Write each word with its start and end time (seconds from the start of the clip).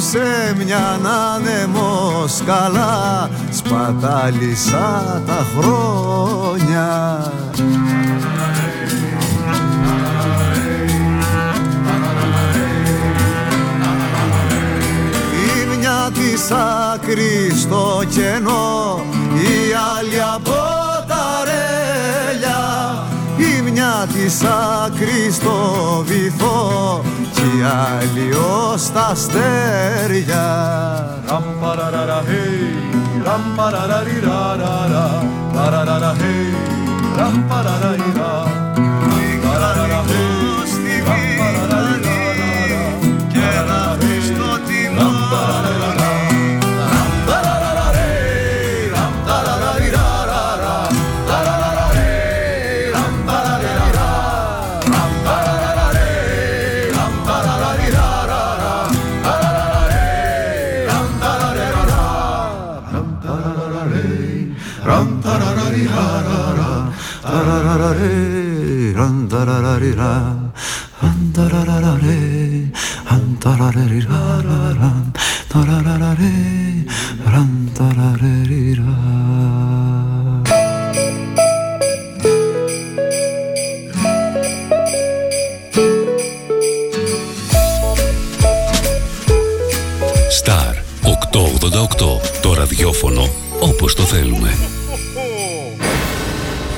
σε 0.00 0.54
μια 0.56 0.98
άνεμο 1.34 2.24
καλά. 2.46 3.30
Σπατάλησα 3.50 5.22
τα 5.26 5.46
χρόνια. 5.56 7.32
Η 15.32 15.76
μια 15.78 16.10
της 16.14 16.50
άκρη 16.50 17.52
στο 17.60 18.02
κενό 18.08 19.04
η 19.34 19.74
άλλη 19.98 20.22
από 20.34 20.56
τα 21.06 21.42
ρέλια. 21.44 22.58
Η 23.36 23.70
μια 23.70 24.06
της 24.12 24.42
άκρη 24.84 25.32
στο 25.32 26.04
βυθό 26.06 27.02
κι 27.40 27.58
η 27.58 27.62
άλλη 27.62 28.34
ως 28.34 28.90
τα 28.90 29.06
αστέρια. 29.06 30.44
Ραμ 31.28 31.42
παραραρα 31.60 32.22
hey, 32.22 33.24
ραμ 33.24 33.42
παραραри 33.56 34.20
ρα 34.24 34.56
ρα 34.56 34.86
ρα 34.92 35.22
παραραρα 35.54 36.14
hey, 36.16 37.18
ραμ 37.18 37.48
Star 90.44 90.74
888. 91.02 92.20
Το 92.42 92.54
ραδιόφωνο 92.54 93.28
όπως 93.60 93.94
το 93.94 94.02
θέλουμε. 94.02 94.79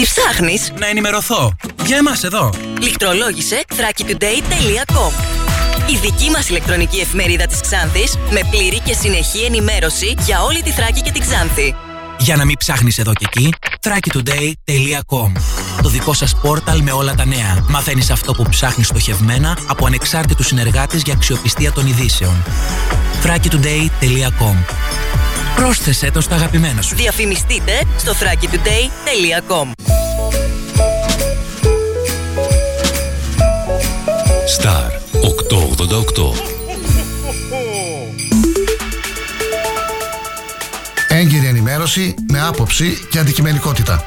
Τι 0.00 0.06
ψάχνεις; 0.06 0.72
Να 0.78 0.86
ενημερωθώ. 0.86 1.52
Για 1.86 1.96
εμάς 1.96 2.24
εδώ. 2.24 2.50
Λιχτρολόγησε 2.80 3.62
thrakitoday.com 3.68 5.12
Η 5.90 5.96
δική 5.96 6.30
μας 6.30 6.48
ηλεκτρονική 6.48 6.98
εφημερίδα 6.98 7.46
της 7.46 7.60
Ξάνθης 7.60 8.16
με 8.30 8.40
πλήρη 8.50 8.80
και 8.80 8.94
συνεχή 8.94 9.44
ενημέρωση 9.44 10.14
για 10.18 10.42
όλη 10.42 10.62
τη 10.62 10.70
Θράκη 10.70 11.00
και 11.00 11.10
την 11.10 11.20
Ξάνθη. 11.20 11.74
Για 12.18 12.36
να 12.36 12.44
μην 12.44 12.56
ψάχνεις 12.56 12.98
εδώ 12.98 13.12
και 13.12 13.26
εκεί, 13.28 13.54
thrakitoday.com 13.80 15.32
Το 15.82 15.88
δικό 15.88 16.12
σας 16.12 16.36
πόρταλ 16.42 16.82
με 16.82 16.92
όλα 16.92 17.14
τα 17.14 17.24
νέα. 17.24 17.64
Μαθαίνεις 17.68 18.10
αυτό 18.10 18.32
που 18.32 18.42
ψάχνεις 18.50 18.86
στοχευμένα 18.86 19.58
από 19.66 19.86
ανεξάρτητους 19.86 20.46
συνεργάτες 20.46 21.02
για 21.02 21.12
αξιοπιστία 21.12 21.72
των 21.72 21.86
ειδήσεων. 21.86 22.44
thrakitoday.com 23.24 24.54
Πρόσθεσέ 25.56 26.10
το 26.10 26.20
στα 26.20 26.34
αγαπημένα 26.34 26.82
σου. 26.82 26.96
Διαφημιστείτε 26.96 27.82
στο 27.96 28.12
thrakitoday.com 28.12 29.70
Star 34.58 34.90
888. 35.12 36.60
Έγκυρη 41.08 41.46
ενημέρωση 41.46 42.14
με 42.32 42.40
άποψη 42.40 43.06
και 43.10 43.18
αντικειμενικότητα. 43.18 44.06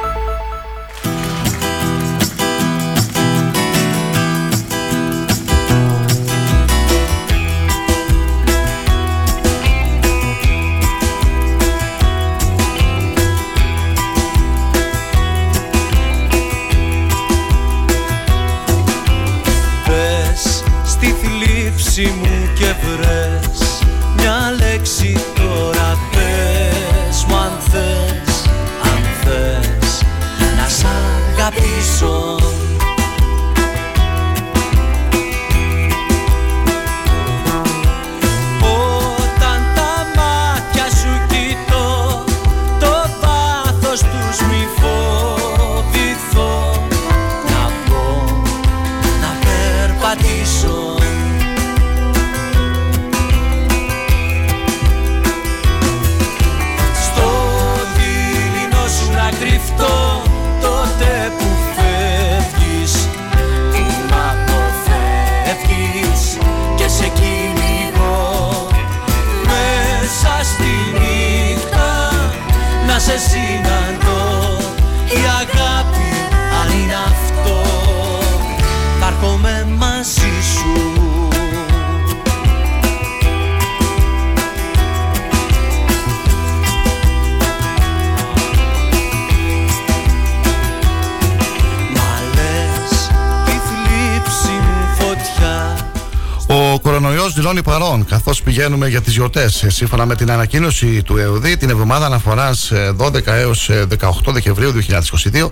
Πηγαίνουμε 98.61 98.87
για 98.87 99.01
τις 99.01 99.13
γιορτές. 99.13 99.65
Σύμφωνα 99.67 100.05
με 100.05 100.15
την 100.15 100.31
ανακοίνωση 100.31 101.03
του 101.03 101.17
ΕΟΔΗ, 101.17 101.57
την 101.57 101.69
εβδομάδα 101.69 102.05
αναφοράς 102.05 102.71
12 102.97 103.27
έως 103.27 103.69
18 103.71 104.31
Δεκεμβρίου 104.33 104.71
2022, 104.71 105.51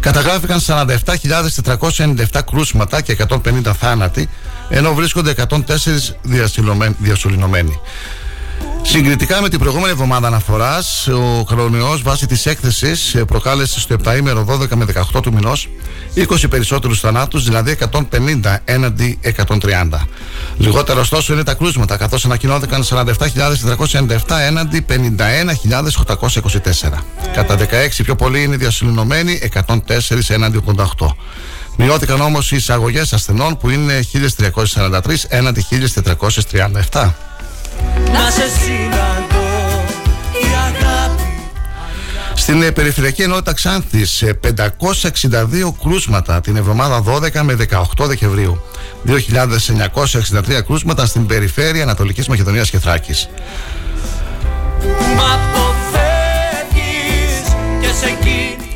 καταγράφηκαν 0.00 0.60
47.497 0.66 2.40
κρούσματα 2.50 3.00
και 3.00 3.16
150 3.28 3.72
θάνατοι, 3.78 4.28
ενώ 4.68 4.94
βρίσκονται 4.94 5.30
104 5.30 6.16
διασωληνωμένοι. 6.98 7.80
Συγκριτικά 8.82 9.40
με 9.40 9.48
την 9.48 9.58
προηγούμενη 9.58 9.90
εβδομάδα 9.90 10.26
αναφοράς, 10.26 11.08
ο 11.08 11.44
κορονοϊό 11.44 11.98
βάσει 12.02 12.26
της 12.26 12.46
έκθεσης 12.46 13.16
προκάλεσε 13.26 13.80
στο 13.80 13.96
7 14.04 14.16
ημέρο 14.16 14.44
12 14.44 14.74
με 14.74 14.84
18 14.84 15.22
του 15.22 15.32
μηνός 15.32 15.68
20 16.14 16.48
περισσότερους 16.50 17.00
θανάτους, 17.00 17.44
δηλαδή 17.44 17.70
150 17.70 18.56
έναντι 18.64 19.18
130. 19.22 20.08
Λιγότερο 20.60 21.00
ωστόσο 21.00 21.32
είναι 21.32 21.42
τα 21.42 21.54
κρούσματα, 21.54 21.96
καθώς 21.96 22.24
ανακοινώθηκαν 22.24 22.84
47.497 22.84 23.06
έναντι 24.46 24.86
51.824. 24.88 24.98
Κατά 27.34 27.56
16 27.58 27.64
πιο 28.02 28.16
πολλοί 28.16 28.42
είναι 28.42 28.56
διασυνομμένοι, 28.56 29.38
104 29.66 29.66
έναντι 30.28 30.62
88. 30.66 31.14
Μειώθηκαν 31.76 32.20
όμως 32.20 32.52
οι 32.52 32.56
εισαγωγές 32.56 33.12
ασθενών 33.12 33.56
που 33.56 33.70
είναι 33.70 34.00
1.343 34.12 35.00
έναντι 35.28 35.66
1.437 35.70 37.10
να 38.12 38.30
σε 38.30 38.48
συναντώ 38.48 39.48
η 40.32 40.46
αγάπη 40.66 41.22
στην 42.34 42.62
ε, 42.62 42.70
Περιφερειακή 42.70 43.22
Ενότητα 43.22 43.52
Ξάνθης 43.52 44.24
562 44.40 45.72
κρούσματα 45.82 46.40
την 46.40 46.56
εβδομάδα 46.56 47.04
12 47.06 47.40
με 47.42 47.56
18 47.70 48.06
Δεκεμβρίου 48.06 48.62
2.963 49.06 50.62
κρούσματα 50.66 51.06
στην 51.06 51.26
Περιφέρεια 51.26 51.82
Ανατολικής 51.82 52.28
Μακεδονίας 52.28 52.70
και 52.70 52.78
Θράκης 52.78 53.28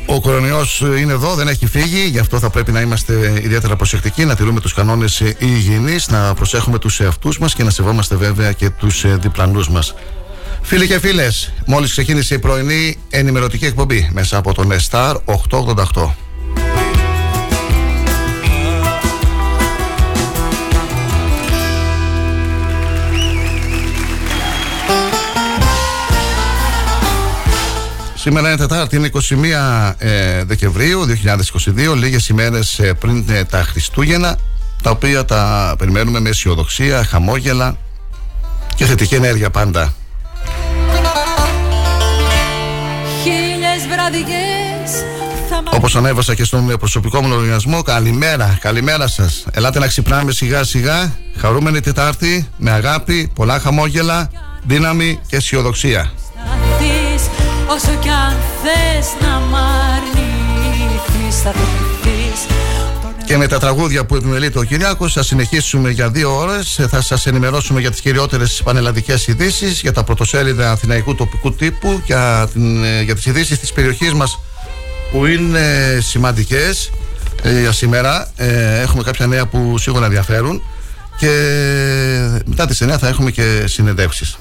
Ο 0.05 0.21
κορονοϊός 0.21 0.83
είναι 0.99 1.11
εδώ, 1.11 1.35
δεν 1.35 1.47
έχει 1.47 1.67
φύγει, 1.67 2.07
γι' 2.07 2.19
αυτό 2.19 2.39
θα 2.39 2.49
πρέπει 2.49 2.71
να 2.71 2.81
είμαστε 2.81 3.41
ιδιαίτερα 3.43 3.75
προσεκτικοί, 3.75 4.25
να 4.25 4.35
τηρούμε 4.35 4.59
τους 4.59 4.73
κανόνες 4.73 5.23
υγιεινής, 5.37 6.07
να 6.07 6.33
προσέχουμε 6.33 6.79
τους 6.79 6.99
εαυτούς 6.99 7.39
μας 7.39 7.55
και 7.55 7.63
να 7.63 7.69
σεβόμαστε 7.69 8.15
βέβαια 8.15 8.51
και 8.51 8.69
τους 8.69 9.05
διπλανούς 9.19 9.69
μας. 9.69 9.93
Φίλοι 10.61 10.87
και 10.87 10.99
φίλες, 10.99 11.53
μόλις 11.65 11.91
ξεκίνησε 11.91 12.33
η 12.35 12.39
πρωινή 12.39 12.97
ενημερωτική 13.09 13.65
εκπομπή 13.65 14.09
μέσα 14.13 14.37
από 14.37 14.53
τον 14.53 14.71
Star 14.89 15.15
888. 15.25 16.24
Σήμερα 28.25 28.47
είναι 28.47 28.57
Τετάρτη, 28.57 28.95
είναι 28.95 29.09
21 29.13 29.93
ε, 29.97 30.43
Δεκεμβρίου 30.43 31.05
2022, 31.91 31.95
λίγες 31.95 32.29
ημέρες 32.29 32.79
ε, 32.79 32.93
πριν 32.93 33.25
ε, 33.29 33.43
τα 33.43 33.63
Χριστούγεννα, 33.63 34.37
τα 34.83 34.89
οποία 34.89 35.25
τα 35.25 35.73
περιμένουμε 35.77 36.19
με 36.19 36.29
αισιοδοξία, 36.29 37.03
χαμόγελα 37.03 37.77
και 38.75 38.85
θετική 38.85 39.15
ενέργεια 39.15 39.49
πάντα. 39.49 39.93
Όπως 45.73 45.95
ανέβασα 45.95 46.35
και 46.35 46.43
στον 46.43 46.67
προσωπικό 46.79 47.21
μου 47.21 47.27
λογαριασμό, 47.27 47.81
καλημέρα, 47.81 48.57
καλημέρα 48.61 49.07
σας. 49.07 49.45
Ελάτε 49.51 49.79
να 49.79 49.87
ξυπνάμε 49.87 50.31
σιγά 50.31 50.63
σιγά, 50.63 51.15
χαρούμενη 51.37 51.79
Τετάρτη, 51.79 52.47
με 52.57 52.71
αγάπη, 52.71 53.31
πολλά 53.35 53.59
χαμόγελα, 53.59 54.29
δύναμη 54.63 55.19
και 55.27 55.35
αισιοδοξία. 55.35 56.11
Όσο 57.67 57.99
κι 58.01 58.09
αν 58.09 58.35
θες 58.61 59.07
να 59.21 59.39
μ' 59.39 59.55
αρνηθείς 59.55 61.41
θα 61.41 61.53
και 63.25 63.37
με 63.37 63.47
τα 63.47 63.59
τραγούδια 63.59 64.05
που 64.05 64.15
επιμελείται 64.15 64.59
ο 64.59 64.63
Κυριάκος 64.63 65.13
θα 65.13 65.23
συνεχίσουμε 65.23 65.89
για 65.89 66.09
δύο 66.09 66.35
ώρες. 66.35 66.79
Θα 66.89 67.01
σας 67.01 67.25
ενημερώσουμε 67.25 67.79
για 67.79 67.91
τις 67.91 68.01
κυριότερες 68.01 68.61
πανελλαδικές 68.63 69.27
ειδήσεις 69.27 69.81
για 69.81 69.91
τα 69.91 70.03
πρωτοσέλιδα 70.03 70.71
αθηναϊκού 70.71 71.15
τοπικού 71.15 71.53
τύπου 71.53 72.01
για, 72.05 72.49
την, 72.53 72.83
για 73.03 73.15
τις 73.15 73.25
ειδήσεις 73.25 73.59
της 73.59 73.73
περιοχής 73.73 74.13
μας 74.13 74.39
που 75.11 75.25
είναι 75.25 75.97
σημαντικές 76.01 76.91
ε, 77.41 77.59
για 77.59 77.71
σήμερα. 77.71 78.31
Ε, 78.35 78.79
έχουμε 78.81 79.03
κάποια 79.03 79.27
νέα 79.27 79.45
που 79.45 79.77
σίγουρα 79.77 80.05
ενδιαφέρουν. 80.05 80.61
Και 81.17 81.29
μετά 82.45 82.65
τις 82.65 82.83
9 82.83 82.95
θα 82.99 83.07
έχουμε 83.07 83.31
και 83.31 83.63
συνεντεύξεις 83.65 84.37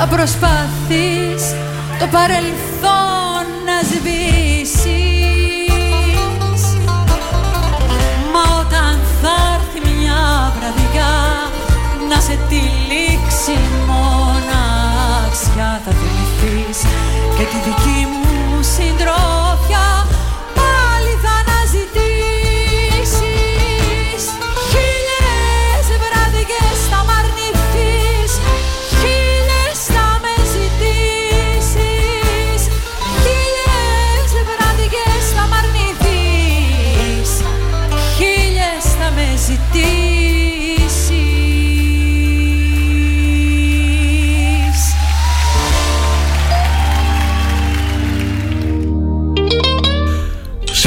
θα 0.00 0.08
προσπαθείς 0.08 1.42
το 1.98 2.06
παρελθόν 2.06 3.44
να 3.68 3.76
σβήσεις. 3.90 4.82
Μα 8.32 8.42
όταν 8.60 9.00
θα 9.22 9.34
έρθει 9.54 9.80
μια 9.90 10.52
βραδιά 10.56 11.12
να 12.08 12.20
σε 12.20 12.38
τυλίξει 12.48 13.58
μοναξιά 13.86 15.80
θα 15.84 15.92
θυμηθείς 16.00 16.78
και 17.36 17.44
τη 17.50 17.58
δική 17.68 18.06
μου 18.10 18.62
συντρόφια 18.62 19.99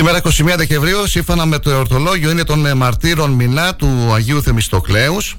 Σήμερα 0.05 0.21
21 0.53 0.57
Δεκεμβρίου, 0.57 1.07
σύμφωνα 1.07 1.45
με 1.45 1.59
το 1.59 1.69
εορτολόγιο, 1.69 2.29
είναι 2.29 2.43
των 2.43 2.65
ε, 2.65 2.73
μαρτύρων 2.73 3.31
μηνά 3.31 3.75
του 3.75 4.13
Αγίου 4.13 4.41
Θεμιστοκλέους. 4.41 5.35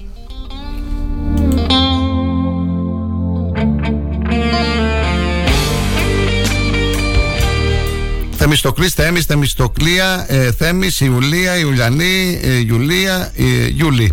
Θεμιστοκλής, 8.37 8.93
Θέμης, 8.93 9.25
Θεμιστοκλία, 9.25 10.25
ε, 10.29 10.53
Θέμης, 10.53 11.01
Ιουλία, 11.01 11.59
Ιουλιανή, 11.59 12.41
ε, 12.43 12.59
Ιουλία, 12.67 13.33
ε, 13.37 13.45
Ιούλη. 13.77 14.13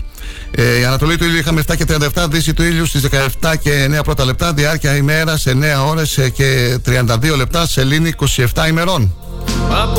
Ε, 0.51 0.79
η 0.79 0.85
Ανατολή 0.85 1.17
του 1.17 1.23
ήλιου 1.23 1.37
είχαμε 1.37 1.63
7 1.67 1.75
και 1.75 1.85
37, 1.85 2.27
Δύση 2.29 2.53
του 2.53 2.63
ήλιου 2.63 2.85
στις 2.85 3.01
17 3.41 3.55
και 3.55 3.83
9 3.83 4.03
πρώτα 4.03 4.25
λεπτά, 4.25 4.53
διάρκεια 4.53 4.95
ημέρας 4.95 5.41
σε 5.41 5.51
9 5.51 5.85
ώρες 5.89 6.17
ε, 6.17 6.29
και 6.29 6.79
32 6.85 7.35
λεπτά, 7.37 7.67
σελήνη 7.67 8.13
27 8.53 8.67
ημερών. 8.69 9.15
Μα 9.69 9.93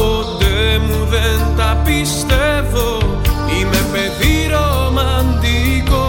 πιστεύω 1.84 3.20
Είμαι 3.58 3.82
παιδί 3.92 4.50
ρομαντικό 4.54 6.08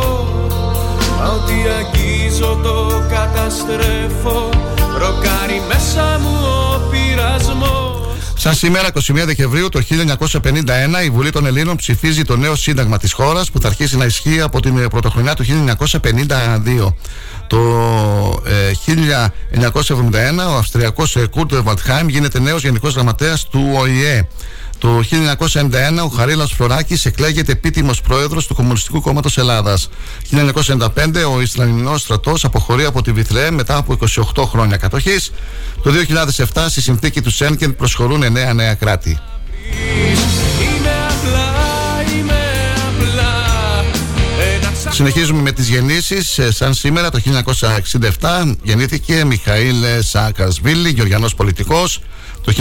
Μα 1.19 1.25
ότι 1.25 1.53
αγγίζω 1.77 2.59
το 2.63 3.03
καταστρέφω 3.09 4.49
Ροκάρει 4.97 5.61
μέσα 5.67 6.19
μου 6.19 6.37
ο 6.43 6.89
πειρασμός 6.91 7.93
Σαν 8.43 8.53
σήμερα, 8.53 8.87
21 8.93 9.23
Δεκεμβρίου 9.25 9.69
το 9.69 9.81
1951, 9.89 11.03
η 11.03 11.09
Βουλή 11.09 11.29
των 11.29 11.45
Ελλήνων 11.45 11.75
ψηφίζει 11.75 12.23
το 12.23 12.35
νέο 12.35 12.55
σύνταγμα 12.55 12.97
της 12.97 13.13
χώρας 13.13 13.51
που 13.51 13.59
θα 13.59 13.67
αρχίσει 13.67 13.97
να 13.97 14.05
ισχύει 14.05 14.41
από 14.41 14.59
την 14.59 14.89
πρωτοχρονιά 14.89 15.33
του 15.33 15.45
1952. 15.45 16.93
Το 17.47 17.59
1971 18.85 20.53
ο 20.53 20.57
Αυστριακός 20.57 21.17
Κούρτ 21.29 21.55
Βαλτχάιμ 21.55 22.07
γίνεται 22.07 22.39
νέος 22.39 22.63
γενικός 22.63 22.93
γραμματέας 22.93 23.47
του 23.47 23.71
ΟΗΕ. 23.73 24.27
Το 24.83 25.03
1991 25.09 26.03
ο 26.05 26.07
Χαρίλας 26.07 26.51
Φλωράκης 26.51 27.05
εκλέγεται 27.05 27.51
επίτιμος 27.51 28.01
πρόεδρος 28.01 28.47
του 28.47 28.55
Κομμουνιστικού 28.55 29.01
Κόμματος 29.01 29.37
Ελλάδας. 29.37 29.89
1995 30.31 31.23
ο 31.35 31.41
Ισραηλινός 31.41 32.01
στρατός 32.01 32.45
αποχωρεί 32.45 32.85
από 32.85 33.01
τη 33.01 33.11
Βιθλέ 33.11 33.51
μετά 33.51 33.77
από 33.77 33.97
28 34.35 34.43
χρόνια 34.45 34.77
κατοχής. 34.77 35.31
Το 35.83 35.91
2007 35.91 36.65
στη 36.69 36.81
συνθήκη 36.81 37.21
του 37.21 37.31
Σένκεν 37.31 37.75
προσχωρούν 37.75 38.23
9 38.23 38.53
νέα 38.53 38.73
κράτη. 38.73 39.19
Συνεχίζουμε 44.89 45.41
με 45.41 45.51
τις 45.51 45.69
γεννήσεις 45.69 46.37
ε, 46.37 46.51
Σαν 46.51 46.73
σήμερα 46.73 47.09
το 47.09 47.19
1967 48.19 48.55
γεννήθηκε 48.63 49.25
Μιχαήλ 49.25 49.75
Σάκασβίλη 49.99 50.89
Γεωργιανός 50.89 51.35
πολιτικός 51.35 52.01
Το 52.43 52.53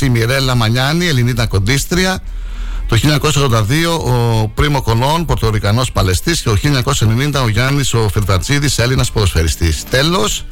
η 0.00 0.08
Μιρέλα 0.08 0.54
Μανιάνη 0.54 1.06
Ελληνίδα 1.06 1.46
κοντίστρια 1.46 2.22
το 2.88 2.98
1982 3.02 3.62
ο 4.04 4.48
Πρίμο 4.48 4.82
Κολόν, 4.82 5.24
Πορτορικανός 5.24 5.92
Παλαιστής 5.92 6.42
και 6.42 6.48
το 6.48 6.56
1990 6.56 7.42
ο 7.42 7.48
Γιάννης 7.48 7.94
ο 7.94 8.08
Φερβατζίδης, 8.08 8.78
Έλληνας 8.78 9.10
ποδοσφαιριστής. 9.10 9.84
Τέλος, 9.90 10.44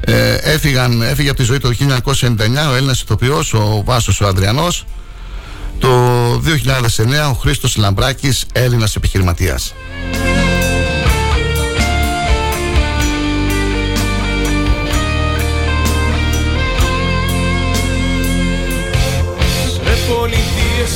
ε, 0.00 0.34
έφυγαν, 0.34 1.02
έφυγε 1.02 1.28
από 1.28 1.38
τη 1.38 1.44
ζωή 1.44 1.58
το 1.58 1.68
1999 1.68 2.70
ο 2.70 2.74
Έλληνας 2.74 3.00
ηθοποιός, 3.00 3.54
ο 3.54 3.82
Βάσος 3.84 4.20
ο 4.20 4.26
Αδριανός. 4.26 4.84
Το 5.78 5.88
2009 6.38 7.28
ο 7.28 7.32
Χρήστος 7.32 7.76
Λαμπράκης, 7.76 8.46
Έλληνας 8.52 8.96
επιχειρηματίας. 8.96 9.74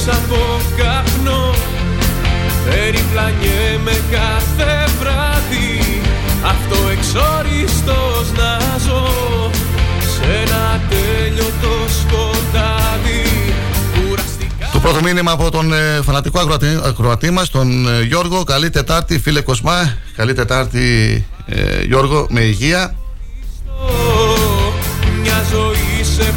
Από 0.09 0.61
καπνό 0.77 1.55
Περιπλανιέμαι 2.65 3.97
κάθε 4.11 4.85
βράδυ 5.01 6.01
Αυτό 6.45 6.77
εξόριστος 6.93 8.33
να 8.37 8.79
ζω 8.79 9.11
Σε 10.15 10.25
ένα 10.43 10.81
τέλειωτο 10.89 11.75
σκοτάδι 12.01 13.35
το 14.73 14.81
πρώτο 14.81 15.01
μήνυμα 15.03 15.33
από 15.33 15.51
τον 15.51 15.73
ε, 15.73 16.01
φανατικό 16.03 16.41
ακροατή, 16.41 16.81
ακροατή 16.85 17.31
μας, 17.31 17.51
τον 17.51 17.89
ε, 17.89 18.03
Γιώργο. 18.03 18.45
Καλή 18.45 18.71
Τετάρτη, 18.71 19.19
φίλε 19.19 19.41
Κοσμά. 19.41 19.97
Καλή 20.17 20.33
Τετάρτη, 20.33 21.27
ε, 21.47 21.83
Γιώργο, 21.83 22.27
με 22.31 22.41
υγεία. 22.41 22.95
Μια 25.23 25.45
ζωή 25.51 26.05
σε 26.17 26.35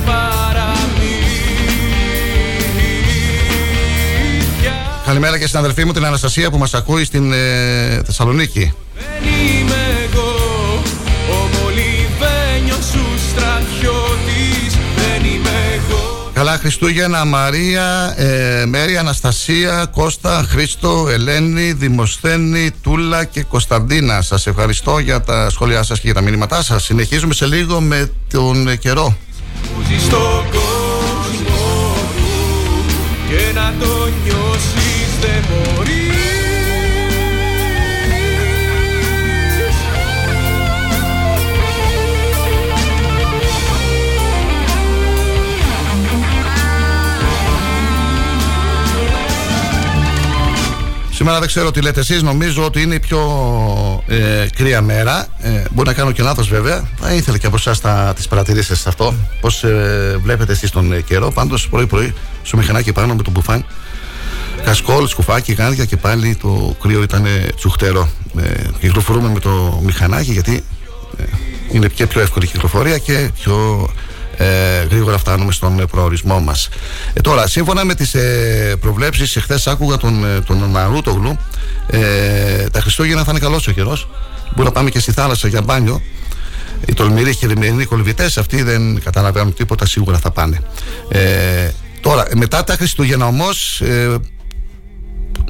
Καλημέρα 5.07 5.39
και 5.39 5.47
στην 5.47 5.59
αδελφή 5.59 5.85
μου 5.85 5.91
την 5.91 6.05
Αναστασία 6.05 6.49
που 6.49 6.57
μας 6.57 6.73
ακούει 6.73 7.03
στην 7.03 7.31
ε, 7.31 8.01
Θεσσαλονίκη. 8.05 8.73
Δεν 8.93 9.29
είμαι 9.29 10.09
εγώ, 10.11 10.33
ο 11.29 12.81
σου 12.91 13.05
στρατιώτης, 13.29 14.77
δεν 14.95 15.25
είμαι 15.25 15.49
εγώ. 15.73 16.31
Καλά 16.33 16.57
Χριστούγεννα, 16.57 17.25
Μαρία, 17.25 18.13
ε, 18.17 18.65
Μέρη, 18.65 18.97
Αναστασία, 18.97 19.85
Κώστα, 19.85 20.45
Χρήστο, 20.49 21.07
Ελένη, 21.09 21.71
Δημοσθένη, 21.71 22.71
Τούλα 22.81 23.23
και 23.23 23.43
Κωνσταντίνα. 23.43 24.21
Σας 24.21 24.47
ευχαριστώ 24.47 24.99
για 24.99 25.21
τα 25.21 25.49
σχόλιά 25.49 25.83
σας 25.83 25.99
και 25.99 26.05
για 26.05 26.15
τα 26.15 26.21
μήνυματά 26.21 26.63
σας. 26.63 26.83
Συνεχίζουμε 26.83 27.33
σε 27.33 27.45
λίγο 27.45 27.81
με 27.81 28.11
τον 28.29 28.77
καιρό. 28.77 29.17
και 33.29 33.51
να 33.53 33.73
το 33.79 34.06
Σήμερα 51.27 51.45
δεν 51.45 51.55
ξέρω 51.55 51.71
τι 51.71 51.81
λέτε 51.81 51.99
εσείς, 51.99 52.21
νομίζω 52.21 52.65
ότι 52.65 52.81
είναι 52.81 52.95
η 52.95 52.99
πιο 52.99 53.19
ε, 54.07 54.45
κρύα 54.55 54.81
μέρα. 54.81 55.27
Ε, 55.41 55.63
μπορεί 55.71 55.87
να 55.87 55.93
κάνω 55.93 56.11
και 56.11 56.23
λάθος 56.23 56.47
βέβαια. 56.47 56.87
Θα 56.99 57.13
ήθελα 57.13 57.37
και 57.37 57.45
από 57.45 57.55
εσάς 57.55 57.81
τα, 57.81 58.13
τις 58.15 58.27
παρατηρήσεις 58.27 58.79
σε 58.79 58.89
αυτό. 58.89 59.13
Πώς 59.41 59.63
ε, 59.63 60.19
βλέπετε 60.23 60.51
εσείς 60.51 60.71
τον 60.71 61.03
καιρό. 61.03 61.31
Πάντως 61.31 61.69
πρωί 61.69 61.87
πρωί 61.87 62.13
στο 62.43 62.57
μηχανάκι 62.57 62.91
πάνω 62.91 63.15
με 63.15 63.23
το 63.23 63.31
μπουφάν 63.31 63.65
Κασκόλ, 64.63 65.07
σκουφάκι, 65.07 65.53
γάντια 65.53 65.85
και 65.85 65.97
πάλι 65.97 66.35
το 66.35 66.75
κρύο 66.81 67.01
ήταν 67.01 67.25
τσουχτερό. 67.55 68.09
Ε, 68.39 68.63
κυκλοφορούμε 68.79 69.29
με 69.29 69.39
το 69.39 69.81
μηχανάκι 69.83 70.31
γιατί 70.31 70.63
ε, 71.17 71.23
είναι 71.71 71.87
και 71.87 72.07
πιο 72.07 72.21
εύκολη 72.21 72.47
κυκλοφορία 72.47 72.97
και 72.97 73.29
πιο 73.33 73.87
ε, 74.37 74.83
γρήγορα 74.89 75.17
φτάνουμε 75.17 75.51
στον 75.51 75.87
προορισμό 75.91 76.39
μας. 76.39 76.69
Ε, 77.13 77.21
τώρα, 77.21 77.47
σύμφωνα 77.47 77.85
με 77.85 77.95
τις 77.95 78.13
ε, 78.13 78.75
προβλέψεις, 78.79 79.35
εχθές 79.35 79.67
άκουγα 79.67 79.97
τον, 79.97 80.25
ε, 80.25 80.41
τον 80.41 80.71
Ναρούτογλου, 80.71 81.37
ε, 81.87 82.69
τα 82.69 82.81
Χριστούγεννα 82.81 83.23
θα 83.23 83.31
είναι 83.31 83.39
καλός 83.39 83.67
ο 83.67 83.71
καιρός. 83.71 84.09
Μπορεί 84.55 84.67
να 84.67 84.73
πάμε 84.73 84.89
και 84.89 84.99
στη 84.99 85.11
θάλασσα 85.11 85.47
για 85.47 85.61
μπάνιο. 85.61 86.01
Οι 86.85 86.93
τολμηροί 86.93 87.33
χειρημερινοί 87.33 87.85
κολυβητές 87.85 88.37
αυτοί 88.37 88.63
δεν 88.63 89.01
καταλαβαίνουν 89.03 89.53
τίποτα, 89.53 89.85
σίγουρα 89.85 90.17
θα 90.17 90.31
πάνε. 90.31 90.59
Ε, 91.09 91.69
τώρα, 92.01 92.27
μετά 92.35 92.63
τα 92.63 92.73
Χριστούγεννα 92.75 93.25
όμως, 93.25 93.81
ε, 93.81 94.15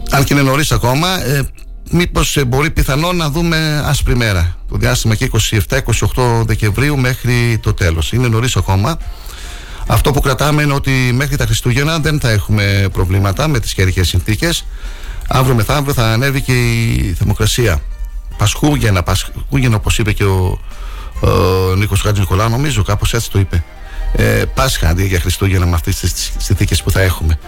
αν 0.10 0.24
και 0.24 0.34
είναι 0.34 0.44
νωρίς 0.44 0.72
ακόμα, 0.72 1.26
ε, 1.26 1.50
μήπως 1.92 2.38
ε, 2.38 2.46
μπορεί 2.46 2.72
πιθανό 2.72 3.12
να 3.12 3.30
δούμε 3.30 3.84
άσπρη 3.86 4.16
μέρα. 4.16 4.57
Το 4.70 4.78
διάστημα 4.78 5.16
και 5.16 5.32
27-28 5.70 6.44
Δεκεμβρίου 6.46 6.98
μέχρι 6.98 7.60
το 7.62 7.74
τέλος. 7.74 8.12
Είναι 8.12 8.28
νωρίς 8.28 8.56
ακόμα. 8.56 8.98
Αυτό 9.88 10.12
που 10.12 10.22
κρατάμε 10.22 10.62
είναι 10.62 10.74
ότι 10.74 10.92
μέχρι 10.92 11.36
τα 11.36 11.46
Χριστούγεννα 11.46 12.00
δεν 12.00 12.20
θα 12.20 12.30
έχουμε 12.30 12.88
προβλήματα 12.94 13.48
με 13.48 13.60
τις 13.60 13.74
καιρικές 13.74 14.08
συνθήκες. 14.08 14.66
Αύριο 15.28 15.56
μεθαύριο 15.56 15.94
θα 15.94 16.12
ανέβει 16.12 16.42
και 16.42 16.74
η 16.74 17.14
θερμοκρασία. 17.18 17.82
Πασχούγεννα, 18.38 19.04
Πασχούγεννα 19.04 19.76
όπως 19.76 20.00
είπε 20.00 20.12
και 20.12 20.24
ο, 20.24 20.60
ο 21.20 21.30
Νίκος 21.76 22.02
Χατζης 22.02 22.20
Νικολάου, 22.20 22.50
νομίζω 22.50 22.84
κάπως 22.84 23.14
έτσι 23.14 23.32
το 23.32 23.40
είπε. 23.40 23.64
Ε, 24.14 24.44
Πάσχα 24.54 24.90
αντί 24.90 25.06
για 25.06 25.20
Χριστούγεννα 25.20 25.66
με 25.66 25.74
αυτές 25.74 26.00
τις 26.00 26.32
συνθήκες 26.38 26.84
που 26.84 26.92
θα 26.92 27.02
έχουμε. 27.02 27.40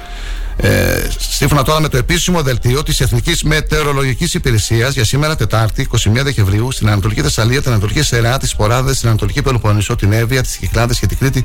Ε, 0.61 1.07
σύμφωνα 1.19 1.63
τώρα 1.63 1.79
με 1.81 1.87
το 1.87 1.97
επίσημο 1.97 2.41
δελτίο 2.41 2.83
της 2.83 2.99
Εθνικής 2.99 3.43
Μετεωρολογικής 3.43 4.33
Υπηρεσίας 4.33 4.93
για 4.93 5.03
σήμερα 5.03 5.35
Τετάρτη, 5.35 5.81
21 5.81 6.23
Δεκεμβρίου, 6.23 6.71
στην 6.71 6.89
Ανατολική 6.89 7.21
Θεσσαλία, 7.21 7.61
την 7.61 7.71
Ανατολική 7.71 8.01
Σερά, 8.01 8.37
τις 8.37 8.55
Ποράδες, 8.55 8.99
την 8.99 9.07
Ανατολική 9.07 9.41
Πελοποννησό, 9.41 9.95
την 9.95 10.11
Εύβοια, 10.11 10.41
τις 10.41 10.57
Κυκλάδες 10.57 10.99
και 10.99 11.07
την 11.07 11.17
Κρήτη, 11.17 11.43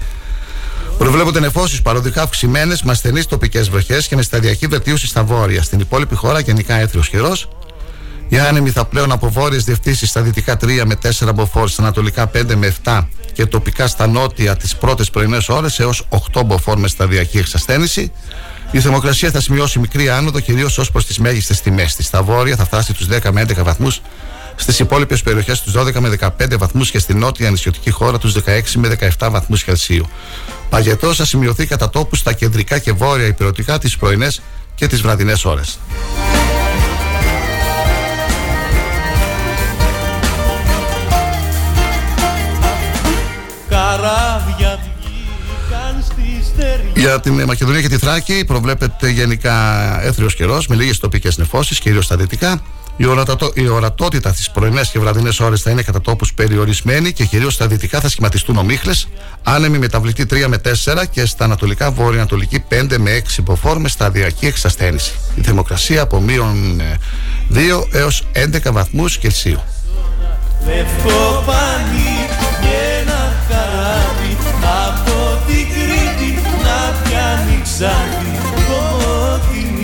προβλέπονται 0.99 1.40
νεφώσεις 1.40 1.83
παροδικά 1.83 2.23
αυξημένες 2.23 2.83
με 2.83 2.90
ασθενείς 2.90 3.26
τοπικές 3.26 3.68
βροχές 3.68 4.06
και 4.06 4.16
με 4.16 4.23
σταδιακή 4.23 4.66
βελτίωση 4.66 5.06
στα 5.06 5.25
βόρεια. 5.25 5.62
Στην 5.62 5.80
υπόλοιπη 5.80 6.14
χώρα 6.14 6.40
γενικά 6.40 6.75
έθριος 6.75 7.09
καιρός. 7.09 7.49
Οι 8.28 8.38
άνεμοι 8.38 8.71
θα 8.71 8.85
πλέον 8.85 9.12
από 9.12 9.30
βόρειες 9.30 9.64
διευθύνσει 9.64 10.06
στα 10.06 10.21
δυτικά 10.21 10.56
3 10.56 10.85
με 10.85 10.94
4 10.94 11.35
μποφόρ, 11.35 11.68
στα 11.68 11.83
ανατολικά 11.83 12.30
5 12.35 12.54
με 12.54 12.75
7 12.85 13.09
και 13.33 13.47
τοπικά 13.47 13.87
στα 13.87 14.06
νότια 14.06 14.56
τις 14.56 14.76
πρώτες 14.76 15.11
πρωινές 15.11 15.49
ώρες 15.49 15.78
έως 15.78 16.06
8 16.09 16.42
μποφόρ 16.44 16.78
με 16.78 16.88
σταδιακή 16.88 17.38
εξασθένηση. 17.38 18.12
Η 18.74 18.80
θερμοκρασία 18.80 19.30
θα 19.30 19.40
σημειώσει 19.40 19.78
μικρή 19.78 20.08
άνοδο, 20.08 20.40
κυρίως 20.40 20.78
ως 20.78 20.90
προς 20.90 21.06
τις 21.06 21.18
μέγιστες 21.18 21.60
τιμές 21.60 21.94
της. 21.94 22.06
Στα 22.06 22.22
βόρεια 22.22 22.56
θα 22.56 22.64
φτάσει 22.64 22.94
τους 22.94 23.06
10 23.06 23.32
με 23.32 23.40
11 23.40 23.62
βαθμούς, 23.62 24.00
στις 24.56 24.78
υπόλοιπες 24.78 25.22
περιοχές 25.22 25.60
τους 25.60 25.72
12 25.72 26.00
με 26.00 26.08
15 26.08 26.56
βαθμούς 26.58 26.90
και 26.90 26.98
στη 26.98 27.14
νότια 27.14 27.50
νησιωτική 27.50 27.90
χώρα 27.90 28.18
τους 28.18 28.32
16 28.32 28.78
με 28.78 28.88
17 28.88 29.30
βαθμούς 29.30 29.64
Κελσίου. 29.64 30.08
Παγετός 30.68 31.16
θα 31.16 31.24
σημειωθεί 31.24 31.66
κατά 31.66 31.90
τόπους 31.90 32.18
στα 32.18 32.32
κεντρικά 32.32 32.78
και 32.78 32.92
βόρεια 32.92 33.26
υπηρετικά 33.26 33.78
τις 33.78 33.96
πρωινές 33.96 34.42
και 34.74 34.86
τις 34.86 35.00
βραδινές 35.00 35.44
ώρες. 35.44 35.78
Για 47.04 47.20
την 47.20 47.44
Μακεδονία 47.44 47.80
και 47.80 47.88
τη 47.88 47.99
Θράκη 47.99 48.44
προβλέπεται 48.46 49.11
γενικά 49.11 49.54
έθριος 50.02 50.34
καιρός 50.34 50.66
με 50.66 50.76
λίγες 50.76 50.99
τοπικές 50.99 51.37
νεφώσεις, 51.38 51.78
κυρίως 51.78 52.04
στα 52.04 52.16
δυτικά. 52.16 52.61
Η, 52.96 53.06
ορατατο... 53.06 53.50
η 53.54 53.68
ορατότητα 53.68 54.32
στις 54.32 54.50
πρωινές 54.50 54.90
και 54.90 54.99
βραδινές 54.99 55.40
ώρες 55.40 55.62
θα 55.62 55.70
είναι 55.70 55.82
κατά 55.82 56.00
τόπους 56.00 56.34
περιορισμένη 56.34 57.12
και 57.12 57.25
κυρίως 57.25 57.54
στα 57.54 57.66
δυτικά 57.66 58.00
θα 58.00 58.08
σχηματιστούν 58.08 58.56
ομίχλες. 58.56 59.08
Άνεμη 59.42 59.78
μεταβλητή 59.78 60.26
3 60.30 60.46
με 60.46 60.61
4 60.84 61.02
και 61.11 61.26
στα 61.26 61.44
ανατολικά 61.44 61.90
βορειοανατολική 61.90 62.64
5 62.70 62.96
με 62.99 63.23
6 63.37 63.42
μποφόρ 63.42 63.78
με 63.78 63.88
σταδιακή 63.88 64.46
εξασθένηση. 64.46 65.14
Η 65.34 65.42
θερμοκρασία 65.42 66.02
από 66.02 66.20
μείον 66.20 66.82
2 67.54 67.87
έως 67.92 68.26
11 68.32 68.73
βαθμούς 68.73 69.18
Κελσίου. 69.18 69.62
Λευκό 70.66 71.44
σαν 77.78 78.08
κοκκινή 78.68 79.82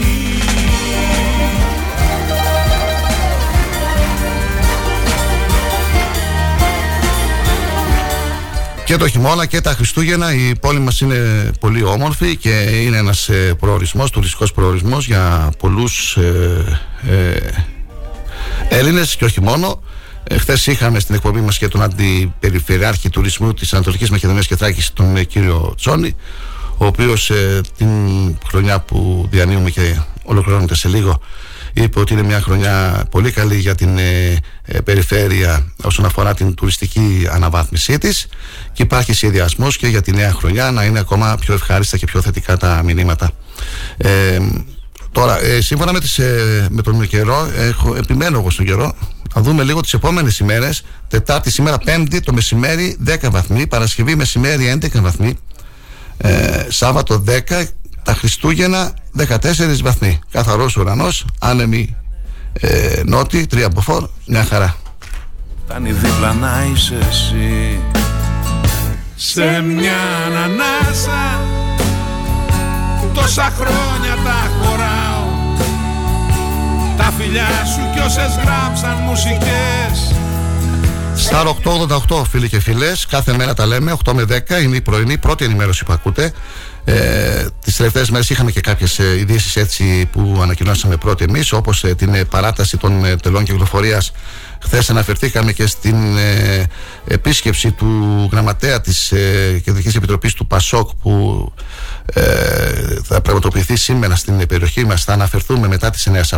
Και 8.84 8.96
το 8.96 9.08
χειμώνα 9.08 9.46
και 9.46 9.60
τα 9.60 9.72
Χριστούγεννα 9.72 10.34
η 10.34 10.52
πόλη 10.60 10.78
μας 10.78 11.00
είναι 11.00 11.50
πολύ 11.60 11.82
όμορφη 11.82 12.36
και 12.36 12.50
είναι 12.84 12.96
ένας 12.96 13.28
ε, 13.28 13.54
προορισμός, 13.60 14.10
τουριστικός 14.10 14.52
προορισμός 14.52 15.06
για 15.06 15.52
πολλούς 15.58 16.16
ε, 16.16 16.80
ε 17.08 17.36
Έλληνες 18.68 19.16
και 19.16 19.24
όχι 19.24 19.40
μόνο. 19.40 19.82
Ε, 20.24 20.38
χθες 20.38 20.66
είχαμε 20.66 21.00
στην 21.00 21.14
εκπομπή 21.14 21.40
μας 21.40 21.58
και 21.58 21.68
τον 21.68 21.82
αντιπεριφερειάρχη 21.82 23.10
τουρισμού 23.10 23.54
της 23.54 23.72
Ανατολικής 23.72 24.10
Μακεδονίας 24.10 24.46
και 24.46 24.56
Θράκης, 24.56 24.92
τον 24.92 25.26
κύριο 25.26 25.74
Τσόνη, 25.76 26.16
ο 26.80 26.86
οποίος 26.86 27.30
ε, 27.30 27.60
την 27.76 27.88
χρονιά 28.48 28.80
που 28.80 29.28
διανύουμε 29.30 29.70
και 29.70 29.96
ολοκληρώνεται 30.22 30.74
σε 30.74 30.88
λίγο 30.88 31.20
είπε 31.72 32.00
ότι 32.00 32.12
είναι 32.12 32.22
μια 32.22 32.40
χρονιά 32.40 33.04
πολύ 33.10 33.30
καλή 33.30 33.56
για 33.56 33.74
την 33.74 33.98
ε, 33.98 34.38
ε, 34.64 34.80
περιφέρεια 34.80 35.72
όσον 35.82 36.04
αφορά 36.04 36.34
την 36.34 36.54
τουριστική 36.54 37.28
αναβάθμισή 37.30 37.98
της 37.98 38.26
και 38.72 38.82
υπάρχει 38.82 39.12
σχεδιασμός 39.12 39.76
και 39.76 39.86
για 39.86 40.02
τη 40.02 40.12
νέα 40.12 40.32
χρονιά 40.32 40.70
να 40.70 40.84
είναι 40.84 40.98
ακόμα 40.98 41.36
πιο 41.40 41.54
ευχάριστα 41.54 41.96
και 41.96 42.06
πιο 42.06 42.20
θετικά 42.20 42.56
τα 42.56 42.82
μηνύματα. 42.84 43.30
Ε, 43.96 44.38
τώρα, 45.12 45.42
ε, 45.44 45.60
σύμφωνα 45.60 45.92
με, 45.92 46.00
τις, 46.00 46.18
ε, 46.18 46.66
με 46.70 46.82
τον 46.82 47.06
καιρό, 47.06 47.50
έχω, 47.56 47.96
επιμένω 47.96 48.38
εγώ 48.38 48.50
στον 48.50 48.66
καιρό, 48.66 48.94
θα 49.32 49.40
δούμε 49.40 49.62
λίγο 49.62 49.80
τις 49.80 49.92
επόμενες 49.92 50.38
ημέρες, 50.38 50.82
Τετάρτη 51.08 51.50
σήμερα, 51.50 51.78
Πέμπτη 51.78 52.20
το 52.20 52.32
μεσημέρι 52.32 52.96
10 53.06 53.30
βαθμοί, 53.30 53.66
Παρασκευή 53.66 54.14
μεσημέρι 54.14 54.66
11 54.66 55.00
βαθμοί, 55.00 55.36
ε, 56.22 56.66
Σάββατο 56.68 57.24
10 57.26 57.64
τα 58.02 58.14
Χριστούγεννα 58.14 58.94
14 59.28 59.36
βαθμοί. 59.82 60.18
Καθαρός 60.30 60.76
ουρανός, 60.76 61.24
άνεμη 61.38 61.96
ε, 62.52 63.02
νότι, 63.04 63.46
τρία 63.46 63.68
μποφόρ, 63.68 64.08
μια 64.26 64.44
χαρά. 64.44 64.76
Φτάνει 65.64 65.92
δίπλα 65.92 66.32
να 66.32 66.66
είσαι 66.72 66.98
εσύ 67.08 67.80
Σε 69.14 69.60
μια 69.60 69.96
ανανάσα 70.26 71.40
Τόσα 73.14 73.52
χρόνια 73.56 74.14
τα 74.24 74.50
χωράω 74.60 75.28
Τα 76.96 77.12
φιλιά 77.18 77.48
σου 77.74 77.80
κι 77.94 77.98
όσες 77.98 78.38
γράψαν 78.44 78.94
μουσικές 78.94 80.14
Στα 81.32 81.56
888 82.08 82.22
φίλοι 82.30 82.48
και 82.48 82.60
φίλες 82.60 83.06
Κάθε 83.06 83.36
μέρα 83.36 83.54
τα 83.54 83.66
λέμε 83.66 83.96
8 84.04 84.12
με 84.12 84.24
10 84.48 84.62
είναι 84.62 84.76
η 84.76 84.80
πρωινή 84.80 85.18
πρώτη 85.18 85.44
ενημέρωση 85.44 85.84
που 85.84 85.92
ακούτε. 85.92 86.32
Ε, 86.84 87.46
τις 87.64 87.76
τελευταίες 87.76 88.10
μέρες 88.10 88.30
είχαμε 88.30 88.50
και 88.50 88.60
κάποιες 88.60 88.98
ε, 88.98 89.18
ειδήσεις 89.18 89.56
έτσι 89.56 90.08
που 90.12 90.38
ανακοινώσαμε 90.42 90.96
πρώτοι 90.96 91.24
εμείς 91.24 91.52
όπως 91.52 91.84
ε, 91.84 91.94
την 91.94 92.14
ε, 92.14 92.24
παράταση 92.24 92.76
των 92.76 93.04
ε, 93.04 93.16
τελών 93.16 93.44
κυκλοφορίας. 93.44 94.12
Χθες 94.62 94.90
αναφερθήκαμε 94.90 95.52
και 95.52 95.66
στην 95.66 96.16
ε, 96.16 96.66
επίσκεψη 97.06 97.72
του 97.72 98.28
γραμματέα 98.32 98.80
της 98.80 99.12
ε, 99.12 99.60
Κεντρικής 99.64 99.94
Επιτροπής 99.94 100.34
του 100.34 100.46
ΠΑΣΟΚ 100.46 100.90
που 101.02 101.52
θα 103.04 103.20
πραγματοποιηθεί 103.20 103.76
σήμερα 103.76 104.16
στην 104.16 104.46
περιοχή 104.46 104.84
μας. 104.84 105.04
Θα 105.04 105.12
αναφερθούμε 105.12 105.68
μετά 105.68 105.90
τις 105.90 106.08
9 106.10 106.20
σε 106.22 106.34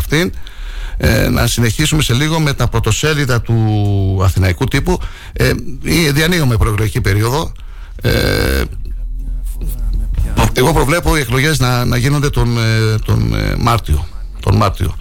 αυτήν 1.01 1.33
να 1.33 1.47
συνεχίσουμε 1.47 2.03
σε 2.03 2.15
λίγο 2.15 2.41
με 2.41 2.53
τα 2.53 2.69
πρωτοσέλιδα 2.69 3.41
του 3.41 4.21
αθηναϊκού 4.25 4.65
τύπου 4.65 4.99
ε, 5.33 5.51
διανοίγουμε 6.13 6.57
προεκλογική 6.57 7.01
περίοδο 7.01 7.53
εγώ 10.53 10.73
προβλέπω 10.73 11.17
οι 11.17 11.21
εκλογές 11.21 11.59
να, 11.59 11.85
να 11.85 11.97
γίνονται 11.97 12.31
τον, 12.31 12.59
ε, 12.59 12.95
τον 13.05 13.35
ε, 13.35 13.55
Μάρτιο. 13.59 14.07
Τον 14.41 14.57
Μάρτιο. 14.57 14.97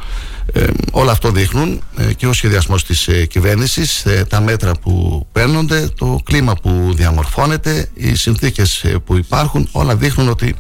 Ε, 0.54 0.66
όλα 0.92 1.12
αυτό 1.12 1.32
δείχνουν 1.32 1.82
και 2.16 2.28
ο 2.28 2.34
σχεδιασμός 2.34 2.86
της 2.86 3.08
ε, 3.08 3.26
κυβέρνησης, 3.26 4.06
τα 4.30 4.42
μέτρα 4.42 4.72
που 4.82 5.26
παίρνονται, 5.32 5.90
το 5.98 6.20
κλίμα 6.24 6.54
που 6.56 6.94
διαμορφώνεται, 6.96 7.90
οι 7.94 8.16
συνθήκες 8.16 8.86
που 9.06 9.18
υπάρχουν, 9.18 9.68
όλα 9.72 9.96
δείχνουν 9.96 10.30
ότι 10.30 10.56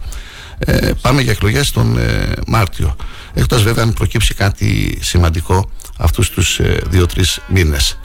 πάμε 1.02 1.22
για 1.22 1.32
εκλογές 1.32 1.72
τον 1.72 1.98
Μάρτιο. 2.48 2.96
Εκτός 3.34 3.64
βέβαια 3.64 3.84
αν 3.84 3.94
προκύψει 3.94 4.34
κάτι 4.34 4.98
σημαντικό 5.02 5.70
αυτούς 5.98 6.30
τους 6.30 6.60
δύο-τρεις 6.90 7.40
μήνες. 7.48 8.00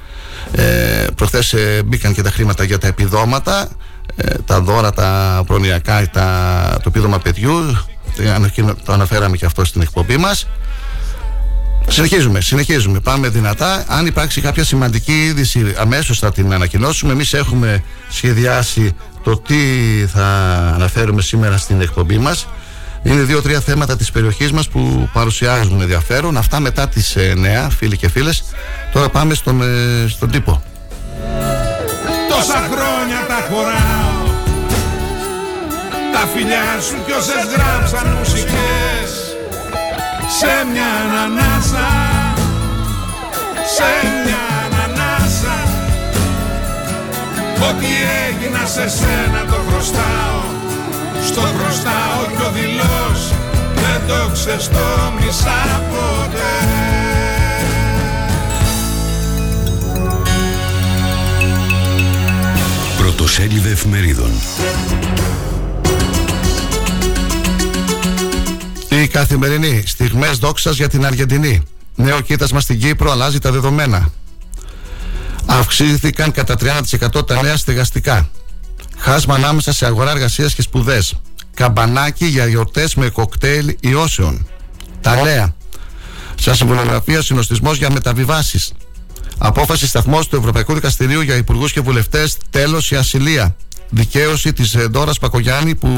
Ε, 0.53 1.07
προχθές 1.15 1.55
μπήκαν 1.85 2.15
και 2.15 2.23
τα 2.23 2.31
χρήματα 2.31 2.65
για 2.65 2.79
τα 2.79 2.87
επιδόματα 2.87 3.69
ε, 4.17 4.35
τα 4.47 4.61
δώρα, 4.61 4.93
τα 4.93 5.43
προνοιακά, 5.47 6.11
τα, 6.11 6.79
το 6.83 6.89
επίδομα 6.89 7.19
παιδιού. 7.19 7.79
Το 8.85 8.93
αναφέραμε 8.93 9.37
και 9.37 9.47
αυτό 9.47 9.65
στην 9.65 9.81
εκπομπή 9.81 10.17
μας. 10.17 10.47
Συνεχίζουμε, 11.89 12.41
συνεχίζουμε. 12.41 13.01
Πάμε 13.01 13.29
δυνατά. 13.29 13.85
Αν 13.89 14.07
υπάρξει 14.07 14.41
κάποια 14.41 14.65
σημαντική 14.65 15.25
είδηση, 15.25 15.75
αμέσως 15.79 16.19
θα 16.19 16.33
την 16.33 16.53
ανακοινώσουμε. 16.53 17.13
Εμείς 17.13 17.33
έχουμε 17.33 17.83
σχεδιάσει 18.09 18.95
το 19.23 19.37
τι 19.37 19.57
θα 20.07 20.27
αναφέρουμε 20.75 21.23
σήμερα 21.23 21.57
στην 21.57 21.81
εκπομπή 21.81 22.19
μας. 22.19 22.47
Είναι 23.07 23.23
δύο-τρία 23.23 23.61
θέματα 23.61 23.97
της 23.97 24.11
περιοχής 24.11 24.53
μας 24.53 24.69
που 24.69 25.09
παρουσιάζουν 25.13 25.81
ενδιαφέρον. 25.81 26.37
Αυτά 26.37 26.61
μετά 26.61 26.89
τις 26.89 27.17
9, 27.17 27.71
φίλοι 27.71 27.97
και 27.97 28.09
φίλες. 28.09 28.45
Τώρα 28.93 29.09
πάμε 29.09 29.35
στον, 29.35 29.63
ε, 29.63 30.09
στον 30.09 30.31
τύπο. 30.31 30.63
Τόσα 32.29 32.69
χρόνια 32.73 33.27
τα 33.29 33.47
χωρά 33.51 34.07
τα 36.21 36.27
φιλιά 36.33 36.81
σου 36.87 36.97
κι 37.07 37.13
όσες 37.21 37.45
γράψαν 37.55 38.07
μουσικές 38.19 39.11
Σε 40.39 40.53
μια 40.73 40.91
ανανάσα 41.05 41.89
Σε 43.75 43.91
μια 44.25 44.45
ανανάσα 44.65 45.57
Ό,τι 47.69 47.87
έγινα 48.27 48.67
σε 48.67 48.89
σένα 48.89 49.45
το 49.51 49.59
χρωστάω 49.69 50.41
Στο 51.27 51.41
χρωστάω 51.41 52.21
κι 52.37 52.43
ο 52.43 52.51
δηλός 52.55 52.96
Δεν 52.96 52.96
το 54.07 54.31
ξεστόμισα 54.33 55.83
ποτέ 55.89 56.77
Πρωτοσέλιδες 62.99 63.73
εφημερίδων 63.73 64.31
Η 68.89 69.07
καθημερινή 69.07 69.83
στιγμές 69.87 70.39
δόξας 70.39 70.77
για 70.77 70.89
την 70.89 71.07
Αργεντινή. 71.07 71.63
Νέο 71.95 72.21
κοίτασμα 72.21 72.61
στην 72.61 72.81
Κύπρο 72.81 73.11
αλλάζει 73.11 73.39
τα 73.39 73.53
δεδομένα. 73.53 74.11
Αυξήθηκαν 75.47 76.33
κατά 76.33 76.55
30% 76.55 77.27
τα 77.27 77.43
νέα 77.43 77.57
στεγαστικά. 77.57 78.29
Χάσμα 78.97 79.35
ανάμεσα 79.35 79.73
σε 79.73 79.87
αγορά 79.87 80.11
εργασίας 80.11 80.55
και 80.55 80.63
σπουδές. 80.63 81.15
Καμπανάκι 81.57 82.27
για 82.27 82.47
γιορτές 82.47 82.95
με 82.95 83.09
κοκτέιλ 83.09 83.77
ιώσεων. 83.81 84.47
Τα 85.01 85.23
νέα. 85.23 85.55
Σα 86.35 86.55
συμβολογραφία 86.55 87.23
συνοστισμός 87.23 87.77
για 87.77 87.91
μεταβιβάσεις. 87.91 88.73
Απόφαση 89.39 89.87
σταθμός 89.87 90.29
του 90.29 90.37
Ευρωπαϊκού 90.37 90.75
Δικαστηρίου 90.75 91.21
για 91.21 91.37
υπουργούς 91.37 91.73
και 91.73 91.81
βουλευτές. 91.81 92.37
Τέλος 92.51 92.91
η 92.91 92.97
ασυλία 92.97 93.57
δικαίωση 93.91 94.53
της 94.53 94.75
ε, 94.75 94.89
Ντόρας 94.89 95.19
Πακογιάννη 95.19 95.75
που 95.75 95.89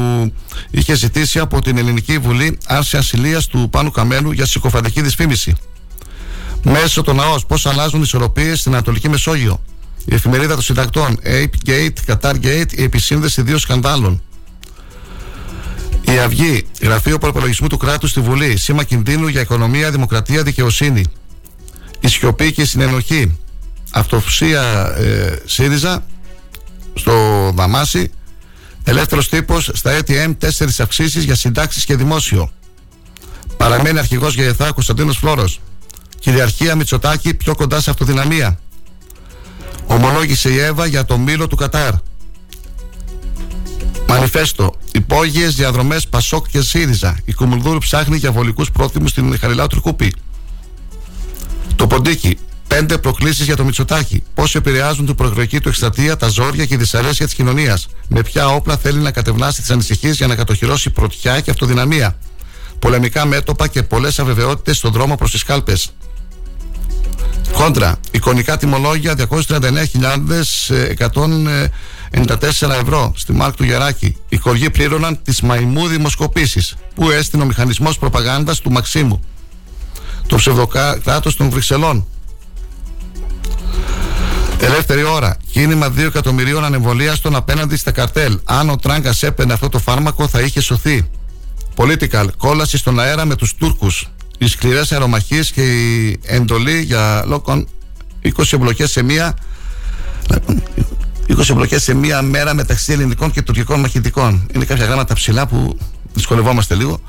είχε 0.71 0.95
ζητήσει 0.95 1.39
από 1.39 1.61
την 1.61 1.77
Ελληνική 1.77 2.17
Βουλή 2.17 2.57
άρση 2.65 2.97
ασυλίας 2.97 3.47
του 3.47 3.69
Πάνου 3.71 3.91
Καμένου 3.91 4.31
για 4.31 4.45
συκοφαντική 4.45 5.01
δυσφήμιση. 5.01 5.55
Μέσω 6.63 7.01
των 7.01 7.19
ΑΟΣ 7.19 7.45
πώς 7.45 7.65
αλλάζουν 7.65 7.99
οι 7.99 8.03
ισορροπίες 8.05 8.59
στην 8.59 8.73
Ανατολική 8.73 9.09
Μεσόγειο. 9.09 9.61
Η 10.05 10.13
εφημερίδα 10.13 10.53
των 10.53 10.63
συντακτών 10.63 11.19
Ape 11.23 11.69
Gate, 11.69 12.13
Qatar 12.13 12.33
Gate, 12.43 12.71
η 12.71 12.83
επισύνδεση 12.83 13.41
δύο 13.41 13.57
σκανδάλων. 13.57 14.21
Η 16.13 16.19
Αυγή, 16.19 16.65
Γραφείο 16.81 17.17
Προπολογισμού 17.17 17.67
του 17.67 17.77
Κράτους 17.77 18.09
στη 18.09 18.19
Βουλή, 18.19 18.57
σήμα 18.57 18.83
κινδύνου 18.83 19.27
για 19.27 19.41
οικονομία, 19.41 19.91
δημοκρατία, 19.91 20.43
δικαιοσύνη. 20.43 21.05
Η 21.99 22.07
σιωπή 22.07 22.51
και 22.51 22.61
η 22.61 22.65
συνενοχή. 22.65 23.37
Αυτοφουσία 23.91 24.93
ε, 24.97 25.41
ΣΥΡΙΖΑ, 25.45 26.05
στο 26.93 27.13
Δαμάσι. 27.55 28.11
Ελεύθερος 28.83 29.29
τύπος 29.29 29.69
στα 29.73 29.99
ATM, 29.99 30.35
τέσσερις 30.37 30.79
αυξήσεις 30.79 31.23
για 31.23 31.35
συντάξεις 31.35 31.85
και 31.85 31.95
δημόσιο. 31.95 32.51
Παραμένει 33.57 33.99
αρχηγός 33.99 34.33
για 34.35 34.45
ΕΘΑ 34.45 34.71
Κωνσταντίνος 34.71 35.17
Φλόρος. 35.17 35.61
Κυριαρχία 36.19 36.75
Μητσοτάκη 36.75 37.33
πιο 37.33 37.55
κοντά 37.55 37.81
σε 37.81 37.89
αυτοδυναμία. 37.89 38.59
Ομολόγησε 39.85 40.49
η 40.49 40.59
Εύα 40.59 40.85
για 40.85 41.05
το 41.05 41.17
μήλο 41.17 41.47
του 41.47 41.55
Κατάρ. 41.55 41.93
Μανιφέστο. 44.09 44.73
Υπόγειες 44.91 45.55
διαδρομές 45.55 46.07
Πασόκ 46.07 46.47
και 46.47 46.61
ΣΥΡΙΖΑ. 46.61 47.17
Η 47.25 47.33
Κουμουλδούρου 47.33 47.77
ψάχνει 47.77 48.17
για 48.17 48.31
βολικούς 48.31 48.71
πρόθυμου 48.71 49.07
στην 49.07 49.39
Χαριλάου 49.39 49.67
Τρικούπη. 49.67 50.13
Το 51.75 51.87
Ποντίκι. 51.87 52.37
Πέντε 52.67 52.97
προκλήσεις 52.97 53.45
για 53.45 53.55
το 53.55 53.63
Μητσοτάκι. 53.63 54.23
Πώς 54.33 54.55
επηρεάζουν 54.55 55.05
την 55.05 55.15
προεκλογική 55.15 55.59
του 55.59 55.69
εκστρατεία, 55.69 56.17
τα 56.17 56.27
ζόρια 56.27 56.65
και 56.65 56.73
η 56.73 56.77
δυσαρέσκεια 56.77 57.25
της 57.25 57.35
κοινωνίας. 57.35 57.87
Με 58.07 58.21
ποια 58.21 58.47
όπλα 58.47 58.77
θέλει 58.77 58.99
να 58.99 59.11
κατευνάσει 59.11 59.61
τις 59.61 59.69
ανησυχίες 59.69 60.17
για 60.17 60.27
να 60.27 60.35
κατοχυρώσει 60.35 60.89
πρωτιά 60.89 61.39
και 61.39 61.51
αυτοδυναμία. 61.51 62.17
Πολεμικά 62.79 63.25
μέτωπα 63.25 63.67
και 63.67 63.83
πολλές 63.83 64.19
αβεβαιότητες 64.19 64.77
στον 64.77 64.91
δρόμο 64.91 65.15
προς 65.15 65.31
τις 65.31 65.43
κάλπες. 65.43 65.89
Κόντρα. 67.51 67.99
Εικονικά 68.11 68.57
τιμολόγια 68.57 69.15
239.100 69.15 71.69
94 72.11 72.35
ευρώ 72.81 73.13
στη 73.15 73.33
Μάρκ 73.33 73.55
του 73.55 73.63
Γεράκη. 73.63 74.15
Οι 74.29 74.37
χωριοί 74.37 74.69
πλήρωναν 74.69 75.19
τις 75.23 75.41
μαϊμού 75.41 75.87
δημοσκοπήσεις. 75.87 76.75
Πού 76.95 77.09
έστεινε 77.09 77.43
ο 77.43 77.45
μηχανισμός 77.45 77.97
προπαγάνδας 77.97 78.59
του 78.59 78.71
Μαξίμου. 78.71 79.23
Το 80.27 80.35
ψευδοκράτος 80.35 81.35
των 81.35 81.49
Βρυξελών. 81.49 82.07
Ελεύθερη 84.59 85.03
ώρα. 85.03 85.37
Κίνημα 85.51 85.89
2 85.89 85.99
εκατομμυρίων 85.99 86.63
ανεμβολίαστων 86.63 87.35
απέναντι 87.35 87.77
στα 87.77 87.91
καρτέλ. 87.91 88.39
Αν 88.43 88.69
ο 88.69 88.75
Τράγκας 88.75 89.23
έπαιρνε 89.23 89.53
αυτό 89.53 89.69
το 89.69 89.79
φάρμακο, 89.79 90.27
θα 90.27 90.39
είχε 90.39 90.61
σωθεί. 90.61 91.09
Political. 91.75 92.27
Κόλαση 92.37 92.77
στον 92.77 92.99
αέρα 92.99 93.25
με 93.25 93.35
τους 93.35 93.55
Τούρκους. 93.55 94.07
Οι 94.37 94.47
σκληρές 94.47 94.91
αερομαχίες 94.91 95.51
και 95.51 95.61
η 95.61 96.19
εντολή 96.23 96.81
για 96.81 97.23
λόγω 97.25 97.65
20 98.21 98.29
εμπλοκές 98.51 98.91
σε 98.91 99.03
μία 99.03 99.37
20 101.29 101.49
εμπλοκές 101.49 101.83
σε 101.83 101.93
μία 101.93 102.21
μέρα 102.21 102.53
μεταξύ 102.53 102.91
ελληνικών 102.91 103.31
και 103.31 103.41
τουρκικών 103.41 103.79
μαχητικών. 103.79 104.47
Είναι 104.53 104.65
κάποια 104.65 104.85
γράμματα 104.85 105.13
ψηλά 105.13 105.47
που 105.47 105.77
δυσκολευόμαστε 106.13 106.75
λίγο. 106.75 107.01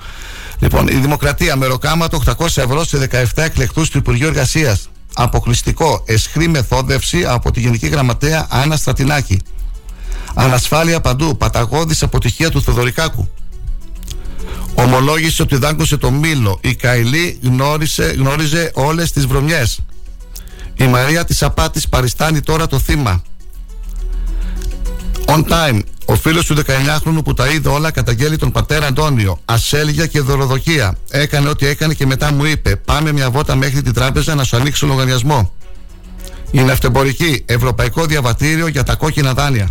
Λοιπόν, 0.58 0.88
η 0.88 0.94
Δημοκρατία 0.94 1.56
με 1.56 1.66
ροκάματο 1.66 2.20
800 2.26 2.46
ευρώ 2.46 2.84
σε 2.84 3.08
17 3.10 3.24
εκλεκτούς 3.34 3.90
του 3.90 3.98
Υπουργείου 3.98 4.26
Εργασίας. 4.26 4.88
Αποκλειστικό. 5.14 6.02
Εσχρή 6.06 6.48
μεθόδευση 6.48 7.24
από 7.24 7.50
τη 7.50 7.60
Γενική 7.60 7.86
Γραμματέα 7.86 8.46
Άννα 8.50 8.76
Στρατινάκη. 8.76 9.40
Ανασφάλεια 10.34 11.00
παντού. 11.00 11.36
Παταγώδης 11.36 12.02
αποτυχία 12.02 12.50
του 12.50 12.62
Θοδωρικάκου. 12.62 13.28
Ομολόγησε 14.74 15.42
ότι 15.42 15.56
δάγκωσε 15.56 15.96
το 15.96 16.10
μήλο. 16.10 16.58
Η 16.62 16.74
Καηλή 16.74 17.38
γνώρισε, 17.42 18.04
γνώριζε 18.04 18.70
όλες 18.74 19.12
τις 19.12 19.26
βρωμιές. 19.26 19.80
Η 20.74 20.86
Μαρία 20.86 21.24
της 21.24 21.42
Απάτης 21.42 21.88
παριστάνει 21.88 22.40
τώρα 22.40 22.66
το 22.66 22.78
θύμα. 22.78 23.22
On 25.34 25.44
time. 25.48 25.80
Ο 26.04 26.14
φίλος 26.14 26.46
του 26.46 26.56
19χρονου 26.56 27.24
που 27.24 27.34
τα 27.34 27.48
είδε 27.48 27.68
όλα 27.68 27.90
καταγγέλει 27.90 28.36
τον 28.36 28.50
πατέρα 28.50 28.86
Αντώνιο. 28.86 29.38
Ασέλγια 29.44 30.06
και 30.06 30.20
δωροδοκία. 30.20 30.94
Έκανε 31.10 31.48
ό,τι 31.48 31.66
έκανε 31.66 31.94
και 31.94 32.06
μετά 32.06 32.32
μου 32.32 32.44
είπε: 32.44 32.76
Πάμε 32.76 33.12
μια 33.12 33.30
βότα 33.30 33.54
μέχρι 33.56 33.82
την 33.82 33.92
τράπεζα 33.92 34.34
να 34.34 34.44
σου 34.44 34.56
ανοίξω 34.56 34.86
λογαριασμό. 34.86 35.52
Είναι 36.50 36.72
αυτεμπορική. 36.72 37.42
Ευρωπαϊκό 37.46 38.04
διαβατήριο 38.06 38.66
για 38.66 38.82
τα 38.82 38.94
κόκκινα 38.94 39.34
δάνεια. 39.34 39.68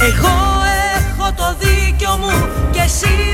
Εγώ 0.00 0.36
έχω 0.96 1.32
το 1.32 1.56
δίκιο 1.60 2.16
μου 2.16 2.48
και 2.70 2.80
εσύ 2.80 3.25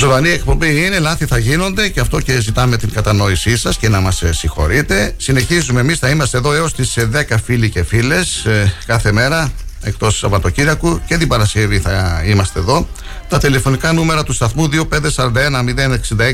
Ζωντανή 0.00 0.28
εκπομπή 0.28 0.84
είναι, 0.84 0.98
λάθη 0.98 1.26
θα 1.26 1.38
γίνονται 1.38 1.88
και 1.88 2.00
αυτό 2.00 2.20
και 2.20 2.40
ζητάμε 2.40 2.76
την 2.76 2.92
κατανόησή 2.92 3.56
σας 3.56 3.76
και 3.76 3.88
να 3.88 4.00
μας 4.00 4.22
ε, 4.22 4.32
συγχωρείτε. 4.32 5.14
Συνεχίζουμε 5.16 5.80
εμείς, 5.80 5.98
θα 5.98 6.08
είμαστε 6.08 6.36
εδώ 6.36 6.52
έως 6.52 6.74
τις 6.74 6.98
10 6.98 7.24
ε, 7.28 7.38
φίλοι 7.44 7.70
και 7.70 7.82
φίλες 7.82 8.44
ε, 8.44 8.72
κάθε 8.86 9.12
μέρα 9.12 9.52
εκτός 9.82 10.18
Σαββατοκύριακου 10.18 11.00
και 11.06 11.16
την 11.16 11.28
Παρασκευή 11.28 11.78
θα 11.78 12.22
είμαστε 12.26 12.58
εδώ. 12.58 12.88
Τα 13.28 13.38
τηλεφωνικά 13.38 13.92
νούμερα 13.92 14.22
του 14.22 14.32
σταθμού 14.32 14.68
2541 14.90 15.10
066 15.10 16.30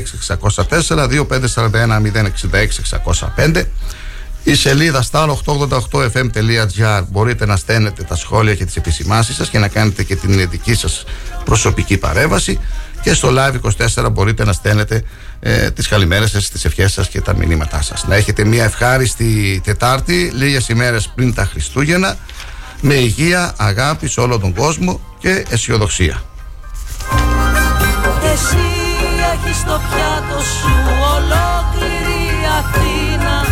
604 0.87 1.25
2541 1.27 2.01
066 2.51 2.67
605 3.35 3.63
η 4.43 4.55
σελίδα 4.55 5.03
star888fm.gr 5.11 7.03
μπορείτε 7.09 7.45
να 7.45 7.55
στέλνετε 7.55 8.03
τα 8.03 8.15
σχόλια 8.15 8.55
και 8.55 8.65
τις 8.65 8.75
επισημάσεις 8.75 9.35
σας 9.35 9.49
και 9.49 9.59
να 9.59 9.67
κάνετε 9.67 10.03
και 10.03 10.15
την 10.15 10.49
δική 10.49 10.73
σας 10.73 11.03
προσωπική 11.45 11.97
παρέμβαση 11.97 12.59
και 13.07 13.13
στο 13.13 13.29
live 13.31 14.05
24 14.05 14.11
μπορείτε 14.11 14.45
να 14.45 14.53
στέλνετε 14.53 15.03
ε, 15.39 15.71
τις 15.71 15.87
καλημέρες 15.87 16.29
σας, 16.29 16.49
τις 16.49 16.65
ευχές 16.65 16.91
σας 16.91 17.07
και 17.07 17.21
τα 17.21 17.35
μηνύματά 17.35 17.81
σας. 17.81 18.07
Να 18.07 18.15
έχετε 18.15 18.45
μια 18.45 18.63
ευχάριστη 18.63 19.61
Τετάρτη, 19.63 20.31
λίγες 20.35 20.69
ημέρες 20.69 21.11
πριν 21.15 21.33
τα 21.33 21.45
Χριστούγεννα 21.45 22.17
με 22.81 22.93
υγεία, 22.93 23.53
αγάπη 23.57 24.07
σε 24.07 24.19
όλο 24.19 24.39
τον 24.39 24.53
κόσμο 24.53 25.01
και 25.19 25.45
αισιοδοξία. 25.49 26.21
Εσύ 28.33 28.67
έχεις 29.33 29.57
στο 29.57 29.81
πιάτο 29.89 30.43
σου 30.43 30.71
ολόκληρη 31.15 32.27
Αθήνα 32.59 33.45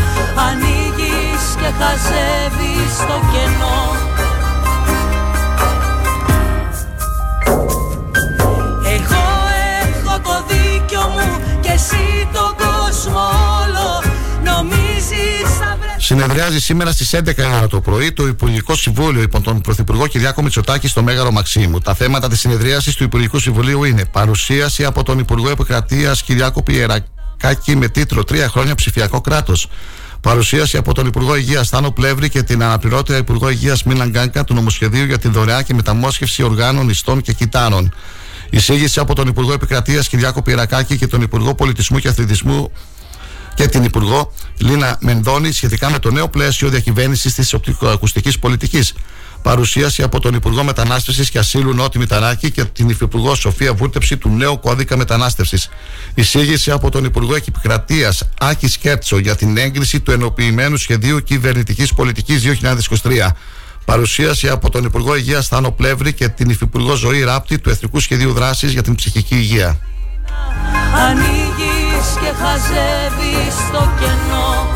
Ανοίγεις 0.48 1.44
και 1.56 1.70
χαζεύεις 1.80 2.98
το 2.98 3.20
κενό 3.32 3.95
Συνεδριάζει 15.98 16.60
σήμερα 16.60 16.92
στις 16.92 17.16
11 17.16 17.32
ώρα 17.38 17.68
το 17.68 17.82
πρωί 17.82 18.12
το 18.12 18.28
Υπουργικό 18.28 18.76
Συμβούλιο 18.76 19.22
υπό 19.22 19.42
τον 19.42 19.62
Πρωθυπουργό 19.62 20.08
Κυριάκο 20.08 20.42
Μητσοτάκη 20.42 20.88
στο 20.88 21.04
Μέγαρο 21.04 21.32
Μαξίμου. 21.32 21.80
Τα 21.80 21.94
θέματα 21.94 22.30
της 22.30 22.40
συνεδρίασης 22.40 22.96
του 22.96 23.04
Υπουργικού 23.04 23.40
Συμβουλίου 23.40 23.84
είναι 23.84 24.06
παρουσίαση 24.06 24.86
από 24.86 25.04
τον 25.04 25.20
Υπουργό 25.20 25.50
Επικρατείας 25.50 26.24
Κυριάκο 26.24 26.64
Πιερακάκη 26.64 27.76
με 27.76 27.88
τίτλο 27.88 28.24
Τρία 28.24 28.50
χρόνια 28.50 28.76
ψηφιακό 28.76 29.22
κράτος. 29.22 29.68
Παρουσίαση 30.22 30.78
από 30.78 30.94
τον 30.94 31.06
Υπουργό 31.06 31.36
Υγείας 31.36 31.68
Στάνο 31.68 31.92
Πλεύρη 31.92 32.30
και 32.30 32.44
την 32.44 32.64
αναπληρώτρια 32.64 33.18
Υπουργό 33.18 33.50
Υγείας 33.50 33.84
Μίλαν 33.84 34.10
Γκάνκα 34.10 34.44
του 34.44 34.54
νομοσχεδίου 34.54 35.06
για 35.06 35.18
την 35.18 35.32
δωρεά 35.32 35.62
και 35.62 35.74
μεταμόσχευση 35.74 36.44
οργάνων, 36.44 36.90
ιστών 36.90 37.22
και 37.22 37.34
κυτάρων. 37.34 37.94
Εισήγηση 38.50 39.00
από 39.00 39.16
τον 39.16 39.28
Υπουργό 39.28 39.54
Επικρατείας 39.54 40.08
Κυριάκο 40.08 40.42
Πιερακάκη 40.42 40.98
και 40.98 41.08
τον 41.08 41.22
Υπουργό 41.22 41.56
Πολιτισμού 41.56 42.00
και 42.00 42.08
Αθλητισμού 42.08 42.72
και 43.56 43.68
την 43.68 43.84
Υπουργό 43.84 44.32
Λίνα 44.58 44.98
Μενδώνη 45.02 45.52
σχετικά 45.52 45.90
με 45.90 46.00
το 46.00 46.12
νέο 46.12 46.28
πλαίσιο 46.28 46.70
διακυβέρνησης 46.70 47.34
της 47.34 47.54
οπτικοακουστικής 47.54 48.40
πολιτικής. 48.40 48.94
Παρουσίαση 49.42 50.04
από 50.04 50.20
τον 50.20 50.34
Υπουργό 50.34 50.64
Μετανάστευσης 50.64 51.30
και 51.30 51.40
Ασύλου 51.40 51.74
Νότι 51.74 51.98
Μηταράκη 51.98 52.52
και 52.52 52.64
την 52.66 52.90
Υφυπουργό 52.90 53.36
Σοφία 53.36 53.74
Βούρτεψη 53.74 54.18
του 54.18 54.30
νέου 54.30 54.60
κώδικα 54.60 54.98
μετανάστευσης. 54.98 55.70
Εισήγηση 56.14 56.72
από 56.72 56.90
τον 56.90 57.04
Υπουργό 57.04 57.36
Επικρατεία 57.36 58.14
Άκη 58.40 58.68
Σκέρτσο 58.68 59.18
για 59.18 59.36
την 59.36 59.58
έγκριση 59.58 60.00
του 60.00 60.12
ενοποιημένου 60.12 60.78
σχεδίου 60.78 61.20
κυβερνητικής 61.20 61.94
πολιτικής 61.94 62.44
2023. 62.44 63.32
Παρουσίαση 63.86 64.50
από 64.50 64.70
τον 64.70 64.84
Υπουργό 64.84 65.16
Υγείας 65.16 65.48
Θάνο 65.48 65.72
Πλεύρη 65.72 66.14
και 66.14 66.28
την 66.28 66.50
Υφυπουργό 66.50 66.96
Ζωή 66.96 67.24
Ράπτη 67.24 67.60
του 67.60 67.70
Εθνικού 67.70 68.00
Σχεδίου 68.00 68.34
Δράσης 68.34 68.72
για 68.72 68.84
την 68.84 68.96
Ψυχική 68.96 69.36
Υγεία. 69.36 69.80
Ανοίγεις 70.96 71.85
και 72.26 72.32
χαζεύεις 72.32 73.56
το 73.72 73.90
κενό. 74.00 74.68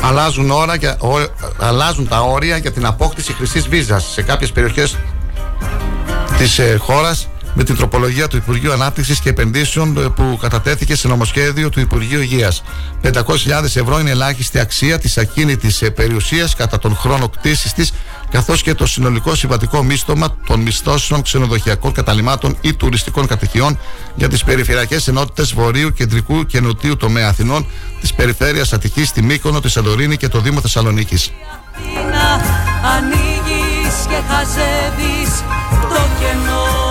Αλλάζουν, 0.00 0.50
ώρα 0.50 0.76
και, 0.76 0.88
ο, 0.88 1.08
αλλάζουν 1.58 2.08
τα 2.08 2.20
όρια 2.20 2.56
για 2.56 2.72
την 2.72 2.86
απόκτηση 2.86 3.32
χρυσής 3.32 3.68
βίζας 3.68 4.04
σε 4.12 4.22
κάποιες 4.22 4.52
περιοχές 4.52 4.96
της 6.38 6.58
ε, 6.58 6.76
χώρας 6.80 7.28
με 7.54 7.64
την 7.64 7.76
τροπολογία 7.76 8.28
του 8.28 8.36
Υπουργείου 8.36 8.72
Ανάπτυξης 8.72 9.20
και 9.20 9.28
Επενδύσεων 9.28 9.96
ε, 9.96 10.00
που 10.00 10.38
κατατέθηκε 10.40 10.96
σε 10.96 11.08
νομοσχέδιο 11.08 11.68
του 11.68 11.80
Υπουργείου 11.80 12.20
Υγείας. 12.20 12.62
500.000 13.02 13.12
ευρώ 13.62 14.00
είναι 14.00 14.10
ελάχιστη 14.10 14.58
αξία 14.58 14.98
της 14.98 15.18
ακίνητης 15.18 15.82
ε, 15.82 15.90
περιουσίας 15.90 16.54
κατά 16.54 16.78
τον 16.78 16.96
χρόνο 16.96 17.28
κτήσης 17.28 17.72
της, 17.72 17.92
καθώς 18.30 18.62
και 18.62 18.74
το 18.74 18.86
συνολικό 18.86 19.34
συμβατικό 19.34 19.82
μίστομα 19.82 20.36
των 20.46 20.60
μισθώσεων 20.60 21.22
ξενοδοχειακών 21.22 21.92
καταλημάτων 21.92 22.56
ή 22.60 22.74
τουριστικών 22.74 23.26
κατοικιών 23.26 23.78
για 24.14 24.28
τις 24.28 24.44
περιφερειακές 24.44 25.08
ενότητες 25.08 25.52
Βορείου, 25.52 25.92
Κεντρικού 25.92 26.46
και 26.46 26.60
Νοτιού 26.60 26.96
τομέα 26.96 27.28
Αθηνών, 27.28 27.66
της 28.00 28.14
περιφέρειας 28.14 28.72
Αττικής, 28.72 29.12
τη 29.12 29.22
Μύκονο, 29.22 29.60
τη 29.60 29.68
Σαντορίνη 29.68 30.16
και 30.16 30.28
το 30.28 30.40
Δήμο 30.40 30.60
Θεσσαλονίκης. 30.60 31.30
Αθήνα 31.80 32.40
ανοίγεις 32.96 34.06
και 34.08 34.18
χαζεύεις 34.28 35.42
το 35.70 36.02
κενό 36.18 36.89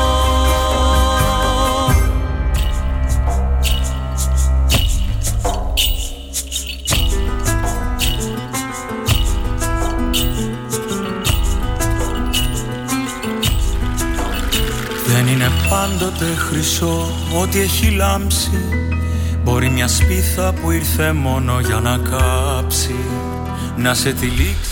Δεν 15.13 15.27
είναι 15.27 15.51
πάντοτε 15.69 16.25
χρυσό 16.25 17.11
ό,τι 17.41 17.59
έχει 17.59 17.89
λάμψει. 17.89 18.49
Μπορεί 19.43 19.69
μια 19.69 19.87
σπίθα 19.87 20.53
που 20.53 20.71
ήρθε 20.71 21.13
μόνο 21.13 21.59
για 21.59 21.79
να 21.79 21.97
κάψει. 21.97 22.95
Να 23.77 23.93
σε 23.93 24.13
τυλίξει. 24.13 24.71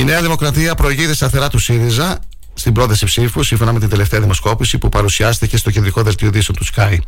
Η 0.00 0.04
Νέα 0.04 0.22
Δημοκρατία 0.22 0.74
προηγείται 0.74 1.14
σταθερά 1.14 1.48
του 1.48 1.58
ΣΥΡΙΖΑ 1.58 2.18
στην 2.54 2.72
πρόταση 2.72 3.04
ψήφου, 3.04 3.42
σύμφωνα 3.42 3.72
με 3.72 3.78
την 3.78 3.88
τελευταία 3.88 4.20
δημοσκόπηση 4.20 4.78
που 4.78 4.88
παρουσιάστηκε 4.88 5.56
στο 5.56 5.70
κεντρικό 5.70 6.02
δελτίο 6.02 6.28
ειδήσεων 6.28 6.56
του 6.56 6.64
ΣΚΑΙ. 6.64 7.00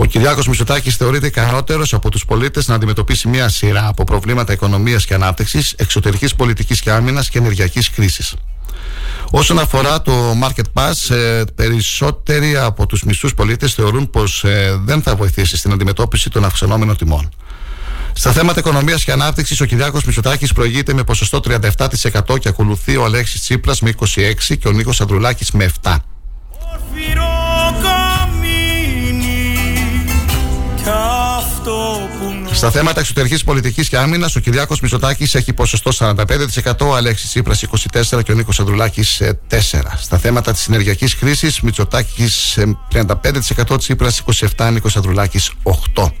Ο 0.00 0.04
Κυριάκος 0.04 0.48
Μητσοτάκης 0.48 0.96
θεωρείται 0.96 1.26
ικανότερος 1.26 1.94
από 1.94 2.10
τους 2.10 2.24
πολίτες 2.24 2.68
να 2.68 2.74
αντιμετωπίσει 2.74 3.28
μια 3.28 3.48
σειρά 3.48 3.86
από 3.88 4.04
προβλήματα 4.04 4.52
οικονομίας 4.52 5.06
και 5.06 5.14
ανάπτυξης, 5.14 5.72
εξωτερικής 5.76 6.34
πολιτικής 6.34 6.80
και 6.80 6.90
άμυνας 6.90 7.28
και 7.28 7.38
ενεργειακής 7.38 7.90
κρίσης. 7.90 8.34
Όσον 9.30 9.58
αφορά 9.58 10.02
το 10.02 10.12
Market 10.42 10.64
Pass, 10.72 11.14
ε, 11.14 11.42
περισσότεροι 11.54 12.56
από 12.56 12.86
τους 12.86 13.02
μισού 13.02 13.28
πολίτες 13.28 13.74
θεωρούν 13.74 14.10
πως 14.10 14.44
ε, 14.44 14.80
δεν 14.84 15.02
θα 15.02 15.16
βοηθήσει 15.16 15.56
στην 15.56 15.72
αντιμετώπιση 15.72 16.30
των 16.30 16.44
αυξανόμενων 16.44 16.96
τιμών. 16.96 17.28
Στα 18.12 18.32
θέματα 18.32 18.60
οικονομίας 18.60 19.04
και 19.04 19.12
ανάπτυξης, 19.12 19.60
ο 19.60 19.64
Κυριάκος 19.64 20.04
Μητσοτάκης 20.04 20.52
προηγείται 20.52 20.92
με 20.92 21.04
ποσοστό 21.04 21.40
37% 21.40 22.38
και 22.38 22.48
ακολουθεί 22.48 22.96
ο 22.96 23.04
Αλέξης 23.04 23.40
Τσίπρας 23.40 23.80
με 23.80 23.90
26% 23.90 24.56
και 24.58 24.68
ο 24.68 24.72
Νίκος 24.72 25.00
Ανδρουλάκης 25.00 25.50
με 25.50 25.64
7%. 25.64 25.96
Στα 32.58 32.70
θέματα 32.70 33.00
εξωτερικής 33.00 33.44
πολιτικής 33.44 33.88
και 33.88 33.96
άμυνας, 33.96 34.36
ο 34.36 34.40
Κυριάκος 34.40 34.80
Μητσοτάκης 34.80 35.34
έχει 35.34 35.52
ποσοστό 35.52 35.92
45%, 35.92 36.86
ο 36.86 36.94
Αλέξης 36.94 37.28
Τσίπρας 37.28 37.62
24% 37.62 38.22
και 38.22 38.32
ο 38.32 38.34
Νίκος 38.34 38.60
Ανδρουλάκης 38.60 39.22
4%. 39.48 39.98
Στα 39.98 40.18
θέματα 40.18 40.52
της 40.52 40.66
ενεργειακής 40.68 41.16
κρίση, 41.16 41.52
Μητσοτάκης 41.62 42.58
35%, 42.92 43.78
Τσίπρας 43.78 44.22
27%, 44.56 44.70
Νίκος 44.70 44.96
Ανδρουλάκης 44.96 45.52
8%. 45.62 46.12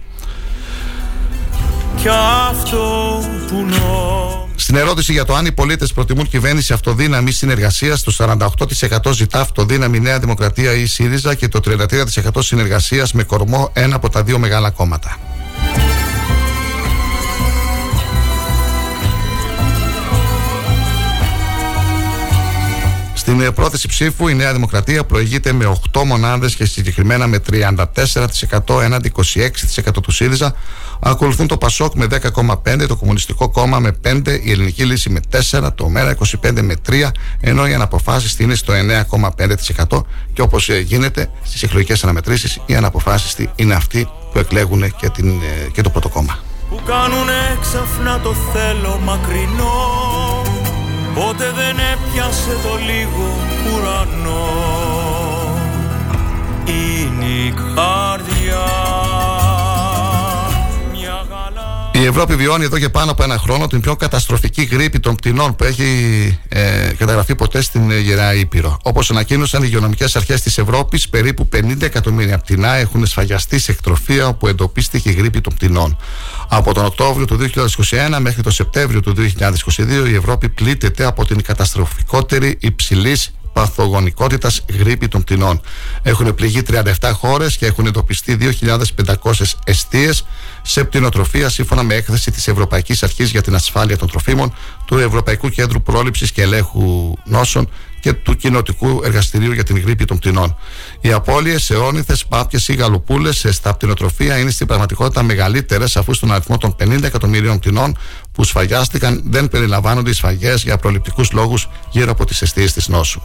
Και 2.02 2.08
αυτό 2.50 3.18
που 3.48 3.64
νο... 3.68 4.48
Στην 4.54 4.76
ερώτηση 4.76 5.12
για 5.12 5.24
το 5.24 5.34
αν 5.34 5.46
οι 5.46 5.52
πολίτες 5.52 5.92
προτιμούν 5.92 6.28
κυβέρνηση 6.28 6.72
αυτοδύναμη 6.72 7.30
συνεργασίας, 7.30 8.02
το 8.02 8.12
48% 8.18 9.12
ζητά 9.12 9.40
αυτοδύναμη 9.40 10.00
Νέα 10.00 10.18
Δημοκρατία 10.18 10.72
ή 10.74 10.86
ΣΥΡΙΖΑ 10.86 11.34
και 11.34 11.48
το 11.48 11.60
33% 11.64 12.28
συνεργασίας 12.38 13.12
με 13.12 13.22
κορμό 13.22 13.70
ένα 13.72 13.96
από 13.96 14.10
τα 14.10 14.22
δύο 14.22 14.38
μεγάλα 14.38 14.70
κόμματα. 14.70 15.18
Στην 23.28 23.54
πρόθεση 23.54 23.88
ψήφου 23.88 24.28
η 24.28 24.34
Νέα 24.34 24.52
Δημοκρατία 24.52 25.04
προηγείται 25.04 25.52
με 25.52 25.78
8 25.92 26.02
μονάδες 26.04 26.54
και 26.54 26.64
συγκεκριμένα 26.64 27.26
με 27.26 27.40
34% 27.50 28.82
έναντι 28.82 29.12
26% 29.16 30.02
του 30.02 30.10
ΣΥΡΙΖΑ. 30.10 30.54
Ακολουθούν 31.00 31.46
το 31.46 31.56
ΠΑΣΟΚ 31.56 31.94
με 31.94 32.06
10,5%, 32.10 32.86
το 32.88 32.96
Κομμουνιστικό 32.96 33.48
Κόμμα 33.48 33.78
με 33.78 33.96
5%, 34.04 34.40
η 34.42 34.50
Ελληνική 34.50 34.84
Λύση 34.84 35.10
με 35.10 35.20
4%, 35.50 35.68
το 35.74 35.88
ΜΕΡΑ 35.88 36.16
25% 36.42 36.62
με 36.62 36.74
3%, 36.88 37.10
ενώ 37.40 37.66
οι 37.66 37.74
αναποφάσεις 37.74 38.38
είναι 38.38 38.54
στο 38.54 38.72
9,5% 39.88 40.02
και 40.32 40.42
όπως 40.42 40.68
ε, 40.68 40.78
γίνεται 40.78 41.30
στις 41.42 41.62
εκλογικές 41.62 42.02
αναμετρήσεις 42.02 42.60
οι 42.66 42.74
αναποφάσεις 42.74 43.36
είναι 43.56 43.74
αυτοί 43.74 44.08
που 44.32 44.38
εκλέγουν 44.38 44.96
και, 44.96 45.08
την, 45.08 45.28
ε, 45.28 45.70
και 45.72 45.82
το 45.82 45.90
πρώτο 45.90 46.08
κόμμα. 46.08 46.38
Που 46.70 46.80
κάνουν 46.86 47.28
έξαφνα 47.58 48.20
το 48.20 48.34
θέλω 48.52 49.00
μακρινό 49.04 50.27
Ποτέ 51.18 51.50
δεν 51.50 51.76
έπιασε 51.92 52.50
το 52.62 52.76
λίγο 52.76 53.26
ουρανό. 53.74 54.48
Είναι 56.64 57.24
η 57.24 57.54
καρδιά 57.74 58.87
η 62.00 62.04
Ευρώπη 62.04 62.34
βιώνει 62.34 62.64
εδώ 62.64 62.78
και 62.78 62.88
πάνω 62.88 63.10
από 63.10 63.22
ένα 63.22 63.38
χρόνο 63.38 63.66
την 63.66 63.80
πιο 63.80 63.96
καταστροφική 63.96 64.62
γρήπη 64.62 65.00
των 65.00 65.14
πτηνών 65.14 65.56
που 65.56 65.64
έχει 65.64 65.84
ε, 66.48 66.92
καταγραφεί 66.98 67.34
ποτέ 67.34 67.62
στην 67.62 67.90
Γερά 67.90 68.34
Ήπειρο. 68.34 68.78
Όπως 68.82 69.10
ανακοίνωσαν 69.10 69.62
οι 69.62 69.64
υγειονομικές 69.68 70.16
αρχές 70.16 70.40
της 70.40 70.58
Ευρώπης, 70.58 71.08
περίπου 71.08 71.48
50 71.56 71.82
εκατομμύρια 71.82 72.38
πτηνά 72.38 72.74
έχουν 72.74 73.06
σφαγιαστεί 73.06 73.58
σε 73.58 73.72
εκτροφία 73.72 74.26
όπου 74.26 74.46
εντοπίστηκε 74.46 75.10
η 75.10 75.12
γρήπη 75.12 75.40
των 75.40 75.54
πτηνών. 75.54 75.96
Από 76.48 76.74
τον 76.74 76.84
Οκτώβριο 76.84 77.26
του 77.26 77.38
2021 77.38 78.18
μέχρι 78.20 78.42
τον 78.42 78.52
Σεπτέμβριο 78.52 79.00
του 79.00 79.14
2022 79.16 80.08
η 80.08 80.14
Ευρώπη 80.14 80.48
πλήττεται 80.48 81.04
από 81.04 81.24
την 81.24 81.42
καταστροφικότερη 81.42 82.56
υψηλής 82.60 83.32
παθογονικότητας 83.58 84.64
γρήπη 84.78 85.08
των 85.08 85.22
πτηνών. 85.22 85.60
Έχουν 86.02 86.34
πληγεί 86.34 86.62
37 87.00 87.10
χώρες 87.12 87.56
και 87.56 87.66
έχουν 87.66 87.86
εντοπιστεί 87.86 88.38
2.500 88.40 89.32
αιστείες 89.64 90.26
σε 90.62 90.84
πτηνοτροφία 90.84 91.48
σύμφωνα 91.48 91.82
με 91.82 91.94
έκθεση 91.94 92.30
της 92.30 92.48
Ευρωπαϊκής 92.48 93.02
Αρχής 93.02 93.30
για 93.30 93.42
την 93.42 93.54
Ασφάλεια 93.54 93.96
των 93.96 94.08
Τροφίμων, 94.08 94.54
του 94.84 94.98
Ευρωπαϊκού 94.98 95.48
Κέντρου 95.48 95.82
Πρόληψης 95.82 96.32
και 96.32 96.42
Ελέγχου 96.42 97.14
Νόσων 97.24 97.68
και 98.00 98.12
του 98.12 98.36
Κοινοτικού 98.36 99.00
Εργαστηρίου 99.04 99.52
για 99.52 99.64
την 99.64 99.78
Γρήπη 99.78 100.04
των 100.04 100.18
Πτηνών. 100.18 100.56
Οι 101.00 101.12
απώλειες 101.12 101.64
σε 101.64 101.74
όνηθε, 101.74 102.16
πάπιε 102.28 102.58
ή 102.66 102.74
γαλοπούλε 102.74 103.32
στα 103.32 103.74
πτηνοτροφία 103.74 104.38
είναι 104.38 104.50
στην 104.50 104.66
πραγματικότητα 104.66 105.22
μεγαλύτερες, 105.22 105.96
αφού 105.96 106.14
στον 106.14 106.32
αριθμό 106.32 106.58
των 106.58 106.76
50 106.80 107.02
εκατομμύριων 107.02 107.58
πτηνών 107.58 107.98
που 108.32 108.44
σφαγιάστηκαν 108.44 109.22
δεν 109.24 109.48
περιλαμβάνονται 109.48 110.10
οι 110.10 110.12
σφαγές 110.12 110.62
για 110.62 110.76
προληπτικούς 110.76 111.32
λόγους 111.32 111.68
γύρω 111.90 112.10
από 112.10 112.24
τις 112.24 112.42
αιστείες 112.42 112.72
της 112.72 112.88
νόσου. 112.88 113.20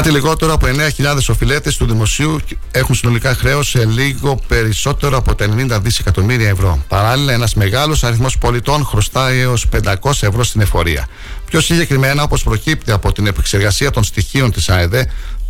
Κάτι 0.00 0.12
λιγότερο 0.12 0.52
από 0.52 0.66
9.000 0.66 1.16
οφειλέτες 1.28 1.76
του 1.76 1.86
δημοσίου 1.86 2.38
έχουν 2.70 2.94
συνολικά 2.94 3.34
χρέος 3.34 3.68
σε 3.68 3.84
λίγο 3.84 4.40
περισσότερο 4.48 5.16
από 5.16 5.34
τα 5.34 5.46
90 5.74 5.78
δισεκατομμύρια 5.82 6.48
ευρώ. 6.48 6.84
Παράλληλα, 6.88 7.32
ένας 7.32 7.54
μεγάλος 7.54 8.04
αριθμός 8.04 8.38
πολιτών 8.38 8.84
χρωστάει 8.84 9.38
έως 9.38 9.66
500 9.68 9.92
ευρώ 10.20 10.44
στην 10.44 10.60
εφορία. 10.60 11.08
Πιο 11.46 11.60
συγκεκριμένα, 11.60 12.22
όπως 12.22 12.42
προκύπτει 12.42 12.92
από 12.92 13.12
την 13.12 13.26
επεξεργασία 13.26 13.90
των 13.90 14.04
στοιχείων 14.04 14.52
της 14.52 14.68
ΑΕΔ, 14.68 14.94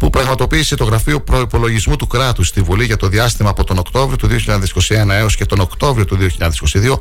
που 0.01 0.11
πραγματοποίησε 0.11 0.77
το 0.77 0.85
Γραφείο 0.85 1.21
Προπολογισμού 1.21 1.97
του 1.97 2.07
Κράτους 2.07 2.49
στη 2.49 2.61
Βουλή 2.61 2.85
για 2.85 2.97
το 2.97 3.09
διάστημα 3.09 3.51
από 3.51 3.65
τον 3.65 3.79
Οκτώβριο 3.79 4.17
του 4.17 4.29
2021 4.89 5.09
έως 5.09 5.37
και 5.37 5.45
τον 5.45 5.61
Οκτώβριο 5.61 6.05
του 6.05 6.19
2022, 6.19 6.99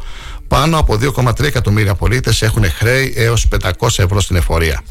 πάνω 0.49 0.77
από 0.77 0.97
2,3 1.15 1.43
εκατομμύρια 1.43 1.95
πολίτες 1.95 2.41
έχουν 2.41 2.71
χρέη 2.71 3.13
έως 3.15 3.47
500 3.61 3.87
ευρώ 3.97 4.21
στην 4.21 4.35
εφορία. 4.35 4.81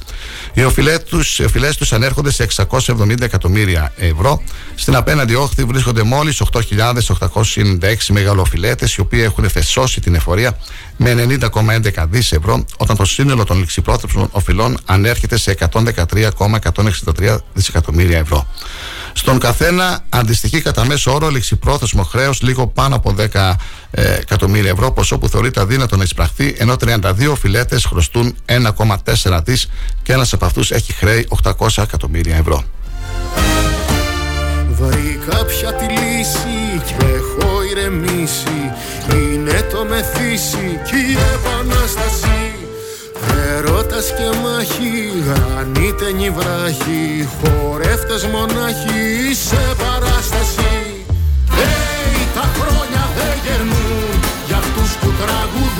Οι 0.54 0.64
οφειλές 0.64 1.76
τους 1.76 1.92
ανέρχονται 1.92 2.30
σε 2.30 2.42
670 2.42 3.20
εκατομμύρια 3.20 3.92
ευρώ. 3.96 4.42
Στην 4.74 4.96
απέναντι 4.96 5.34
όχθη 5.34 5.64
βρίσκονται 5.64 6.02
μόλις 6.02 6.42
8.896 6.52 7.94
μεγαλοφιλέτες, 8.08 8.94
οι 8.94 9.00
οποίοι 9.00 9.20
έχουν 9.24 9.50
φεσώσει 9.50 10.00
την 10.00 10.14
εφορία 10.14 10.58
με 10.96 11.14
90,11 11.14 12.06
δις 12.08 12.32
ευρώ, 12.32 12.64
όταν 12.76 12.96
το 12.96 13.04
σύνολο 13.04 13.44
των 13.44 13.58
ληξιπρόθεσμων 13.58 14.28
οφειλών 14.30 14.78
ανέρχεται 14.84 15.38
σε 15.38 15.56
113,163 15.70 17.36
δισεκατομμύρια 17.52 18.18
ευρώ. 18.18 18.46
Στον 19.18 19.38
καθένα 19.38 20.04
αντιστοιχεί 20.08 20.60
κατά 20.60 20.84
μέσο 20.86 21.14
όρο 21.14 21.28
ληξιπρόθεσμο 21.28 22.02
χρέος 22.02 22.40
λίγο 22.42 22.66
πάνω 22.66 22.96
από 22.96 23.14
10 23.18 23.54
ε, 23.90 24.14
εκατομμύρια 24.14 24.70
ευρώ, 24.70 24.92
ποσό 24.92 25.18
που 25.18 25.28
θεωρείται 25.28 25.60
αδύνατο 25.60 25.96
να 25.96 26.02
εισπραχθεί, 26.02 26.54
ενώ 26.58 26.74
32 26.80 27.32
φιλέτες 27.38 27.84
χρωστούν 27.84 28.36
1,4 28.46 29.40
δις 29.44 29.68
και 30.02 30.12
ένας 30.12 30.32
από 30.32 30.44
αυτούς 30.44 30.70
έχει 30.70 30.92
χρέη 30.92 31.28
800 31.42 31.52
εκατομμύρια 31.76 32.36
ευρώ. 32.36 32.64
Βρήκα 34.70 35.44
πια 35.44 35.74
τη 35.74 35.84
λύση 35.84 36.82
και 36.86 37.04
έχω 37.04 37.62
ηρεμήσει 37.70 38.72
Είναι 39.12 39.66
το 39.72 39.84
μεθύσι 39.88 40.80
και 40.90 40.96
η 40.96 41.16
επανάσταση 41.34 42.37
Ερώτας 43.56 44.06
και 44.16 44.28
μάχη, 44.42 44.92
γρανίτε 45.28 46.12
νυβράχη 46.12 47.28
Χορεύτες 47.38 48.24
μονάχοι 48.26 49.34
σε 49.46 49.62
παράσταση. 49.82 51.04
Hey, 51.56 52.26
τα 52.34 52.44
χρόνια 52.56 53.02
δεν 53.16 53.34
γερνούν 53.44 54.20
για 54.46 54.56
αυτούς 54.56 54.90
που 55.00 55.08
τραγουδούν 55.20 55.77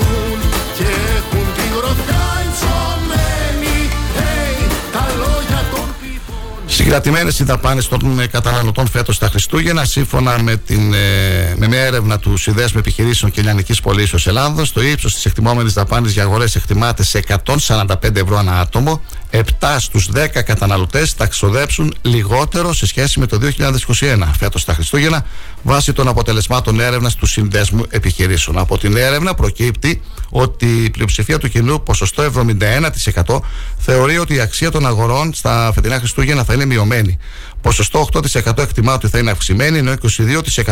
Συγκρατημένες 6.89 7.39
οι 7.39 7.43
δαπάνες 7.43 7.87
των 7.87 8.29
καταναλωτών 8.31 8.87
φέτος 8.87 9.15
στα 9.15 9.27
Χριστούγεννα, 9.27 9.85
σύμφωνα 9.85 10.43
με, 10.43 10.55
την, 10.55 10.93
ε, 10.93 11.55
με 11.57 11.67
μια 11.67 11.79
έρευνα 11.79 12.19
του 12.19 12.37
Συνδέσμου 12.37 12.79
Επιχειρήσεων 12.79 13.31
και 13.31 13.41
Λιανική 13.41 13.81
Πολίσεως 13.81 14.27
Ελλάδος, 14.27 14.71
το 14.71 14.81
ύψος 14.81 15.13
της 15.13 15.25
εκτιμόμενης 15.25 15.73
δαπάνης 15.73 16.11
για 16.11 16.23
αγορές 16.23 16.55
εκτιμάται 16.55 17.03
σε 17.03 17.17
145 17.17 18.19
ευρώ 18.19 18.37
ανά 18.37 18.59
άτομο. 18.59 19.01
7 19.31 19.79
στους 19.79 20.09
10 20.13 20.43
καταναλωτές 20.43 21.11
θα 21.11 21.27
ξοδέψουν 21.27 21.93
λιγότερο 22.01 22.73
σε 22.73 22.85
σχέση 22.85 23.19
με 23.19 23.25
το 23.25 23.37
2021 23.37 24.33
φέτος 24.39 24.61
στα 24.61 24.73
Χριστούγεννα, 24.73 25.25
βάσει 25.63 25.93
των 25.93 26.07
αποτελεσμάτων 26.07 26.79
έρευνας 26.79 27.15
του 27.15 27.25
Συνδέσμου 27.25 27.83
Επιχειρήσεων. 27.89 28.57
Από 28.57 28.77
την 28.77 28.97
έρευνα 28.97 29.33
προκύπτει 29.33 30.01
ότι 30.29 30.65
η 30.83 30.89
πλειοψηφία 30.89 31.37
του 31.37 31.49
κοινού, 31.49 31.83
ποσοστό 31.83 32.23
71%, 32.23 33.39
θεωρεί 33.77 34.17
ότι 34.17 34.33
η 34.33 34.39
αξία 34.39 34.71
των 34.71 34.85
αγορών 34.85 35.33
στα 35.33 35.71
φετινά 35.73 35.97
Χριστούγεννα 35.97 36.43
θα 36.43 36.53
είναι 36.53 36.65
μειωμένη. 36.65 37.17
Ποσοστό 37.61 38.07
8% 38.13 38.57
εκτιμά 38.57 38.93
ότι 38.93 39.07
θα 39.07 39.17
είναι 39.17 39.31
αυξημένη, 39.31 39.77
ενώ 39.77 39.93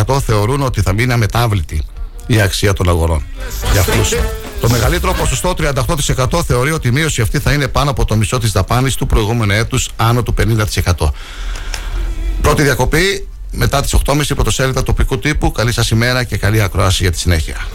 22% 0.06 0.19
θεωρούν 0.19 0.62
ότι 0.62 0.82
θα 0.82 0.93
μείνει 0.93 1.13
αμετάβλητη 1.13 1.84
η 2.28 2.41
αξία 2.41 2.73
των 2.73 2.89
αγορών. 2.89 3.26
Για 3.71 3.82
αυτούς 3.82 4.13
Το 4.62 4.69
μεγαλύτερο 4.69 5.13
ποσοστό, 5.13 5.54
38%, 5.54 6.43
θεωρεί 6.43 6.71
ότι 6.71 6.88
η 6.88 6.91
μείωση 6.91 7.21
αυτή 7.21 7.39
θα 7.39 7.54
είναι 7.54 7.67
πάνω 7.67 7.89
από 7.89 8.06
το 8.06 8.15
μισό 8.15 8.38
της 8.38 8.52
δαπάνης 8.52 8.95
του 8.95 9.06
προηγούμενου 9.08 9.52
έτους, 9.52 9.89
άνω 9.95 10.23
του 10.23 10.34
50%. 10.34 11.13
Πρώτη 12.41 12.63
διακοπή 12.63 13.28
μετά 13.51 13.81
τις 13.81 13.95
8.30 14.05 14.21
πρωτοσέλιδα 14.36 14.83
τοπικού 14.83 15.19
τύπου. 15.19 15.51
Καλή 15.51 15.71
σας 15.71 15.89
ημέρα 15.89 16.23
και 16.23 16.38
καλή 16.38 16.62
ακρόαση 16.62 17.03
για 17.03 17.12
τη 17.12 17.19
συνέχεια. 17.19 17.67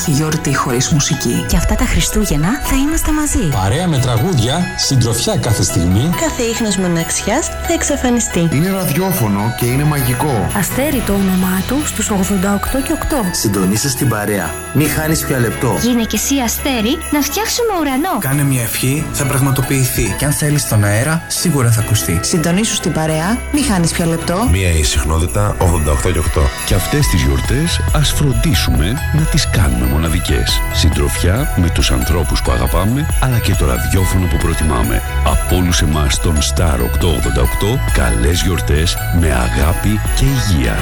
Υπάρχει 0.00 0.22
γιορτή 0.22 0.54
χωρίς 0.54 0.88
μουσική. 0.88 1.44
Και 1.48 1.56
αυτά 1.56 1.74
τα 1.74 1.84
Χριστούγεννα 1.84 2.48
θα 2.64 2.76
είμαστε 2.76 3.12
μαζί. 3.12 3.48
Παρέα 3.62 3.88
με 3.88 3.98
τραγούδια, 3.98 4.60
συντροφιά 4.76 5.36
κάθε 5.36 5.62
στιγμή. 5.62 6.10
Κάθε 6.20 6.42
ίχνος 6.42 6.76
μοναξιάς 6.76 7.46
θα 7.46 7.72
εξαφανιστεί. 7.72 8.48
Είναι 8.52 8.70
ραδιόφωνο 8.70 9.54
και 9.58 9.66
είναι 9.66 9.84
μαγικό. 9.84 10.48
Αστέρι 10.56 11.02
το 11.06 11.12
όνομά 11.12 11.62
του 11.66 11.86
στους 11.86 12.10
88 12.10 12.82
και 12.86 12.92
8. 12.92 13.30
Συντονίστε 13.32 13.88
στην 13.88 14.08
παρέα. 14.08 14.50
Μην 14.74 14.88
χάνεις 14.90 15.24
πια 15.24 15.38
λεπτό. 15.38 15.76
Γίνε 15.80 16.02
και 16.02 16.16
εσύ 16.16 16.34
αστέρι 16.44 16.94
να 17.12 17.20
φτιάξουμε 17.20 17.72
ουρανό. 17.80 18.18
Κάνε 18.18 18.42
μια 18.42 18.62
ευχή, 18.62 19.06
θα 19.12 19.24
πραγματοποιηθεί. 19.24 20.14
Και 20.18 20.24
αν 20.24 20.32
θέλεις 20.32 20.68
τον 20.68 20.84
αέρα, 20.84 21.22
σίγουρα 21.26 21.70
θα 21.70 21.80
ακουστεί. 21.80 22.20
Συντονίσου 22.22 22.74
στην 22.74 22.92
παρέα, 22.92 23.38
μην 23.52 23.64
χάνεις 23.64 23.90
πια 23.92 24.06
λεπτό. 24.06 24.48
Μία 24.50 24.70
η 24.70 24.82
συχνότητα 24.82 25.56
88 25.58 26.12
και 26.12 26.18
8. 26.18 26.42
Και 26.66 26.74
αυτές 26.74 27.06
τις 27.06 27.22
γιορτές 27.22 27.80
ας 27.92 28.12
φροντίσουμε 28.12 28.92
να 29.12 29.22
τις 29.22 29.50
κάνουμε 29.50 29.89
μοναδικές. 29.90 30.60
Συντροφιά 30.72 31.54
με 31.56 31.70
τους 31.70 31.90
ανθρώπους 31.90 32.42
που 32.42 32.50
αγαπάμε, 32.50 33.06
αλλά 33.20 33.38
και 33.38 33.54
το 33.54 33.66
ραδιόφωνο 33.66 34.26
που 34.26 34.36
προτιμάμε. 34.36 35.02
Από 35.24 35.56
όλους 35.56 35.80
εμάς 35.80 36.20
τον 36.20 36.38
Star 36.38 36.78
888, 36.80 37.78
καλές 37.92 38.42
γιορτές 38.42 38.96
με 39.20 39.32
αγάπη 39.32 40.00
και 40.16 40.24
υγεία. 40.24 40.78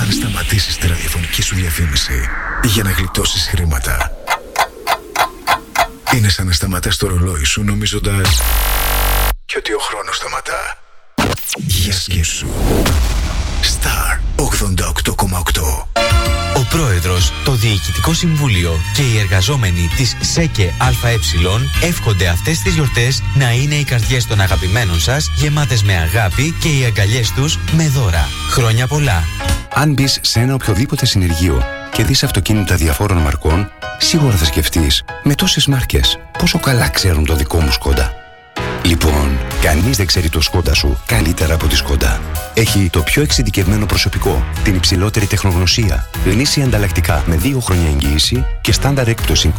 Αν 0.00 0.12
σταματήσεις 0.12 0.76
τη 0.76 0.88
ραδιοφωνική 0.88 1.42
σου 1.42 1.54
διαφήμιση 1.54 2.28
για 2.64 2.82
να 2.82 2.90
γλιτώσεις 2.90 3.48
χρήματα, 3.48 4.12
είναι 6.14 6.28
σαν 6.28 6.46
να 6.46 6.52
σταματάς 6.52 6.96
το 6.96 7.06
ρολόι 7.06 7.44
σου 7.44 7.64
νομίζοντας 7.64 8.40
και 9.50 9.56
ότι 9.58 9.72
ο 9.72 9.78
χρόνος 9.78 10.16
σταματά. 10.16 10.78
Για 11.56 11.92
σκέψου. 11.92 12.46
Star 13.62 14.18
88,8 14.36 15.86
Ο 16.56 16.64
πρόεδρος, 16.70 17.32
το 17.44 17.52
Διοικητικό 17.52 18.12
Συμβούλιο 18.12 18.80
και 18.94 19.02
οι 19.02 19.18
εργαζόμενοι 19.18 19.88
της 19.96 20.16
ΣΕΚΕ 20.20 20.74
ΑΕ 20.78 21.14
εύχονται 21.82 22.28
αυτές 22.28 22.58
τις 22.58 22.74
γιορτές 22.74 23.22
να 23.34 23.52
είναι 23.52 23.74
οι 23.74 23.84
καρδιές 23.84 24.26
των 24.26 24.40
αγαπημένων 24.40 25.00
σας 25.00 25.30
γεμάτες 25.36 25.82
με 25.82 25.94
αγάπη 25.94 26.54
και 26.60 26.68
οι 26.68 26.84
αγκαλιές 26.84 27.32
τους 27.32 27.58
με 27.76 27.88
δώρα. 27.88 28.28
Χρόνια 28.50 28.86
πολλά! 28.86 29.24
Αν 29.74 29.92
μπεις 29.92 30.18
σε 30.20 30.40
ένα 30.40 30.54
οποιοδήποτε 30.54 31.06
συνεργείο 31.06 31.62
και 31.92 32.04
δεις 32.04 32.22
αυτοκίνητα 32.22 32.76
διαφόρων 32.76 33.18
μαρκών, 33.18 33.70
σίγουρα 33.98 34.36
θα 34.36 34.44
σκεφτείς 34.44 35.04
με 35.22 35.34
τόσες 35.34 35.66
μάρκες 35.66 36.18
πόσο 36.38 36.58
καλά 36.58 36.88
ξέρουν 36.88 37.24
το 37.24 37.34
δικό 37.34 37.60
μου 37.60 37.72
σκόντα. 37.72 38.12
Λοιπόν, 38.84 39.38
κανείς 39.62 39.96
δεν 39.96 40.06
ξέρει 40.06 40.28
το 40.28 40.40
σκόντα 40.40 40.74
σου 40.74 40.98
καλύτερα 41.06 41.54
από 41.54 41.66
τη 41.66 41.76
σκόντα. 41.76 42.20
Έχει 42.54 42.88
το 42.92 43.00
πιο 43.00 43.22
εξειδικευμένο 43.22 43.86
προσωπικό, 43.86 44.44
την 44.64 44.74
υψηλότερη 44.74 45.26
τεχνογνωσία, 45.26 46.08
γνήσια 46.24 46.64
ανταλλακτικά 46.64 47.22
με 47.26 47.38
2 47.42 47.60
χρόνια 47.60 47.88
εγγύηση 47.88 48.44
και 48.60 48.72
στάνταρ 48.72 49.08
έκπτωση 49.08 49.52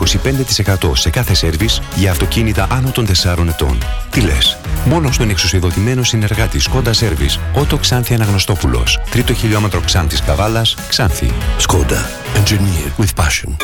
25% 0.80 0.92
σε 0.94 1.10
κάθε 1.10 1.34
σέρβις 1.34 1.82
για 1.96 2.12
αυτοκίνητα 2.12 2.68
άνω 2.72 2.90
των 2.90 3.06
4 3.06 3.48
ετών. 3.48 3.78
Τι 4.10 4.22
λες, 4.22 4.58
μόνο 4.86 5.12
στον 5.12 5.30
εξουσιοδοτημένο 5.30 6.04
συνεργάτη 6.04 6.60
Σκόντα 6.60 6.94
Σέρβις, 6.94 7.40
Ότο 7.54 7.78
Ξάνθη 7.78 8.14
Αναγνωστόπουλος, 8.14 9.00
τρίτο 9.12 9.34
χιλιόμετρο 9.34 9.80
Ξάνθης 9.80 10.22
Καβάλας, 10.22 10.76
Ξάνθη. 10.90 11.32
Σκόντα. 11.58 12.10
Engineer 12.36 13.02
with 13.02 13.24
passion. 13.24 13.56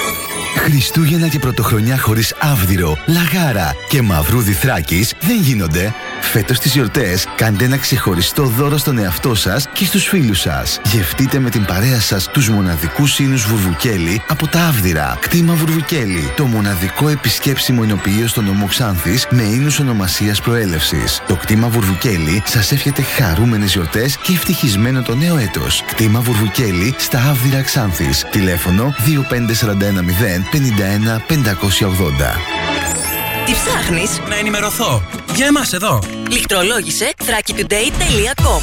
Χριστούγεννα 0.57 1.27
και 1.27 1.39
Πρωτοχρονιά 1.39 1.99
χωρίς 1.99 2.33
άβδηρο, 2.39 2.97
λαγάρα 3.05 3.75
και 3.89 4.01
μαυρούδι 4.01 4.51
Θράκης 4.51 5.13
δεν 5.19 5.41
γίνονται. 5.41 5.93
Φέτος 6.31 6.59
τις 6.59 6.73
γιορτές 6.73 7.27
κάντε 7.35 7.65
ένα 7.65 7.77
ξεχωριστό 7.77 8.43
δώρο 8.43 8.77
στον 8.77 8.97
εαυτό 8.97 9.35
σας 9.35 9.67
και 9.73 9.85
στους 9.85 10.07
φίλους 10.07 10.39
σας. 10.39 10.79
Γευτείτε 10.85 11.39
με 11.39 11.49
την 11.49 11.65
παρέα 11.65 11.99
σας 11.99 12.27
τους 12.27 12.49
μοναδικούς 12.49 13.19
ίνους 13.19 13.45
Βουρβουκέλη 13.45 14.21
από 14.27 14.47
τα 14.47 14.67
Άβδηρα. 14.67 15.17
Κτήμα 15.21 15.53
Βουρβουκέλη, 15.53 16.31
το 16.35 16.45
μοναδικό 16.45 17.09
επισκέψιμο 17.09 17.83
εινοποιείο 17.83 18.27
στον 18.27 18.45
νομό 18.45 18.65
Ξάνθης 18.67 19.27
με 19.29 19.41
ίνους 19.41 19.79
ονομασίας 19.79 20.41
προέλευσης. 20.41 21.21
Το 21.27 21.35
κτήμα 21.35 21.67
Βουρβουκέλη 21.67 22.43
σας 22.45 22.71
εύχεται 22.71 23.01
χαρούμενες 23.01 23.71
γιορτές 23.71 24.17
και 24.17 24.33
ευτυχισμένο 24.33 25.01
το 25.01 25.15
νέο 25.15 25.37
έτος. 25.37 25.83
Κτήμα 25.87 26.19
Βουρβουκέλη 26.19 26.95
στα 26.97 27.19
Άβδηρα 27.29 27.61
Ξάνθης. 27.61 28.25
Τηλέφωνο 28.31 28.93
25410 29.05 30.43
51 30.51 31.21
580. 31.27 33.06
Τι 33.47 33.53
ψάχνεις; 33.53 34.19
Να 34.29 34.35
ενημερωθώ. 34.35 35.01
Για 35.35 35.45
εμάς 35.45 35.73
εδώ. 35.73 35.99
Λιχτρολόγησε 36.29 37.13
thrakitoday.com 37.17 38.61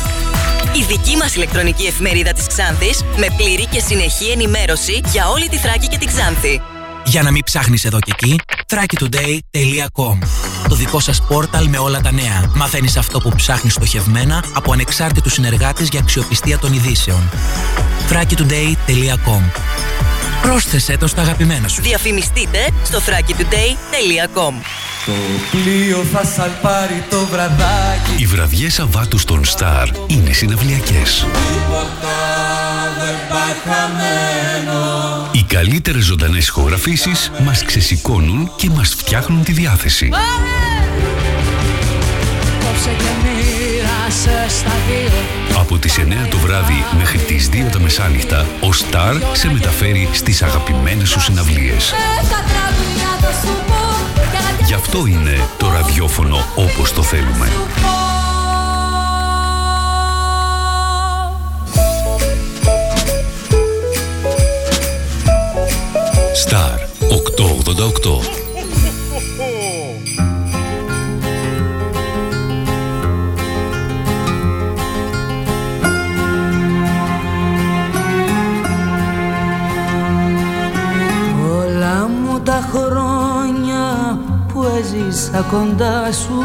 Η 0.77 0.83
δική 0.88 1.16
μας 1.16 1.35
ηλεκτρονική 1.35 1.87
εφημερίδα 1.87 2.33
της 2.33 2.47
Ξάνθης 2.47 3.03
με 3.16 3.27
πλήρη 3.37 3.66
και 3.66 3.81
συνεχή 3.81 4.31
ενημέρωση 4.31 5.01
για 5.12 5.29
όλη 5.29 5.49
τη 5.49 5.57
Θράκη 5.57 5.88
και 5.88 5.99
την 5.99 6.09
Ξάνθη. 6.09 6.61
Για 7.05 7.23
να 7.23 7.31
μην 7.31 7.43
ψάχνεις 7.45 7.85
εδώ 7.85 7.99
και 7.99 8.12
εκεί, 8.14 8.40
thrakitoday.com 8.69 10.19
Το 10.69 10.75
δικό 10.75 11.01
σας 11.01 11.23
πόρταλ 11.23 11.69
με 11.69 11.79
όλα 11.79 12.01
τα 12.01 12.12
νέα. 12.12 12.51
Μαθαίνεις 12.55 12.97
αυτό 12.97 13.21
που 13.21 13.33
ψάχνεις 13.37 13.73
στοχευμένα 13.73 14.45
από 14.53 14.73
ανεξάρτητους 14.73 15.33
συνεργάτες 15.33 15.88
για 15.88 16.01
αξιοπιστία 16.01 16.59
των 16.59 16.73
ειδήσεων. 16.73 17.31
thrakitoday.com 18.11 19.43
Πρόσθεσέ 20.43 20.97
το 20.97 21.07
στα 21.07 21.23
αγαπημένα 21.23 21.69
σου. 21.69 21.83
Διαφημιστείτε 21.83 22.71
στο 22.85 22.99
thrakitoday.com 22.99 24.53
Το 25.07 25.12
πλοίο 25.51 26.05
θα 26.12 26.25
σαλπάρει 26.25 27.05
το 27.11 27.27
βραδάκι 27.27 28.14
Οι 28.17 28.27
βραδιές 28.27 28.75
Σαββάτου 28.75 29.19
στον 29.19 29.43
Star 29.45 29.87
είναι 30.07 30.33
συναυλιακές. 30.33 31.27
Τίποτα 31.27 31.85
δεν 31.93 31.93
πάει 32.03 32.23
χαμένο 32.33 32.63
Οι 35.33 35.43
καλύτερες 35.43 36.05
ζωντανές 36.05 36.47
ηχογραφήσεις 36.47 37.31
μας 37.45 37.64
ξεσηκώνουν 37.64 38.51
και 38.57 38.71
μας 38.71 38.95
φτιάχνουν 38.95 39.45
τη 39.45 39.53
διάθεση. 39.53 40.09
Κόψε 42.61 42.90
και 42.98 43.11
μοίρασες 43.23 44.52
στα 44.52 44.73
δύο 44.88 45.59
Από 45.59 45.79
τις 45.79 45.98
9 45.98 46.29
το 46.31 46.38
βράδυ 46.38 46.85
μέχρι 46.98 47.19
τις 47.19 47.48
2 47.48 47.71
τα 47.73 47.81
μεσάνυχτα, 47.81 48.40
ο 48.40 48.69
Star 48.69 49.21
σε 49.33 49.52
μεταφέρει 49.52 50.09
στις 50.13 50.42
αγαπημένες 50.42 51.09
σου 51.09 51.21
συναυλίες. 51.21 51.92
Τα 52.31 52.44
τραγουδιά 52.50 53.19
θα 53.21 53.46
σου 53.46 53.55
πω 53.67 54.21
και 54.31 54.37
αγάπη 54.37 54.65
Γι' 54.65 54.75
αυτό 54.75 55.07
είναι 55.07 55.48
το 55.57 55.71
ραδιόφωνο 55.71 56.44
όπως 56.55 56.92
το 56.92 57.02
θέλουμε. 57.02 57.48
888 67.37 68.20
Όλα 81.58 82.08
μου 82.08 82.40
τα 82.40 82.68
χρόνια 82.72 84.18
που 84.52 84.66
έζησα 84.78 85.46
κοντά 85.50 86.12
σου 86.12 86.42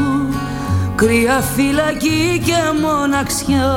Κρύα 0.96 1.42
φυλακή 1.42 2.42
και 2.46 2.58
μοναξιά. 2.82 3.74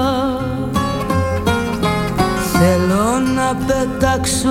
Θέλω 2.53 3.19
να 3.35 3.57
πετάξω 3.67 4.49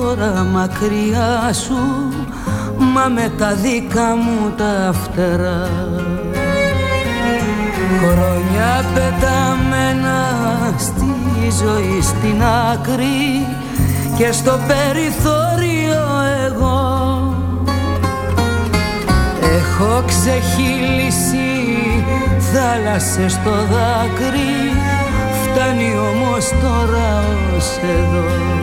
τώρα 0.00 0.46
μακριά 0.52 1.52
σου 1.52 1.78
Μα 2.94 3.08
με 3.08 3.32
τα 3.38 3.54
δικά 3.54 4.16
μου 4.16 4.52
τα 4.56 4.92
φτερά. 4.92 5.70
Χρόνια 8.00 8.84
πεταμένα 8.94 10.24
στη 10.78 11.14
ζωή 11.62 12.02
στην 12.02 12.42
άκρη 12.72 13.46
και 14.16 14.32
στο 14.32 14.58
περιθώριο 14.66 16.04
εγώ. 16.46 16.86
Έχω 19.42 20.04
ξεχύλισει 20.06 21.48
θάλασσες 22.52 23.32
στο 23.32 23.50
δάκρυ 23.50 24.72
Φτάνει 25.42 25.92
όμως 25.98 26.48
τώρα 26.48 27.24
ως 27.56 27.76
εδώ 27.82 28.57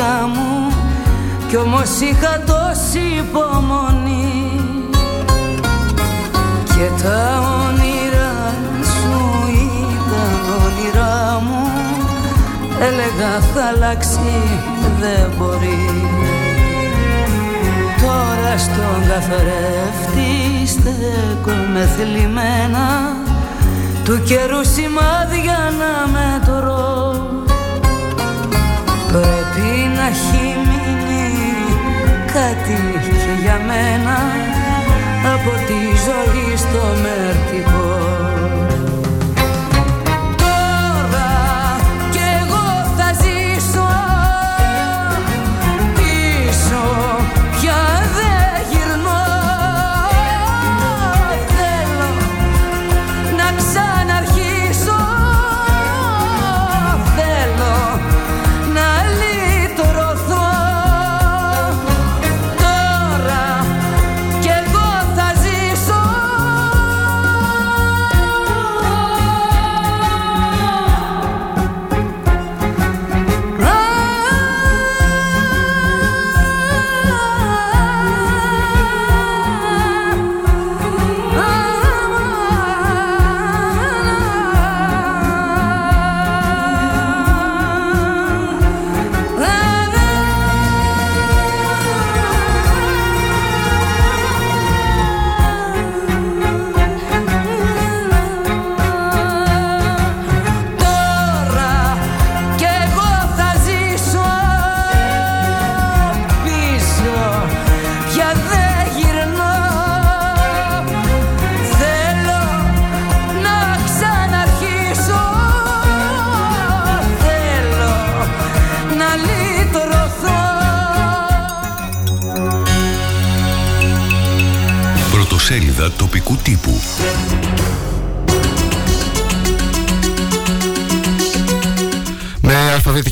καρδιά 0.00 0.26
μου 0.26 0.72
κι 1.48 1.56
όμως 1.56 2.00
είχα 2.00 2.42
τόση 2.46 3.04
υπομονή. 3.18 4.50
Και 6.64 7.02
τα 7.02 7.42
όνειρά 7.60 8.54
σου 8.84 9.18
ήταν 9.92 10.40
όνειρά 10.64 11.40
μου 11.40 11.68
έλεγα 12.80 13.40
θα 13.54 13.64
αλλάξει 13.74 14.32
δεν 15.00 15.30
μπορεί 15.38 15.90
Τώρα 18.00 18.58
στον 18.58 19.08
καθρέφτη 19.08 20.66
στέκομαι 20.66 21.88
θλιμμένα 21.96 23.16
του 24.04 24.22
καιρού 24.22 24.64
σημάδια 24.64 25.72
να 25.78 26.08
μετρώ 26.08 27.09
Πρέπει 29.12 29.68
να 29.96 30.06
έχει 30.06 30.56
μείνει 30.66 31.30
κάτι 32.26 32.78
και 33.24 33.42
για 33.42 33.60
μένα 33.66 34.16
από 35.34 35.50
τη 35.66 35.80
ζωή 36.06 36.56
στο 36.56 36.82
μερτικό 37.02 38.19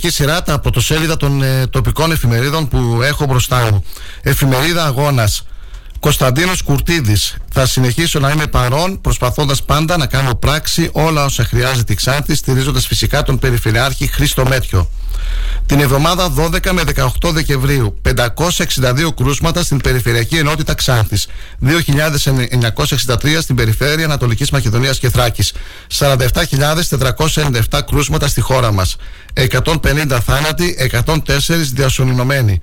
αλφαβητική 0.09 0.11
σειρά 0.11 0.43
τα 0.43 0.59
πρωτοσέλιδα 0.59 1.17
των 1.17 1.43
ε, 1.43 1.67
τοπικών 1.67 2.13
εφημερίδων 2.13 2.69
που 2.69 3.01
έχω 3.03 3.25
μπροστά 3.25 3.69
μου. 3.73 3.85
Εφημερίδα 4.23 4.85
Αγώνας. 4.85 5.43
Κωνσταντίνος 6.01 6.63
Κουρτίδης. 6.63 7.37
Θα 7.53 7.67
συνεχίσω 7.67 8.19
να 8.19 8.31
είμαι 8.31 8.47
παρόν, 8.47 9.01
προσπαθώντας 9.01 9.63
πάντα 9.63 9.97
να 9.97 10.07
κάνω 10.07 10.35
πράξη 10.35 10.91
όλα 10.93 11.25
όσα 11.25 11.45
χρειάζεται 11.45 11.93
η 11.93 11.97
Ξάνθη, 11.97 12.35
στηρίζοντας 12.35 12.87
φυσικά 12.87 13.23
τον 13.23 13.39
Περιφερειάρχη 13.39 14.07
Χρήστο 14.07 14.45
Μέτιο. 14.47 14.91
Την 15.69 15.81
εβδομάδα 15.81 16.33
12 16.37 16.71
με 16.73 16.83
18 17.21 17.33
Δεκεμβρίου, 17.33 18.01
562 18.03 19.13
κρούσματα 19.17 19.63
στην 19.63 19.79
Περιφερειακή 19.79 20.37
Ενότητα 20.37 20.75
Ξάνθης, 20.75 21.27
2.963 21.61 23.41
στην 23.41 23.57
Περιφέρεια 23.57 24.05
Ανατολικής 24.05 24.51
Μακεδονίας 24.51 24.99
και 24.99 25.11
Θράκης, 25.11 25.53
47.497 25.99 27.81
κρούσματα 27.87 28.29
στη 28.29 28.41
χώρα 28.41 28.73
μας, 28.73 28.97
150 29.33 30.21
θάνατοι, 30.21 30.77
104 30.79 31.73
διασωληνωμένοι. 31.73 32.61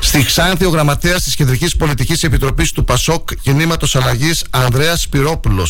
Στη 0.00 0.24
Ξάνθη, 0.24 0.64
ο 0.64 0.70
γραμματέας 0.70 1.22
της 1.22 1.34
Κεντρικής 1.34 1.76
Πολιτικής 1.76 2.22
Επιτροπής 2.22 2.72
του 2.72 2.84
ΠΑΣΟΚ 2.84 3.28
Κινήματος 3.42 3.96
Αλλαγής 3.96 4.44
Ανδρέας 4.50 5.00
Σπυρόπουλο. 5.00 5.68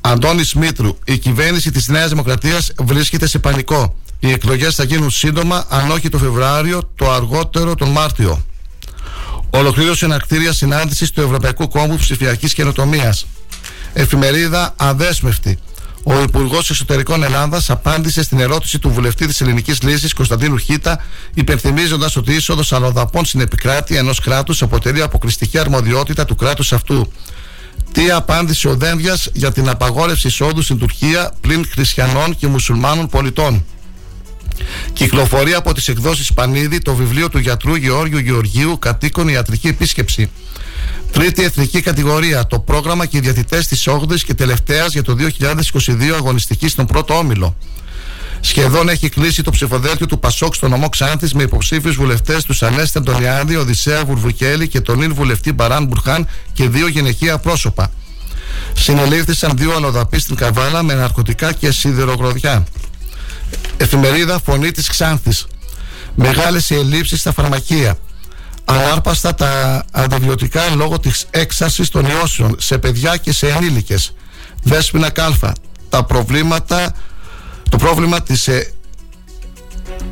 Αντώνης 0.00 0.54
Μήτρου, 0.54 0.98
η 1.04 1.18
κυβέρνηση 1.18 1.70
της 1.70 1.88
Νέας 1.88 2.08
Δημοκρατίας 2.08 2.72
βρίσκεται 2.78 3.26
σε 3.26 3.38
πανικό. 3.38 3.94
Οι 4.20 4.30
εκλογές 4.30 4.74
θα 4.74 4.84
γίνουν 4.84 5.10
σύντομα, 5.10 5.64
αν 5.68 5.90
όχι 5.90 6.08
το 6.08 6.18
Φεβρουάριο, 6.18 6.90
το 6.94 7.10
αργότερο 7.10 7.74
τον 7.74 7.88
Μάρτιο. 7.88 8.44
Ολοκλήρωσε 9.50 10.04
ανακτήρια 10.04 10.52
συνάντησης 10.52 11.10
του 11.10 11.20
Ευρωπαϊκού 11.20 11.68
Κόμβου 11.68 11.96
Ψηφιακής 11.96 12.54
Καινοτομίας. 12.54 13.26
Εφημερίδα 13.92 14.74
Αδέσμευτη. 14.76 15.58
Ο 16.02 16.20
Υπουργός 16.22 16.70
Εσωτερικών 16.70 17.22
Ελλάδας 17.22 17.70
απάντησε 17.70 18.22
στην 18.22 18.40
ερώτηση 18.40 18.78
του 18.78 18.90
βουλευτή 18.90 19.26
της 19.26 19.40
Ελληνικής 19.40 19.82
Λύσης 19.82 20.12
Κωνσταντίνου 20.12 20.56
Χίτα, 20.56 21.04
υπενθυμίζοντας 21.34 22.16
ότι 22.16 22.32
η 22.32 22.34
είσοδος 22.34 22.72
αλλοδαπών 22.72 23.24
στην 23.24 23.40
επικράτεια 23.40 23.98
ενός 23.98 24.20
κράτους 24.20 24.62
αποτελεί 24.62 25.02
αποκλειστική 25.02 25.58
αρμοδιότητα 25.58 26.24
του 26.24 26.34
κράτους 26.34 26.72
αυτού. 26.72 27.12
Τι 27.92 28.10
απάντησε 28.10 28.68
ο 28.68 28.76
Δένδιας 28.76 29.28
για 29.32 29.52
την 29.52 29.68
απαγόρευση 29.68 30.26
εισόδου 30.26 30.62
στην 30.62 30.78
Τουρκία 30.78 31.32
πλην 31.40 31.66
χριστιανών 31.70 32.36
και 32.36 32.46
μουσουλμάνων 32.46 33.08
πολιτών. 33.08 33.64
Κυκλοφορεί 34.92 35.54
από 35.54 35.74
τις 35.74 35.88
εκδόσεις 35.88 36.32
Πανίδη 36.32 36.78
το 36.78 36.94
βιβλίο 36.94 37.28
του 37.28 37.38
γιατρού 37.38 37.74
Γεώργιου 37.74 38.18
Γεωργίου 38.18 38.78
Κατοίκον 38.78 39.28
Ιατρική 39.28 39.68
Επίσκεψη. 39.68 40.30
Τρίτη 41.12 41.42
εθνική 41.42 41.80
κατηγορία. 41.80 42.46
Το 42.46 42.58
πρόγραμμα 42.58 43.06
και 43.06 43.16
οι 43.16 43.20
διαθητέ 43.20 43.58
της 43.68 43.88
8η 43.88 44.18
και 44.26 44.34
τελευταίας 44.34 44.92
για 44.92 45.02
το 45.02 45.16
2022 45.18 46.14
αγωνιστική 46.14 46.68
στον 46.68 46.86
πρώτο 46.86 47.14
όμιλο. 47.14 47.56
Σχεδόν 48.40 48.88
έχει 48.88 49.08
κλείσει 49.08 49.42
το 49.42 49.50
ψηφοδέλτιο 49.50 50.06
του 50.06 50.18
Πασόκ 50.18 50.54
στο 50.54 50.68
νομό 50.68 50.88
Ξάνθης 50.88 51.34
με 51.34 51.42
υποψήφιους 51.42 51.96
βουλευτές 51.96 52.44
τους 52.44 52.62
Ανέστη 52.62 52.98
Αντωνιάδη, 52.98 53.56
Οδυσσέα 53.56 54.04
Βουρβουκέλη 54.04 54.68
και 54.68 54.80
τον 54.80 55.02
Ιλ 55.02 55.12
βουλευτή 55.12 55.52
Μπαράν 55.52 55.84
Μπουρχάν 55.84 56.26
και 56.52 56.68
δύο 56.68 56.88
γυναικεία 56.88 57.38
πρόσωπα. 57.38 57.90
Συνελήφθησαν 58.72 59.52
δύο 59.56 59.74
αλλοδαποί 59.74 60.20
στην 60.20 60.36
Καβάλα 60.36 60.82
με 60.82 60.94
ναρκωτικά 60.94 61.52
και 61.52 61.70
σιδηρογροδιά. 61.70 62.64
Εφημερίδα 63.76 64.40
Φωνή 64.44 64.70
της 64.70 64.88
Ξάνθης. 64.88 65.46
Μεγάλες 66.14 66.70
οι 66.70 66.74
ελλείψεις 66.74 67.20
στα 67.20 67.32
φαρμακεία. 67.32 67.98
Ανάρπαστα 68.64 69.34
τα 69.34 69.84
αντιβιωτικά 69.90 70.68
λόγω 70.74 70.98
της 70.98 71.26
έξαρσης 71.30 71.88
των 71.88 72.06
ιώσεων 72.06 72.56
σε 72.58 72.78
παιδιά 72.78 73.16
και 73.16 73.32
σε 73.32 73.48
ενήλικες. 73.48 74.14
Δέσπινα 74.62 75.10
Κάλφα. 75.10 75.52
Τα 75.88 76.04
προβλήματα 76.04 76.94
το 77.68 77.76
πρόβλημα 77.76 78.22
της 78.22 78.48
ε, 78.48 78.72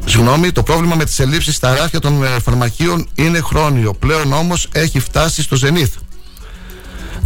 Συγγνώμη, 0.05 0.53
το 0.53 0.63
πρόβλημα 0.63 0.95
με 0.95 1.05
τις 1.05 1.19
ελλείψεις 1.19 1.55
στα 1.55 1.75
ράφια 1.75 2.01
των 2.01 2.25
ε, 2.25 2.41
φαρμακείων 2.41 3.09
είναι 3.15 3.41
χρόνιο. 3.41 3.95
Πλέον 3.95 4.33
όμως 4.33 4.69
έχει 4.73 5.01
φτάσει 5.01 5.43
στο 5.43 5.57
ζενήθ. 5.57 5.95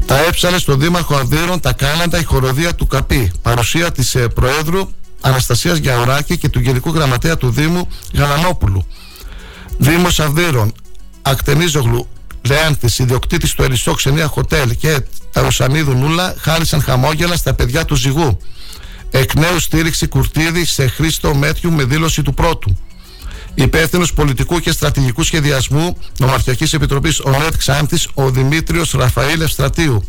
Τα 0.07 0.19
έψαλε 0.19 0.59
στον 0.59 0.81
Δήμαρχο 0.81 1.15
Αυδείρων, 1.15 1.61
τα 1.61 1.73
κάναντα 1.73 2.19
η 2.19 2.25
χοροδία 2.25 2.75
του 2.75 2.87
ΚΑΠΗ. 2.87 3.33
Παρουσία 3.43 3.93
της 3.93 4.15
ε, 4.15 4.29
Προέδρου 4.29 4.89
Αναστασίας 5.23 5.79
Γιαουράκη 5.79 6.39
και 6.39 6.49
του 6.49 6.61
Γενικού 6.61 6.91
Γραμματέα 6.91 7.37
του 7.37 7.51
Δήμου 7.51 7.89
Γαλανόπουλου. 8.15 8.87
Δήμος 9.79 10.21
Αυδείρων, 10.21 10.73
Ακτενίζογλου, 11.23 12.09
Λεάνθης, 12.47 12.99
ιδιοκτήτης 12.99 13.53
του 13.55 13.63
Ελισσό 13.63 13.95
Ξενία 13.95 14.27
Χοτέλ 14.27 14.77
και 14.77 15.03
τα 15.33 15.41
Ρουσανίδου 15.41 15.95
Νούλα 15.95 16.35
χάρισαν 16.39 16.83
χαμόγελα 16.83 17.37
στα 17.37 17.55
παιδιά 17.55 17.85
του 17.85 17.95
ζυγού. 17.95 18.39
Εκ 19.11 19.35
νέου 19.35 19.59
στήριξη 19.61 20.07
Κουρτίδη 20.07 20.65
σε 20.65 20.87
Χρήστο 20.87 21.35
Μέτιου 21.35 21.73
με 21.73 21.85
δήλωση 21.85 22.23
του 22.23 22.35
πρώτου. 22.35 22.77
Υπεύθυνος 23.55 24.13
πολιτικού 24.13 24.61
και 24.61 24.71
στρατηγικού 24.71 25.23
σχεδιασμού 25.23 25.97
Νομαρχιακής 26.19 26.73
Επιτροπής 26.73 27.21
ΟΝΕΤ 27.21 27.57
Ξάνθης, 27.57 28.09
ο 28.15 28.31
Δημήτριος 28.31 28.93
Ραφαήλ 28.93 29.41
Ευστρατείου. 29.41 30.05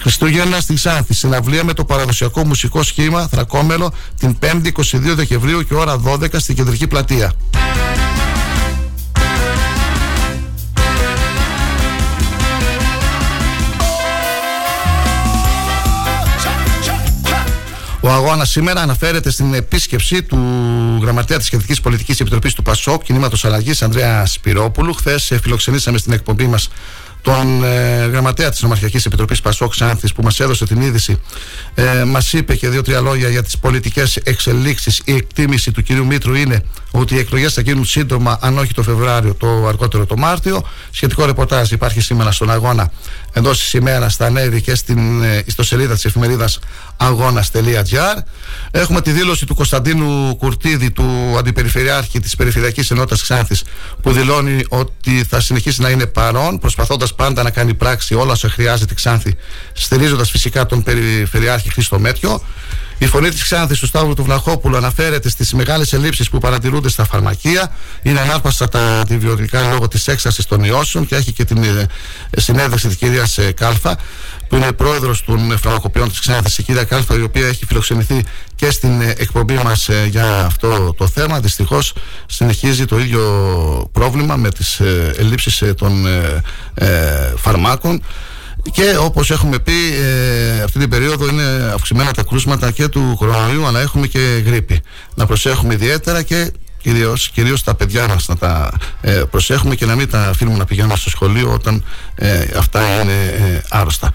Χριστούγεννα 0.00 0.60
στη 0.60 0.74
Ξάνθη, 0.74 1.14
συναυλία 1.14 1.64
με 1.64 1.72
το 1.72 1.84
παραδοσιακό 1.84 2.44
μουσικό 2.44 2.82
σχήμα 2.82 3.28
Θρακόμελο 3.28 3.92
την 4.18 4.38
5η 4.42 4.72
22 4.72 4.98
Δεκεμβρίου 5.00 5.62
και 5.62 5.74
ώρα 5.74 6.00
12 6.04 6.26
στην 6.36 6.54
κεντρική 6.54 6.86
πλατεία. 6.86 7.32
Ο 18.06 18.10
αγώνας 18.10 18.50
σήμερα 18.50 18.80
αναφέρεται 18.80 19.30
στην 19.30 19.54
επίσκεψη 19.54 20.22
του 20.22 20.38
γραμματέα 21.02 21.38
της 21.38 21.48
Κεντρικής 21.48 21.80
Πολιτικής 21.80 22.20
Επιτροπής 22.20 22.54
του 22.54 22.62
ΠΑΣΟΚ, 22.62 23.02
κινήματος 23.02 23.44
αλλαγής 23.44 23.82
Ανδρέας 23.82 24.32
Σπυρόπουλου. 24.32 24.94
Χθες 24.94 25.32
φιλοξενήσαμε 25.42 25.98
στην 25.98 26.12
εκπομπή 26.12 26.46
μας 26.46 26.68
τον 27.26 27.64
ε, 27.64 28.06
γραμματέα 28.06 28.50
της 28.50 28.62
Νομαρχιακής 28.62 29.06
Επιτροπής 29.06 29.40
Πασόκ 29.40 29.74
Σάνθης 29.74 30.12
που 30.12 30.22
μας 30.22 30.40
έδωσε 30.40 30.66
την 30.66 30.80
είδηση, 30.80 31.20
ε, 31.74 32.04
μας 32.04 32.32
είπε 32.32 32.54
και 32.54 32.68
δύο-τρία 32.68 33.00
λόγια 33.00 33.28
για 33.28 33.42
τις 33.42 33.58
πολιτικές 33.58 34.16
εξελίξεις. 34.16 35.00
Η 35.04 35.12
εκτίμηση 35.12 35.72
του 35.72 35.82
κυρίου 35.82 36.06
Μήτρου 36.06 36.34
είναι 36.34 36.62
ότι 36.90 37.14
οι 37.14 37.18
εκλογές 37.18 37.52
θα 37.52 37.60
γίνουν 37.60 37.84
σύντομα, 37.84 38.38
αν 38.40 38.58
όχι 38.58 38.74
το 38.74 38.82
Φεβρουάριο, 38.82 39.34
το 39.34 39.66
αργότερο 39.66 40.06
το 40.06 40.16
Μάρτιο. 40.16 40.62
Σχετικό 40.90 41.24
ρεπορτάζ 41.24 41.70
υπάρχει 41.70 42.00
σήμερα 42.00 42.32
στον 42.32 42.50
αγώνα 42.50 42.90
εντός 43.32 43.60
της 43.60 43.72
ημέρας 43.72 44.12
στα 44.12 44.26
ανέβει 44.26 44.60
και 44.60 44.74
στην 44.74 45.22
ε, 45.22 45.42
ιστοσελίδα 45.46 45.94
της 45.94 46.04
εφημερίδας 46.04 46.58
αγώνα.gr. 46.96 48.22
Έχουμε 48.70 49.00
τη 49.00 49.10
δήλωση 49.10 49.46
του 49.46 49.54
Κωνσταντίνου 49.54 50.36
Κουρτίδη, 50.36 50.90
του 50.90 51.34
Αντιπεριφερειάρχη 51.38 52.20
της 52.20 52.36
Περιφερειακής 52.36 52.90
Ενότητας 52.90 53.22
Ξάνθης, 53.22 53.64
που 54.02 54.12
δηλώνει 54.12 54.64
ότι 54.68 55.24
θα 55.28 55.40
συνεχίσει 55.40 55.80
να 55.80 55.88
είναι 55.88 56.06
παρόν, 56.06 56.58
προσπαθώντας 56.58 57.14
πάντα 57.16 57.42
να 57.42 57.50
κάνει 57.50 57.74
πράξη 57.74 58.14
όλα 58.14 58.32
όσα 58.32 58.48
χρειάζεται 58.48 58.94
Ξάνθη, 58.94 59.36
στηρίζοντας 59.72 60.30
φυσικά 60.30 60.66
τον 60.66 60.82
Περιφερειάρχη 60.82 61.70
Χρήστο 61.70 61.98
Μέτιο. 61.98 62.42
Η 62.98 63.06
φωνή 63.06 63.28
της 63.28 63.42
Ξάνθης 63.42 63.78
του 63.78 63.86
Σταύρου 63.86 64.14
του 64.14 64.24
Βλαχόπουλου 64.24 64.76
αναφέρεται 64.76 65.28
στις 65.28 65.52
μεγάλες 65.52 65.92
ελλείψεις 65.92 66.30
που 66.30 66.38
παρατηρούνται 66.38 66.88
στα 66.88 67.04
φαρμακεία. 67.04 67.72
Είναι 68.02 68.20
ανάρπαστα 68.20 68.68
τα 68.68 69.00
αντιβιωτικά 69.00 69.70
λόγω 69.70 69.88
της 69.88 70.08
έξαρσης 70.08 70.46
των 70.46 70.64
ιώσεων 70.64 71.06
και 71.06 71.14
έχει 71.14 71.32
και 71.32 71.44
την 71.44 71.62
ε, 71.62 71.86
συνέντευξη 72.36 72.86
της 72.86 72.96
κυρίας 72.96 73.38
ε, 73.38 73.52
Κάλφα, 73.52 73.96
που 74.48 74.56
είναι 74.56 74.72
πρόεδρος 74.72 75.24
των 75.24 75.58
φαρμακοποιών 75.58 76.08
της 76.08 76.20
Ξάνθης, 76.20 76.58
η 76.58 76.62
κυρία 76.62 76.84
Κάλφα, 76.84 77.16
η 77.16 77.22
οποία 77.22 77.46
έχει 77.46 77.64
φιλοξενηθεί 77.66 78.24
και 78.54 78.70
στην 78.70 79.00
ε, 79.00 79.14
εκπομπή 79.18 79.54
μας 79.54 79.88
για 80.08 80.44
αυτό 80.44 80.94
το 80.96 81.08
θέμα. 81.08 81.40
Δυστυχώς 81.40 81.92
συνεχίζει 82.26 82.84
το 82.84 82.98
ίδιο 82.98 83.22
πρόβλημα 83.92 84.36
με 84.36 84.50
τις 84.50 84.80
ελλείψεις 85.16 85.62
των 85.76 86.06
φαρμάκων 87.36 88.02
και 88.72 88.96
όπως 89.00 89.30
έχουμε 89.30 89.58
πει 89.58 89.72
ε, 90.02 90.62
αυτή 90.62 90.78
την 90.78 90.88
περίοδο 90.88 91.28
είναι 91.28 91.70
αυξημένα 91.74 92.12
τα 92.12 92.22
κρούσματα 92.22 92.70
και 92.70 92.88
του 92.88 93.14
κορονοϊού 93.18 93.66
αλλά 93.66 93.80
έχουμε 93.80 94.06
και 94.06 94.42
γρήπη. 94.46 94.80
Να 95.14 95.26
προσέχουμε 95.26 95.74
ιδιαίτερα 95.74 96.22
και 96.22 96.52
κυρίως, 96.82 97.30
κυρίως 97.30 97.62
τα 97.62 97.74
παιδιά 97.74 98.08
μας 98.08 98.28
να 98.28 98.36
τα 98.36 98.70
ε, 99.00 99.22
προσέχουμε 99.30 99.74
και 99.74 99.86
να 99.86 99.94
μην 99.94 100.10
τα 100.10 100.28
αφήνουμε 100.28 100.58
να 100.58 100.64
πηγαίνουν 100.64 100.96
στο 100.96 101.10
σχολείο 101.10 101.52
όταν 101.52 101.84
ε, 102.14 102.46
αυτά 102.58 102.80
είναι 103.02 103.12
ε, 103.12 103.60
άρρωστα 103.68 104.10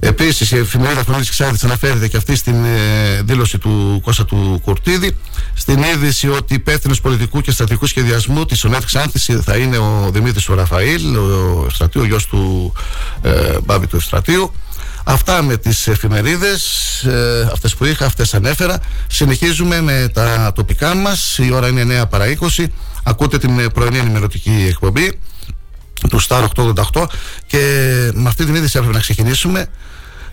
Επίσης, 0.00 0.50
η 0.50 0.56
εφημερίδα 0.56 1.04
Φωνή 1.04 1.24
Ξάδη 1.24 1.58
αναφέρεται 1.62 2.08
και 2.08 2.16
αυτή 2.16 2.36
στην 2.36 2.64
ε, 2.64 3.22
δήλωση 3.22 3.58
του 3.58 4.00
Κώστα 4.04 4.24
του 4.24 4.60
Κουρτίδη. 4.64 5.16
Στην 5.54 5.82
είδηση 5.82 6.28
ότι 6.28 6.54
υπεύθυνο 6.54 6.94
πολιτικού 7.02 7.40
και 7.40 7.50
στρατηγικού 7.50 7.86
σχεδιασμού 7.86 8.44
της 8.44 8.64
ΟΝΕΤ 8.64 8.84
Ξάνθης 8.84 9.30
θα 9.44 9.56
είναι 9.56 9.78
ο 9.78 10.10
Δημήτρης 10.12 10.48
ο 10.48 10.54
Ραφαήλ, 10.54 11.16
ο 11.16 11.64
Ευστρατείου, 11.66 12.00
ο 12.00 12.04
γιος 12.04 12.26
του 12.26 12.72
ε, 13.22 13.56
Μπάβη 13.64 13.86
του 13.86 13.96
Ευστρατείου. 13.96 14.52
Αυτά 15.04 15.42
με 15.42 15.56
τις 15.56 15.86
εφημερίδες, 15.86 16.62
ε, 17.04 17.48
αυτές 17.52 17.74
που 17.74 17.84
είχα, 17.84 18.06
αυτές 18.06 18.34
ανέφερα. 18.34 18.78
Συνεχίζουμε 19.06 19.80
με 19.80 20.10
τα 20.12 20.52
τοπικά 20.54 20.94
μας. 20.94 21.38
Η 21.38 21.52
ώρα 21.52 21.68
είναι 21.68 22.02
9 22.02 22.06
παρα 22.08 22.26
20. 22.26 22.72
Ακούτε 23.02 23.38
την 23.38 23.70
πρωινή 23.72 23.98
ενημερωτική 23.98 24.66
εκπομπή 24.68 25.18
του 26.08 26.22
Star 26.28 26.44
888 26.92 27.04
και 27.46 27.58
με 28.14 28.28
αυτή 28.28 28.44
την 28.44 28.54
είδηση 28.54 28.76
έπρεπε 28.76 28.94
να 28.94 29.02
ξεκινήσουμε. 29.02 29.66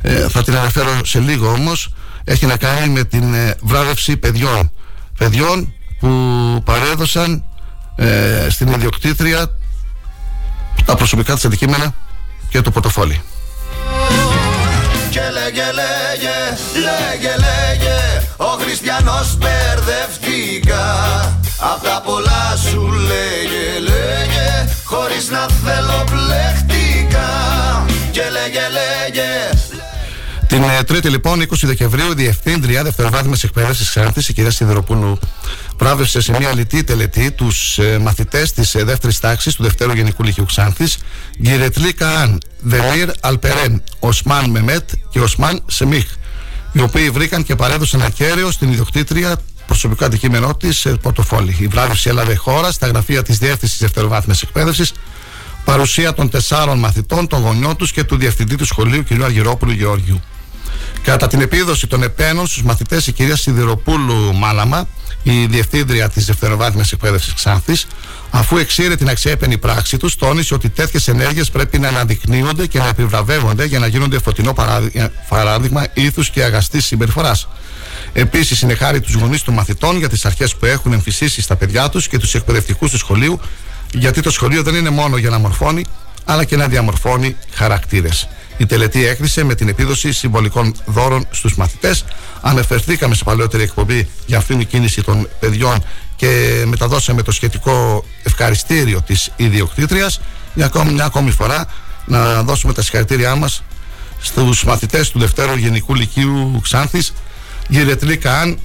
Ε, 0.01 0.29
θα 0.29 0.43
την 0.43 0.55
αναφέρω 0.55 1.05
σε 1.05 1.19
λίγο 1.19 1.51
όμως. 1.51 1.93
Έχει 2.23 2.45
να 2.45 2.57
κάνει 2.57 2.89
με 2.89 3.03
την 3.03 3.33
ε, 3.33 3.55
βράδευση 3.61 4.17
παιδιών. 4.17 4.71
Παιδιών 5.17 5.73
που 5.99 6.09
παρέδωσαν 6.65 7.43
ε, 7.95 8.47
στην 8.49 8.67
ιδιοκτήτρια 8.67 9.49
τα 10.85 10.95
προσωπικά 10.95 11.33
της 11.33 11.45
αντικείμενα 11.45 11.93
και 12.49 12.61
το 12.61 12.71
πορτοφόλι. 12.71 13.21
Και 15.09 15.19
λέγε 15.19 15.63
λέγε, 15.63 16.37
λέγε 16.73 17.35
λέγε 17.37 18.27
Ο 18.37 18.45
Χριστιανός 18.45 19.37
μπερδευτήκα 19.37 20.83
Απ' 21.57 21.83
τα 21.83 22.01
πολλά 22.05 22.55
σου 22.69 22.91
λέγε 22.91 23.79
λέγε 23.79 24.73
Χωρίς 24.83 25.29
να 25.29 25.45
θέλω 25.63 26.03
πλεχτήκα 26.03 27.27
Και 28.11 28.21
λέγε 28.21 28.59
λέγε 28.59 29.55
την 30.47 30.63
ε, 30.63 30.83
Τρίτη, 30.83 31.09
λοιπόν, 31.09 31.41
20 31.41 31.45
Δεκεμβρίου, 31.61 32.11
η 32.11 32.13
Διευθύντρια 32.13 32.83
Δευτεροβάθμιας 32.83 33.43
Εκπαίδευσης 33.43 33.89
Ξάνθης, 33.89 34.29
η 34.29 34.33
κυρία 34.33 34.51
Σιδηροπούλου, 34.51 35.19
βράβευσε 35.77 36.21
σε 36.21 36.35
μια 36.37 36.53
λιτή 36.53 36.83
τελετή 36.83 37.31
τους 37.31 37.77
ε, 37.77 37.97
μαθητές 38.01 38.53
της 38.53 38.75
ε, 38.75 38.83
δεύτερης 38.83 39.19
τάξης 39.19 39.55
του 39.55 39.63
Δευτέρου 39.63 39.93
Γενικού 39.93 40.23
Λυκειού 40.23 40.45
Ξάνθης, 40.45 40.97
Γκυρετλή 41.41 41.93
Καάν, 41.93 42.41
Δεμίρ 42.61 43.09
Αλπερέν, 43.19 43.83
Οσμάν 43.99 44.49
Μεμέτ 44.49 44.89
και 45.09 45.19
Οσμάν 45.19 45.63
Σεμίχ, 45.65 46.05
οι 46.71 46.81
οποίοι 46.81 47.09
βρήκαν 47.09 47.43
και 47.43 47.55
παρέδωσαν 47.55 48.01
ακέραιο 48.01 48.51
στην 48.51 48.71
ιδιοκτήτρια 48.71 49.35
προσωπικό 49.67 50.05
αντικείμενό 50.05 50.55
της 50.55 50.79
σε 50.79 50.89
πορτοφόλι. 50.89 51.55
Η 51.59 51.67
βράβευση 51.67 52.09
έλαβε 52.09 52.35
χώρα 52.35 52.71
στα 52.71 52.87
γραφεία 52.87 53.23
της 53.23 53.37
Διεύθυνσης 53.37 53.79
Δευτεροβάθμιας 53.79 54.41
Εκπαίδευσης, 54.41 54.91
παρουσία 55.65 56.13
των 56.13 56.29
τεσσάρων 56.29 56.79
μαθητών, 56.79 57.27
των 57.27 57.41
γονιών 57.41 57.75
τους 57.75 57.91
και 57.91 58.03
του 58.03 58.17
διευθυντή 58.17 58.55
του 58.55 58.65
σχολείου 58.65 59.03
κ. 59.03 59.23
Αργυρόπουλου 59.23 59.71
Γεώργιου. 59.71 60.21
Κατά 61.03 61.27
την 61.27 61.41
επίδοση 61.41 61.87
των 61.87 62.03
επένων 62.03 62.47
στους 62.47 62.63
μαθητές, 62.63 63.07
η 63.07 63.11
κυρία 63.11 63.35
Σιδηροπούλου 63.35 64.35
Μάλαμα, 64.35 64.87
η 65.23 65.45
διευθύντρια 65.45 66.09
της 66.09 66.25
Δευτεροβάθμιας 66.25 66.91
Εκπαίδευσης 66.91 67.33
Ξάνθης, 67.33 67.87
αφού 68.31 68.57
εξήρε 68.57 68.95
την 68.95 69.09
αξιέπαινη 69.09 69.57
πράξη 69.57 69.97
τους, 69.97 70.15
τόνισε 70.15 70.53
ότι 70.53 70.69
τέτοιες 70.69 71.07
ενέργειες 71.07 71.49
πρέπει 71.49 71.79
να 71.79 71.87
αναδεικνύονται 71.87 72.67
και 72.67 72.79
να 72.79 72.87
επιβραβεύονται 72.87 73.65
για 73.65 73.79
να 73.79 73.87
γίνονται 73.87 74.19
φωτεινό 74.19 74.53
παράδειγμα 75.29 75.87
ήθους 75.93 76.29
και 76.29 76.43
αγαστής 76.43 76.85
συμπεριφοράς. 76.85 77.47
Επίσης, 78.17 78.61
είναι 78.61 78.73
χάρη 78.73 79.01
τους 79.01 79.13
γονείς 79.13 79.43
των 79.43 79.53
μαθητών 79.53 79.97
για 79.97 80.09
τις 80.09 80.25
αρχές 80.25 80.55
που 80.55 80.65
έχουν 80.65 80.93
εμφυσίσει 80.93 81.41
στα 81.41 81.55
παιδιά 81.55 81.89
τους 81.89 82.07
και 82.07 82.17
τους 82.17 82.35
εκπαιδευτικούς 82.35 82.91
του 82.91 82.97
σχολείου, 82.97 83.39
γιατί 83.93 84.21
το 84.21 84.31
σχολείο 84.31 84.63
δεν 84.63 84.75
είναι 84.75 84.89
μόνο 84.89 85.17
για 85.17 85.29
να 85.29 85.37
μορφώνει, 85.37 85.85
αλλά 86.25 86.43
και 86.43 86.55
να 86.55 86.67
διαμορφώνει 86.67 87.35
χαρακτήρες. 87.53 88.27
Η 88.57 88.65
τελετή 88.65 89.05
έκλεισε 89.05 89.43
με 89.43 89.55
την 89.55 89.67
επίδοση 89.67 90.11
συμβολικών 90.11 90.75
δώρων 90.85 91.27
στους 91.31 91.55
μαθητές. 91.55 92.05
Αναφερθήκαμε 92.41 93.15
σε 93.15 93.23
παλαιότερη 93.23 93.63
εκπομπή 93.63 94.07
για 94.25 94.37
αυτήν 94.37 94.57
την 94.57 94.67
κίνηση 94.67 95.03
των 95.03 95.29
παιδιών 95.39 95.83
και 96.15 96.63
μεταδώσαμε 96.65 97.21
το 97.21 97.31
σχετικό 97.31 98.05
ευχαριστήριο 98.23 99.01
της 99.01 99.31
ιδιοκτήτριας. 99.35 100.21
Για 100.53 100.65
ακόμη 100.65 100.91
μια 100.91 101.05
ακόμη 101.05 101.31
φορά 101.31 101.65
να 102.05 102.43
δώσουμε 102.43 102.73
τα 102.73 102.81
συγχαρητήριά 102.81 103.35
μας 103.35 103.63
στους 104.21 104.63
μαθητές 104.63 105.09
του 105.09 105.19
Δευτέρου 105.19 105.55
Γενικού 105.55 105.95
Λυκείου 105.95 106.59
Ξάνθης, 106.63 107.13
Γυρετλή 107.67 108.17
Καάν, 108.17 108.59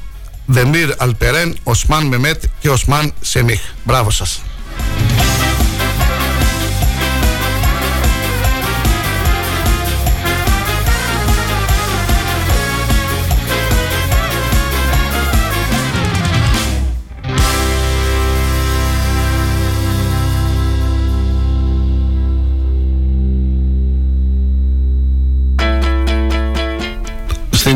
Δεμίρ 0.47 0.95
Αλπερέν, 0.97 1.57
Οσμάν 1.63 2.07
Μεμέτ 2.07 2.43
και 2.61 2.69
Οσμάν 2.71 3.13
Σεμίχ. 3.21 3.61
Μπράβο 3.85 4.11
σας. 4.11 4.43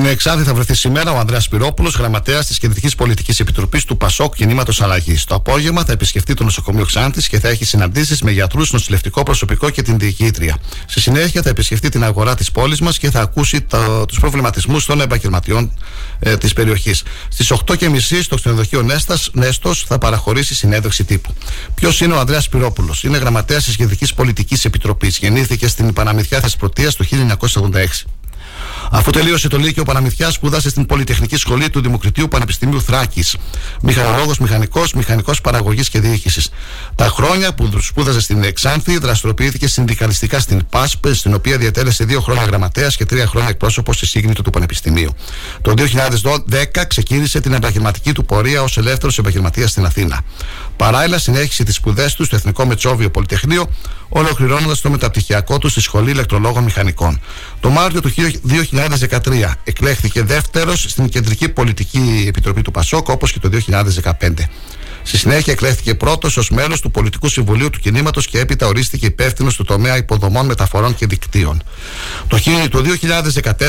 Στην 0.05 0.17
Εξάδη 0.17 0.43
θα 0.43 0.55
βρεθεί 0.55 0.75
σήμερα 0.75 1.13
ο 1.13 1.19
Ανδρέας 1.19 1.49
Πυρόπουλο, 1.49 1.93
γραμματέας 1.99 2.47
της 2.47 2.59
Κεντρικής 2.59 2.95
Πολιτικής 2.95 3.41
Επιτροπής 3.41 3.85
του 3.85 3.97
Πασόκ 3.97 4.35
Κινήματος 4.35 4.81
Αλλαγής. 4.83 5.25
Το 5.25 5.35
απόγευμα 5.35 5.85
θα 5.85 5.93
επισκεφτεί 5.93 6.35
το 6.35 6.45
νοσοκομείο 6.45 6.85
Ξάντης 6.85 7.29
και 7.29 7.41
θα 7.41 7.49
έχει 7.49 7.65
συναντήσεις 7.65 8.23
με 8.23 8.31
γιατρούς, 8.31 8.73
νοσηλευτικό 8.73 9.23
προσωπικό 9.23 9.71
και 9.71 9.83
την 9.83 9.99
διοικήτρια. 9.99 10.57
Στη 10.87 11.01
συνέχεια 11.01 11.43
θα 11.43 11.49
επισκεφτεί 11.49 11.89
την 11.89 12.05
αγορά 12.05 12.35
της 12.35 12.51
πόλης 12.51 12.81
μας 12.81 12.99
και 12.99 13.11
θα 13.11 13.21
ακούσει 13.21 13.67
τους 14.09 14.21
προβληματισμούς 14.21 14.85
των 14.85 15.01
επαγγελματιών 15.01 15.73
ε, 16.19 16.37
της 16.37 16.53
περιοχής. 16.53 17.03
Στις 17.29 17.53
8.30 17.67 17.99
στο 18.23 18.37
ξενοδοχείο 18.37 18.87
Νέστος 19.33 19.85
θα 19.87 19.99
παραχωρήσει 19.99 20.55
συνέντευξη 20.55 21.05
τύπου. 21.05 21.35
Ποιος 21.75 22.01
είναι 22.01 22.15
ο 22.15 22.19
Ανδρέας 22.19 22.49
Πυρόπουλο, 22.49 22.95
Είναι 23.03 23.19
γραμματέας 23.19 23.65
της 23.65 23.77
Κεντρικής 23.77 24.15
Πολιτικής 24.15 24.65
Επιτροπής. 24.65 25.19
Γεννήθηκε 25.19 25.69
στην 25.69 25.93
Παναμυθιά 25.93 26.41
Θεσπρωτείας 26.41 26.97
το 26.97 27.05
1986. 27.05 28.07
Αφού 28.91 29.11
τελείωσε 29.11 29.49
το 29.49 29.59
Λύκειο 29.59 29.83
Παναμυθιά, 29.83 30.31
σπούδασε 30.31 30.69
στην 30.69 30.87
Πολυτεχνική 30.87 31.37
Σχολή 31.37 31.71
του 31.71 31.81
Δημοκρατίου 31.81 32.29
Πανεπιστημίου 32.29 32.83
Θράκης. 32.83 33.37
Μηχανολόγος, 33.83 34.39
μηχανικός, 34.39 34.93
μηχανικός 34.93 35.41
παραγωγής 35.41 35.89
και 35.89 36.01
διοίκησης. 36.01 36.51
Τα 36.95 37.09
χρόνια 37.09 37.55
που 37.55 37.71
σπούδαζε 37.81 38.21
στην 38.21 38.45
Εξάνθη, 38.45 38.99
δραστηριοποιήθηκε 38.99 39.69
συνδικαλιστικά 39.69 40.39
στην 40.39 40.67
ΠΑΣΠ, 40.71 41.05
στην 41.13 41.35
οποία 41.35 41.59
διατέλεσε 41.59 42.05
δύο 42.05 42.21
χρόνια 42.21 42.45
γραμματέας 42.45 42.97
και 42.97 43.05
τρία 43.05 43.27
χρόνια 43.27 43.49
εκπρόσωπος 43.49 43.97
στη 43.97 44.07
σύγκριτο 44.07 44.43
του 44.43 44.51
Πανεπιστημίου. 44.51 45.11
Το 45.61 45.75
2010 45.75 46.87
ξεκίνησε 46.87 47.41
την 47.41 47.53
επαγγελματική 47.53 48.13
του 48.13 48.25
πορεία 48.25 48.63
ως 48.63 48.77
ελεύθερος 48.77 49.19
επαγγελματίας 49.19 49.71
στην 49.71 49.85
Αθήνα. 49.85 50.21
Παράλληλα, 50.77 51.19
συνέχισε 51.19 51.65
τις 51.65 51.75
σπουδές 51.75 52.15
του 52.15 52.25
στο 52.25 52.37
Εθνικό 52.37 52.67
Μετσόβιο 52.67 53.11
Πολυτεχνείο, 53.11 53.71
ολοκληρώνοντας 54.09 54.81
το 54.81 54.91
μεταπτυχιακό 54.91 55.59
του 55.59 55.69
στη 55.69 55.81
Σχολή 55.81 56.11
Ηλεκτρολόγων 56.11 56.65
Μηχανικών. 56.65 57.21
Το 57.61 57.71
Μάρτιο 57.71 58.01
του 58.01 58.09
2013 58.75 59.53
εκλέχθηκε 59.65 60.23
δεύτερος 60.23 60.87
στην 60.89 61.09
Κεντρική 61.09 61.49
Πολιτική 61.49 62.25
Επιτροπή 62.29 62.63
του 62.63 62.71
Πασόκ, 62.71 63.09
όπως 63.09 63.33
και 63.33 63.39
το 63.39 63.49
2015. 63.49 64.49
Στη 65.07 65.19
συνέχεια 65.19 65.53
εκλέχθηκε 65.53 65.95
πρώτος 65.95 66.37
ως 66.37 66.51
μέλος 66.51 66.81
του 66.81 66.91
Πολιτικού 66.91 67.29
Συμβουλίου 67.29 67.71
του 67.71 67.79
Κινήματος 67.79 68.27
και 68.27 68.39
έπειτα 68.39 68.67
ορίστηκε 68.67 69.07
υπεύθυνος 69.07 69.57
του 69.57 69.65
τομέα 69.65 69.97
υποδομών, 69.97 70.47
μεταφορών 70.47 70.95
και 70.95 71.07
δικτύων. 71.07 71.63
Το 72.71 72.83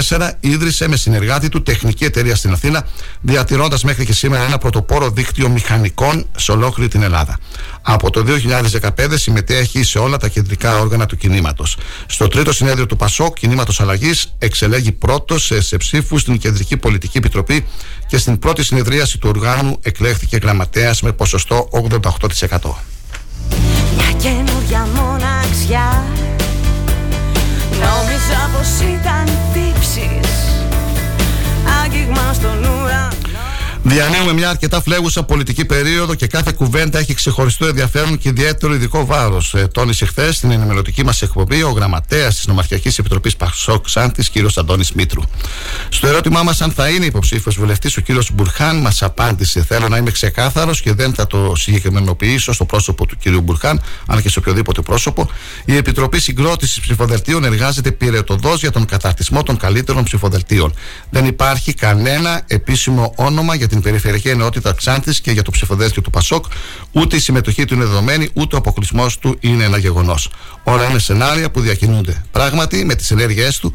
2014 0.09 0.29
ίδρυσε 0.39 0.87
με 0.87 0.97
συνεργάτη 0.97 1.49
του 1.49 1.63
τεχνική 1.63 2.03
εταιρεία 2.03 2.35
στην 2.35 2.51
Αθήνα, 2.51 2.87
διατηρώντας 3.21 3.83
μέχρι 3.83 4.05
και 4.05 4.13
σήμερα 4.13 4.43
ένα 4.43 4.57
πρωτοπόρο 4.57 5.09
δίκτυο 5.09 5.49
μηχανικών 5.49 6.27
σε 6.35 6.51
ολόκληρη 6.51 6.89
την 6.89 7.01
Ελλάδα. 7.01 7.37
Από 7.81 8.09
το 8.09 8.23
2015 8.23 8.89
συμμετέχει 9.13 9.83
σε 9.83 9.99
όλα 9.99 10.17
τα 10.17 10.27
κεντρικά 10.27 10.79
όργανα 10.79 11.05
του 11.05 11.17
κινήματος. 11.17 11.77
Στο 12.05 12.27
τρίτο 12.27 12.53
συνέδριο 12.53 12.85
του 12.85 12.95
ΠΑΣΟΚ, 12.95 13.35
Κινήματος 13.39 13.81
Αλλαγής, 13.81 14.35
εξελέγει 14.37 14.91
πρώτος 14.91 15.45
σε, 15.45 15.61
σε 15.61 15.77
ψήφους 15.77 16.21
στην 16.21 16.37
Κεντρική 16.37 16.77
Πολιτική 16.77 17.17
Επιτροπή 17.17 17.65
και 18.07 18.17
στην 18.17 18.39
πρώτη 18.39 18.63
συνεδρίαση 18.63 19.17
του 19.17 19.29
οργάνου 19.29 19.79
εκλέχθηκε 19.81 20.37
γραμματέας 20.37 21.01
με 21.01 21.11
ποσοστό 21.25 21.67
88%. 21.71 21.79
Μια 23.95 24.11
καινούρια 24.17 24.87
μοναξιά 24.95 26.03
Νόμιζα 27.71 28.49
πως 28.53 28.79
ήταν 28.79 29.37
τύψεις 29.53 30.29
Άγγιγμα 31.83 32.33
στον 32.33 32.57
ουρανό 32.57 32.74
Διανύουμε 33.87 34.33
μια 34.33 34.49
αρκετά 34.49 34.81
φλέγουσα 34.81 35.23
πολιτική 35.23 35.65
περίοδο 35.65 36.15
και 36.15 36.27
κάθε 36.27 36.51
κουβέντα 36.51 36.99
έχει 36.99 37.13
ξεχωριστό 37.13 37.65
ενδιαφέρον 37.65 38.17
και 38.17 38.29
ιδιαίτερο 38.29 38.73
ειδικό 38.73 39.05
βάρος. 39.05 39.53
Ε, 39.53 39.67
τόνισε 39.67 40.05
χθες 40.05 40.35
στην 40.35 40.51
ενημερωτική 40.51 41.03
μας 41.03 41.21
εκπομπή 41.21 41.63
ο 41.63 41.69
γραμματέας 41.69 42.35
της 42.35 42.47
Νομαρχιακής 42.47 42.97
Επιτροπής 42.97 43.35
Πασόκ 43.35 43.89
Σάντης, 43.89 44.29
κ. 44.29 44.33
Αντώνης 44.55 44.91
Μήτρου. 44.91 45.21
Στο 45.89 46.07
ερώτημά 46.07 46.43
μας 46.43 46.61
αν 46.61 46.71
θα 46.71 46.89
είναι 46.89 47.05
υποψήφιος 47.05 47.55
βουλευτής, 47.55 47.97
ο 47.97 48.01
κ. 48.01 48.05
Μπουρχάν 48.33 48.77
μας 48.81 49.03
απάντησε: 49.03 49.63
Θέλω 49.63 49.87
να 49.87 49.97
είμαι 49.97 50.11
ξεκάθαρος 50.11 50.81
και 50.81 50.93
δεν 50.93 51.13
θα 51.13 51.27
το 51.27 51.53
συγκεκριμενοποιήσω 51.55 52.53
στο 52.53 52.65
πρόσωπο 52.65 53.05
του 53.05 53.17
κ. 53.23 53.29
Μπουρχάν, 53.29 53.81
αλλά 54.05 54.21
και 54.21 54.29
σε 54.29 54.39
οποιοδήποτε 54.39 54.81
πρόσωπο. 54.81 55.29
Η 55.65 55.75
Επιτροπή 55.75 56.19
Συγκρότησης 56.19 56.79
Ψηφοδελτίων 56.79 57.43
εργάζεται 57.43 57.91
πυρετοδός 57.91 58.59
για 58.59 58.71
τον 58.71 58.85
καταρτισμό 58.85 59.43
των 59.43 59.57
καλύτερων 59.57 60.03
ψηφοδελτίων. 60.03 60.73
Δεν 61.09 61.25
υπάρχει 61.25 61.73
κανένα 61.73 62.41
επίσημο 62.47 63.13
όνομα 63.15 63.55
για 63.55 63.67
την 63.81 63.83
περιφερειακή 63.83 64.29
ενότητα 64.29 64.73
Ξάνθη 64.73 65.21
και 65.21 65.31
για 65.31 65.41
το 65.41 65.51
ψηφοδέλτιο 65.51 66.01
του 66.01 66.09
Πασόκ. 66.09 66.45
Ούτε 66.91 67.15
η 67.15 67.19
συμμετοχή 67.19 67.65
του 67.65 67.73
είναι 67.73 67.85
δεδομένη, 67.85 68.29
ούτε 68.33 68.55
ο 68.55 68.57
αποκλεισμός 68.57 69.19
του 69.19 69.37
είναι 69.39 69.63
ένα 69.63 69.77
γεγονός. 69.77 70.29
Όλα 70.63 70.89
είναι 70.89 70.99
σενάρια 70.99 71.51
που 71.51 71.59
διακινούνται. 71.59 72.23
Πράγματι, 72.31 72.85
με 72.85 72.95
τις 72.95 73.11
ενέργειές 73.11 73.59
του, 73.59 73.73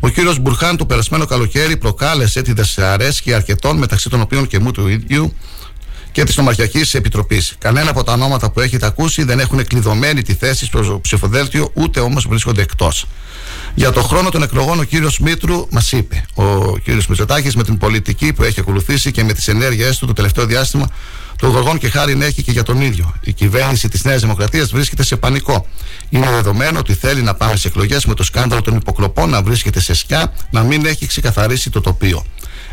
ο 0.00 0.08
κύριος 0.08 0.38
Μπουρχάν 0.38 0.76
το 0.76 0.86
περασμένο 0.86 1.26
καλοκαίρι 1.26 1.76
προκάλεσε 1.76 2.42
τη 2.42 2.52
δυσαρέσκεια 2.52 3.36
αρκετών 3.36 3.76
μεταξύ 3.76 4.08
των 4.08 4.20
οποίων 4.20 4.46
και 4.46 4.58
μου 4.58 4.70
του 4.70 4.88
ίδιου 4.88 5.34
και 6.12 6.24
της 6.24 6.36
Νομαρχιακής 6.36 6.94
Επιτροπής. 6.94 7.54
Κανένα 7.58 7.90
από 7.90 8.04
τα 8.04 8.12
ονόματα 8.12 8.50
που 8.50 8.60
έχετε 8.60 8.86
ακούσει 8.86 9.22
δεν 9.22 9.38
έχουν 9.38 9.66
κλειδωμένη 9.66 10.22
τη 10.22 10.34
θέση 10.34 10.64
στο 10.64 11.00
ψηφοδέλτιο, 11.02 11.70
ούτε 11.74 12.00
όμως 12.00 12.26
βρίσκονται 12.28 12.62
εκτός. 12.62 13.06
Για 13.78 13.92
το 13.92 14.02
χρόνο 14.02 14.28
των 14.28 14.42
εκλογών, 14.42 14.78
ο 14.78 14.82
κύριος 14.82 15.18
Μήτρου 15.18 15.66
μας 15.70 15.92
είπε, 15.92 16.24
ο 16.34 16.78
κύριος 16.78 17.06
Μητσοτάκης, 17.06 17.56
με 17.56 17.64
την 17.64 17.78
πολιτική 17.78 18.32
που 18.32 18.42
έχει 18.42 18.60
ακολουθήσει 18.60 19.10
και 19.10 19.24
με 19.24 19.32
τις 19.32 19.48
ενέργειές 19.48 19.98
του 19.98 20.06
το 20.06 20.12
τελευταίο 20.12 20.46
διάστημα, 20.46 20.90
το 21.36 21.46
γοργόν 21.46 21.78
και 21.78 21.88
χάρη 21.88 22.18
έχει 22.20 22.42
και 22.42 22.50
για 22.50 22.62
τον 22.62 22.80
ίδιο. 22.80 23.14
Η 23.20 23.32
κυβέρνηση 23.32 23.88
της 23.88 24.04
Νέας 24.04 24.20
Δημοκρατίας 24.20 24.70
βρίσκεται 24.70 25.02
σε 25.02 25.16
πανικό. 25.16 25.66
Είναι 26.08 26.30
δεδομένο 26.30 26.78
ότι 26.78 26.94
θέλει 26.94 27.22
να 27.22 27.34
πάμε 27.34 27.56
σε 27.56 27.68
εκλογές 27.68 28.04
με 28.04 28.14
το 28.14 28.22
σκάνδαλο 28.22 28.62
των 28.62 28.76
υποκλοπών 28.76 29.30
να 29.30 29.42
βρίσκεται 29.42 29.80
σε 29.80 29.94
σκιά, 29.94 30.32
να 30.50 30.62
μην 30.62 30.86
έχει 30.86 31.06
ξεκαθαρίσει 31.06 31.70
το 31.70 31.80
τοπίο. 31.80 32.24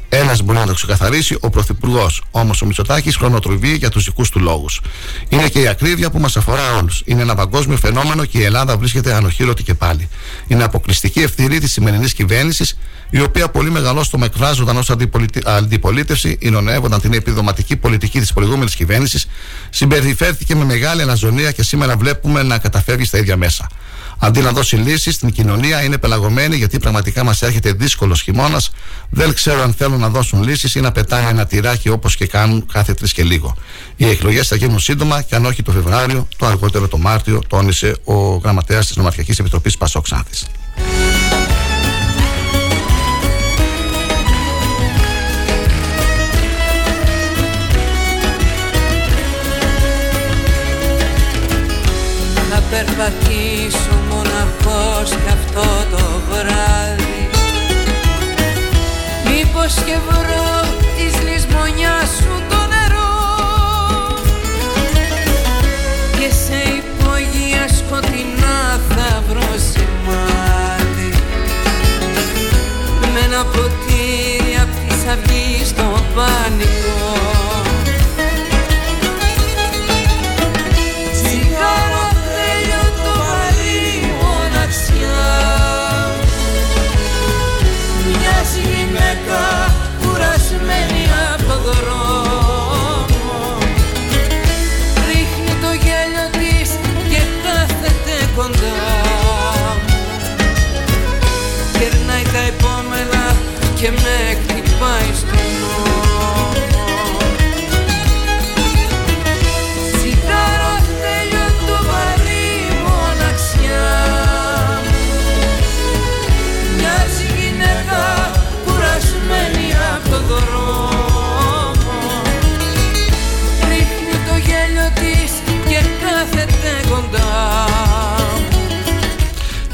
Ένας 0.10 0.42
μπορεί 0.42 0.58
να 0.58 0.66
το 0.66 0.74
ξεκαθαρίσει, 0.74 1.38
ο 1.40 1.50
Πρωθυπουργός. 1.50 2.24
Όμως 2.32 2.62
ο 2.62 2.66
Μητσοτάκης 2.66 3.16
χρονοτριβεί 3.16 3.76
για 3.76 3.90
τους 3.90 4.04
δικούς 4.04 4.30
του 4.30 4.40
λόγους. 4.40 4.82
Είναι 5.30 5.48
και 5.48 5.60
η 5.60 5.68
ακρίβεια 5.68 6.12
που 6.12 6.20
μας 6.20 6.38
αφορά 6.38 6.76
όλους. 6.76 7.02
Είναι 7.06 7.22
ένα 7.22 7.36
παγκόσμιο 7.36 7.78
φαινόμενο 7.78 8.26
και 8.26 8.38
η 8.38 8.44
Ελλάδα 8.44 8.78
βρίσκεται 8.78 9.14
ανοχήρωτη 9.14 9.64
και 9.64 9.74
πάλι. 9.74 10.10
Είναι 10.48 10.64
αποκλειστική 10.64 11.20
ευθύνη 11.20 11.60
της 11.60 11.72
σημερινής 11.72 12.14
κυβέρνησης, 12.14 12.78
η 13.10 13.22
οποία 13.22 13.50
πολύ 13.50 13.72
μεγαλόστομα 13.72 14.26
εκφράζονταν 14.26 14.78
ως 14.78 14.90
αντιπολίτευση, 15.46 16.38
υνωνεύονταν 16.40 17.02
την 17.02 17.14
επιδοματική 17.14 17.76
πολιτική 17.76 18.20
της 18.20 18.34
προηγούμενης 18.34 18.76
κυβέρνησης, 18.76 19.26
συμπεριφέρθηκε 19.70 20.56
με 20.56 20.66
μεγάλη 20.66 21.02
αναζωνία 21.02 21.52
και 21.52 21.64
σήμερα 21.64 21.98
βλέπουμε 21.98 22.44
να 22.44 22.58
καταφεύγει 22.58 23.06
στα 23.06 23.18
ίδια 23.18 23.38
μέσα. 23.38 23.68
Αντί 24.18 24.42
να 24.42 24.52
δώσει 24.52 24.76
λύσεις 24.76 25.16
στην 25.16 25.32
κοινωνία, 25.32 25.84
είναι 25.84 25.98
πελαγωμένη 25.98 26.56
γιατί 26.56 26.80
πραγματικά 26.80 27.24
μας 27.24 27.42
έρχεται 27.42 27.72
δύσκολος 27.72 28.22
χειμώνας. 28.22 28.72
Δεν 29.10 29.34
ξέρω 29.34 29.62
αν 29.62 29.74
θέλουν 29.74 30.00
να 30.00 30.10
δώσουν 30.10 30.44
λύσεις 30.44 30.76
ή 30.76 30.80
να 30.80 30.92
πετάνε 30.92 31.30
ένα 31.30 31.46
τυράκι 31.46 31.90
όπως 31.90 32.16
και 32.16 32.28
κάνουν 32.28 32.66
κάθε 32.74 32.94
τρεις 32.94 33.14
και 33.14 33.24
λίγο. 33.24 33.56
Οι 33.96 34.10
εκλογές 34.10 34.48
θα 34.48 34.56
γίνουν 34.56 34.80
σύντομα 34.80 35.22
και 35.22 35.36
αν 35.36 35.46
όχι 35.46 35.64
το 35.64 35.72
Φεβράριο, 35.72 36.28
το 36.38 36.46
αργότερο 36.46 36.88
το 36.88 36.98
Μάρτιο, 36.98 37.42
τόνισε 37.48 37.96
ο 38.04 38.36
γραμματέας 38.36 38.88
της 38.88 38.96
Νομαρχιακής 38.96 39.40
Επιτροπής 39.40 39.78
Πασόκ 39.78 40.08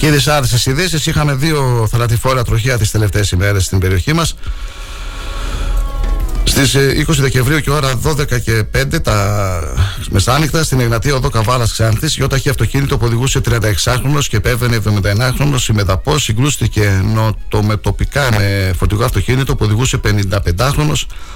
Και 0.10 0.16
δυσάρεστε 0.16 0.70
ειδήσεις. 0.70 1.05
Είχαμε 1.05 1.34
δύο 1.34 1.88
θανατηφόρα 1.91 2.43
τροχιά 2.43 2.78
τις 2.78 2.91
τελευταίες 2.91 3.32
ημέρες 3.32 3.66
στην 3.66 3.80
περιοχή 3.80 4.14
μας. 4.14 4.36
Στις 6.43 6.76
20 6.76 7.18
ε, 7.18 7.22
Δεκεμβρίου 7.22 7.60
και 7.60 7.72
ώρα 7.72 7.99
12 8.03 8.41
και 8.41 8.64
5 8.78 9.01
τα 9.03 9.60
μεσάνυχτα 10.10 10.64
στην 10.64 10.80
Εγνατία 10.80 11.16
Οδό 11.16 11.30
Καβάλας 11.30 11.72
Ξάνθης, 11.72 12.16
γιοταχή 12.16 12.49
αυτοκίνητο 12.49 12.97
που 12.97 13.05
οδηγούσε 13.05 13.41
36χρονο 13.49 14.20
και 14.30 14.38
επέβαινε 14.38 14.82
71χρονο. 14.86 15.70
Η 15.70 15.74
Μεταπό 15.74 16.18
συγκρούστηκε 16.18 17.01
νοτομετωπικά 17.14 18.30
με 18.32 18.74
φορτηγό 18.78 19.03
αυτοκίνητο 19.03 19.55
που 19.55 19.66
οδηγούσε 19.66 19.99
55χρονο. 20.03 20.93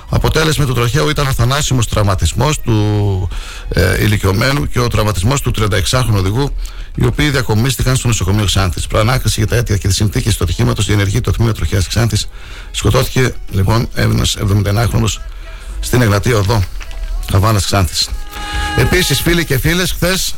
Αποτέλεσμα 0.10 0.66
του 0.66 0.74
τροχαίου 0.74 1.10
ήταν 1.10 1.28
ο 1.28 1.34
θανάσιμο 1.34 1.80
τραυματισμός 1.90 2.60
του 2.60 3.30
ε, 3.70 4.04
ηλικιωμένου 4.04 4.68
και 4.68 4.80
ο 4.80 4.88
τραυματισμός 4.88 5.42
του 5.42 5.52
36χρονου 5.60 6.16
οδηγού 6.16 6.52
οι 6.96 7.06
οποίοι 7.06 7.30
διακομίστηκαν 7.30 7.96
στο 7.96 8.08
νοσοκομείο 8.08 8.46
Ξάνθης. 8.46 8.88
Προανάκριση 8.88 9.40
για 9.40 9.48
τα 9.48 9.56
αίτια 9.56 9.78
και 9.78 9.88
τις 9.88 9.96
συνθήκες 9.96 10.38
του 10.38 10.44
ατυχήματος 10.44 10.86
διενεργεί 10.86 11.22
το 11.22 11.32
τμήμα 11.32 11.52
τροχιά 11.52 11.82
Ξάνθης. 11.88 12.30
Σκοτώθηκε 12.72 13.34
λοιπόν 13.52 13.88
ένα 13.94 14.24
71χρονο 14.24 15.06
στην 15.80 16.02
Εγνατία 16.02 16.38
Οδό 16.38 16.64
Καβάλας 17.32 17.66
Ξάνθης. 17.66 18.10
Επίσης, 18.78 19.22
φίλοι 19.22 19.46
και 19.46 19.58
φίλες, 19.58 19.92
χθες 19.92 20.36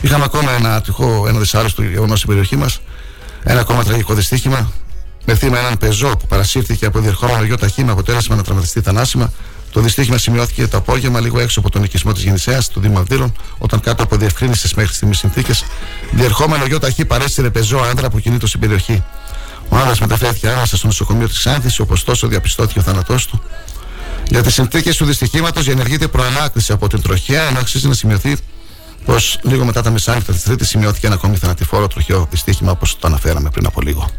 είχαμε 0.00 0.24
ακόμα 0.24 0.50
ένα 0.52 0.74
ατυχό, 0.74 1.24
ένα 1.28 1.38
δυσάρεστο 1.38 1.82
γεγονός 1.82 2.18
στην 2.18 2.28
περιοχή 2.28 2.56
μας. 2.56 2.80
Ένα 3.42 3.60
ακόμα 3.60 3.84
τραγικό 3.84 4.14
δυστύχημα 4.14 4.72
με 5.24 5.34
θύμα 5.34 5.58
έναν 5.58 5.78
πεζό 5.78 6.16
που 6.16 6.26
παρασύρθηκε 6.26 6.86
από 6.86 6.98
διερχόμενο 6.98 7.44
γιο 7.44 7.56
ταχύ 7.56 7.84
με 7.84 7.92
αποτέλεσμα 7.92 8.36
να 8.36 8.42
τραυματιστεί 8.42 8.80
θανάσιμα 8.80 9.32
το 9.72 9.80
δυστύχημα 9.80 10.18
σημειώθηκε 10.18 10.66
το 10.66 10.76
απόγευμα, 10.76 11.20
λίγο 11.20 11.40
έξω 11.40 11.60
από 11.60 11.70
τον 11.70 11.82
οικισμό 11.82 12.12
της 12.12 12.22
Γεννησέας, 12.22 12.68
του 12.68 12.80
Δήμου 12.80 12.98
Αυδείρων, 12.98 13.32
όταν 13.58 13.80
κάτω 13.80 14.02
από 14.02 14.16
διευκρίνησε 14.16 14.68
μέχρι 14.76 14.94
στιγμής 14.94 15.18
συνθήκες, 15.18 15.64
διερχόμενο 16.10 16.64
γιο 16.64 16.78
ταχύ 16.78 17.04
παρέστηρε 17.04 17.50
πεζό 17.50 17.78
άντρα 17.78 18.10
που 18.10 18.20
κινείται 18.20 18.46
στην 18.46 18.60
περιοχή. 18.60 19.04
Ο 19.68 19.76
άντρα 19.76 19.94
μεταφέρθηκε 20.00 20.48
άμεσα 20.48 20.76
στο 20.76 20.86
νοσοκομείο 20.86 21.28
της 21.28 21.38
Ξάνθης, 21.38 21.78
όπως 21.78 22.04
τόσο 22.04 22.26
διαπιστώθηκε 22.26 22.78
ο 22.78 22.82
θάνατός 22.82 23.26
του. 23.26 23.42
Για 24.28 24.42
τις 24.42 24.54
συνθήκες 24.54 24.96
του 24.96 25.04
δυστυχήματος 25.04 25.64
διενεργείται 25.64 26.08
προανάκριση 26.08 26.72
από 26.72 26.88
την 26.88 27.02
τροχιά, 27.02 27.42
ενώ 27.42 27.58
αξίζει 27.58 27.88
να 27.88 27.94
σημειωθεί 27.94 28.36
πως 29.04 29.38
λίγο 29.42 29.64
μετά 29.64 29.82
τα 29.82 29.90
μεσάνυχτα 29.90 30.32
της 30.32 30.42
Τρίτης 30.42 30.68
σημειώθηκε 30.68 31.06
ένα 31.06 31.14
ακόμη 31.14 31.36
θανατηφόρο 31.36 31.88
τροχιό 31.88 32.26
δυστύχημα, 32.30 32.70
όπως 32.70 32.98
το 32.98 33.06
αναφέραμε 33.06 33.50
πριν 33.50 33.66
από 33.66 33.80
λίγο. 33.80 34.10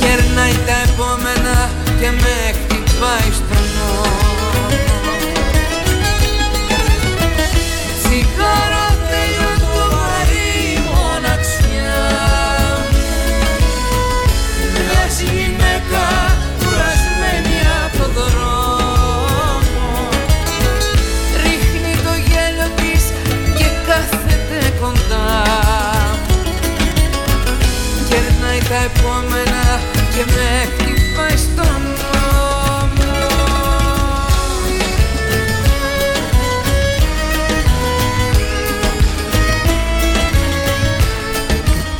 Κερνάει 0.00 0.52
τα 0.52 0.92
επόμενα 0.92 1.70
και 2.00 2.10
με 2.10 2.52
χτυπάει 2.52 3.32
στον 3.32 3.64
επόμενα 3.80 4.37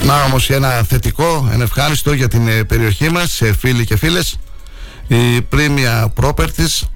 Να 0.09 0.23
όμως 0.23 0.51
ένα 0.51 0.83
θετικό, 0.83 1.49
ένα 1.53 1.63
ευχάριστο 1.63 2.13
για 2.13 2.29
την 2.29 2.49
ε, 2.49 2.65
περιοχή 2.65 3.11
μας, 3.11 3.41
φίλοι 3.59 3.85
και 3.85 3.97
φίλες 3.97 4.37
η 5.07 5.43
Πρίμια 5.43 6.13
Properties 6.21 6.87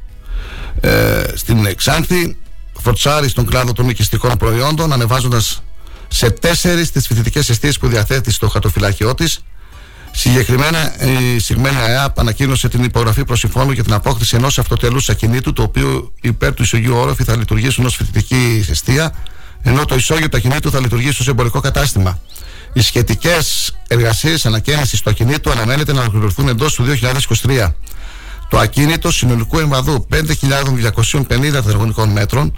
ε, 0.81 1.25
στην 1.35 1.77
Ξάνθη 1.77 2.37
φορτσάρει 2.81 3.29
στον 3.29 3.47
κλάδο 3.47 3.73
των 3.73 3.89
οικιστικών 3.89 4.37
προϊόντων 4.37 4.93
ανεβάζοντας 4.93 5.63
σε 6.09 6.31
τέσσερις 6.31 6.91
τις 6.91 7.07
φοιτητικές 7.07 7.49
αιστείες 7.49 7.79
που 7.79 7.89
διαθέτει 7.89 8.33
στο 8.33 8.49
χαρτοφυλάκιό 8.49 9.15
της 9.15 9.41
Συγκεκριμένα, 10.11 10.95
η 11.35 11.39
Σιγμένα 11.39 11.91
ΕΑΠ 11.91 12.19
ανακοίνωσε 12.19 12.69
την 12.69 12.85
υπογραφή 12.85 13.25
προσυμφώνου 13.25 13.71
για 13.71 13.85
την 13.85 13.93
απόκτηση 13.93 14.37
ενός 14.37 14.59
αυτοτελούς 14.59 15.09
ακινήτου, 15.09 15.53
το 15.53 15.63
οποίο 15.63 16.13
υπέρ 16.21 16.55
του 16.55 16.63
ισογείου 16.63 16.97
όροφη 16.97 17.25
θα 17.25 17.37
λειτουργήσει 17.37 17.85
ως 17.85 17.97
φοιτητική 17.97 18.67
αιστεία, 18.71 19.15
ενώ 19.63 19.85
το 19.85 19.95
ισόγειο 19.95 20.29
του 20.29 20.37
ακινήτου 20.37 20.71
θα 20.71 20.81
λειτουργήσει 20.81 21.21
ως 21.21 21.29
εμπορικό 21.29 21.61
κατάστημα. 21.61 22.19
Οι 22.73 22.81
σχετικές 22.81 23.75
εργασίες 23.89 24.47
ανακαίνιση 24.47 25.03
του 25.03 25.11
ακινήτου 25.11 25.51
αναμένεται 25.51 25.93
να 25.93 26.01
ολοκληρωθούν 26.01 26.49
εντός 26.49 26.75
του 26.75 26.85
2023. 27.43 27.73
Το 28.49 28.59
ακίνητο 28.59 29.11
συνολικού 29.11 29.59
εμβαδού 29.59 30.07
5.250 30.13 31.27
τετραγωνικών 31.53 32.09
μέτρων 32.09 32.53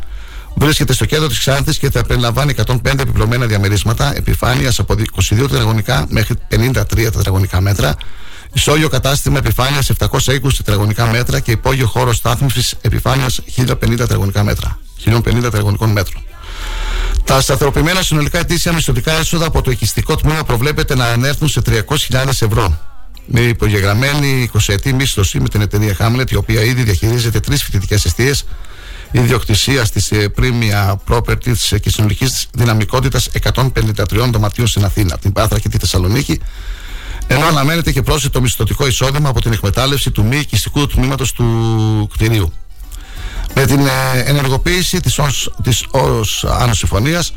Βρίσκεται 0.55 0.93
στο 0.93 1.05
κέντρο 1.05 1.29
της 1.29 1.39
Ξάνθης 1.39 1.79
και 1.79 1.91
θα 1.91 2.05
περιλαμβάνει 2.05 2.55
105 2.67 2.77
επιπλωμένα 2.85 3.47
διαμερίσματα 3.47 4.17
επιφάνειας 4.17 4.79
από 4.79 4.95
22 4.95 5.01
τετραγωνικά 5.29 6.07
μέχρι 6.09 6.35
53 6.51 6.85
τετραγωνικά 6.95 7.61
μέτρα, 7.61 7.97
ισόγειο 8.53 8.89
κατάστημα 8.89 9.39
επιφάνειας 9.39 9.91
720 9.99 10.39
τετραγωνικά 10.57 11.07
μέτρα 11.07 11.41
και 11.41 11.51
υπόγειο 11.51 11.87
χώρο 11.87 12.13
στάθμιση 12.13 12.77
επιφάνειας 12.81 13.41
1050 13.57 13.97
τετραγωνικά 13.97 14.45
μέτρα. 14.45 14.79
1050 15.05 15.23
τετραγωνικών 15.41 15.91
μέτρων. 15.91 16.23
Τα 17.25 17.41
σταθεροποιημένα 17.41 18.03
συνολικά 18.03 18.39
ετήσια 18.39 18.73
μισθωτικά 18.73 19.13
έσοδα 19.13 19.47
από 19.47 19.63
το 19.63 19.71
οικιστικό 19.71 20.17
τμήμα 20.17 20.45
προβλέπεται 20.45 20.95
να 20.95 21.07
ανέρθουν 21.07 21.49
σε 21.49 21.63
300.000 21.67 22.29
ευρώ. 22.29 22.79
Με 23.27 23.41
υπογεγραμμένη 23.41 24.51
20 24.55 24.59
ετή 24.67 24.93
μίσθωση 24.93 25.41
με 25.41 25.49
την 25.49 25.61
εταιρεία 25.61 25.97
Hamlet, 25.99 26.31
η 26.31 26.35
οποία 26.35 26.63
ήδη 26.63 26.83
διαχειρίζεται 26.83 27.41
τρεις 27.41 27.63
φοιτητικές 27.63 28.05
αιστείες 28.05 28.45
ιδιοκτησία 29.11 29.87
τη 29.87 30.17
ε, 30.17 30.27
Premia 30.37 30.95
Properties 31.09 31.79
και 31.81 31.91
συνολικής 31.91 32.47
δυναμικότητας 32.53 33.29
153 33.55 33.63
δωματίων 34.33 34.67
στην 34.67 34.85
Αθήνα, 34.85 35.19
την 35.19 35.33
Πάθρα 35.33 35.59
και 35.59 35.69
τη 35.69 35.79
Θεσσαλονίκη, 35.79 36.41
ενώ 37.27 37.47
αναμένεται 37.47 37.93
και 37.93 38.03
πρόσθετο 38.03 38.41
μισθωτικό 38.41 38.87
εισόδημα 38.87 39.29
από 39.29 39.41
την 39.41 39.53
εκμετάλλευση 39.53 40.11
του 40.11 40.25
μη 40.25 40.37
οικιστικού 40.37 40.87
τμήματος 40.87 41.33
του 41.33 42.09
κτηρίου. 42.13 42.53
Με 43.55 43.65
την 43.67 43.87
ε, 43.87 44.19
ενεργοποίηση 44.25 45.01
της 45.01 45.19
ως, 45.19 45.55
της 45.63 45.87
ως 45.91 46.45
Άνω 46.45 46.75
Συμφωνίας 46.75 47.33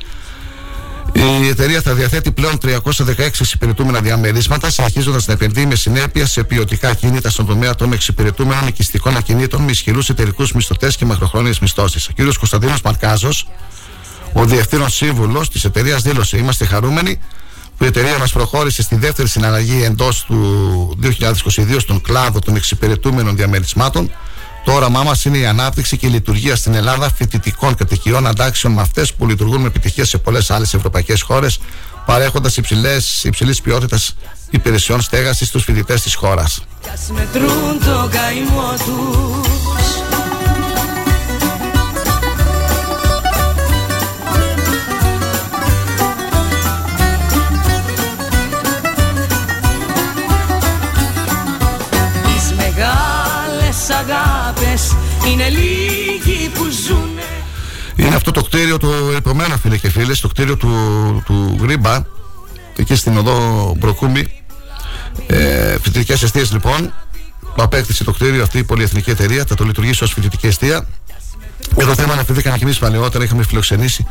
η 1.14 1.48
εταιρεία 1.48 1.82
θα 1.82 1.94
διαθέτει 1.94 2.32
πλέον 2.32 2.58
316 2.64 3.18
εξυπηρετούμενα 3.18 4.00
διαμερίσματα, 4.00 4.70
συνεχίζοντας 4.70 5.28
να 5.28 5.34
επενδύει 5.34 5.66
με 5.68 5.76
συνέπεια 5.76 6.26
σε 6.26 6.44
ποιοτικά 6.44 6.94
κίνητα 6.94 7.30
στον 7.30 7.46
τομέα 7.46 7.76
των 7.76 7.94
εξυπηρετούμενων 7.94 8.68
οικιστικών 8.68 9.18
ακινήτων 9.18 9.62
με 9.62 9.72
ισχυρούς 9.72 10.10
εταιρικούς 10.10 10.52
μισθωτές 10.52 10.96
και 10.96 11.06
μακροχρόνιες 11.06 11.60
μισθώσεις. 11.60 12.08
Ο 12.08 12.12
κ. 12.16 12.18
Κωνσταντίνος 12.38 12.82
Μαρκάζος, 12.82 13.48
ο 14.34 14.46
διευθύνων 14.46 14.90
σύμβουλος 14.90 15.50
της 15.50 15.64
εταιρείας, 15.64 16.02
δήλωσε: 16.02 16.38
Είμαστε 16.38 16.66
χαρούμενοι 16.66 17.20
που 17.78 17.84
η 17.84 17.88
εταιρεία 17.88 18.18
μας 18.18 18.32
προχώρησε 18.32 18.82
στη 18.82 18.96
δεύτερη 18.96 19.28
συναλλαγή 19.28 19.84
εντός 19.84 20.24
του 20.24 20.98
2022 21.02 21.80
στον 21.80 22.02
κλάδο 22.02 22.40
των 22.40 22.56
εξυπηρετούμενων 22.56 23.36
διαμερισμάτων 23.36 24.12
το 24.68 24.74
όραμά 24.74 25.04
μας 25.04 25.26
είναι 25.26 25.38
η 25.38 25.46
ανάπτυξη 25.46 25.98
και 25.98 26.08
η 26.08 26.10
λειτουργία 26.10 26.56
στην 26.56 26.74
Ελλάδα 26.74 27.12
φοιτητικών 27.16 27.76
κατοικιών 27.76 28.28
αντάξεων 28.28 28.74
με 28.74 28.82
αυτές 28.82 29.14
που 29.14 29.28
λειτουργούν 29.28 29.62
με 29.62 29.68
επιτυχία 29.68 30.06
σε 30.06 30.18
πολλές 30.18 30.52
άλλες 30.52 30.74
ευρωπαϊκές 30.74 31.22
χώρες, 31.22 31.60
παρέχοντας 32.06 32.58
υψηλής 33.24 33.62
ποιότητας 33.64 34.16
υπηρεσιών 34.50 35.02
στέγασης 35.02 35.48
στους 35.48 35.64
φοιτητές 35.64 36.02
της 36.02 36.16
χώρας. 36.16 36.62
Είναι 55.32 55.50
λίγοι 55.50 56.50
που 56.50 56.64
ζουνε 56.86 57.22
Είναι 57.96 58.16
αυτό 58.16 58.32
το 58.32 58.44
κτίριο 58.44 58.78
του 58.78 58.92
επόμενου 59.16 59.58
φίλε 59.58 59.78
και 59.78 59.90
φίλες 59.90 60.20
Το 60.20 60.28
κτίριο 60.28 60.58
του, 60.58 60.72
του 61.26 61.58
Γρήμπα 61.62 62.02
Εκεί 62.76 62.96
στην 62.96 63.18
οδό 63.18 63.74
Μπροκούμη 63.78 64.28
ε, 65.28 65.78
Φοιτητικές 65.82 66.24
αιστείες 66.24 66.52
λοιπόν 66.52 66.94
που 67.58 67.64
απέκτησε 67.64 68.04
το 68.04 68.12
κτίριο 68.12 68.44
αυτή 68.44 68.58
η 68.58 68.64
πολυεθνική 68.64 69.10
εταιρεία 69.10 69.46
θα 69.48 69.56
το 69.56 69.64
λειτουργήσει 69.64 70.04
ως 70.04 70.14
φοιτητική 70.14 70.48
αιστεία. 70.48 70.88
Εδώ 71.76 71.96
θέμα 71.96 72.14
αναφερθήκαμε 72.14 72.58
και 72.58 72.64
εμεί 72.64 72.76
παλαιότερα 72.76 73.24
είχαμε 73.24 73.44
φιλοξενήσει 73.44 74.08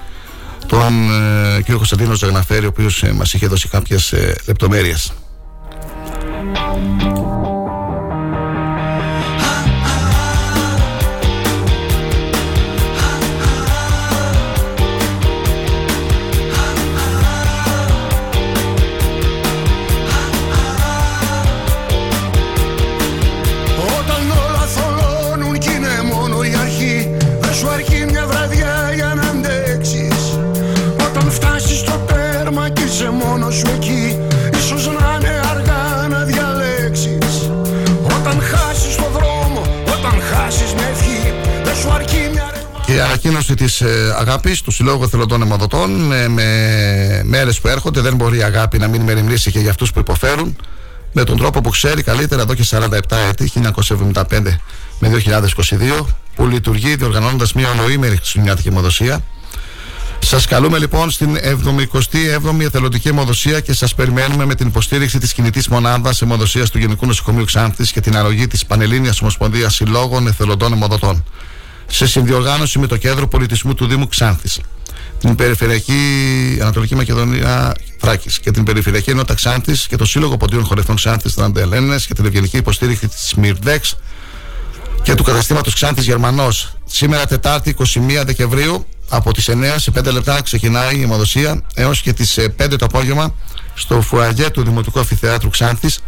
τον 0.66 1.10
ε, 1.10 1.56
κύριο 1.56 1.76
Κωνσταντίνο 1.76 2.14
Ζαγναφέρη 2.14 2.64
ο 2.64 2.68
οποίος 2.68 3.02
ε, 3.02 3.12
μας 3.12 3.32
είχε 3.32 3.46
δώσει 3.46 3.68
κάποιες 3.68 4.12
ε, 4.12 4.36
λεπτομέρειες 4.46 5.12
ανακοίνωση 43.00 43.54
της 43.54 43.80
ε, 43.80 44.14
αγάπης 44.18 44.62
του 44.62 44.70
Συλλόγου 44.70 45.02
Εθελοντών 45.02 45.42
Αιμοδοτών 45.42 45.90
με, 45.90 46.28
με 46.28 47.22
μέρες 47.24 47.60
που 47.60 47.68
έρχονται. 47.68 48.00
Δεν 48.00 48.16
μπορεί 48.16 48.38
η 48.38 48.42
αγάπη 48.42 48.78
να 48.78 48.88
μην 48.88 49.02
μεριμνήσει 49.02 49.50
και 49.50 49.58
για 49.58 49.70
αυτούς 49.70 49.92
που 49.92 49.98
υποφέρουν 49.98 50.56
με 51.12 51.24
τον 51.24 51.36
τρόπο 51.36 51.60
που 51.60 51.70
ξέρει 51.70 52.02
καλύτερα 52.02 52.42
εδώ 52.42 52.54
και 52.54 52.64
47 52.70 53.00
έτη, 53.28 53.52
1975 54.02 54.22
με 54.98 55.22
2022, 56.00 56.06
που 56.34 56.46
λειτουργεί 56.46 56.96
διοργανώνοντας 56.96 57.52
μια 57.52 57.68
ολοήμερη 57.80 58.16
χριστουγεννιάτικη 58.16 58.68
αιμοδοσία. 58.68 59.20
Σας 60.18 60.46
καλούμε 60.46 60.78
λοιπόν 60.78 61.10
στην 61.10 61.36
77η 61.36 62.60
Εθελοντική 62.60 63.08
Αιμοδοσία 63.08 63.60
και 63.60 63.72
σας 63.72 63.94
περιμένουμε 63.94 64.44
με 64.44 64.54
την 64.54 64.66
υποστήριξη 64.66 65.18
της 65.18 65.32
κινητής 65.32 65.68
μονάδας 65.68 66.22
αιμοδοσίας 66.22 66.70
του 66.70 66.78
Γενικού 66.78 67.06
Νοσοκομείου 67.06 67.44
Ξάνθης 67.44 67.92
και 67.92 68.00
την 68.00 68.16
αρρωγή 68.16 68.46
της 68.46 68.66
Πανελλήνιας 68.66 69.20
Ομοσπονδίας 69.20 69.74
Συλλόγων 69.74 70.26
Εθελοντών 70.26 70.72
Αιμοδοτών 70.72 71.24
σε 71.86 72.06
συνδιοργάνωση 72.06 72.78
με 72.78 72.86
το 72.86 72.96
Κέντρο 72.96 73.28
Πολιτισμού 73.28 73.74
του 73.74 73.86
Δήμου 73.86 74.08
Ξάνθης 74.08 74.60
την 75.18 75.34
Περιφερειακή 75.34 75.92
Ανατολική 76.60 76.94
Μακεδονία 76.94 77.74
Θράκης 77.98 78.38
και 78.38 78.50
την 78.50 78.62
Περιφερειακή 78.64 79.10
Ενότητα 79.10 79.34
Ξάνθης 79.34 79.86
και 79.86 79.96
το 79.96 80.04
Σύλλογο 80.04 80.36
Ποντίων 80.36 80.64
Χορευτών 80.64 80.96
Ξάνθης 80.96 81.34
Τραντελένε 81.34 81.96
και 82.06 82.14
την 82.14 82.24
ευγενική 82.24 82.56
υποστήριξη 82.56 83.08
της 83.08 83.34
Μυρδέξ 83.34 83.96
και 85.02 85.14
του 85.14 85.22
καταστήματος 85.22 85.74
Ξάνθης 85.74 86.04
Γερμανός. 86.04 86.72
Σήμερα, 86.84 87.26
Τετάρτη 87.26 87.70
21 87.70 88.22
Δεκεμβρίου, 88.24 88.86
από 89.08 89.32
τις 89.32 89.48
9 89.48 89.52
σε 89.76 89.90
5 89.90 90.12
λεπτά 90.12 90.42
ξεκινάει 90.42 90.98
η 90.98 91.02
αιμοδοσία 91.02 91.62
έως 91.74 92.00
και 92.00 92.12
τις 92.12 92.38
5 92.56 92.76
το 92.78 92.84
απόγευμα 92.84 93.34
στο 93.74 94.00
φουαγέ 94.00 94.50
του 94.50 94.62
Δημοτικού 94.62 95.00
Αφιθεάτρου 95.00 95.50
Ξάνθης 95.50 96.00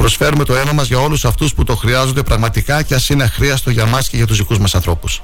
Προσφέρουμε 0.00 0.44
το 0.44 0.54
έργο 0.54 0.72
μας 0.72 0.86
για 0.86 0.98
όλους 0.98 1.24
αυτούς 1.24 1.54
που 1.54 1.64
το 1.64 1.76
χρειάζονται 1.76 2.22
πραγματικά 2.22 2.82
και 2.82 2.94
ας 2.94 3.08
είναι 3.08 3.22
αχρίαστο 3.22 3.70
για 3.70 3.86
μας 3.86 4.08
και 4.08 4.16
για 4.16 4.26
τους 4.26 4.36
δικούς 4.36 4.58
μας 4.58 4.74
ανθρώπους. 4.74 5.22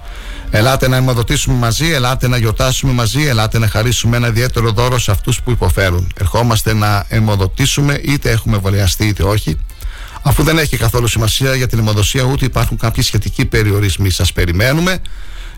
Ελάτε 0.51 0.89
να 0.89 0.97
αιμοδοτήσουμε 0.97 1.57
μαζί, 1.57 1.91
ελάτε 1.93 2.29
να 2.29 2.37
γιορτάσουμε 2.37 2.93
μαζί, 2.93 3.27
ελάτε 3.27 3.59
να 3.59 3.69
χαρίσουμε 3.69 4.17
ένα 4.17 4.29
ιδιαίτερο 4.29 4.71
δώρο 4.71 4.99
σε 4.99 5.11
αυτούς 5.11 5.43
που 5.43 5.51
υποφέρουν. 5.51 6.13
Ερχόμαστε 6.21 6.73
να 6.75 7.05
αιμοδοτήσουμε, 7.09 8.01
είτε 8.05 8.31
έχουμε 8.31 8.57
εμβολιαστεί 8.57 9.07
είτε 9.07 9.23
όχι. 9.23 9.59
Αφού 10.23 10.43
δεν 10.43 10.59
έχει 10.59 10.77
καθόλου 10.77 11.07
σημασία 11.07 11.55
για 11.55 11.67
την 11.67 11.79
αιμοδοσία, 11.79 12.23
ούτε 12.23 12.45
υπάρχουν 12.45 12.77
κάποιοι 12.77 13.03
σχετικοί 13.03 13.45
περιορισμοί. 13.45 14.11
Σας 14.11 14.33
περιμένουμε 14.33 14.99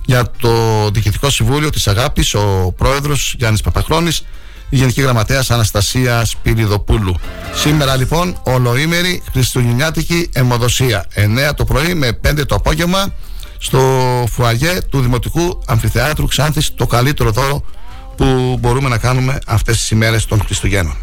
για 0.05 0.31
το 0.41 0.51
Διοικητικό 0.91 1.31
Συμβούλιο 1.31 1.71
της 1.71 1.89
Αγάπης, 1.89 2.35
ο 2.35 2.75
πρόεδρος 2.77 3.35
Γιάννης 3.39 3.61
Παπαχρόνης 3.61 4.19
η 4.19 4.25
Γενική 4.69 5.01
Γραμματέας 5.01 5.51
Αναστασίας 5.51 6.29
Σπυριδοπούλου. 6.29 7.15
Σήμερα 7.55 7.97
λοιπόν 7.97 8.41
ολοήμερη 8.43 9.23
Χριστουγεννιάτικη 9.33 10.29
αιμοδοσία. 10.33 11.07
9 11.15 11.55
το 11.57 11.65
πρωί 11.65 11.95
με 11.95 12.19
5 12.29 12.47
το 12.47 12.55
απόγευμα 12.55 13.15
στο 13.59 13.79
φουαγέ 14.31 14.79
του 14.91 15.01
Δημοτικού 15.01 15.63
Αμφιθεάτρου 15.67 16.27
Ξάνθης 16.27 16.75
το 16.75 16.87
καλύτερο 16.87 17.31
δώρο 17.31 17.65
που 18.17 18.57
μπορούμε 18.61 18.89
να 18.89 18.99
κάνουμε 18.99 19.39
αυτές 19.47 19.77
τις 19.77 19.91
ημέρες 19.91 20.25
των 20.25 20.43
Χριστουγέννων. 20.45 20.97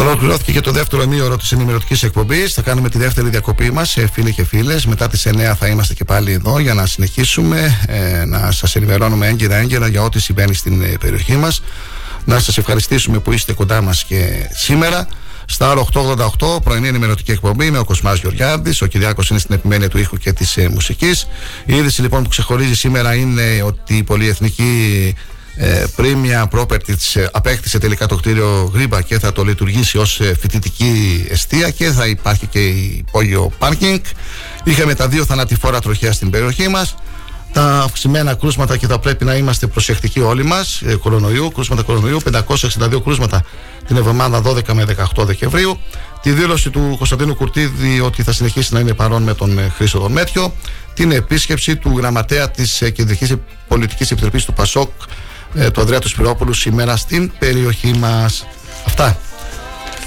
Ολοκληρώθηκε 0.00 0.52
και 0.52 0.60
το 0.60 0.70
δεύτερο 0.72 1.02
ημίωρο 1.02 1.36
της 1.36 1.52
ενημερωτικής 1.52 2.02
εκπομπής. 2.02 2.52
Θα 2.52 2.62
κάνουμε 2.62 2.88
τη 2.88 2.98
δεύτερη 2.98 3.28
διακοπή 3.28 3.70
μας, 3.70 3.96
φίλοι 4.12 4.32
και 4.32 4.44
φίλες. 4.44 4.86
Μετά 4.86 5.08
τις 5.08 5.26
9 5.26 5.54
θα 5.58 5.66
είμαστε 5.66 5.94
και 5.94 6.04
πάλι 6.04 6.32
εδώ 6.32 6.58
για 6.58 6.74
να 6.74 6.86
συνεχίσουμε 6.86 7.80
ε, 7.86 8.24
να 8.24 8.50
σας 8.50 8.76
ενημερώνουμε 8.76 9.26
έγκαιρα-έγκαιρα 9.26 9.88
για 9.88 10.02
ό,τι 10.02 10.20
συμβαίνει 10.20 10.54
στην 10.54 10.82
ε, 10.82 10.96
περιοχή 11.00 11.36
μας. 11.36 11.62
Να 12.24 12.38
σας 12.38 12.58
ευχαριστήσουμε 12.58 13.18
που 13.18 13.32
είστε 13.32 13.52
κοντά 13.52 13.80
μας 13.80 14.04
και 14.04 14.48
σήμερα. 14.50 15.06
Στα 15.44 15.84
888, 16.38 16.62
πρωινή 16.62 16.88
ενημερωτική 16.88 17.30
εκπομπή 17.30 17.70
με 17.70 17.78
ο 17.78 17.84
Κοσμάς 17.84 18.18
Γεωργιάδης. 18.18 18.82
Ο 18.82 18.86
Κυριάκος 18.86 19.30
είναι 19.30 19.38
στην 19.38 19.54
επιμέλεια 19.54 19.88
του 19.88 19.98
ήχου 19.98 20.16
και 20.16 20.32
της 20.32 20.56
ε, 20.56 20.68
μουσικής. 20.68 21.26
Η 21.64 21.76
είδηση 21.76 22.00
λοιπόν 22.00 22.22
που 22.22 22.28
ξεχωρίζει 22.28 22.74
σήμερα 22.74 23.14
είναι 23.14 23.62
ότι 23.64 23.96
η 23.96 24.02
πολυεθνική 24.02 25.14
ε, 25.16 25.20
Premium 25.96 26.48
Properties 26.50 27.14
ε, 27.20 27.26
απέκτησε 27.32 27.78
τελικά 27.78 28.06
το 28.06 28.16
κτίριο 28.16 28.70
Γρήμπα 28.74 29.02
και 29.02 29.18
θα 29.18 29.32
το 29.32 29.44
λειτουργήσει 29.44 29.98
ως 29.98 30.20
ε, 30.20 30.36
φοιτητική 30.40 31.26
εστία 31.30 31.70
και 31.70 31.90
θα 31.90 32.06
υπάρχει 32.06 32.46
και 32.46 32.60
υπόγειο 32.68 33.52
πάρκινγκ. 33.58 34.00
Είχαμε 34.64 34.94
τα 34.94 35.08
δύο 35.08 35.24
θανατηφόρα 35.24 35.80
τροχιά 35.80 36.12
στην 36.12 36.30
περιοχή 36.30 36.68
μας 36.68 36.94
τα 37.52 37.80
αυξημένα 37.80 38.34
κρούσματα 38.34 38.76
και 38.76 38.86
θα 38.86 38.98
πρέπει 38.98 39.24
να 39.24 39.34
είμαστε 39.34 39.66
προσεκτικοί 39.66 40.20
όλοι 40.20 40.44
μας. 40.44 40.80
Ε, 40.84 40.94
κορονοϊού, 40.94 41.52
κρούσματα 41.52 41.82
κορονοϊού, 41.82 42.20
562 42.20 43.00
κρούσματα 43.02 43.44
την 43.86 43.96
εβδομάδα 43.96 44.42
12 44.42 44.72
με 44.72 44.84
18 45.16 45.24
Δεκεμβρίου. 45.24 45.78
Τη 46.22 46.30
δήλωση 46.30 46.70
του 46.70 46.94
Κωνσταντίνου 46.98 47.34
Κουρτίδη 47.34 48.00
ότι 48.00 48.22
θα 48.22 48.32
συνεχίσει 48.32 48.74
να 48.74 48.80
είναι 48.80 48.94
παρόν 48.94 49.22
με 49.22 49.34
τον 49.34 49.72
Χρήστο 49.76 49.98
Δομέτιο. 49.98 50.52
Την 50.94 51.10
επίσκεψη 51.12 51.76
του 51.76 51.94
γραμματέα 51.96 52.50
της 52.50 52.82
Κεντρικής 52.94 53.34
Πολιτικής 53.68 54.10
Επιτροπής 54.10 54.44
του 54.44 54.52
ΠΑΣΟΚ, 54.52 54.90
ε, 55.54 55.70
του 55.70 55.80
Ανδρέα 55.80 55.98
του 55.98 56.08
Σπυρόπουλου 56.08 56.52
σήμερα 56.52 56.96
στην 56.96 57.32
περιοχή 57.38 57.92
μας. 57.92 58.46
Αυτά. 58.86 59.18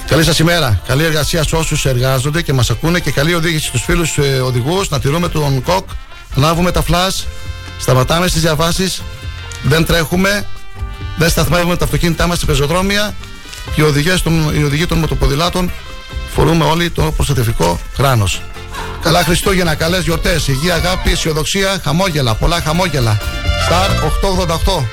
Καλή 0.07 0.23
σας 0.23 0.39
ημέρα. 0.39 0.81
Καλή 0.87 1.03
εργασία 1.03 1.43
σε 1.43 1.55
όσους 1.55 1.85
εργάζονται 1.85 2.41
και 2.41 2.53
μας 2.53 2.69
ακούνε 2.69 2.99
και 2.99 3.11
καλή 3.11 3.33
οδήγηση 3.33 3.67
στους 3.67 3.81
φίλους 3.83 4.17
ε, 4.17 4.21
οδηγούς. 4.21 4.89
Να 4.89 4.99
τηρούμε 4.99 5.29
τον 5.29 5.63
κοκ. 5.63 5.89
Λάβουμε 6.35 6.71
τα 6.71 6.81
φλα. 6.81 7.11
Σταματάμε 7.79 8.27
στις 8.27 8.41
διαβάσεις. 8.41 9.01
Δεν 9.63 9.85
τρέχουμε. 9.85 10.45
Δεν 11.17 11.29
σταθμεύουμε 11.29 11.77
τα 11.77 11.85
αυτοκίνητά 11.85 12.27
μας 12.27 12.39
σε 12.39 12.45
πεζοδρόμια. 12.45 13.15
Και 13.75 13.81
οι, 13.81 13.83
οδηγίες 13.83 14.21
των, 14.21 14.59
οι 14.59 14.63
οδηγοί 14.63 14.85
των 14.85 14.97
μοτοποδηλάτων 14.97 15.71
φορούμε 16.33 16.63
όλοι 16.63 16.89
το 16.89 17.11
προστατευτικό 17.11 17.79
κράνος. 17.97 18.41
Καλά 19.01 19.23
Χριστούγεννα, 19.23 19.75
καλές 19.75 20.03
γιορτές, 20.03 20.47
υγεία, 20.47 20.75
αγάπη, 20.75 21.11
αισιοδοξία, 21.11 21.79
χαμόγελα, 21.83 22.35
πολλά 22.35 22.61
χαμόγελα. 22.61 23.17
Σταρ 23.65 23.89
888. 24.03 24.85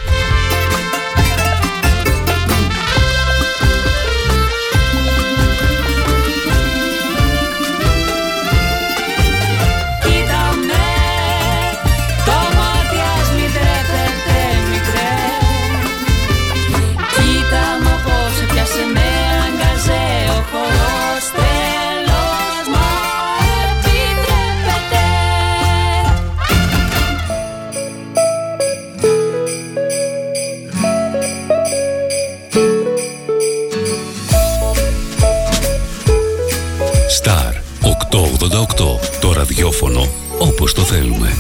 Το 39.21 39.33
ραδιόφωνο 39.33 40.09
όπως 40.39 40.73
το 40.73 40.83
θέλουμε. 40.83 41.37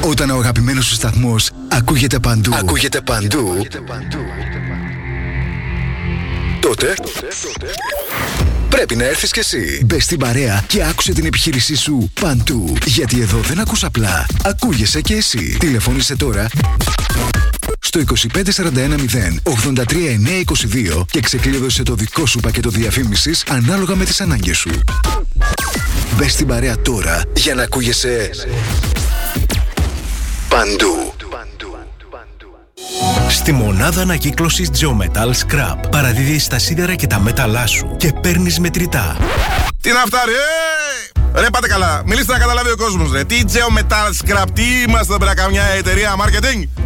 Όταν 0.00 0.30
ο 0.30 0.36
αγαπημένος 0.36 0.86
σου 0.86 0.94
σταθμός 0.94 1.50
ακούγεται 1.68 2.18
παντού, 2.18 2.54
ακούγεται 2.54 3.00
παντού, 3.00 3.66
τότε, 6.60 6.94
πρέπει 8.68 8.96
να 8.96 9.04
έρθεις 9.04 9.30
κι 9.30 9.38
εσύ. 9.38 9.82
Μπε 9.84 10.00
στην 10.00 10.18
παρέα 10.18 10.64
και 10.66 10.84
άκουσε 10.84 11.12
την 11.12 11.26
επιχείρησή 11.26 11.76
σου 11.76 12.10
παντού. 12.20 12.74
Γιατί 12.86 13.20
εδώ 13.20 13.38
δεν 13.38 13.60
ακούς 13.60 13.84
απλά, 13.84 14.26
ακούγεσαι 14.44 15.00
κι 15.00 15.12
εσύ. 15.12 15.56
Τηλεφώνησε 15.58 16.16
τώρα 16.16 16.48
στο 17.80 18.00
25410 18.00 18.04
83922 20.98 21.04
και 21.10 21.20
ξεκλείδωσε 21.20 21.82
το 21.82 21.94
δικό 21.94 22.26
σου 22.26 22.40
πακέτο 22.40 22.70
διαφήμισης 22.70 23.44
ανάλογα 23.48 23.94
με 23.94 24.04
τις 24.04 24.20
ανάγκες 24.20 24.58
σου. 24.58 24.70
Μπες 26.16 26.32
στην 26.32 26.46
παρέα 26.46 26.78
τώρα 26.78 27.22
για 27.36 27.54
να 27.54 27.62
ακούγεσαι 27.62 28.30
παντού. 30.48 31.14
Στη 33.28 33.52
μονάδα 33.52 34.00
ανακύκλωσης 34.02 34.68
Geometal 34.80 35.30
Scrap 35.30 35.76
παραδίδεις 35.90 36.46
τα 36.46 36.58
σίδερα 36.58 36.94
και 36.94 37.06
τα 37.06 37.20
μέταλά 37.20 37.66
σου 37.66 37.96
και 37.96 38.12
παίρνεις 38.22 38.58
μετρητά. 38.58 39.16
Τι 39.80 39.92
να 39.92 39.98
φτάρει, 40.06 40.32
ε! 40.32 41.40
Ρε 41.40 41.46
πάτε 41.52 41.68
καλά, 41.68 42.02
μιλήστε 42.06 42.32
να 42.32 42.38
καταλάβει 42.38 42.70
ο 42.70 42.76
κόσμος. 42.76 43.10
Τι 43.26 43.40
Geo 43.52 43.78
Metal 43.78 44.10
Scrap, 44.20 44.44
τι 44.52 44.62
είμαστε 44.88 45.14
πέρα 45.18 45.34
καμιά 45.34 45.62
εταιρεία 45.62 46.14
marketing; 46.18 46.79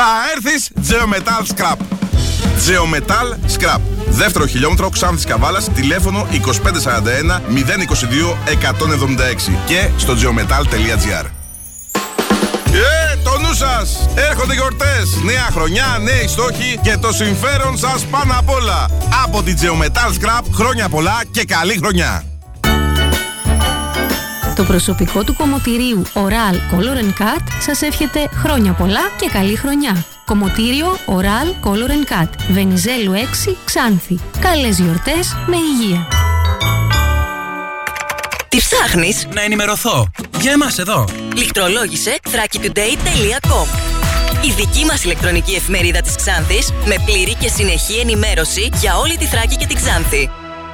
Θα 0.00 0.06
έρθεις 0.34 0.70
Geometal 0.88 1.42
Scrap. 1.54 1.76
Geometal 2.66 3.56
Scrap. 3.56 3.80
Δεύτερο 4.08 4.46
χιλιόμετρο 4.46 4.88
Ξάνθης 4.88 5.24
Καβάλας, 5.24 5.68
τηλέφωνο 5.74 6.26
2541 6.30 7.40
022 7.48 8.36
176 8.46 9.52
και 9.66 9.88
στο 9.96 10.12
geometal.gr. 10.12 11.26
Ε, 12.72 13.16
το 13.24 13.38
νου 13.38 13.54
σας! 13.54 14.08
Έρχονται 14.14 14.54
γιορτές! 14.54 15.22
Νέα 15.24 15.48
χρονιά, 15.50 15.98
νέοι 16.02 16.28
στόχοι 16.28 16.78
και 16.82 16.96
το 16.96 17.12
συμφέρον 17.12 17.78
σας 17.78 18.04
πάνω 18.04 18.34
απ' 18.38 18.50
όλα. 18.50 18.88
Από 19.24 19.42
την 19.42 19.56
Geometal 19.60 20.08
Scrap, 20.08 20.42
χρόνια 20.52 20.88
πολλά 20.88 21.22
και 21.30 21.44
καλή 21.44 21.76
χρονιά! 21.76 22.37
Το 24.58 24.64
προσωπικό 24.64 25.24
του 25.24 25.34
κομμωτηρίου 25.34 26.02
Oral 26.14 26.54
Color 26.54 27.04
Cut 27.04 27.42
σας 27.60 27.82
εύχεται 27.82 28.28
χρόνια 28.34 28.72
πολλά 28.72 29.10
και 29.20 29.28
καλή 29.32 29.56
χρονιά. 29.56 30.04
Κομμωτήριο 30.24 30.86
Oral 31.06 31.68
Color 31.68 32.12
Cut. 32.12 32.28
Βενιζέλου 32.50 33.12
6 33.12 33.56
Ξάνθη. 33.64 34.18
Καλές 34.40 34.78
γιορτές 34.78 35.36
με 35.46 35.56
υγεία. 35.56 36.08
Τι 38.48 38.58
ψάχνεις; 38.58 39.26
Να 39.34 39.42
ενημερωθώ. 39.42 40.06
Για 40.40 40.52
εμάς 40.52 40.78
εδώ. 40.78 41.04
Λιχτρολόγησε 41.36 42.18
thrakitoday.com 42.24 43.66
Η 44.44 44.50
δική 44.56 44.84
μας 44.84 45.04
ηλεκτρονική 45.04 45.54
εφημερίδα 45.54 46.00
της 46.00 46.16
Ξάνθης 46.16 46.72
με 46.86 46.94
πλήρη 47.04 47.34
και 47.34 47.48
συνεχή 47.48 47.98
ενημέρωση 47.98 48.70
για 48.80 48.96
όλη 48.96 49.16
τη 49.16 49.24
Θράκη 49.24 49.56
και 49.56 49.66
την 49.66 49.76
Ξάνθη. 49.76 50.30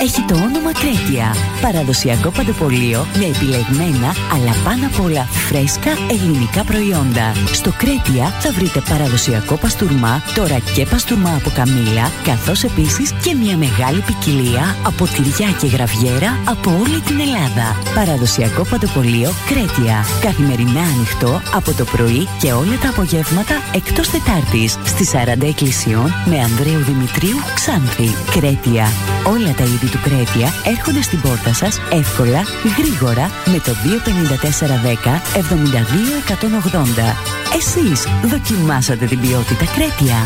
έχει 0.00 0.22
το 0.22 0.34
όνομα 0.34 0.72
Κρέτια. 0.72 1.34
Παραδοσιακό 1.60 2.30
παντοπολείο 2.30 3.06
με 3.18 3.24
επιλεγμένα 3.24 4.10
αλλά 4.34 4.52
πάνω 4.64 4.86
απ' 4.86 5.00
όλα 5.04 5.24
φρέσκα 5.24 5.90
ελληνικά 6.10 6.64
προϊόντα. 6.64 7.32
Στο 7.52 7.70
Κρέτια 7.76 8.24
θα 8.40 8.50
βρείτε 8.52 8.80
παραδοσιακό 8.88 9.56
παστούρμα, 9.56 10.22
τώρα 10.34 10.58
και 10.74 10.86
παστούρμα 10.86 11.32
από 11.38 11.50
καμήλα, 11.54 12.10
καθώς 12.24 12.62
επίσης 12.62 13.12
και 13.22 13.34
μια 13.34 13.56
μεγάλη 13.56 14.00
ποικιλία 14.00 14.76
από 14.86 15.04
τυριά 15.04 15.50
και 15.60 15.66
γραβιέρα 15.66 16.30
από 16.44 16.70
όλη 16.70 17.00
την 17.00 17.20
Ελλάδα. 17.20 17.66
Παραδοσιακό 17.94 18.62
παντοπολείο 18.70 19.30
Κρέτια. 19.48 19.96
Καθημερινά 20.20 20.82
ανοιχτό 20.94 21.42
από 21.54 21.72
το 21.72 21.84
πρωί 21.84 22.28
και 22.40 22.52
όλα 22.52 22.76
τα 22.82 22.88
απογεύματα 22.88 23.54
εκτός 23.74 24.10
Τετάρτης 24.10 24.72
στις 24.84 25.10
40 25.12 25.42
εκκλησιών 25.42 26.08
με 26.30 26.36
Ανδρέου 26.40 26.82
Δημητρίου 26.90 27.36
Ξάνθη. 27.54 28.10
Κρέτια. 28.30 28.86
Όλα 29.34 29.52
τα 29.58 29.64
είδη 29.64 29.85
του 29.88 30.00
Κρέτια 30.02 30.52
έρχονται 30.64 31.02
στην 31.02 31.20
πόρτα 31.20 31.52
σας 31.52 31.80
εύκολα, 31.92 32.42
γρήγορα 32.78 33.30
με 33.46 33.58
το 33.58 33.72
25410 33.72 35.20
72180. 35.34 37.14
Εσείς 37.56 38.06
δοκιμάσατε 38.24 39.06
την 39.06 39.20
ποιότητα 39.20 39.64
Κρέτια. 39.74 40.16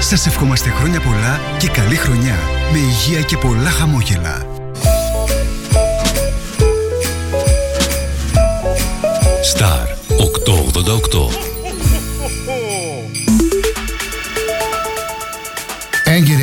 Σας 0.00 0.26
ευχόμαστε 0.26 0.70
χρόνια 0.70 1.00
πολλά 1.00 1.40
και 1.58 1.68
καλή 1.68 1.96
χρονιά 1.96 2.36
με 2.72 2.78
υγεία 2.78 3.20
και 3.20 3.36
πολλά 3.36 3.70
χαμόγελα. 3.70 4.46
Star 9.54 9.86
888 10.08 11.58
Έγκυρη 16.04 16.42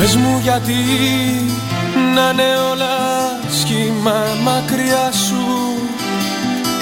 Πες 0.00 0.16
μου 0.16 0.38
γιατί 0.42 0.80
να 2.14 2.30
είναι 2.30 2.56
όλα 2.70 2.96
σχήμα 3.60 4.24
μακριά 4.42 5.10
σου. 5.26 5.44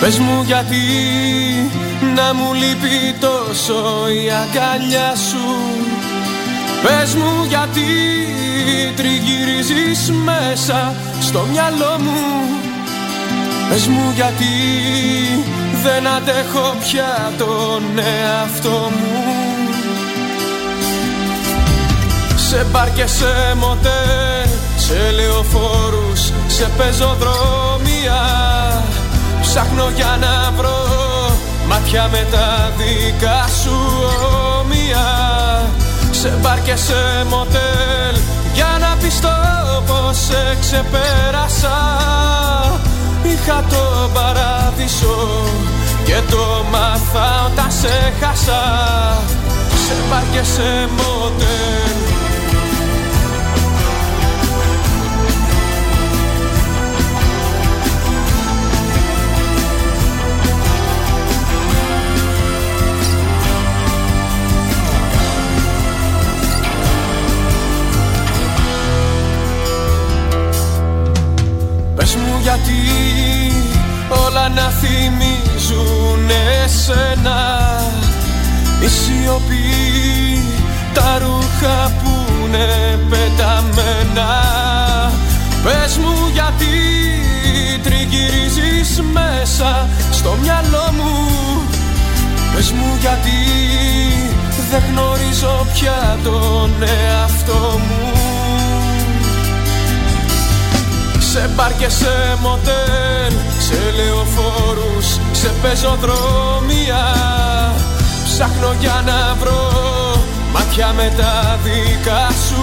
Πες 0.01 0.19
μου 0.19 0.43
γιατί 0.47 0.77
να 2.15 2.35
μου 2.35 2.55
λείπει 2.55 3.15
τόσο 3.21 4.09
η 4.09 4.31
αγκαλιά 4.31 5.15
σου. 5.31 5.47
Πες 6.83 7.15
μου 7.15 7.45
γιατί 7.49 7.87
τριγυρίζεις 8.97 10.11
μέσα 10.11 10.95
στο 11.21 11.47
μυαλό 11.51 11.97
μου. 11.99 12.21
Πες 13.69 13.87
μου 13.87 14.13
γιατί 14.15 14.55
δεν 15.83 16.07
αντέχω 16.07 16.77
πια 16.81 17.33
τον 17.39 17.83
εαυτό 17.99 18.91
μου 18.91 19.38
σε 22.49 22.67
μπαρ 22.71 22.93
και 22.93 23.07
σε 23.07 23.55
μοτέλ, 23.57 24.49
σε 24.77 25.11
λεωφόρους, 25.15 26.21
σε 26.47 26.71
πεζοδρόμια. 26.77 28.21
Ψάχνω 29.41 29.91
για 29.95 30.17
να 30.21 30.53
βρω 30.57 30.79
μάτια 31.67 32.09
με 32.13 32.27
τα 32.31 32.73
δικά 32.77 33.45
σου 33.63 33.77
όμοια. 34.61 35.07
Σε 36.11 36.39
μπαρ 36.41 36.63
και 36.63 36.77
σε 36.77 37.25
μοτέλ, 37.29 38.17
για 38.55 38.77
να 38.81 38.97
πιστώ 39.03 39.37
πως 39.87 40.17
σε 40.17 40.57
ξεπέρασα. 40.61 41.79
Είχα 43.23 43.65
το 43.71 44.11
παράδεισο 44.15 45.45
και 46.05 46.21
το 46.31 46.65
μάθα 46.71 47.45
όταν 47.47 47.71
σε 47.81 48.13
χάσα. 48.21 48.63
Σε 49.87 49.95
μπαρ 50.09 50.23
και 50.33 50.43
σε 50.45 50.89
μοτέλ 50.97 51.88
Πες 72.09 72.17
μου 72.17 72.39
γιατί 72.43 72.81
όλα 74.27 74.49
να 74.49 74.69
θυμίζουν 74.81 76.31
εσένα. 76.65 77.41
Η 78.81 78.89
σιωπή, 78.89 80.45
τα 80.95 81.19
ρούχα 81.19 81.93
που 82.03 82.33
είναι 82.45 82.99
πεταμένα. 83.09 84.31
Πες 85.65 85.97
μου 85.97 86.31
γιατί 86.33 86.75
τριγυρίζεις 87.83 89.03
με 89.13 89.43
μυαλό 90.43 90.93
μου. 90.93 91.63
Πες 92.55 92.71
μου 92.73 92.97
γιατί 93.01 93.39
δεν 94.71 94.83
γνωρίζω 94.91 95.67
πια 95.73 96.19
τον 96.25 96.71
εαυτό 96.83 97.81
μου 97.89 98.18
Σε 101.33 101.51
μπαρ 101.55 101.73
και 101.77 101.89
σε 101.89 102.39
μοτέλ, 102.41 103.33
σε 103.59 103.79
λεωφόρους, 103.97 105.07
σε 105.33 105.51
πεζοδρόμια. 105.63 107.05
Ψάχνω 108.25 108.75
για 108.81 109.03
να 109.07 109.37
βρω 109.41 109.71
μάτια 110.53 110.93
με 110.97 111.13
τα 111.17 111.59
δικά 111.65 112.29
σου 112.47 112.63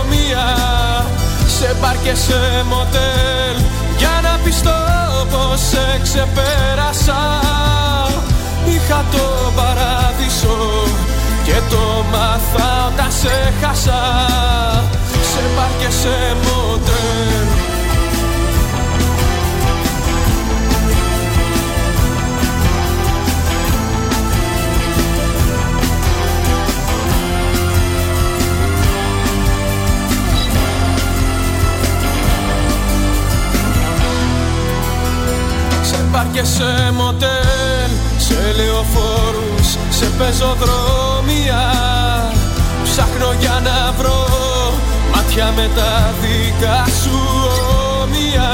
όμοια. 0.00 0.46
Σε 1.58 1.76
μπαρ 1.80 1.96
και 2.02 2.14
σε 2.14 2.64
μοτέλ, 2.68 3.56
για 3.98 4.20
να 4.22 4.38
πιστώ 4.44 4.78
πως 5.30 5.60
σε 5.60 6.00
ξεπέρασα. 6.02 7.22
Είχα 8.66 9.04
το 9.12 9.52
παράδεισο 9.56 10.56
και 11.44 11.58
το 11.70 12.04
μάθα 12.12 12.86
όταν 12.92 13.12
σε 13.20 13.52
χάσα. 13.60 14.02
Σε 15.32 15.42
μπαρ 15.54 15.70
και 15.80 15.90
σε 16.00 16.36
μοτέλ 16.44 17.73
μπαρ 36.14 36.30
και 36.30 36.44
σε 36.44 36.92
μοτέλ 36.92 37.90
Σε 38.16 38.38
λεωφόρους, 38.56 39.68
σε 39.88 40.06
πεζοδρόμια. 40.18 41.64
Ψάχνω 42.84 43.30
για 43.40 43.60
να 43.64 43.92
βρω 43.98 44.26
Μάτια 45.14 45.52
με 45.56 45.70
τα 45.76 45.92
δικά 46.20 46.84
σου 47.00 47.18
όμοια. 48.02 48.50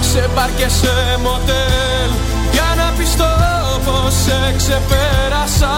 Σε 0.00 0.30
μπαρ 0.34 0.50
και 0.56 0.68
σε 0.68 0.94
μοτέλ 1.22 2.10
Για 2.52 2.68
να 2.76 2.92
πιστώ 2.98 3.32
πως 3.84 4.14
σε 4.24 4.54
ξεπέρασα. 4.56 5.74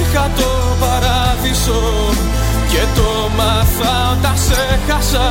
Είχα 0.00 0.30
το 0.36 0.50
παράδεισο 0.80 1.82
και 2.70 2.82
το 2.96 3.08
μάθα 3.36 3.94
όταν 4.12 4.36
σε 4.46 4.78
χάσα. 4.86 5.28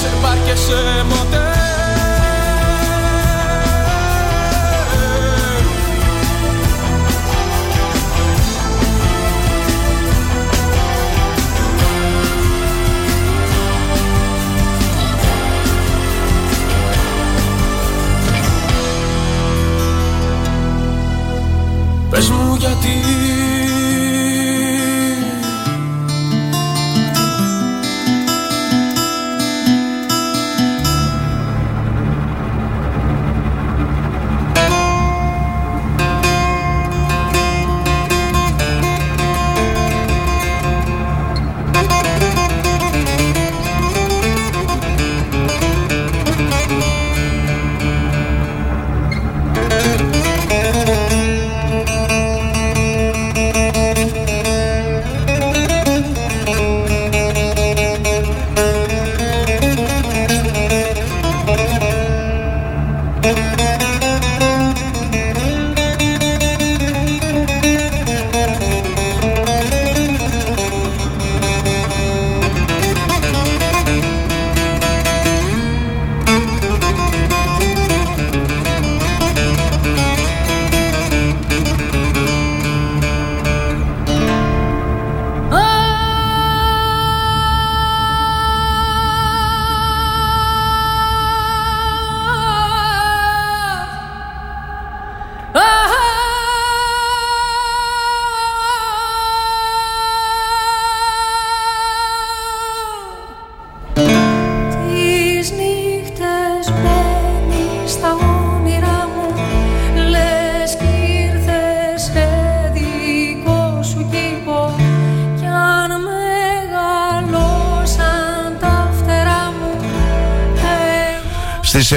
Σε 0.00 0.08
μπαρ 0.20 0.36
και 0.46 0.56
σε 0.66 1.04
μοτέλ 1.08 1.61
Πες 22.22 22.30
μου 22.30 22.54
γιατί 22.54 22.88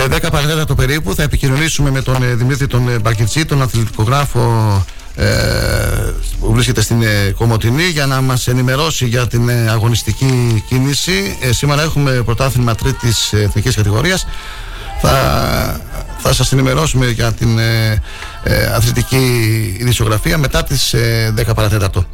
10 0.06 0.20
παρατέταρτο 0.32 0.66
το 0.66 0.76
περίπου 0.76 1.16
θα 1.16 1.24
επικοινωνήσουμε 1.24 1.92
με 1.92 2.02
τον 2.02 2.24
ε, 2.24 2.34
Δημήτρη 2.34 2.68
τον 2.68 2.90
ε, 2.90 3.00
Μπακιτσί, 3.00 3.46
τον 3.46 3.62
αθλητικογράφο 3.62 4.86
ε, 5.16 5.26
που 6.40 6.54
βρίσκεται 6.54 6.82
στην 6.82 7.02
ε, 7.02 7.34
Κομωτινή 7.38 7.84
για 7.84 8.06
να 8.06 8.22
μας 8.22 8.48
ενημερώσει 8.48 9.06
για 9.06 9.28
την 9.28 9.50
ε, 9.50 9.70
αγωνιστική 9.70 10.64
κίνηση. 10.68 11.38
Ε, 11.42 11.54
σήμερα 11.54 11.82
έχουμε 11.82 12.12
πρωτάθλημα 12.12 12.76
τρίτης 12.76 13.34
ε, 13.34 13.42
εθνικής 13.42 13.76
κατηγορίας. 13.76 14.28
Θα, 15.02 15.82
θα 16.18 16.34
σας 16.34 16.52
ενημερώσουμε 16.52 17.10
για 17.10 17.34
την 17.34 17.60
ε, 17.60 18.02
ε, 18.44 18.66
αθλητική 18.66 19.76
ειδησιογραφία 19.80 20.38
μετά 20.38 20.64
τις 20.64 20.94
ε, 20.94 21.34
10 21.38 21.56
παρατέταρτο. 21.56 22.06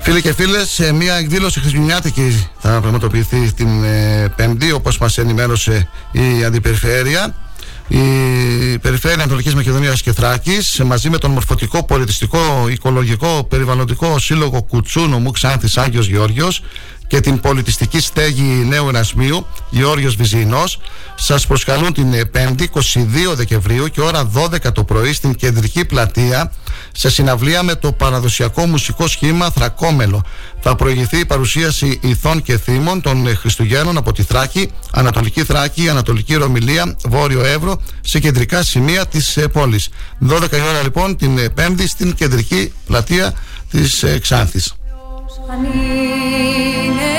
Φίλοι 0.00 0.22
και 0.22 0.32
φίλες, 0.32 0.78
ε, 0.78 0.92
μια 0.92 1.14
εκδήλωση 1.14 1.60
χριστουγεννιάτικη 1.60 2.48
θα 2.68 2.80
πραγματοποιηθεί 2.80 3.52
την 3.52 3.84
ε, 3.84 4.28
Πέμπτη 4.36 4.72
όπως 4.72 4.98
μας 4.98 5.18
ενημέρωσε 5.18 5.88
η 6.12 6.44
Αντιπεριφέρεια. 6.44 7.34
Η 7.88 7.98
Περιφέρεια 8.78 9.16
Ανατολικής 9.16 9.54
Μακεδονίας 9.54 10.02
και 10.02 10.12
Θράκης 10.12 10.80
μαζί 10.84 11.10
με 11.10 11.18
τον 11.18 11.30
Μορφωτικό 11.30 11.84
Πολιτιστικό 11.84 12.68
Οικολογικό 12.68 13.46
Περιβαλλοντικό 13.48 14.18
Σύλλογο 14.18 14.62
Κουτσούνου 14.62 15.18
Μου 15.18 15.30
Ξάνθης 15.30 15.76
Άγιος 15.76 16.06
Γεώργιος 16.06 16.62
και 17.06 17.20
την 17.20 17.40
πολιτιστική 17.40 18.00
στέγη 18.00 18.42
Νέου 18.42 18.88
Ερασμίου 18.88 19.46
Γεώργιος 19.70 20.14
Βυζινός 20.14 20.80
σας 21.14 21.46
προσκαλούν 21.46 21.92
την 21.92 22.12
5η 22.34 22.60
22 22.60 23.34
Δεκεμβρίου 23.34 23.86
και 23.88 24.00
ώρα 24.00 24.30
12 24.34 24.72
το 24.72 24.84
πρωί 24.84 25.12
στην 25.12 25.34
κεντρική 25.34 25.84
πλατεία 25.84 26.52
σε 26.92 27.10
συναυλία 27.10 27.62
με 27.62 27.74
το 27.74 27.92
παραδοσιακό 27.92 28.66
μουσικό 28.66 29.06
σχήμα 29.06 29.50
Θρακόμελο. 29.50 30.22
Θα 30.60 30.74
προηγηθεί 30.74 31.18
η 31.18 31.24
παρουσίαση 31.24 31.98
ηθών 32.02 32.42
και 32.42 32.58
θύμων 32.58 33.00
των 33.00 33.26
ε, 33.26 33.34
Χριστουγέννων 33.34 33.96
από 33.96 34.12
τη 34.12 34.22
Θράκη, 34.22 34.70
Ανατολική 34.92 35.44
Θράκη, 35.44 35.88
Ανατολική 35.88 36.34
Ρωμιλία, 36.34 36.96
Βόρειο 37.08 37.44
Εύρο 37.44 37.80
σε 38.00 38.18
κεντρικά 38.18 38.62
σημεία 38.62 39.06
της 39.06 39.36
ε, 39.36 39.48
πόλης. 39.48 39.88
12 40.28 40.52
η 40.52 40.60
ώρα 40.68 40.82
λοιπόν 40.82 41.16
την 41.16 41.38
ε, 41.38 41.48
Πέμπτη 41.48 41.88
στην 41.88 42.14
κεντρική 42.14 42.72
πλατεία 42.86 43.34
της 43.70 44.02
ε, 44.02 44.18
Ξάνθης. 44.18 44.74
Αν 45.50 45.64
είναι 45.64 47.14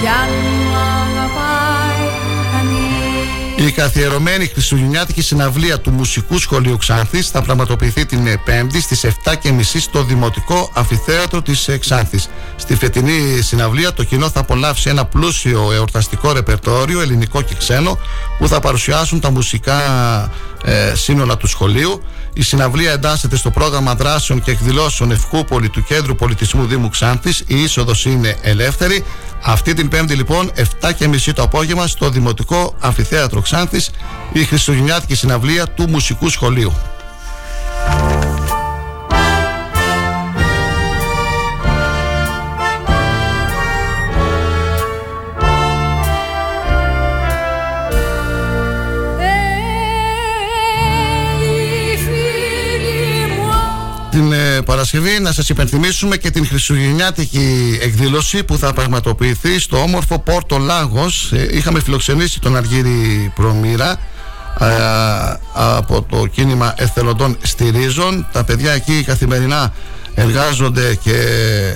Κι 0.00 0.06
αν 0.06 0.30
μ' 0.70 0.76
αγαπάει 0.76 2.08
κανείς 2.52 3.72
καθιερωμένη 3.74 4.46
Χριστουγεννιάτικη 4.46 5.22
συναυλία 5.22 5.80
του 5.80 5.90
Μουσικού 5.90 6.38
Σχολείου 6.38 6.76
Ξάνθης 6.76 7.28
θα 7.28 7.42
πραγματοποιηθεί 7.42 8.06
την 8.06 8.40
5η 8.46 8.80
στις 8.80 9.06
7.30 9.24 9.60
στο 9.80 10.02
Δημοτικό 10.02 10.70
Αμφιθέατρο 10.74 11.42
της 11.42 11.68
Ξάνθης. 11.80 12.28
Στη 12.56 12.74
φετινή 12.74 13.40
συναυλία 13.40 13.92
το 13.92 14.04
κοινό 14.04 14.30
θα 14.30 14.40
απολαύσει 14.40 14.88
ένα 14.88 15.04
πλούσιο 15.04 15.72
εορταστικό 15.72 16.32
ρεπερτόριο 16.32 17.00
ελληνικό 17.00 17.42
και 17.42 17.54
ξένο 17.54 17.98
που 18.38 18.48
θα 18.48 18.60
παρουσιάσουν 18.60 19.20
τα 19.20 19.30
μουσικά 19.30 19.80
ε, 20.64 20.94
σύνολα 20.94 21.36
του 21.36 21.46
σχολείου. 21.46 22.02
Η 22.34 22.42
συναυλία 22.42 22.92
εντάσσεται 22.92 23.36
στο 23.36 23.50
πρόγραμμα 23.50 23.94
δράσεων 23.94 24.42
και 24.42 24.50
εκδηλώσεων 24.50 25.10
Ευκούπολη 25.10 25.68
του 25.68 25.84
Κέντρου 25.84 26.14
Πολιτισμού 26.14 26.66
Δήμου 26.66 26.88
Ξάνθης. 26.88 27.44
Η 27.46 27.62
είσοδος 27.62 28.04
είναι 28.04 28.36
ελεύθερη. 28.42 29.04
Αυτή 29.42 29.74
την 29.74 29.88
Πέμπτη 29.88 30.14
λοιπόν 30.14 30.50
7.30 30.80 31.32
το 31.34 31.42
απόγευμα 31.42 31.86
στο 31.86 32.10
Δημοτικό 32.10 32.74
Αμφιθέατρο 32.80 33.40
Ξάνθης 33.40 33.90
η 34.32 34.44
Χριστουγεννιάτικη 34.44 35.14
συναυλία 35.14 35.66
του 35.66 35.88
Μουσικού 35.88 36.28
Σχολείου. 36.28 36.72
Παρασκευή 54.64 55.20
να 55.20 55.32
σας 55.32 55.48
υπενθυμίσουμε 55.48 56.16
και 56.16 56.30
την 56.30 56.46
Χριστουγεννιάτικη 56.46 57.78
εκδήλωση 57.82 58.44
που 58.44 58.58
θα 58.58 58.72
πραγματοποιηθεί 58.72 59.58
στο 59.58 59.76
όμορφο 59.76 60.18
Πόρτο 60.18 60.58
Λάγος. 60.58 61.32
Ε, 61.32 61.48
είχαμε 61.52 61.80
φιλοξενήσει 61.80 62.40
τον 62.40 62.56
Αργύρι 62.56 63.32
Προμήρα 63.34 63.98
ε, 64.60 64.66
από 65.52 66.02
το 66.02 66.26
κίνημα 66.26 66.74
εθελοντών 66.76 67.36
στηρίζων. 67.42 68.26
Τα 68.32 68.44
παιδιά 68.44 68.72
εκεί 68.72 69.02
καθημερινά 69.04 69.72
εργάζονται 70.14 70.94
και 70.94 71.16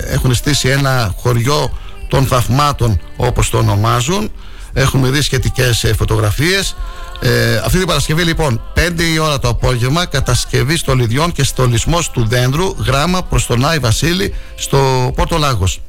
έχουν 0.05 0.33
στήσει 0.33 0.67
ένα 0.67 1.13
χωριό 1.17 1.77
των 2.07 2.25
θαυμάτων 2.25 3.01
όπως 3.15 3.49
το 3.49 3.57
ονομάζουν. 3.57 4.31
Έχουμε 4.73 5.09
δει 5.09 5.21
σχετικές 5.21 5.93
φωτογραφίες 5.97 6.75
ε, 7.19 7.57
αυτή 7.57 7.77
την 7.77 7.87
Παρασκευή 7.87 8.23
λοιπόν 8.23 8.61
5 8.75 8.79
η 9.13 9.19
ώρα 9.19 9.39
το 9.39 9.47
απόγευμα 9.47 10.05
κατασκευή 10.05 10.77
στολιδιών 10.77 11.31
και 11.31 11.43
στολισμός 11.43 12.09
του 12.09 12.27
δέντρου 12.27 12.75
γράμμα 12.85 13.23
προς 13.23 13.45
τον 13.45 13.65
Άι 13.65 13.79
Βασίλη 13.79 14.33
στο 14.55 15.11
Πόρτο 15.15 15.37
Λάγος. 15.37 15.81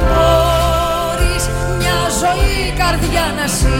Μπορείς 0.00 1.48
μια 1.78 2.08
ζωή 2.20 2.72
καρδιά 2.78 3.34
να 3.40 3.46
σηκώνεις 3.46 3.70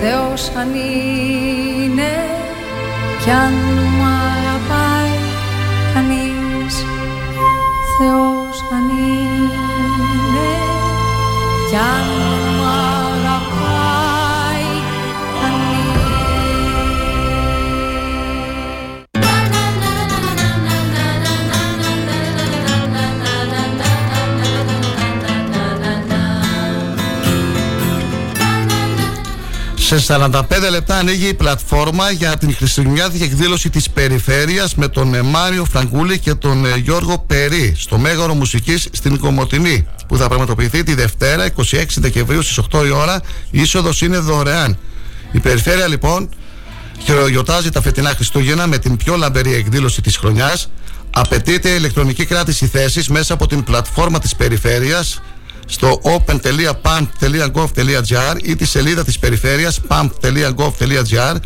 Θεός 0.00 0.50
αν 0.56 0.74
είναι 0.74 2.12
κι 3.24 3.30
αν 3.30 3.52
μ' 3.98 4.02
αγαπάει 4.02 5.18
κανείς. 5.94 6.74
Θεός 7.98 8.64
αν 8.72 8.88
είναι 8.98 9.25
κι 11.68 12.25
Σε 29.88 30.04
45 30.08 30.42
λεπτά 30.70 30.96
ανοίγει 30.96 31.28
η 31.28 31.34
πλατφόρμα 31.34 32.10
για 32.10 32.36
την 32.36 32.54
χριστουγεννιάτικη 32.54 33.22
εκδήλωση 33.22 33.70
της 33.70 33.90
Περιφέρειας 33.90 34.74
με 34.74 34.88
τον 34.88 35.14
ε, 35.14 35.22
Μάριο 35.22 35.64
Φραγκούλη 35.64 36.18
και 36.18 36.34
τον 36.34 36.64
ε, 36.64 36.76
Γιώργο 36.76 37.18
Περί 37.18 37.74
στο 37.76 37.98
Μέγαρο 37.98 38.34
Μουσικής 38.34 38.88
στην 38.92 39.18
Κομωτινή 39.18 39.86
που 40.08 40.16
θα 40.16 40.28
πραγματοποιηθεί 40.28 40.82
τη 40.82 40.94
Δευτέρα 40.94 41.52
26 41.56 41.84
Δεκεμβρίου 41.96 42.42
στις 42.42 42.64
8 42.72 42.86
η 42.86 42.90
ώρα. 42.90 43.20
Η 43.50 43.60
είσοδος 43.60 44.00
είναι 44.02 44.18
δωρεάν. 44.18 44.78
Η 45.32 45.40
Περιφέρεια 45.40 45.86
λοιπόν 45.86 46.28
χειρογιωτάζει 47.02 47.70
τα 47.70 47.82
φετινά 47.82 48.10
Χριστούγεννα 48.10 48.66
με 48.66 48.78
την 48.78 48.96
πιο 48.96 49.16
λαμπερή 49.16 49.54
εκδήλωση 49.54 50.00
της 50.02 50.16
χρονιάς. 50.16 50.70
Απαιτείται 51.10 51.68
ηλεκτρονική 51.68 52.24
κράτηση 52.24 52.66
θέσης 52.66 53.08
μέσα 53.08 53.34
από 53.34 53.46
την 53.46 53.64
πλατφόρμα 53.64 54.18
της 54.18 54.36
Περιφέρειας 54.36 55.20
στο 55.66 56.00
open.pump.gov.gr 56.02 58.36
ή 58.42 58.56
τη 58.56 58.64
σελίδα 58.64 59.04
της 59.04 59.18
περιφέρειας 59.18 59.80
pump.gov.gr 59.88 61.36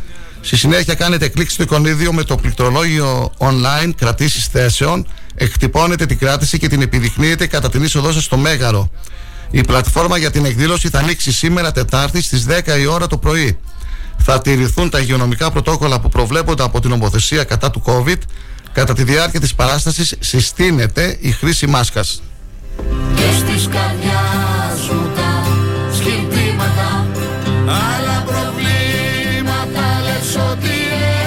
Στη 0.40 0.56
συνέχεια 0.56 0.94
κάνετε 0.94 1.28
κλικ 1.28 1.50
στο 1.50 1.62
εικονίδιο 1.62 2.12
με 2.12 2.22
το 2.22 2.36
πληκτρολόγιο 2.36 3.32
online 3.38 3.90
κρατήσεις 3.96 4.46
θέσεων 4.46 5.06
εκτυπώνετε 5.34 6.06
την 6.06 6.18
κράτηση 6.18 6.58
και 6.58 6.68
την 6.68 6.82
επιδεικνύετε 6.82 7.46
κατά 7.46 7.70
την 7.70 7.82
είσοδό 7.82 8.12
σας 8.12 8.24
στο 8.24 8.36
Μέγαρο. 8.36 8.90
Η 9.50 9.60
πλατφόρμα 9.60 10.16
για 10.16 10.30
την 10.30 10.44
εκδήλωση 10.44 10.88
θα 10.88 10.98
ανοίξει 10.98 11.32
σήμερα 11.32 11.72
Τετάρτη 11.72 12.22
στις 12.22 12.46
10 12.48 12.78
η 12.80 12.86
ώρα 12.86 13.06
το 13.06 13.18
πρωί. 13.18 13.58
Θα 14.18 14.40
τηρηθούν 14.40 14.90
τα 14.90 14.98
υγειονομικά 14.98 15.50
πρωτόκολλα 15.50 16.00
που 16.00 16.08
προβλέπονται 16.08 16.62
από 16.62 16.80
την 16.80 16.90
νομοθεσία 16.90 17.44
κατά 17.44 17.70
του 17.70 17.82
COVID. 17.86 18.18
Κατά 18.72 18.94
τη 18.94 19.02
διάρκεια 19.02 19.40
της 19.40 19.54
παράστασης 19.54 20.14
συστήνεται 20.18 21.16
η 21.20 21.30
χρήση 21.30 21.66
μάσκας. 21.66 22.22
Και 23.14 23.28
στις 23.38 23.68
καρδιάς 23.68 24.80
σου 24.84 25.10
τα 25.16 25.44
σκυρτήματα 25.94 27.06
Άλλα 27.66 28.24
προβλήματα 28.26 30.00
λες 30.04 30.36
ότι 30.50 30.74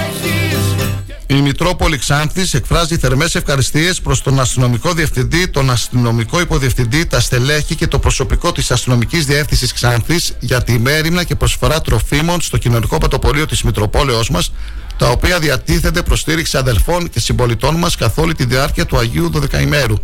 έχεις 0.06 0.86
Η 1.28 1.41
Μητρόπολη 1.41 1.98
Ξάνθης 1.98 2.53
εκφράζει 2.53 2.98
θερμές 2.98 3.36
ευχαριστίες 3.36 4.02
προς 4.02 4.22
τον 4.22 4.40
αστυνομικό 4.40 4.94
διευθυντή, 4.94 5.48
τον 5.48 5.70
αστυνομικό 5.70 6.40
υποδιευθυντή, 6.40 7.06
τα 7.06 7.20
στελέχη 7.20 7.76
και 7.76 7.88
το 7.88 7.99
προσωπικό 7.99 8.52
της 8.52 8.72
αστυνομικής 8.72 9.26
διεύθυνσης 9.26 9.74
Ξάνθης 9.74 10.34
για 10.40 10.64
τη 10.64 10.80
μέρημνα 10.80 11.24
και 11.24 11.36
προσφορά 11.36 11.82
τροφίμων 11.82 12.41
στο 12.41 12.57
κοινωνικό 12.57 12.98
πατοπολείο 12.98 13.45
της 13.45 13.64
Μητροπόλεως 13.64 14.30
μας 14.30 14.52
τα 14.98 15.10
οποία 15.10 15.40
διατίθενται 15.40 16.02
προς 16.02 16.20
στήριξη 16.20 16.57
αδελφών 16.57 17.10
και 17.10 17.20
συμπολιτών 17.20 17.76
μας 17.76 17.95
καθ' 17.95 18.18
όλη 18.18 18.34
τη 18.34 18.45
διάρκεια 18.45 18.86
του 18.86 18.98
Αγίου 18.98 19.30
Δωδεκαημέρου. 19.30 19.95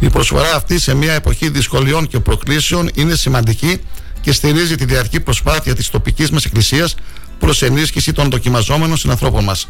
Η 0.00 0.08
προσφορά 0.08 0.54
αυτή 0.54 0.78
σε 0.78 0.94
μια 0.94 1.12
εποχή 1.12 1.48
δυσκολιών 1.48 2.06
και 2.06 2.20
προκλήσεων 2.20 2.90
είναι 2.94 3.14
σημαντική 3.14 3.80
και 4.20 4.32
στηρίζει 4.32 4.74
τη 4.74 4.84
διαρκή 4.84 5.20
προσπάθεια 5.20 5.74
της 5.74 5.90
τοπικής 5.90 6.30
μας 6.30 6.44
εκκλησίας 6.44 6.94
προς 7.38 7.62
ενίσχυση 7.62 8.12
των 8.12 8.30
δοκιμαζόμενων 8.30 8.96
συνανθρώπων 8.96 9.44
μας. 9.44 9.68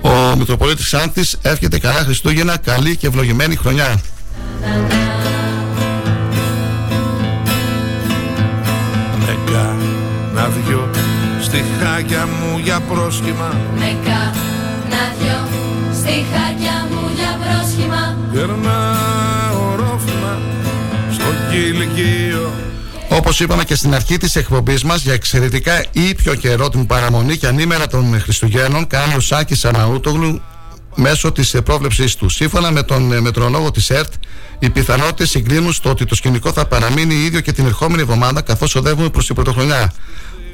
Ο 0.00 0.36
Μητροπολίτης 0.36 0.84
Ξάνθης 0.84 1.38
εύχεται 1.42 1.78
καλά 1.78 1.98
Χριστούγεννα, 1.98 2.56
καλή 2.56 2.96
και 2.96 3.06
ευλογημένη 3.06 3.56
χρονιά. 3.56 4.00
Με 9.18 9.38
κάνα 9.46 10.48
δυο 10.48 10.90
στιχάκια 11.40 12.26
μου 12.26 12.58
για 12.58 12.80
πρόσχημα 12.80 13.60
Με 13.78 13.96
κάνα 14.04 15.02
δυο 15.18 15.48
στιχάκια 15.92 16.86
μου 16.90 17.03
για 18.34 18.46
πρόσχημα 18.46 18.56
Γερνάω 18.56 19.76
ρόφημα 19.76 20.38
στο 21.12 21.24
κηλικείο 21.50 22.52
Όπως 23.08 23.40
είπαμε 23.40 23.64
και 23.64 23.74
στην 23.74 23.94
αρχή 23.94 24.16
της 24.16 24.36
εκπομπής 24.36 24.84
μας, 24.84 25.02
για 25.02 25.12
εξαιρετικά 25.12 25.84
ήπιο 25.92 26.34
καιρό 26.34 26.68
την 26.68 26.86
παραμονή 26.86 27.36
και 27.36 27.46
ανήμερα 27.46 27.86
των 27.86 28.20
Χριστουγέννων, 28.20 28.86
κάνει 28.86 29.14
ο 29.14 29.20
Σάκης 29.20 29.64
Αναούτογλου 29.64 30.40
μέσω 30.94 31.32
της 31.32 31.56
πρόβλεψή 31.64 32.18
του. 32.18 32.28
Σύμφωνα 32.28 32.70
με 32.70 32.82
τον 32.82 33.12
ε, 33.12 33.20
μετρολόγο 33.20 33.70
της 33.70 33.90
ΕΡΤ, 33.90 34.12
οι 34.58 34.70
πιθανότητες 34.70 35.30
συγκλίνουν 35.30 35.72
στο 35.72 35.90
ότι 35.90 36.04
το 36.04 36.14
σκηνικό 36.14 36.52
θα 36.52 36.66
παραμείνει 36.66 37.14
ίδιο 37.14 37.40
και 37.40 37.52
την 37.52 37.66
ερχόμενη 37.66 38.02
εβδομάδα, 38.02 38.40
καθώς 38.40 38.74
οδεύουμε 38.74 39.08
προς 39.08 39.26
την 39.26 39.34
πρωτοχρονιά. 39.34 39.92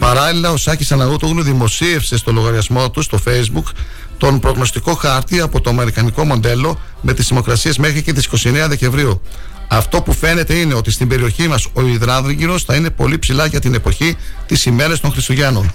Παράλληλα, 0.00 0.50
ο 0.50 0.56
Σάκης 0.56 0.92
Αναούτογλου 0.92 1.42
δημοσίευσε 1.42 2.16
στο 2.16 2.32
λογαριασμό 2.32 2.90
του 2.90 3.02
στο 3.02 3.18
Facebook 3.26 3.72
τον 4.18 4.40
προγνωστικό 4.40 4.94
χάρτη 4.94 5.40
από 5.40 5.60
το 5.60 5.70
αμερικανικό 5.70 6.24
μοντέλο 6.24 6.80
με 7.00 7.14
τις 7.14 7.28
δημοκρασίες 7.28 7.78
μέχρι 7.78 8.02
και 8.02 8.12
τις 8.12 8.28
29 8.44 8.66
Δεκεμβρίου. 8.68 9.22
Αυτό 9.68 10.02
που 10.02 10.12
φαίνεται 10.12 10.54
είναι 10.54 10.74
ότι 10.74 10.90
στην 10.90 11.08
περιοχή 11.08 11.48
μας 11.48 11.66
ο 11.72 11.80
υδράδρυγυρος 11.80 12.64
θα 12.64 12.74
είναι 12.74 12.90
πολύ 12.90 13.18
ψηλά 13.18 13.46
για 13.46 13.60
την 13.60 13.74
εποχή 13.74 14.16
της 14.46 14.66
ημέρες 14.66 15.00
των 15.00 15.12
Χριστουγέννων. 15.12 15.72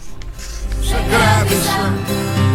Σε 0.82 1.04
κράτησα 1.10 1.94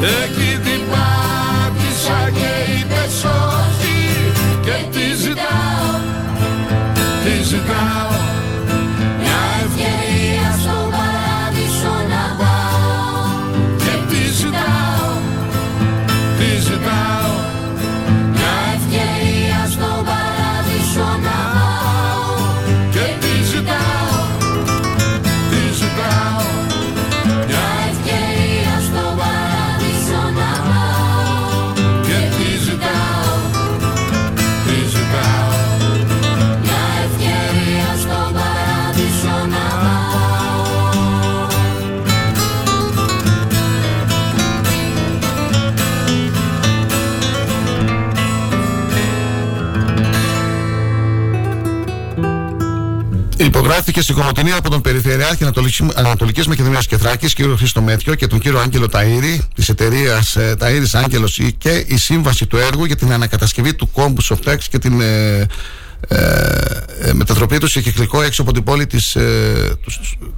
Εκεί 0.02 0.58
την 0.62 0.80
πάτησα 0.90 2.30
και 2.32 2.72
είπες 2.72 3.24
όχι 3.24 3.98
Και 4.60 4.98
τι 4.98 5.14
ζητάω 5.16 6.00
Τι 7.24 7.42
ζητάω 7.44 8.09
Υπογράφηκε 53.50 54.00
στην 54.02 54.14
Κομωτινή 54.14 54.52
από 54.52 54.70
τον 54.70 54.80
Περιφερειάρχη 54.80 55.44
Ανατολική 55.94 56.48
Μακεδονίας 56.48 56.86
και 56.86 56.96
Θράκης, 56.96 57.34
κύριο 57.34 57.56
Χρήστο 57.56 57.80
Μέτιο 57.80 58.14
και 58.14 58.26
τον 58.26 58.38
κύριο 58.38 58.58
Άγγελο 58.58 58.88
Ταΐρη 58.92 59.38
της 59.54 59.68
εταιρείας 59.68 60.36
ε, 60.36 60.56
Ταΐρης 60.60 60.90
Άγγελος 60.92 61.40
και 61.58 61.84
η 61.86 61.96
σύμβαση 61.96 62.46
του 62.46 62.56
έργου 62.56 62.84
για 62.84 62.96
την 62.96 63.12
ανακατασκευή 63.12 63.74
του 63.74 63.90
κόμπους 63.90 64.32
Softex 64.32 64.56
και 64.70 64.78
την 64.78 65.00
ε, 65.00 65.46
ε, 66.08 66.16
ε, 67.00 67.12
μετατροπή 67.12 67.58
του 67.58 67.66
σε 67.66 67.80
κυκλικό 67.80 68.22
έξω 68.22 68.42
από 68.42 68.52
την 68.52 68.62
πόλη 68.62 68.86
της, 68.86 69.14
ε, 69.14 69.78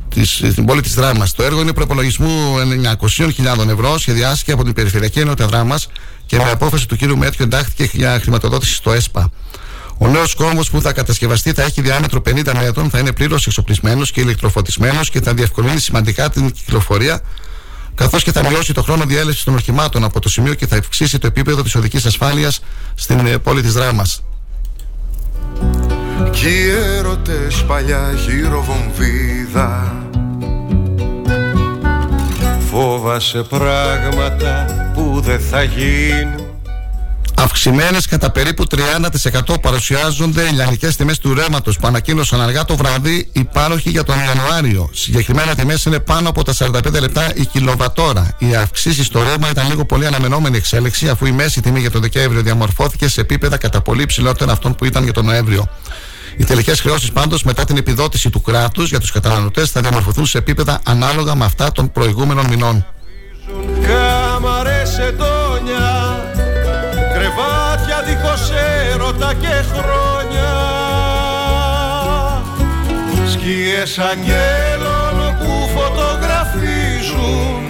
της, 0.09 0.43
την 0.55 0.65
πόλη 0.65 0.81
της 0.81 0.95
Δράμας. 0.95 1.33
Το 1.33 1.43
έργο 1.43 1.61
είναι 1.61 1.73
προπολογισμού 1.73 2.55
900.000 3.19 3.69
ευρώ, 3.69 3.99
σχεδιάστηκε 3.99 4.53
από 4.53 4.65
την 4.65 4.73
Περιφερειακή 4.73 5.21
Ενότητα 5.21 5.47
Δράμας 5.47 5.89
και 6.27 6.37
με 6.37 6.51
απόφαση 6.51 6.89
του 6.89 6.97
κύριου 6.97 7.17
Μέτιο 7.19 7.45
εντάχθηκε 7.45 7.89
για 7.93 8.19
χρηματοδότηση 8.21 8.75
στο 8.75 8.93
ΕΣΠΑ. 8.93 9.31
Ο 10.03 10.09
νέος 10.09 10.35
κόμβος 10.35 10.71
που 10.71 10.81
θα 10.81 10.93
κατασκευαστεί 10.93 11.53
θα 11.53 11.63
έχει 11.63 11.81
διάμετρο 11.81 12.23
50 12.27 12.53
μέτρων, 12.55 12.91
θα 12.91 12.99
είναι 12.99 13.13
πλήρως 13.13 13.47
εξοπλισμένος 13.47 14.11
και 14.11 14.21
ηλεκτροφωτισμένος 14.21 15.11
και 15.11 15.21
θα 15.21 15.35
διευκολύνει 15.35 15.81
σημαντικά 15.81 16.31
την 16.31 16.51
κυκλοφορία, 16.51 17.21
καθώς 17.95 18.23
και 18.23 18.33
θα 18.33 18.49
μειώσει 18.49 18.73
το 18.73 18.83
χρόνο 18.83 19.05
διέλευσης 19.05 19.45
των 19.45 19.55
οχημάτων 19.55 20.05
από 20.05 20.21
το 20.21 20.29
σημείο 20.29 20.55
και 20.55 20.67
θα 20.67 20.77
αυξήσει 20.77 21.19
το 21.19 21.27
επίπεδο 21.27 21.63
της 21.63 21.75
οδικής 21.75 22.05
ασφάλειας 22.07 22.61
στην 22.95 23.41
πόλη 23.43 23.63
της 23.63 23.73
Δράμας. 23.73 24.23
Κι 26.31 26.49
οι 26.49 26.71
έρωτες 26.71 27.65
παλιά 27.67 28.15
χειροβομβίδα 28.25 29.97
Φόβασε 32.71 33.43
πράγματα 33.43 34.67
που 34.95 35.21
δεν 35.21 35.41
θα 35.41 35.63
γίνουν 35.63 36.42
Αυξημένες 37.43 38.07
κατά 38.07 38.31
περίπου 38.31 38.65
30% 39.51 39.61
παρουσιάζονται 39.61 40.43
οι 40.43 40.53
λιανικές 40.53 40.97
τιμές 40.97 41.19
του 41.19 41.35
ρεύματος 41.35 41.79
που 41.79 41.87
ανακοίνωσαν 41.87 42.41
αργά 42.41 42.65
το 42.65 42.77
βράδυ 42.77 43.29
οι 43.33 43.45
πάροχοι 43.45 43.91
για 43.91 44.05
τον 44.05 44.17
Ιανουάριο. 44.19 44.91
Συγκεκριμένα 44.93 45.55
τιμές 45.55 45.85
είναι 45.85 46.01
πάνω 46.01 46.29
από 46.29 46.45
τα 46.45 46.53
45 46.59 47.01
λεπτά 47.01 47.33
η 47.35 47.47
κιλοβατόρα. 47.47 48.37
Οι 48.39 48.55
αυξήσεις 48.55 49.07
στο 49.07 49.23
ρεύμα 49.23 49.51
ήταν 49.51 49.69
λίγο 49.69 49.85
πολύ 49.85 50.07
αναμενόμενη 50.07 50.57
εξέλιξη, 50.57 51.09
αφού 51.09 51.27
η 51.27 51.33
μέση 51.33 51.61
τιμή 51.61 51.81
για 51.81 51.91
τον 51.91 52.01
Δεκέμβριο 52.01 52.43
διαμορφώθηκε 52.43 53.09
σε 53.09 53.21
επίπεδα 53.21 53.57
κατά 53.57 53.81
πολύ 53.81 54.07
ψηλότερα 54.07 54.53
αυτών 54.53 54.75
που 54.75 54.85
ήταν 54.85 55.03
για 55.03 55.13
τον 55.13 55.25
Νοέμβριο. 55.25 55.69
Οι 56.37 56.45
τελικές 56.45 56.81
χρεώσεις 56.81 57.13
πάντως 57.13 57.43
μετά 57.43 57.65
την 57.65 57.77
επιδότηση 57.77 58.31
του 58.31 58.41
κράτους 58.41 58.89
για 58.89 59.01
τους 59.01 59.13
καταναλωτές 59.13 59.71
θα 59.71 59.81
διαμορφωθούν 59.81 60.27
σε 60.27 60.39
επίπεδα 60.39 60.81
ανάλογα 60.85 61.35
με 61.35 61.45
αυτά 61.45 61.73
των 61.73 61.93
προηγούμενων 61.93 62.47
μηνών. 62.47 62.87
Κάμαρες 63.87 64.99
ετώνια 64.99 66.32
Κρεβάτια 66.32 66.32
δίχως 66.32 66.32
έρωτα 69.13 69.35
και 69.35 69.65
χρόνια. 69.73 70.53
Σκιές 73.31 73.99
αγγέλων 73.99 75.37
που 75.39 75.69
φωτογραφίζουν 75.75 77.61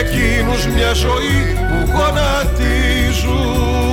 Εκείνους 0.00 0.66
μια 0.66 0.92
ζωή 0.92 1.58
που 1.68 1.90
γονατίζουν 1.92 3.85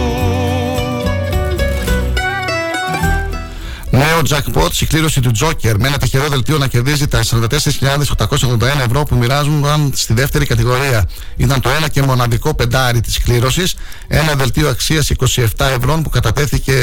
Νέο 4.04 4.22
jackpot, 4.30 4.86
κλήρωση 4.88 5.22
του 5.22 5.32
Joker 5.40 5.74
με 5.78 5.88
ένα 5.88 5.98
τυχερό 5.98 6.28
δελτίο 6.28 6.58
να 6.58 6.68
κερδίζει 6.68 7.08
τα 7.08 7.24
44.881 7.24 8.62
ευρώ 8.86 9.04
που 9.04 9.16
μοιράζουν 9.16 9.66
στη 9.94 10.14
δεύτερη 10.14 10.46
κατηγορία. 10.46 11.10
Ήταν 11.36 11.62
το 11.62 11.70
ένα 11.70 11.90
και 11.90 12.02
μοναδικό 12.02 12.54
πεντάρι 12.54 13.02
της 13.02 13.20
κλήρωσης. 13.20 13.76
Ένα 14.08 14.34
δελτίο 14.36 14.70
αξίας 14.70 15.12
27 15.20 15.46
ευρώ 15.78 16.00
που 16.04 16.10
κατατέθηκε 16.10 16.74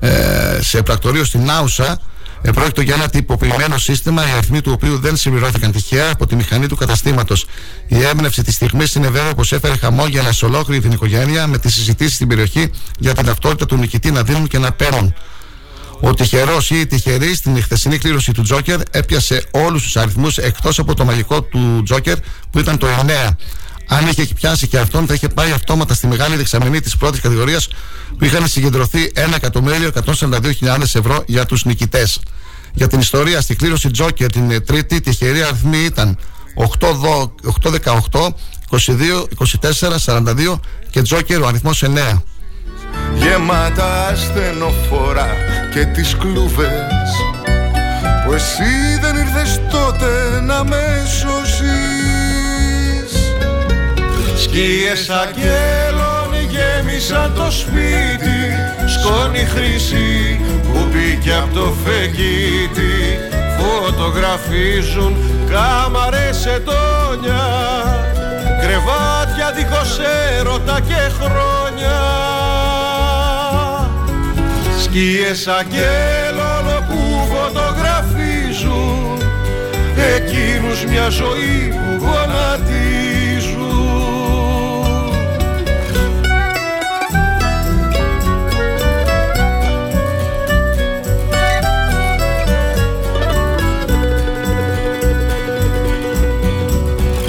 ε, 0.00 0.58
σε 0.60 0.82
πρακτορείο 0.82 1.24
στην 1.24 1.50
Άουσα. 1.50 2.00
Επρόκειτο 2.42 2.80
για 2.80 2.94
ένα 2.94 3.08
τυποποιημένο 3.08 3.78
σύστημα, 3.78 4.28
οι 4.28 4.30
αριθμοί 4.30 4.60
του 4.60 4.72
οποίου 4.74 4.98
δεν 4.98 5.16
συμπληρώθηκαν 5.16 5.72
τυχαία 5.72 6.10
από 6.12 6.26
τη 6.26 6.36
μηχανή 6.36 6.66
του 6.66 6.76
καταστήματος. 6.76 7.46
Η 7.86 8.02
έμπνευση 8.04 8.42
της 8.42 8.54
στιγμής 8.54 8.94
είναι 8.94 9.08
βέβαια 9.08 9.34
πως 9.34 9.52
έφερε 9.52 9.76
χαμόγελα 9.76 10.32
σε 10.32 10.44
ολόκληρη 10.44 10.80
την 10.80 10.92
οικογένεια 10.92 11.46
με 11.46 11.58
τις 11.58 11.74
συζητήσεις 11.74 12.14
στην 12.14 12.28
περιοχή 12.28 12.70
για 12.98 13.14
την 13.14 13.24
ταυτότητα 13.24 13.66
του 13.66 13.76
νικητή 13.76 14.10
να 14.10 14.22
δίνουν 14.22 14.46
και 14.46 14.58
να 14.58 14.72
παίρνουν. 14.72 15.14
Ο 16.04 16.14
τυχερός 16.14 16.70
ή 16.70 16.80
η 16.80 16.86
τυχερή 16.86 17.34
στην 17.34 17.62
χθεσινή 17.62 17.98
κλήρωση 17.98 18.32
του 18.32 18.42
Τζόκερ 18.42 18.80
έπιασε 18.90 19.44
όλους 19.50 19.82
τους 19.82 19.96
αριθμούς 19.96 20.38
εκτός 20.38 20.78
από 20.78 20.94
το 20.94 21.04
μαγικό 21.04 21.42
του 21.42 21.82
Τζόκερ 21.84 22.16
που 22.50 22.58
ήταν 22.58 22.78
το 22.78 22.86
9. 22.86 23.36
Αν 23.86 24.08
είχε 24.08 24.26
πιάσει 24.34 24.66
και 24.66 24.78
αυτόν, 24.78 25.06
θα 25.06 25.14
είχε 25.14 25.28
πάει 25.28 25.50
αυτόματα 25.50 25.94
στη 25.94 26.06
μεγάλη 26.06 26.36
δεξαμενή 26.36 26.80
της 26.80 26.96
πρώτης 26.96 27.20
κατηγορίας 27.20 27.68
που 28.18 28.24
είχαν 28.24 28.48
συγκεντρωθεί 28.48 29.12
1.142.000 29.14 30.80
ευρώ 30.80 31.24
για 31.26 31.46
τους 31.46 31.64
νικητές. 31.64 32.20
Για 32.72 32.88
την 32.88 33.00
ιστορία, 33.00 33.40
στη 33.40 33.54
κλήρωση 33.54 33.90
Τζόκερ 33.90 34.32
την 34.32 34.64
τρίτη 34.66 35.00
τυχερή 35.00 35.42
αριθμή 35.42 35.78
ήταν 35.78 36.18
8, 36.54 37.32
18, 38.10 38.34
22, 38.70 39.26
24, 39.60 39.98
42 40.04 40.60
και 40.90 41.02
Τζόκερ 41.02 41.40
ο 41.40 41.46
αριθμός 41.46 41.82
9 41.82 42.22
γεμάτα 43.14 44.12
στενοφόρα 44.14 45.28
και 45.72 45.84
τις 45.84 46.16
κλούβες 46.16 47.10
που 48.24 48.32
εσύ 48.32 48.98
δεν 49.00 49.16
ήρθες 49.16 49.60
τότε 49.70 50.40
να 50.42 50.64
με 50.64 51.04
σώσεις. 51.20 51.62
Σκίες 54.42 55.10
αγγέλων 55.10 56.22
γέμισαν 56.50 57.32
το 57.34 57.50
σπίτι 57.50 58.40
σκόνη 58.86 59.38
χρυσή 59.38 60.40
που 60.62 60.88
μπήκε 60.90 61.32
από 61.32 61.54
το 61.54 61.74
φεγγίτι. 61.84 63.18
Φωτογραφίζουν 63.58 65.16
κάμαρες 65.50 66.46
ετώνια 66.46 67.44
κρεβάτια 68.60 69.52
δίχως 69.56 69.98
έρωτα 70.38 70.80
και 70.80 71.10
χρόνια 71.20 71.96
σκιές 74.92 75.46
αγγέλων 75.46 76.86
που 76.88 77.00
φωτογραφίζουν 77.32 79.22
εκείνους 80.16 80.84
μια 80.84 81.08
ζωή 81.08 81.68
που 81.70 82.04
γονατίζουν. 82.04 83.60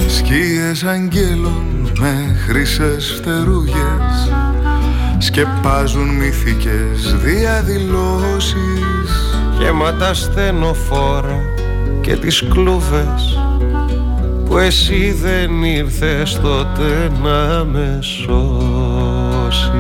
Σκιές 0.08 0.84
αγγέλων 0.84 1.92
με 2.00 2.36
χρυσές 2.48 3.14
φτερούγες 3.18 4.43
σκεπάζουν 5.24 6.10
μυθικές 6.10 7.16
διαδηλώσεις. 7.24 8.56
Γεμάτα 9.60 10.14
στενοφόρα 10.14 11.42
και 12.02 12.16
τις 12.16 12.44
κλούβες 12.50 13.40
που 14.46 14.58
εσύ 14.58 15.12
δεν 15.22 15.64
ήρθες 15.64 16.40
τότε 16.42 17.12
να 17.24 17.64
με 17.64 18.00
σώσεις 18.02 19.72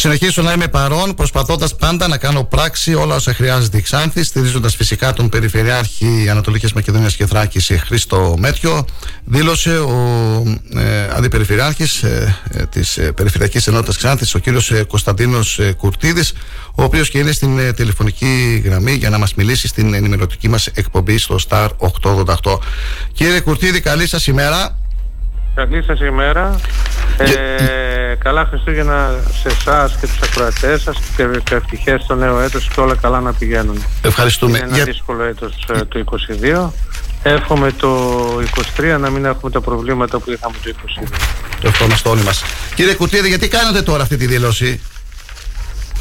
συνεχίσω 0.00 0.42
να 0.42 0.52
είμαι 0.52 0.68
παρόν, 0.68 1.14
προσπαθώντας 1.14 1.76
πάντα 1.76 2.08
να 2.08 2.16
κάνω 2.16 2.44
πράξη 2.44 2.94
όλα 2.94 3.14
όσα 3.14 3.34
χρειάζεται 3.34 3.76
η 3.76 3.80
Ξάνθη, 3.80 4.24
στηρίζοντας 4.24 4.74
φυσικά 4.76 5.12
τον 5.12 5.28
Περιφερειάρχη 5.28 6.26
Ανατολικής 6.30 6.72
Μακεδονίας 6.72 7.16
και 7.16 7.26
Θράκης 7.26 7.72
Χρήστο 7.86 8.34
Μέτριο. 8.38 8.84
Δήλωσε 9.24 9.78
ο 9.78 9.92
ε, 10.76 11.08
Αντιπεριφερειάρχης 11.16 12.02
ε, 12.02 12.36
ε, 12.50 12.66
της 12.66 12.96
ε, 12.96 13.12
Περιφερειακής 13.12 13.66
Ενότητας 13.66 13.96
Ξάνθης, 13.96 14.34
ο 14.34 14.38
κύριος 14.38 14.70
ε, 14.70 14.84
Κωνσταντίνος 14.84 15.58
ε, 15.58 15.72
Κουρτίδης, 15.72 16.32
ο 16.74 16.82
οποίος 16.82 17.10
και 17.10 17.18
είναι 17.18 17.32
στην 17.32 17.58
ε, 17.58 17.72
τηλεφωνική 17.72 18.62
γραμμή 18.64 18.92
για 18.92 19.10
να 19.10 19.18
μας 19.18 19.34
μιλήσει 19.34 19.68
στην 19.68 19.94
ενημερωτική 19.94 20.48
μας 20.48 20.66
εκπομπή 20.66 21.18
στο 21.18 21.36
Star 21.48 21.68
888. 22.02 22.58
Κύριε 23.12 23.40
Κουρτίδη, 23.40 23.80
καλή 23.80 24.06
σας 24.06 24.26
ημέρα. 24.26 24.78
Καλή 25.54 25.82
σας 25.82 26.00
ημέρα. 26.00 26.60
Ε, 27.18 27.99
καλά 28.18 28.44
Χριστούγεννα 28.44 29.14
σε 29.42 29.48
εσάς 29.48 29.96
και 30.00 30.06
τους 30.06 30.20
ακροατές 30.22 30.82
σας 30.82 30.96
και, 31.16 31.40
και 31.44 31.54
ευτυχές 31.54 32.02
στο 32.02 32.14
νέο 32.14 32.40
έτος 32.40 32.68
και 32.74 32.80
όλα 32.80 32.94
καλά 32.94 33.20
να 33.20 33.32
πηγαίνουν. 33.32 33.84
Ευχαριστούμε. 34.02 34.58
Είναι 34.58 34.66
ένα 34.74 34.84
δύσκολο 34.84 35.22
έτος 35.22 35.68
ε, 35.74 35.84
το 35.84 36.04
22. 36.42 36.70
Εύχομαι 37.22 37.72
το 37.72 38.18
23 38.76 38.96
να 39.00 39.10
μην 39.10 39.24
έχουμε 39.24 39.50
τα 39.50 39.60
προβλήματα 39.60 40.18
που 40.18 40.30
είχαμε 40.30 40.54
το 40.62 40.74
22. 41.02 41.08
Το 41.60 41.68
ευχόμαστε 41.68 42.08
όλοι 42.08 42.22
μας. 42.22 42.42
Κύριε 42.74 42.94
Κουρτίδη, 42.94 43.28
γιατί 43.28 43.48
κάνετε 43.48 43.82
τώρα 43.82 44.02
αυτή 44.02 44.16
τη 44.16 44.26
δήλωση; 44.26 44.80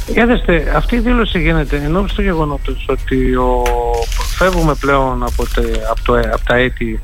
Για 0.07 0.25
δέστε, 0.25 0.73
αυτή 0.75 0.95
η 0.95 0.99
δήλωση 0.99 1.39
γίνεται 1.39 1.81
ενώ 1.85 2.07
στο 2.07 2.21
γεγονότος 2.21 2.85
ότι 2.87 3.35
ο, 3.35 3.63
φεύγουμε 4.35 4.73
πλέον 4.75 5.23
από, 5.23 5.47
τε, 5.53 5.61
από, 5.89 6.01
το, 6.03 6.13
από 6.13 6.45
τα 6.45 6.55
έτη 6.55 7.01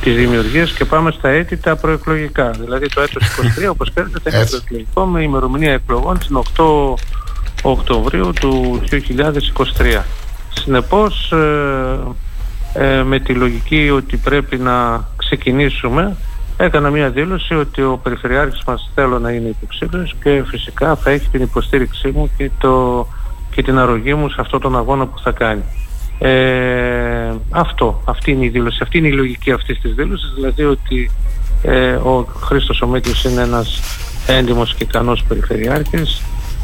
της 0.00 0.16
δημιουργίας 0.16 0.72
και 0.72 0.84
πάμε 0.84 1.10
στα 1.10 1.28
έτη 1.28 1.56
τα 1.56 1.76
προεκλογικά. 1.76 2.50
Δηλαδή 2.50 2.88
το 2.88 3.00
έτος 3.00 3.22
23 3.64 3.68
όπως 3.70 3.90
ξέρετε 3.90 4.30
θα 4.30 4.36
είναι 4.36 4.46
προεκλογικό 4.46 5.04
με 5.04 5.22
ημερομηνία 5.22 5.72
εκλογών 5.72 6.18
την 6.18 6.42
8 6.56 6.94
Οκτωβρίου 7.62 8.32
του 8.40 8.82
2023. 8.90 10.02
Συνεπώς 10.54 11.32
ε, 11.32 11.98
ε, 12.74 13.02
με 13.02 13.18
τη 13.18 13.34
λογική 13.34 13.90
ότι 13.90 14.16
πρέπει 14.16 14.56
να 14.56 15.04
ξεκινήσουμε 15.16 16.16
έκανα 16.56 16.90
μια 16.90 17.10
δήλωση 17.10 17.54
ότι 17.54 17.82
ο 17.82 18.00
Περιφερειάρχης 18.02 18.62
μας 18.66 18.90
θέλω 18.94 19.18
να 19.18 19.30
είναι 19.30 19.48
υποψήφιος 19.48 20.14
και 20.22 20.42
φυσικά 20.46 20.96
θα 20.96 21.10
έχει 21.10 21.28
την 21.28 21.42
υποστήριξή 21.42 22.08
μου 22.08 22.30
και, 22.36 22.50
το, 22.58 23.06
και 23.50 23.62
την 23.62 23.78
αρρωγή 23.78 24.14
μου 24.14 24.28
σε 24.28 24.36
αυτόν 24.40 24.60
τον 24.60 24.76
αγώνα 24.76 25.06
που 25.06 25.18
θα 25.18 25.30
κάνει. 25.30 25.62
Ε, 26.22 27.34
αυτό, 27.50 28.02
αυτή 28.04 28.30
είναι 28.30 28.44
η 28.44 28.48
δήλωση, 28.48 28.78
αυτή 28.82 28.98
είναι 28.98 29.08
η 29.08 29.12
λογική 29.12 29.50
αυτής 29.50 29.80
της 29.80 29.94
δήλωσης, 29.94 30.32
δηλαδή 30.34 30.64
ότι 30.64 31.10
ε, 31.62 31.92
ο 31.92 32.26
Χρήστος 32.40 32.82
Ομέτιος 32.82 33.24
είναι 33.24 33.42
ένας 33.42 33.80
έντιμος 34.26 34.74
και 34.74 34.84
ικανός 34.84 35.24
περιφερειάρχης, 35.28 36.22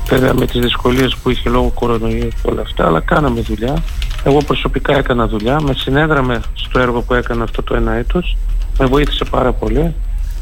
βέβαια 0.09 0.35
με 0.35 0.47
τις 0.47 0.61
δυσκολίες 0.61 1.17
που 1.17 1.31
είχε 1.31 1.49
λόγω 1.49 1.71
κορονοϊού 1.75 2.29
και 2.29 2.51
όλα 2.51 2.61
αυτά, 2.61 2.87
αλλά 2.87 3.01
κάναμε 3.01 3.41
δουλειά. 3.41 3.83
Εγώ 4.25 4.39
προσωπικά 4.47 4.97
έκανα 4.97 5.27
δουλειά, 5.27 5.61
με 5.61 5.75
συνέδραμε 5.75 6.41
στο 6.55 6.79
έργο 6.79 7.03
που 7.03 7.15
έκανα 7.15 7.45
αυτό 7.45 7.63
το 7.63 7.75
ένα 7.75 7.93
έτος, 7.93 8.37
με 8.79 8.87
βοήθησε 8.87 9.25
πάρα 9.25 9.53
πολύ, 9.53 9.95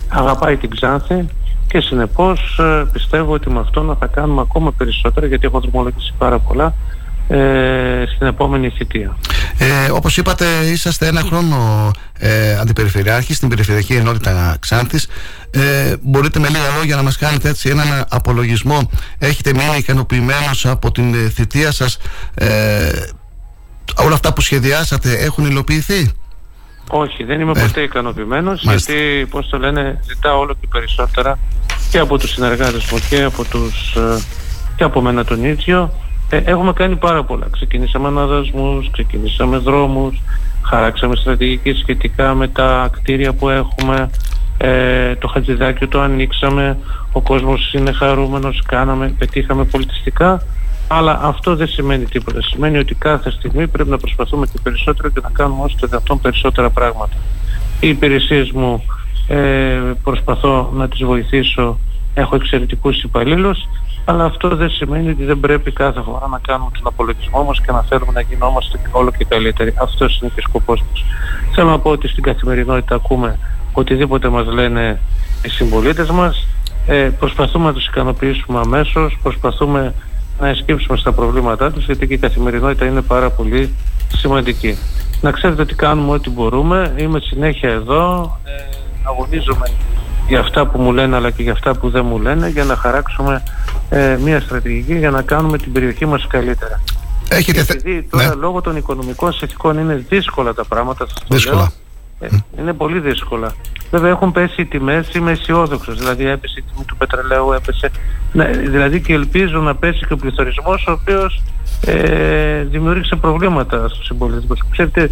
αγαπάει 0.09 0.57
την 0.57 0.71
Ξάνθη 0.71 1.27
και 1.67 1.81
συνεπώς 1.81 2.59
ε, 2.59 2.87
πιστεύω 2.93 3.33
ότι 3.33 3.51
με 3.51 3.59
αυτό 3.59 3.97
θα 4.01 4.07
κάνουμε 4.07 4.41
ακόμα 4.41 4.73
περισσότερα 4.73 5.27
γιατί 5.27 5.47
έχω 5.47 5.61
δρομολογήσει 5.61 6.15
πάρα 6.19 6.39
πολλά 6.39 6.75
ε, 7.29 8.05
στην 8.15 8.27
επόμενη 8.27 8.69
θητεία. 8.69 9.17
Ε, 9.59 9.91
όπως 9.91 10.17
είπατε 10.17 10.45
είσαστε 10.73 11.07
ένα 11.07 11.21
χρόνο 11.21 11.91
ε, 12.19 12.57
αντιπεριφερειάρχη 12.57 13.35
στην 13.35 13.49
Περιφερειακή 13.49 13.95
Ενότητα 13.95 14.57
Ξάνθης. 14.61 15.09
Ε, 15.51 15.95
μπορείτε 16.03 16.39
με 16.39 16.49
λίγα 16.49 16.77
λόγια 16.77 16.97
να 16.97 17.03
μας 17.03 17.17
κάνετε 17.17 17.49
έτσι 17.49 17.69
έναν 17.69 18.05
απολογισμό. 18.09 18.91
Έχετε 19.19 19.53
μείνει 19.53 19.77
ικανοποιημένος 19.77 20.67
από 20.67 20.93
την 20.93 21.15
ε, 21.15 21.29
θητεία 21.29 21.73
σας. 21.73 21.99
Ε, 22.35 22.91
όλα 23.97 24.15
αυτά 24.15 24.33
που 24.33 24.41
σχεδιάσατε 24.41 25.13
έχουν 25.19 25.45
υλοποιηθεί; 25.45 26.13
Όχι, 26.89 27.25
δεν 27.25 27.41
είμαι 27.41 27.53
ε, 27.57 27.61
ποτέ 27.61 27.81
ικανοποιημένος 27.81 28.63
γιατί, 28.63 29.27
πώς 29.31 29.49
το 29.49 29.59
λένε, 29.59 30.01
ζητάω 30.07 30.39
όλο 30.39 30.55
και 30.61 30.67
περισσότερα 30.71 31.39
και 31.91 31.99
από 31.99 32.19
τους 32.19 32.31
συνεργάτες 32.31 32.91
μου 32.91 32.99
και 33.09 33.23
από, 33.23 33.45
τους, 33.45 33.95
ε, 33.95 34.23
και 34.77 34.85
από 34.85 35.01
μένα 35.01 35.25
τον 35.25 35.45
ίδιο 35.45 35.93
ε, 36.31 36.37
έχουμε 36.37 36.73
κάνει 36.73 36.97
πάρα 36.97 37.25
πολλά. 37.25 37.47
Ξεκινήσαμε 37.51 38.07
αναδασμούς, 38.09 38.91
ξεκινήσαμε 38.91 39.57
δρόμους, 39.57 40.23
χαράξαμε 40.63 41.17
στρατηγική 41.17 41.73
σχετικά 41.73 42.35
με 42.35 42.49
τα 42.49 42.91
κτίρια 42.93 43.33
που 43.33 43.49
έχουμε, 43.49 44.11
ε, 44.59 45.15
το 45.15 45.29
χατζηδάκι 45.29 45.87
το 45.87 46.01
ανοίξαμε, 46.01 46.79
ο 47.13 47.21
κόσμος 47.21 47.73
είναι 47.73 47.93
χαρούμενος, 47.93 48.63
κάναμε, 48.67 49.15
πετύχαμε 49.19 49.65
πολιτιστικά, 49.65 50.43
αλλά 50.89 51.21
αυτό 51.23 51.57
δεν 51.57 51.69
σημαίνει 51.69 52.05
τίποτα. 52.05 52.43
Σημαίνει 52.43 52.79
ότι 52.79 52.95
κάθε 52.95 53.31
στιγμή 53.31 53.67
πρέπει 53.67 53.91
να 53.91 53.99
προσπαθούμε 53.99 54.47
και 54.47 54.59
περισσότερο 54.63 55.09
και 55.09 55.21
να 55.23 55.31
κάνουμε 55.33 55.63
όσο 55.65 55.77
το 55.81 55.87
δυνατόν 55.87 56.21
περισσότερα 56.21 56.71
πράγματα. 56.71 57.17
Οι 57.81 57.89
υπηρεσίες 57.89 58.51
μου 58.51 58.85
ε, 59.27 59.81
προσπαθώ 60.03 60.71
να 60.75 60.89
τις 60.89 61.05
βοηθήσω, 61.05 61.79
έχω 62.15 62.37
εξαιρετικούς 62.37 63.03
υπαλλήλους 63.03 63.59
αλλά 64.05 64.25
αυτό 64.25 64.57
δεν 64.57 64.71
σημαίνει 64.71 65.11
ότι 65.11 65.25
δεν 65.25 65.41
πρέπει 65.41 65.73
κάθε 65.73 66.01
φορά 66.01 66.29
να 66.29 66.39
κάνουμε 66.39 66.71
τον 66.73 66.87
απολογισμό 66.87 67.45
μας 67.45 67.61
και 67.61 67.73
να 67.73 67.83
θέλουμε 67.83 68.13
να 68.13 68.21
γινόμαστε 68.21 68.81
όλο 68.91 69.11
και 69.11 69.25
καλύτεροι. 69.25 69.75
Αυτός 69.77 70.21
είναι 70.21 70.31
και 70.35 70.41
ο 70.41 70.49
σκοπός 70.49 70.85
μας. 70.91 71.05
Θέλω 71.55 71.69
να 71.69 71.79
πω 71.79 71.91
ότι 71.91 72.09
στην 72.09 72.23
καθημερινότητα 72.23 72.95
ακούμε 72.95 73.39
οτιδήποτε 73.73 74.29
μας 74.29 74.47
λένε 74.47 75.01
οι 75.45 75.49
συμπολίτες 75.49 76.11
μας. 76.11 76.47
Ε, 76.87 77.11
προσπαθούμε 77.19 77.65
να 77.65 77.73
τους 77.73 77.87
ικανοποιήσουμε 77.87 78.61
αμέσως, 78.61 79.19
προσπαθούμε 79.23 79.95
να 80.41 80.49
εσκύψουμε 80.49 80.97
στα 80.97 81.13
προβλήματά 81.13 81.73
τους 81.73 81.85
γιατί 81.85 82.07
και 82.07 82.15
η 82.15 82.19
καθημερινότητα 82.19 82.87
είναι 82.87 83.03
πάρα 83.03 83.31
πολύ 83.31 83.75
σημαντική. 84.17 84.79
Να 85.21 85.31
ξέρετε 85.31 85.63
ότι 85.63 85.75
κάνουμε 85.75 86.13
ό,τι 86.13 86.31
μπορούμε, 86.31 86.95
είμαι 86.97 87.21
συνέχεια 87.21 87.71
εδώ, 87.71 88.39
ε, 88.45 88.51
αγωνίζομαι 89.03 89.67
για 90.29 90.41
αυτά 90.41 90.67
που 90.67 90.81
μου 90.81 90.93
λένε 90.93 91.17
αλλά 91.17 91.31
και 91.31 91.43
για 91.43 91.53
αυτά 91.53 91.75
που 91.75 91.91
δεν 91.91 92.05
μου 92.05 92.19
λένε 92.19 92.49
για 92.49 92.65
να 92.65 92.77
χαράξουμε 92.77 93.43
ε, 93.89 94.17
μια 94.23 94.41
στρατηγική 94.41 94.95
για 94.99 95.11
να 95.11 95.23
κάνουμε 95.23 95.59
την 95.59 95.73
περιοχή 95.73 96.07
μας 96.07 96.27
καλύτερα. 96.27 96.81
Έχετε 97.29 97.61
Επειδή 97.61 98.03
τώρα 98.11 98.29
ναι. 98.29 98.35
λόγω 98.35 98.61
των 98.61 98.77
οικονομικών 98.77 99.33
συνθηκών 99.33 99.79
είναι 99.79 100.05
δύσκολα 100.09 100.55
τα 100.55 100.65
πράγματα 100.65 101.07
σας 101.09 101.23
δύσκολα. 101.29 101.73
ε, 102.21 102.29
είναι 102.59 102.73
πολύ 102.73 103.01
δύσκολα. 103.01 103.53
Βέβαια 103.91 104.11
έχουν 104.11 104.33
πέσει 104.33 104.61
οι 104.61 104.65
τιμές, 104.65 105.15
είμαι 105.15 105.31
αισιόδοξος. 105.31 105.99
Δηλαδή 105.99 106.27
έπεσε 106.27 106.55
η 106.59 106.63
τιμή 106.73 106.85
του 106.85 106.97
πετρελαίου, 106.97 107.53
έπεσε. 107.53 107.91
Ναι, 108.33 108.45
δηλαδή 108.45 109.01
και 109.01 109.13
ελπίζω 109.13 109.59
να 109.61 109.75
πέσει 109.75 110.05
και 110.07 110.13
ο 110.13 110.17
πληθωρισμός 110.17 110.87
ο 110.87 110.93
οποίος 110.93 111.43
ε, 111.87 112.63
δημιούργησε 112.63 113.17
προβλήματα 113.17 113.89
στους 113.89 114.07
συμπολίτες. 114.07 114.63
Ξέρετε, 114.71 115.11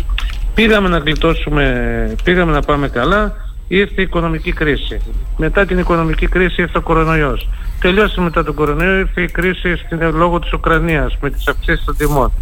πήγαμε 0.54 0.88
να 0.88 0.98
γλιτώσουμε, 0.98 2.14
πήγαμε 2.24 2.52
να 2.52 2.60
πάμε 2.60 2.88
καλά, 2.88 3.34
ήρθε 3.76 4.00
η 4.00 4.02
οικονομική 4.02 4.52
κρίση. 4.52 5.00
Μετά 5.36 5.66
την 5.66 5.78
οικονομική 5.78 6.26
κρίση 6.26 6.60
ήρθε 6.60 6.78
ο 6.78 6.80
κορονοϊός. 6.80 7.48
Τελειώσε 7.80 8.20
μετά 8.20 8.44
τον 8.44 8.54
κορονοϊό, 8.54 8.98
ήρθε 8.98 9.22
η 9.22 9.26
κρίση 9.26 9.76
στην, 9.76 10.14
λόγω 10.14 10.38
της 10.38 10.52
Ουκρανίας 10.52 11.16
με 11.20 11.30
τις 11.30 11.48
αυξήσεις 11.48 11.84
των 11.84 11.96
τιμών. 11.96 12.32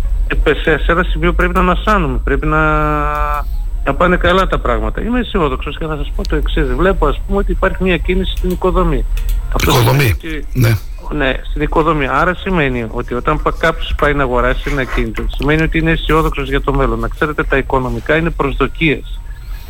Ε, 0.45 0.53
σε 0.55 0.85
ένα 0.87 1.03
σημείο 1.03 1.33
πρέπει 1.33 1.55
να 1.55 1.61
ανασάνουμε, 1.61 2.21
πρέπει 2.25 2.47
να, 2.47 2.61
να 3.85 3.95
πάνε 3.97 4.17
καλά 4.17 4.47
τα 4.47 4.59
πράγματα. 4.59 5.03
Είμαι 5.03 5.21
αισιόδοξος 5.21 5.79
και 5.79 5.87
θα 5.87 5.97
σας 5.97 6.13
πω 6.17 6.29
το 6.29 6.37
εξής. 6.37 6.67
Βλέπω 6.67 7.07
ας 7.07 7.21
πούμε 7.27 7.39
ότι 7.39 7.53
υπάρχει 7.53 7.83
μια 7.83 7.97
κίνηση 7.97 8.33
στην 8.37 8.51
οικοδομή. 8.51 9.05
Οικοδομή, 9.63 10.17
ναι. 10.53 10.79
Ναι, 11.17 11.35
στην 11.51 11.63
οικοδομή. 11.63 12.07
Άρα 12.09 12.35
σημαίνει 12.35 12.87
ότι 12.91 13.15
όταν 13.15 13.43
κάποιος 13.59 13.95
πάει 14.01 14.15
να 14.15 14.23
αγοράσει 14.23 14.71
ένα 14.71 14.85
κίνητο, 14.85 15.25
σημαίνει 15.37 15.63
ότι 15.63 15.79
είναι 15.79 15.91
αισιόδοξος 15.91 16.49
για 16.49 16.61
το 16.61 16.73
μέλλον. 16.73 16.99
Να 16.99 17.09
ξέρετε, 17.09 17.43
τα 17.45 17.57
οικονομικά 17.57 18.17
είναι 18.17 18.31
προσδοκίες. 18.31 19.21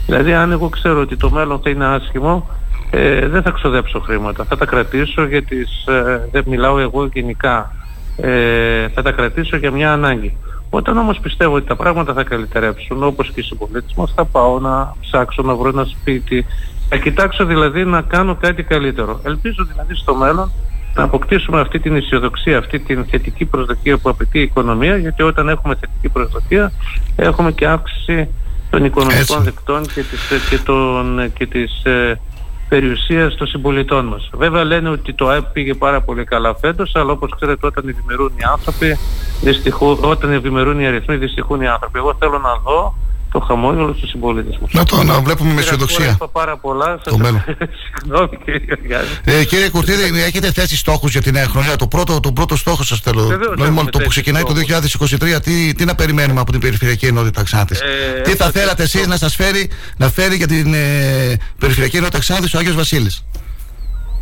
Δηλαδή 0.07 0.33
αν 0.35 0.53
εγώ 0.53 0.69
ξέρω 0.69 1.01
ότι 1.01 1.17
το 1.17 1.31
μέλλον 1.31 1.61
θα 1.63 1.71
είναι 1.71 1.87
άσχημο, 1.87 2.49
ε, 2.91 3.29
δεν 3.29 3.43
θα 3.43 3.51
ξοδέψω 3.51 4.01
χρήματα. 4.01 4.45
Θα 4.45 4.57
τα 4.57 4.67
κρατήσω 4.67 5.25
για 5.25 5.43
τις... 5.43 5.87
Ε, 5.87 6.29
δεν 6.33 6.45
μιλάω 6.47 6.79
εγώ 6.79 7.09
γενικά. 7.13 7.75
Ε, 8.17 8.89
θα 8.89 9.03
τα 9.03 9.11
κρατήσω 9.13 9.57
για 9.57 9.71
μια 9.71 9.93
ανάγκη. 9.93 10.37
Όταν 10.71 10.99
όμως 10.99 11.19
πιστεύω 11.19 11.55
ότι 11.55 11.67
τα 11.67 11.77
πράγματα 11.77 12.13
θα 12.13 12.23
καλυτερέψουν, 12.23 13.03
όπως 13.03 13.31
και 13.31 13.41
οι 13.41 13.43
συμπολίτες 13.43 13.95
μας, 13.97 14.13
θα 14.17 14.25
πάω 14.25 14.59
να 14.59 14.95
ψάξω 15.01 15.43
να 15.43 15.55
βρω 15.55 15.69
ένα 15.69 15.85
σπίτι. 15.85 16.47
Θα 16.89 16.97
κοιτάξω 16.97 17.45
δηλαδή 17.45 17.85
να 17.85 18.01
κάνω 18.01 18.35
κάτι 18.35 18.63
καλύτερο. 18.63 19.21
Ελπίζω 19.25 19.65
δηλαδή 19.65 19.95
στο 19.95 20.15
μέλλον 20.15 20.51
να 20.95 21.03
αποκτήσουμε 21.03 21.61
αυτή 21.61 21.79
την 21.79 21.97
αισιοδοξία, 21.97 22.59
αυτή 22.59 22.79
την 22.79 23.05
θετική 23.05 23.45
προσδοκία 23.45 23.99
που 23.99 24.09
απαιτεί 24.09 24.39
η 24.39 24.43
οικονομία, 24.43 24.97
γιατί 24.97 25.23
όταν 25.23 25.49
έχουμε 25.49 25.75
θετική 25.75 26.09
προσδοκία 26.09 26.73
έχουμε 27.17 27.53
και 27.53 27.67
αύξηση 27.67 28.29
των 28.71 28.85
οικονομικών 28.85 29.43
δεκτών 29.43 29.83
και 29.87 30.03
της, 30.03 30.49
και 30.51 30.59
των, 30.59 31.33
και 31.33 31.47
της 31.47 31.85
ε, 31.85 32.21
περιουσίας 32.69 33.35
των 33.35 33.47
συμπολιτών 33.47 34.07
μας. 34.07 34.31
Βέβαια 34.33 34.65
λένε 34.65 34.89
ότι 34.89 35.15
το 35.15 35.29
ΑΕΠ 35.29 35.45
πήγε 35.45 35.75
πάρα 35.75 36.01
πολύ 36.01 36.25
καλά 36.25 36.55
φέτος, 36.57 36.93
αλλά 36.95 37.13
όπως 37.13 37.35
ξέρετε 37.37 37.67
όταν 37.67 37.89
ευημερούν 37.89 38.33
οι 38.37 38.43
άνθρωποι, 38.51 38.99
δυστυχού, 39.41 39.99
όταν 40.01 40.33
ευημερούν 40.33 40.81
οι 40.81 40.87
αριθμοί, 40.87 41.17
δυστυχούν 41.17 41.61
οι 41.61 41.69
άνθρωποι. 41.69 41.99
Εγώ 41.99 42.17
θέλω 42.19 42.39
να 42.39 42.55
δω 42.65 42.95
το 43.33 43.41
χαμόγελο 43.41 43.95
στους 43.97 44.11
συμπολίτες 44.11 44.59
μας. 44.61 44.73
Να 44.73 44.85
το 44.85 45.03
να 45.03 45.21
βλέπουμε 45.21 45.53
με 45.53 45.61
αισιοδοξία. 45.61 46.11
Είπα 46.11 46.29
πάρα 46.29 46.57
πολλά. 46.57 46.99
Το 47.05 47.19
μέλλον. 47.19 47.45
Συγγνώμη 47.83 48.39
κύριε 48.45 48.77
Γιάννη. 48.87 49.09
Ε, 49.25 49.45
κύριε 49.45 49.69
Κουρτίδη, 49.69 50.23
έχετε 50.23 50.53
θέσει 50.53 50.77
στόχους 50.77 51.13
για 51.13 51.23
τη 51.23 51.31
νέα 51.31 51.47
χρονιά. 51.47 51.77
Το 51.77 51.87
πρώτο, 51.87 52.21
το 52.21 52.33
πρώτο 52.33 52.57
στόχο 52.57 52.83
σας 52.83 53.01
θέλω. 53.01 53.23
Βεβαίως 53.23 53.39
Δηλαδή, 53.39 53.63
έχουμε 53.63 53.71
μόνο 53.71 53.89
το 53.89 53.99
που 53.99 54.09
θέσει 54.09 54.09
ξεκινάει 54.09 54.43
το 54.43 54.55
2023, 54.55 55.41
τι, 55.43 55.75
τι 55.75 55.85
να 55.85 55.95
περιμένουμε 55.95 56.41
από 56.41 56.51
την 56.51 56.61
Περιφερειακή 56.61 57.07
Ενότητα 57.07 57.43
Ξάνθης; 57.43 57.81
Ε, 57.81 58.21
τι 58.21 58.31
θα 58.35 58.51
έχουμε 58.51 58.51
θέλατε 58.51 58.83
εσείς 58.83 59.07
να 59.07 59.17
σας 59.17 59.35
φέρει, 59.35 59.71
να 59.97 60.09
φέρει 60.09 60.37
για 60.37 60.47
την 60.47 60.75
ε, 60.75 61.37
Περιφερειακή 61.59 61.97
Ενότητα 61.97 62.19
Ξάνθης 62.19 62.55
ο 62.55 62.59
Άγιος 62.59 62.75
Βασίλης; 62.75 63.25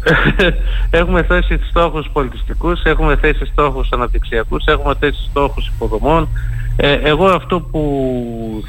έχουμε 0.91 1.23
θέσει 1.23 1.59
στόχους 1.69 2.09
πολιτιστικούς, 2.13 2.83
έχουμε 2.83 3.17
θέσει 3.17 3.45
στόχους 3.53 3.89
αναπτυξιακούς, 3.91 4.65
έχουμε 4.65 4.95
θέσει 5.01 5.19
στόχους 5.31 5.67
υποδομών. 5.67 6.29
Ε, 6.81 6.93
εγώ 6.93 7.27
αυτό 7.27 7.61
που 7.61 7.83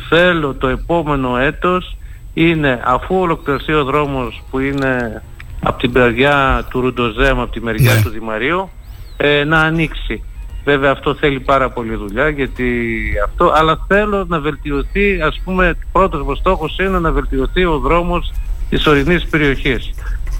θέλω 0.09 0.53
το 0.53 0.67
επόμενο 0.67 1.37
έτος 1.37 1.97
είναι 2.33 2.81
αφού 2.85 3.15
ολοκληρωθεί 3.15 3.73
ο 3.73 3.83
δρόμος 3.83 4.43
που 4.51 4.59
είναι 4.59 5.23
από 5.63 5.79
την 5.79 5.91
μεριά 5.91 6.65
του 6.69 6.81
Ρουντοζέμ, 6.81 7.39
από 7.39 7.51
τη 7.51 7.61
μεριά 7.61 7.93
Ναι. 7.93 8.01
του 8.01 8.09
Δημαρίου, 8.09 8.69
ε, 9.17 9.43
να 9.43 9.59
ανοίξει. 9.59 10.23
Βέβαια 10.63 10.91
αυτό 10.91 11.15
θέλει 11.15 11.39
πάρα 11.39 11.69
πολύ 11.69 11.95
δουλειά 11.95 12.29
γιατί 12.29 12.91
αυτό, 13.25 13.51
αλλά 13.55 13.85
θέλω 13.87 14.25
να 14.27 14.39
βελτιωθεί, 14.39 15.21
ας 15.21 15.41
πούμε, 15.43 15.73
πρώτος 15.91 16.21
μου 16.21 16.35
στόχος 16.35 16.77
είναι 16.79 16.99
να 16.99 17.11
βελτιωθεί 17.11 17.65
ο 17.65 17.77
δρόμος 17.77 18.33
της 18.69 18.87
ορεινής 18.87 19.25
περιοχής 19.27 19.93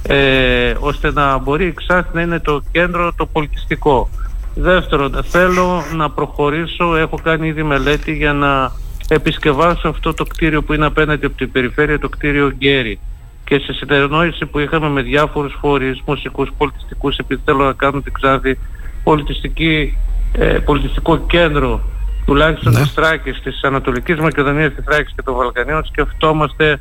ε, 0.08 0.74
ώστε 0.80 1.12
να 1.12 1.38
μπορεί 1.38 1.66
η 1.66 1.74
Ξάνθη 1.74 2.10
να 2.14 2.22
είναι 2.22 2.40
το 2.40 2.62
κέντρο 2.72 3.14
το 3.18 3.26
πολιτιστικό. 3.26 4.10
Δεύτερον, 4.56 5.24
θέλω 5.24 5.84
να 5.96 6.10
προχωρήσω, 6.10 6.96
έχω 6.96 7.20
κάνει 7.24 7.48
ήδη 7.48 7.64
μελέτη 7.64 8.14
για 8.14 8.34
να 8.34 8.72
επισκευάσω 9.08 9.88
αυτό 9.88 10.14
το 10.14 10.24
κτίριο 10.24 10.64
που 10.64 10.74
είναι 10.74 10.86
απέναντι 10.86 11.26
από 11.26 11.38
την 11.38 11.52
περιφέρεια, 11.52 12.00
το 12.00 12.10
κτίριο 12.10 12.52
Γκέρι. 12.58 13.00
Και 13.44 13.60
σε 13.60 13.74
συνεννόηση 13.74 14.46
που 14.46 14.60
είχαμε 14.60 14.90
με 14.90 15.02
διάφορους 15.02 15.58
φορείς, 15.60 16.02
μουσικούς, 16.06 16.50
πολιτιστικούς, 16.58 17.18
επειδή 17.18 17.42
θέλω 17.46 17.64
να 17.66 17.74
κάνω 17.74 18.02
την 18.02 18.14
Ξάνθη 18.14 18.58
πολιτιστική, 19.04 19.98
ε, 20.32 20.46
πολιτιστικό 20.46 21.18
κέντρο 21.18 21.82
τουλάχιστον 22.26 22.74
Ναι. 22.74 22.80
της 22.80 22.92
Θράκης, 22.92 23.42
της 23.42 23.64
Ανατολικής 23.64 24.20
Μακεδονίας, 24.20 24.74
της 24.74 24.84
Θράκης 24.86 25.14
και 25.16 25.22
των 25.22 25.36
Βαλκανίων 25.36 25.86
σκεφτόμαστε 25.86 26.80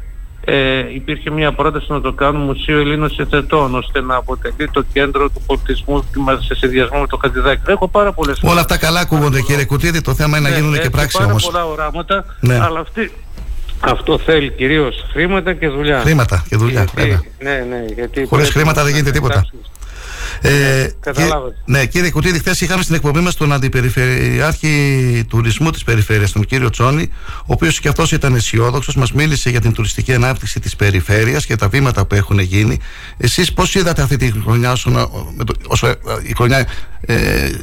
ε, 0.51 0.95
υπήρχε 0.95 1.31
μια 1.31 1.53
πρόταση 1.53 1.87
να 1.93 2.01
το 2.01 2.12
κάνουμε 2.12 2.45
Μουσείο 2.45 2.79
Ελλήνων 2.81 3.11
Συθετών 3.11 3.75
ώστε 3.75 4.01
να 4.01 4.15
αποτελεί 4.16 4.70
το 4.73 4.85
κέντρο 4.93 5.29
του 5.29 5.43
πολιτισμού 5.47 6.05
μας 6.16 6.45
σε 6.45 6.55
συνδυασμό 6.55 7.01
με 7.01 7.07
το 7.07 7.16
Χατζηδάκι. 7.23 7.62
Έχω 7.66 7.89
πάρα 7.89 8.12
πολλές 8.12 8.39
Όλα 8.43 8.61
αυτά 8.61 8.77
καλά 8.79 9.01
ακούγονται, 9.01 9.41
κύριε 9.41 9.65
Κουτίδη. 9.65 10.01
Το 10.01 10.15
θέμα 10.15 10.39
είναι 10.39 10.49
να 10.49 10.55
ναι, 10.55 10.61
γίνουν 10.61 10.75
και 10.75 10.81
έχει 10.81 10.91
πράξη 10.91 11.16
πάρα 11.16 11.31
όμως. 11.31 11.45
πολλά 11.45 11.65
οράματα, 11.66 12.25
Ναι. 12.41 12.61
αλλά 12.61 12.81
αυτή, 12.81 13.12
αυτό 13.81 14.19
θέλει 14.19 14.51
κυρίως 14.51 15.05
χρήματα 15.12 15.53
και 15.55 15.69
δουλειά. 15.69 16.01
Χρήματα 16.01 16.45
και 16.49 16.57
δουλειά, 16.57 16.83
Γιατί- 16.95 17.01
βέβαια. 17.01 17.23
Ναι, 17.39 17.65
ναι, 17.69 17.85
γιατί 17.95 18.12
Χωρίς 18.27 18.29
πρέπει 18.29 18.47
χρήματα 18.53 18.79
να 18.79 18.85
δεν 18.85 18.93
γίνεται 18.95 19.11
τίποτα. 19.11 19.35
κοιτάξουμε. 19.35 19.62
Ε, 20.40 20.89
Καταλάβατε. 21.01 21.55
κύριε- 21.65 21.81
ναι, 21.81 21.86
κύριε 21.86 22.10
Κουτίδη, 22.10 22.39
χθες 22.39 22.60
είχαμε 22.60 22.82
στην 22.82 22.94
εκπομπή 22.94 23.20
μας 23.20 23.35
τον 23.35 23.52
Αντιπεριφερειάρχη 23.52 25.24
Τουρισμού 25.28 25.70
της 25.70 25.85
Περιφέρειας, 25.85 26.32
τον 26.32 26.44
κύριο 26.44 26.70
Τσόνη, 26.70 27.09
ο 27.40 27.44
οποίος 27.47 27.81
και 27.81 27.89
αυτός 27.89 28.12
ήταν 28.12 28.35
αισιόδοξος, 28.35 28.94
μας 28.97 29.12
μίλησε 29.12 29.51
για 29.51 29.60
την 29.60 29.73
τουριστική 29.73 30.15
ανάπτυξη 30.15 30.60
της 30.60 30.77
περιφέρειας 30.77 31.47
και 31.47 31.56
τα 31.56 31.69
βήματα 31.69 32.05
που 32.06 32.15
έχουν 32.15 32.39
γίνει. 32.39 32.78
Εσείς 33.16 33.52
πώς 33.52 33.74
είδατε 33.74 34.02
αυτή 34.02 34.16
τη 34.16 34.32
χρονιά, 34.43 34.73
όσο, 34.73 34.90
να- 34.90 35.09
με 35.36 35.44
το- 35.44 35.55
όσο 35.66 35.86
ε, 35.86 35.94
η 36.23 36.32
χρονιά 36.36 36.66
ε, 37.01 37.15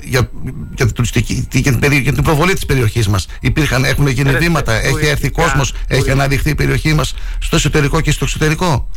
για, 0.04 0.30
για, 0.76 0.86
την 0.86 0.92
τουριστική, 0.94 1.48
για, 1.52 1.72
την, 1.72 1.80
περι- 1.80 2.02
για 2.02 2.14
την 2.14 2.24
προβολή 2.24 2.54
της 2.54 2.66
περιοχής 2.66 3.08
μας; 3.08 3.28
Έχουν 3.84 4.08
γίνει 4.08 4.32
Ρε, 4.32 4.38
βήματα, 4.38 4.74
έχει 4.74 4.88
έρθει 4.88 5.04
τουριστικά, 5.06 5.42
κόσμος, 5.44 5.70
έχει 5.72 5.84
τουριστικά. 5.88 6.12
αναδειχθεί 6.14 6.50
η 6.50 6.56
περιοχή 6.56 6.94
μας 6.94 7.14
στο 7.40 7.56
εσωτερικό 7.56 8.02
και 8.02 8.12
στο 8.12 8.24
εξωτερικό; 8.26 8.90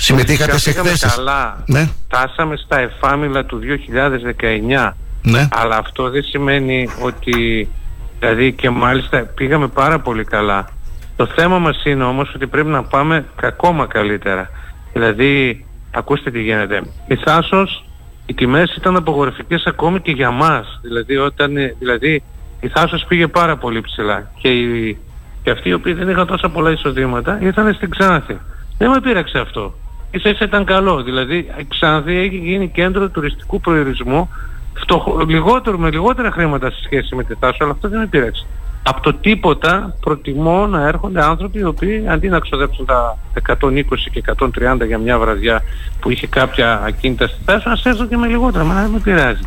Συμμετείχατε 0.00 0.58
σε 0.58 0.70
Πήγαμε 0.70 0.90
εκθέσεις. 0.90 1.14
καλά. 1.16 1.62
Ναι. 1.66 1.88
Φτάσαμε 2.04 2.56
στα 2.56 2.78
εφάμιλα 2.78 3.44
του 3.44 3.58
2019. 3.58 4.96
Ναι. 5.22 5.48
Αλλά 5.50 5.76
αυτό 5.76 6.10
δεν 6.10 6.22
σημαίνει 6.22 6.88
ότι 7.02 7.68
δηλαδή 8.18 8.52
και 8.52 8.70
μάλιστα 8.70 9.18
πήγαμε 9.18 9.68
πάρα 9.68 9.98
πολύ 9.98 10.24
καλά. 10.24 10.68
Το 11.16 11.26
θέμα 11.26 11.58
μας 11.58 11.84
είναι 11.84 12.04
όμως 12.04 12.32
ότι 12.34 12.46
πρέπει 12.46 12.68
να 12.68 12.82
πάμε 12.82 13.24
ακόμα 13.42 13.86
καλύτερα. 13.86 14.50
Δηλαδή, 14.92 15.64
ακούστε 15.90 16.30
τι 16.30 16.40
γίνεται. 16.42 16.82
Η 17.06 17.16
Θάσος, 17.16 17.84
οι 18.26 18.34
τιμές 18.34 18.74
ήταν 18.76 18.96
απογορευτικές 18.96 19.64
ακόμη 19.66 20.00
και 20.00 20.10
για 20.10 20.30
μας. 20.30 20.80
Δηλαδή, 20.82 21.16
όταν, 21.16 21.52
δηλαδή 21.78 22.22
η 22.60 22.68
Θάσος 22.68 23.04
πήγε 23.08 23.26
πάρα 23.26 23.56
πολύ 23.56 23.80
ψηλά. 23.80 24.30
Και, 24.40 24.48
οι, 24.48 24.98
και 25.42 25.50
αυτοί 25.50 25.68
οι 25.68 25.72
οποίοι 25.72 25.92
δεν 25.92 26.08
είχαν 26.08 26.26
τόσα 26.26 26.48
πολλά 26.48 26.70
εισοδήματα 26.70 27.38
ήρθαν 27.40 27.74
στην 27.74 27.90
Ξάνθη. 27.90 28.38
Δεν 28.78 28.90
με 28.90 29.00
πείραξε 29.00 29.38
αυτό. 29.38 29.74
Ίσα 30.10 30.28
ίσα 30.28 30.44
ήταν 30.44 30.64
καλό. 30.64 31.02
Δηλαδή 31.02 31.36
η 31.36 31.66
Ξάνθη 31.68 32.16
έχει 32.16 32.36
γίνει 32.36 32.68
κέντρο 32.68 33.08
τουριστικού 33.08 33.60
προορισμού 33.60 34.28
φτωχο, 34.74 35.24
λιγότερο, 35.28 35.78
με 35.78 35.90
λιγότερα 35.90 36.30
χρήματα 36.30 36.70
σε 36.70 36.82
σχέση 36.84 37.14
με 37.14 37.24
τη 37.24 37.34
Θάσο, 37.34 37.56
αλλά 37.60 37.72
αυτό 37.72 37.88
δεν 37.88 37.98
με 37.98 38.06
πείραξε. 38.06 38.46
Από 38.82 39.00
το 39.00 39.14
τίποτα 39.14 39.96
προτιμώ 40.00 40.66
να 40.66 40.86
έρχονται 40.86 41.24
άνθρωποι 41.24 41.58
οι 41.58 41.64
οποίοι 41.64 42.08
αντί 42.08 42.28
να 42.28 42.38
ξοδέψουν 42.38 42.86
τα 42.86 43.18
120 43.48 43.82
και 44.12 44.22
130 44.36 44.86
για 44.86 44.98
μια 44.98 45.18
βραδιά 45.18 45.62
που 46.00 46.10
είχε 46.10 46.26
κάποια 46.26 46.82
ακίνητα 46.86 47.26
στη 47.26 47.38
Θάσο, 47.44 47.68
να 47.68 47.90
έρθουν 47.90 48.08
και 48.08 48.16
με 48.16 48.26
λιγότερα. 48.26 48.64
Μα 48.64 48.74
δεν 48.74 48.90
με 48.90 48.98
πειράζει. 48.98 49.42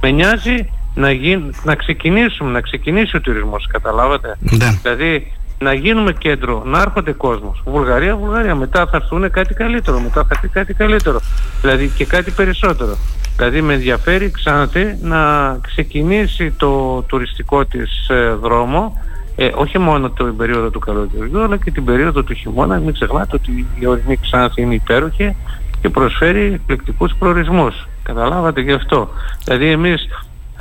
Με 0.00 0.10
νοιάζει 0.10 0.70
να, 0.94 1.10
γίν, 1.10 1.54
να 1.64 1.74
ξεκινήσουμε, 1.74 2.50
να 2.50 2.60
ξεκινήσει 2.60 3.16
ο 3.16 3.20
τουρισμός, 3.20 3.66
καταλάβατε; 3.72 4.36
Ναι. 4.40 4.78
Δηλαδή 4.82 5.32
να 5.58 5.72
γίνουμε 5.72 6.12
κέντρο, 6.12 6.62
να 6.66 6.80
έρχονται 6.80 7.12
κόσμος. 7.12 7.62
Βουλγαρία, 7.64 8.16
Βουλγαρία. 8.16 8.54
Μετά 8.54 8.86
θα 8.86 8.96
έρθουν 8.96 9.30
κάτι 9.30 9.54
καλύτερο, 9.54 10.00
μετά 10.00 10.20
θα 10.20 10.28
έρθει 10.30 10.48
κάτι 10.48 10.74
καλύτερο. 10.74 11.20
Δηλαδή 11.60 11.88
και 11.88 12.04
κάτι 12.04 12.30
περισσότερο. 12.30 12.96
Δηλαδή 13.36 13.62
με 13.62 13.74
ενδιαφέρει 13.74 14.30
ξαναθεί 14.30 14.98
να 15.02 15.52
ξεκινήσει 15.62 16.50
το 16.50 17.02
τουριστικό 17.02 17.64
της 17.64 18.08
ε, 18.08 18.36
δρόμο 18.40 19.02
ε, 19.36 19.50
όχι 19.54 19.78
μόνο 19.78 20.10
την 20.10 20.36
περίοδο 20.36 20.70
του 20.70 20.78
καλοκαιριού 20.78 21.42
αλλά 21.42 21.56
και 21.56 21.70
την 21.70 21.84
περίοδο 21.84 22.22
του 22.22 22.34
χειμώνα. 22.34 22.78
Μην 22.78 22.92
ξεχνάτε 22.92 23.36
ότι 23.36 23.66
η 23.78 23.86
ορεινή 23.86 24.16
Ξάνθη 24.16 24.62
είναι 24.62 24.74
υπέροχη 24.74 25.36
και 25.80 25.88
προσφέρει 25.88 26.52
εκπληκτικούς 26.52 27.12
προορισμούς. 27.18 27.88
Καταλάβατε 28.02 28.60
γι' 28.60 28.72
αυτό. 28.72 29.08
Δηλαδή 29.44 29.70
εμείς 29.70 30.08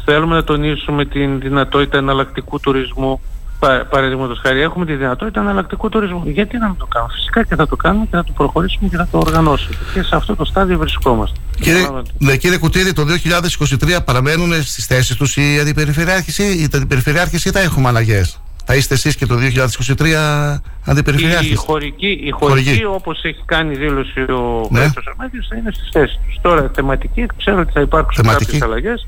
θέλουμε 0.05 0.35
να 0.35 0.43
τονίσουμε 0.43 1.05
την 1.05 1.39
δυνατότητα 1.39 1.97
εναλλακτικού 1.97 2.59
τουρισμού 2.59 3.21
Πα, 3.59 3.87
Παραδείγματος 3.89 4.39
χάρη, 4.43 4.61
έχουμε 4.61 4.85
τη 4.85 4.93
δυνατότητα 4.95 5.39
εναλλακτικού 5.39 5.89
τουρισμού. 5.89 6.23
Γιατί 6.25 6.57
να 6.57 6.67
μην 6.67 6.77
το 6.77 6.85
κάνουμε, 6.85 7.13
Φυσικά 7.15 7.43
και 7.43 7.55
θα 7.55 7.67
το 7.67 7.75
κάνουμε 7.75 8.05
και 8.05 8.15
θα 8.15 8.23
το 8.23 8.31
προχωρήσουμε 8.35 8.89
και 8.89 8.97
θα 8.97 9.07
το 9.11 9.17
οργανώσουμε. 9.17 9.75
Και 9.93 10.03
σε 10.03 10.15
αυτό 10.15 10.35
το 10.35 10.45
στάδιο 10.45 10.77
βρισκόμαστε. 10.77 11.39
Κύριε, 11.61 11.87
ναι, 12.17 12.37
κύριε 12.37 12.57
Κουτίδη, 12.57 12.93
το 12.93 13.05
2023 13.05 14.03
παραμένουν 14.05 14.63
στις 14.63 14.85
θέσεις 14.85 15.15
τους 15.15 15.35
οι 15.37 15.59
αντιπεριφερειάρχες 15.61 16.37
ή 16.37 16.43
οι 16.43 16.67
αντιπεριφερειάρχες 16.75 17.45
ή 17.45 17.49
θα 17.51 17.59
έχουμε 17.59 17.87
αλλαγές; 17.87 18.41
Θα 18.65 18.75
είστε 18.75 18.93
εσείς 18.93 19.15
και 19.15 19.25
το 19.25 19.35
2023 19.35 20.61
αντιπεριφερειάρχες; 20.85 21.51
Η 21.51 21.55
χωρική, 21.55 22.19
η 22.23 22.29
χωρική, 22.29 22.83
όπως 22.85 23.23
έχει 23.23 23.41
κάνει 23.45 23.75
δήλωση 23.75 24.19
ο 24.19 24.67
Ναι. 24.71 24.79
ναι. 24.79 24.91
Αρμέδιος, 25.09 25.47
θα 25.49 25.55
είναι 25.55 25.71
στις 25.73 25.89
θέσεις 25.91 26.19
τους. 26.25 26.37
Τώρα 26.41 26.71
θεματική, 26.75 27.25
ξέρω 27.37 27.59
ότι 27.59 27.71
θα 27.71 27.81
υπάρξουν 27.81 28.23
Θεματική. 28.23 28.45
κάποιες 28.45 28.61
αλλαγές. 28.61 29.05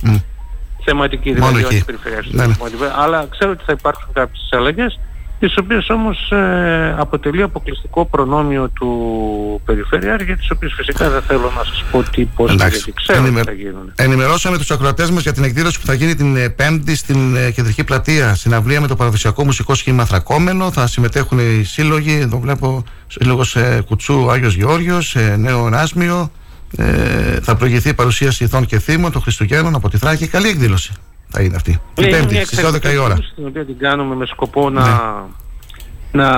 Μμ. 0.79 0.83
Θεματική 0.85 1.29
Μόνο 1.31 1.45
δηλαδή, 1.45 1.65
εκεί. 1.65 1.75
όχι 1.75 1.85
περιφερειακή. 1.85 2.35
Ναι, 2.35 2.45
ναι. 2.45 2.53
Αλλά 2.97 3.27
ξέρω 3.29 3.51
ότι 3.51 3.63
θα 3.65 3.73
υπάρξουν 3.77 4.09
κάποιες 4.13 4.49
αλλαγές 4.51 4.99
τις 5.39 5.57
οποίες 5.57 5.89
όμως 5.89 6.31
ε, 6.31 6.95
αποτελεί 6.97 7.41
αποκλειστικό 7.41 8.05
προνόμιο 8.05 8.69
του 8.69 9.61
Περιφερειάρχη 9.65 10.23
για 10.25 10.37
τις 10.37 10.49
οποίες 10.51 10.73
φυσικά 10.75 11.09
δεν 11.09 11.21
θέλω 11.21 11.51
να 11.57 11.63
σας 11.63 11.83
πω 11.91 12.03
τι 12.11 12.25
πώς 12.25 12.51
Εντάξει. 12.51 12.75
γιατί 12.77 12.91
ξέρω 12.91 13.19
Ενημε- 13.19 13.43
τι 13.45 13.49
θα 13.49 13.55
γίνουν. 13.55 13.91
Ενημερώσαμε 13.95 14.57
τους 14.57 14.71
ακροατές 14.71 15.11
μας 15.11 15.21
για 15.23 15.33
την 15.33 15.43
εκδήλωση 15.43 15.79
που 15.79 15.85
θα 15.85 15.93
γίνει 15.93 16.15
την 16.15 16.35
ε, 16.35 16.49
Πέμπτη 16.49 16.95
στην 16.95 17.35
ε, 17.35 17.51
κεντρική 17.51 17.83
πλατεία. 17.83 18.35
Συναυλία 18.35 18.81
με 18.81 18.87
το 18.87 18.95
παραδοσιακό 18.95 19.43
μουσικό 19.45 19.75
σχήμα 19.75 20.05
Θρακόμενο. 20.05 20.71
Θα 20.71 20.87
συμμετέχουν 20.87 21.39
οι 21.39 21.63
σύλλογοι. 21.63 22.13
Εδώ 22.21 22.39
βλέπω 22.39 22.83
σύλλογος 23.07 23.55
ε, 23.55 23.83
Κουτσού 23.87 24.31
Άγιος 24.31 24.53
Γεώργιος, 24.55 25.15
ε, 25.15 25.35
Νέο 25.37 25.69
Νάσμιο. 25.69 26.31
Ε, 26.77 27.39
θα 27.41 27.55
προηγηθεί 27.55 27.89
η 27.89 27.93
παρουσίαση 27.93 28.43
ηθών 28.43 28.65
και 28.65 28.79
θύμων 28.79 29.11
των 29.11 29.21
Χριστουγέννων 29.21 29.75
από 29.75 29.89
τη 29.89 29.97
Θράκη. 29.97 30.27
Καλή 30.27 30.47
εκδήλωση 30.47 30.93
θα 31.27 31.41
είναι 31.41 31.55
αυτή. 31.55 31.71
Την 31.93 32.03
Ναι, 32.03 32.09
είναι 32.09 32.17
Πέμπτη 32.17 32.33
μια 32.33 32.45
στις 32.45 32.59
12 32.59 32.61
η 32.61 32.65
εξαιρετική 32.65 32.97
ώρα. 32.97 33.07
Ναι. 33.07 33.13
εκδήλωση, 33.13 33.33
Την 33.35 33.45
οποία 33.47 33.65
την 33.65 33.77
κάνουμε 33.77 34.15
με 34.15 34.25
σκοπό 34.25 34.69
να, 34.69 34.85
να 36.11 36.29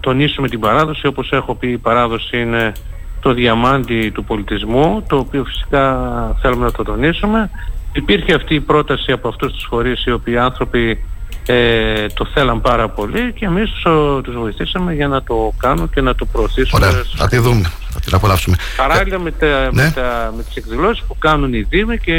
τονίσουμε 0.00 0.48
την 0.48 0.60
παράδοση. 0.60 1.06
Όπως 1.06 1.30
έχω 1.32 1.54
πει 1.54 1.70
η 1.70 1.78
παράδοση 1.78 2.40
είναι 2.40 2.72
το 3.20 3.32
διαμάντι 3.34 4.10
του 4.14 4.24
πολιτισμού, 4.24 5.04
το 5.08 5.16
οποίο 5.16 5.44
φυσικά 5.44 5.98
θέλουμε 6.40 6.64
να 6.64 6.72
το 6.72 6.82
τονίσουμε. 6.82 7.50
Υπήρχε 7.92 8.34
αυτή 8.34 8.54
η 8.54 8.60
πρόταση 8.60 9.12
από 9.12 9.28
αυτούς 9.28 9.52
τους 9.52 9.66
φορείς 9.68 10.04
οι 10.04 10.12
οποίοι 10.12 10.36
άνθρωποι 10.36 11.04
ε, 11.46 12.06
το 12.06 12.26
θέλαν 12.34 12.60
πάρα 12.60 12.88
πολύ 12.88 13.32
και 13.32 13.44
εμείς 13.44 13.70
τους, 13.70 13.82
τους 14.22 14.34
βοηθήσαμε 14.34 14.94
για 14.94 15.08
να 15.08 15.22
το 15.22 15.52
κάνουν 15.58 15.90
και 15.90 16.00
να 16.00 16.14
το 16.14 16.24
προωθήσουμε. 16.24 16.86
Ωραία, 16.86 17.02
θα 17.16 17.28
τη 17.28 17.38
δούμε. 17.38 17.70
Θα 17.92 18.00
την 18.00 18.14
απολαύσουμε. 18.14 18.56
Παράλληλα 18.76 19.18
με, 19.18 19.30
τα, 19.30 19.46
Ναι. 19.46 19.82
με, 19.82 19.92
τα, 19.94 20.32
με 20.36 20.42
τις 20.42 20.56
εκδηλώσεις 20.56 21.04
που 21.08 21.18
κάνουν 21.18 21.52
οι 21.54 21.60
Δήμοι 21.60 21.98
και 21.98 22.12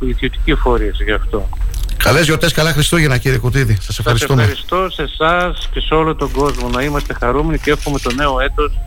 οι 0.00 0.08
ιδιωτικοί 0.08 0.54
φορείς 0.54 0.96
γι' 1.04 1.12
αυτό. 1.12 1.48
Καλές 1.96 2.24
γιορτές, 2.24 2.52
καλά 2.52 2.72
Χριστούγεννα 2.72 3.18
κύριε 3.18 3.38
Κουτίδη. 3.38 3.78
Σας 3.80 3.98
ευχαριστούμε. 3.98 4.42
Σας 4.42 4.50
ευχαριστώ 4.50 4.90
σε 4.90 5.02
εσάς 5.02 5.68
και 5.72 5.80
σε 5.80 5.94
όλο 5.94 6.14
τον 6.14 6.30
κόσμο 6.30 6.68
να 6.68 6.82
είμαστε 6.82 7.14
χαρούμενοι 7.20 7.58
και 7.58 7.70
εύχομαι 7.70 7.98
το 7.98 8.12
νέο 8.14 8.40
έτος 8.40 8.78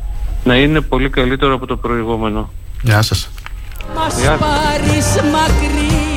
να 0.44 0.56
είναι 0.56 0.82
πολύ 0.82 1.10
καλύτερο 1.10 1.54
από 1.54 1.66
το 1.66 1.78
προηγούμενο. 1.78 2.52
Γεια 2.82 3.02
σας. 3.02 3.30
Μας 3.96 4.14
πάρεις 4.40 5.06
μακριά 5.32 6.17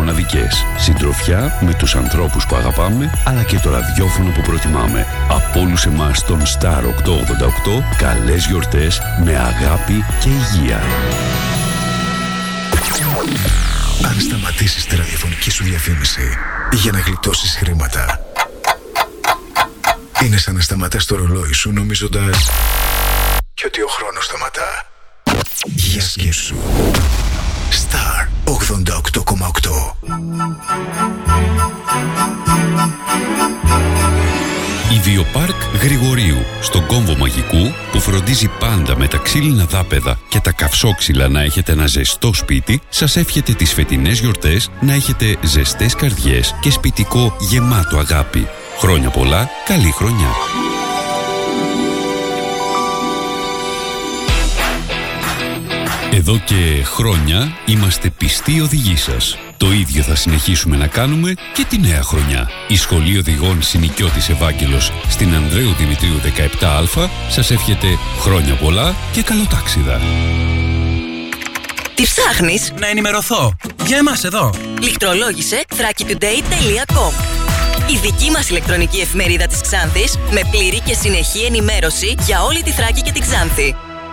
μοναδικές. 0.00 0.64
Συντροφιά 0.76 1.58
με 1.60 1.74
τους 1.74 1.94
ανθρώπους 1.94 2.46
που 2.46 2.56
αγαπάμε, 2.56 3.10
αλλά 3.24 3.42
και 3.42 3.58
το 3.58 3.70
ραδιόφωνο 3.70 4.30
που 4.30 4.40
προτιμάμε. 4.40 5.06
Από 5.28 5.60
όλους 5.60 5.84
εμάς 5.84 6.24
τον 6.24 6.42
Star 6.42 6.82
888, 6.84 7.82
καλές 7.98 8.46
γιορτές 8.46 9.00
με 9.24 9.36
αγάπη 9.36 10.04
και 10.20 10.28
υγεία. 10.28 10.80
Αν 14.04 14.20
σταματήσεις 14.20 14.86
τη 14.86 14.96
ραδιοφωνική 14.96 15.50
σου 15.50 15.64
διαφήμιση 15.64 16.36
για 16.72 16.92
να 16.92 16.98
γλιτώσεις 16.98 17.56
χρήματα, 17.56 18.20
είναι 20.24 20.36
σαν 20.36 20.54
να 20.54 20.60
σταματάς 20.60 21.04
το 21.04 21.16
ρολόι 21.16 21.52
σου 21.52 21.72
νομίζοντας 21.72 22.50
και 23.54 23.66
ότι 23.66 23.82
ο 23.82 23.88
χρόνος 23.88 24.24
σταματά. 24.24 24.86
Για 25.64 26.02
σκέψου. 26.02 26.54
Star 27.70 28.29
88,8 28.50 28.60
Η 34.92 35.00
Βιοπάρκ 35.02 35.62
Γρηγορίου, 35.82 36.36
στον 36.60 36.86
κόμβο 36.86 37.16
μαγικού 37.16 37.72
που 37.92 38.00
φροντίζει 38.00 38.50
πάντα 38.58 38.98
με 38.98 39.08
τα 39.08 39.16
ξύλινα 39.18 39.64
δάπεδα 39.64 40.18
και 40.28 40.40
τα 40.40 40.52
καυσόξυλα 40.52 41.28
να 41.28 41.42
έχετε 41.42 41.72
ένα 41.72 41.86
ζεστό 41.86 42.34
σπίτι, 42.34 42.80
σας 42.88 43.16
εύχεται 43.16 43.52
τις 43.52 43.72
φετινές 43.72 44.20
γιορτές 44.20 44.70
να 44.80 44.92
έχετε 44.92 45.36
ζεστές 45.42 45.94
καρδιές 45.94 46.54
και 46.60 46.70
σπιτικό 46.70 47.36
γεμάτο 47.38 47.98
αγάπη. 47.98 48.48
Χρόνια 48.78 49.10
πολλά, 49.10 49.48
καλή 49.66 49.90
χρονιά. 49.90 50.30
Εδώ 56.20 56.38
και 56.44 56.82
χρόνια 56.84 57.56
είμαστε 57.66 58.10
πιστοί 58.10 58.60
οδηγοί 58.60 58.96
σας. 58.96 59.38
Το 59.56 59.72
ίδιο 59.72 60.02
θα 60.02 60.14
συνεχίσουμε 60.14 60.76
να 60.76 60.86
κάνουμε 60.86 61.34
και 61.54 61.64
τη 61.68 61.78
νέα 61.78 62.02
χρονιά. 62.02 62.50
Η 62.68 62.76
Σχολή 62.76 63.18
Οδηγών 63.18 63.62
Συνοικιώτης 63.62 64.28
Ευάγγελος 64.28 64.92
στην 65.08 65.34
Ανδρέου 65.34 65.72
Δημητρίου 65.72 66.20
17α 66.20 67.08
σας 67.28 67.50
εύχεται 67.50 67.86
χρόνια 68.18 68.54
πολλά 68.54 68.94
και 69.12 69.22
καλοτάξιδα. 69.22 70.00
Τι 71.94 72.02
ψάχνεις; 72.02 72.72
Να 72.78 72.86
ενημερωθώ. 72.86 73.56
Για 73.86 73.96
εμάς 73.96 74.24
εδώ. 74.24 74.50
Λιχτρολόγησε 74.80 75.64
thrakitoday.com 75.68 77.12
Η 77.90 77.96
δική 78.02 78.30
μας 78.30 78.48
ηλεκτρονική 78.48 79.00
εφημερίδα 79.00 79.46
της 79.46 79.60
Ξάνθης 79.60 80.16
με 80.30 80.40
πλήρη 80.50 80.80
και 80.80 80.94
συνεχή 80.94 81.44
ενημέρωση 81.44 82.14
για 82.26 82.42
όλη 82.42 82.62
τη 82.62 82.70
Θράκη 82.70 83.00
και 83.02 83.12
την 83.12 83.22
Ξάνθη. 83.22 83.74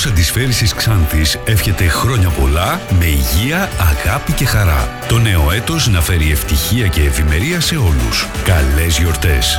Ο 0.00 0.02
Όμιλος 0.02 0.18
Αντισφαίρησης 0.18 0.74
Ξάνθης 0.74 1.38
εύχεται 1.44 1.88
χρόνια 1.88 2.28
πολλά 2.28 2.80
με 2.98 3.04
υγεία, 3.04 3.68
αγάπη 3.78 4.32
και 4.32 4.46
χαρά. 4.46 4.98
Το 5.08 5.18
νέο 5.18 5.52
έτος 5.52 5.88
να 5.88 6.00
φέρει 6.00 6.30
ευτυχία 6.30 6.86
και 6.86 7.00
ευημερία 7.00 7.60
σε 7.60 7.76
όλους. 7.76 8.26
Καλές 8.44 8.98
γιορτές! 8.98 9.58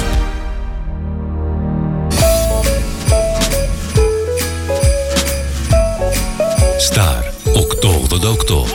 888 7.81 8.65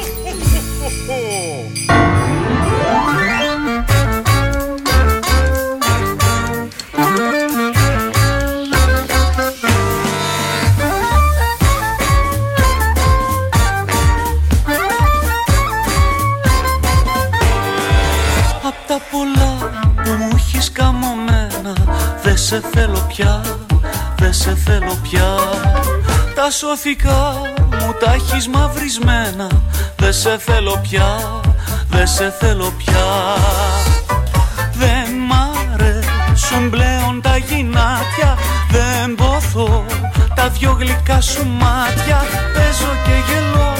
Απ' 18.63 18.87
τα 18.87 19.01
πολλά 19.11 19.71
που 20.05 20.11
μου 20.11 20.31
έχεις 20.35 20.73
καμωμένα 20.73 21.75
Δε 22.23 22.37
σε 22.37 22.63
θέλω 22.73 23.07
πια, 23.09 23.43
δε 24.17 24.33
σε 24.33 24.55
θέλω 24.55 24.99
πια. 25.03 25.37
Τα 26.35 26.51
σωθικά 26.51 27.55
μου 27.87 27.95
τα 28.01 28.13
έχεις 28.13 28.49
μαυρισμένα. 28.49 29.49
Δε 29.97 30.13
σε 30.13 30.39
θέλω 30.39 30.81
πια, 30.83 31.41
δε 31.89 32.07
σε 32.07 32.35
θέλω 32.41 32.73
πια. 32.77 33.07
Δεν 34.73 35.09
μ' 35.29 35.33
αρέσουν 35.73 36.71
πλέον 36.71 37.21
τα 37.23 37.37
γυνάτια. 37.37 38.39
Δεν 38.71 39.15
ποθώ 39.15 39.85
τα 40.35 40.49
δυο 40.49 40.77
γλυκά 40.79 41.21
σου 41.21 41.47
μάτια. 41.47 42.25
Παίζω 42.55 42.93
και 43.05 43.17
γελώ 43.29 43.73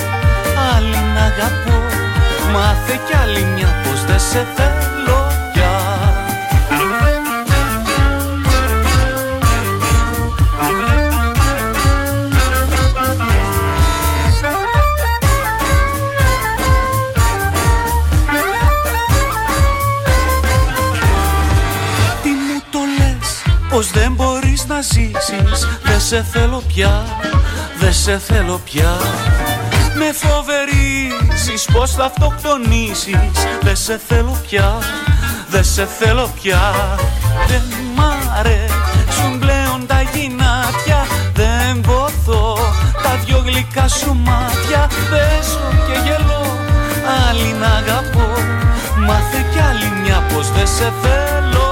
άλλη 0.77 1.01
να 1.15 1.23
αγαπώ. 1.23 1.79
Μάθε 2.53 3.01
κι 3.07 3.17
άλλη 3.23 3.45
μια 3.45 3.69
πως 3.85 4.05
δεν 4.05 4.21
σε 4.21 4.47
θέλω 4.57 4.96
πως 23.77 23.91
δεν 23.91 24.13
μπορείς 24.13 24.67
να 24.67 24.81
ζήσεις 24.81 25.67
Δεν 25.83 26.01
σε 26.01 26.27
θέλω 26.33 26.63
πια, 26.67 27.05
δεν 27.79 27.93
σε 27.93 28.19
θέλω 28.19 28.61
πια. 28.65 28.97
Με 29.95 30.13
φοβερίζεις 30.13 31.65
πως 31.73 31.91
θα 31.91 32.05
αυτοκτονήσεις 32.05 33.17
Δεν 33.63 33.77
σε 33.77 34.01
θέλω 34.09 34.37
πια, 34.49 34.79
δεν 35.49 35.65
σε 35.65 35.89
θέλω 35.99 36.31
πια. 36.43 36.75
Δεν 37.49 37.63
μ' 37.97 38.01
αρέσουν 38.39 39.39
πλέον 39.39 39.87
τα 39.87 40.01
γυνάτια 40.15 41.07
Δεν 41.35 41.83
βοθώ 41.83 42.59
τα 43.03 43.19
δυο 43.25 43.43
γλυκά 43.47 43.89
σου 43.89 44.15
μάτια. 44.15 44.91
Πέσω 45.11 45.69
και 45.87 45.99
γελώ, 46.05 46.47
άλλη 47.29 47.53
να 47.61 47.67
αγαπώ 47.67 48.29
Μάθε 49.07 49.45
κι 49.53 49.59
άλλη 49.59 50.01
μια 50.03 50.23
πως 50.33 50.53
δεν 50.53 50.67
σε 50.67 50.93
θέλω 51.03 51.66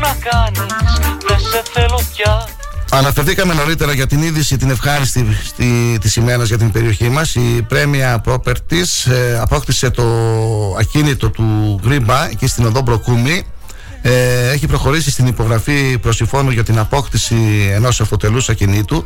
να 0.00 0.16
κάνεις 0.28 0.74
Δεν 1.26 1.38
σε 1.38 1.62
θέλω 1.72 2.00
πια. 2.14 2.48
Αναφερθήκαμε 2.90 3.54
νωρίτερα 3.54 3.92
για 3.92 4.06
την 4.06 4.22
είδηση 4.22 4.56
την 4.56 4.70
ευχάριστη 4.70 5.26
στη, 5.44 5.98
της 6.00 6.16
ημέρας 6.16 6.48
για 6.48 6.58
την 6.58 6.72
περιοχή 6.72 7.08
μας. 7.08 7.34
Η 7.34 7.64
Πρέμια 7.68 8.22
Properties 8.26 9.10
ε, 9.10 9.38
απόκτησε 9.38 9.90
το 9.90 10.04
ακίνητο 10.78 11.30
του 11.30 11.80
Γκρίμπα 11.82 12.28
εκεί 12.30 12.46
στην 12.46 12.66
οδό 12.66 12.80
Μπροκούμη 12.80 13.46
ε, 14.02 14.50
έχει 14.50 14.66
προχωρήσει 14.66 15.10
στην 15.10 15.26
υπογραφή 15.26 15.98
προσυφώνου 15.98 16.50
για 16.50 16.64
την 16.64 16.78
απόκτηση 16.78 17.70
ενός 17.72 18.00
αυτοτελούς 18.00 18.48
ακινήτου 18.48 19.04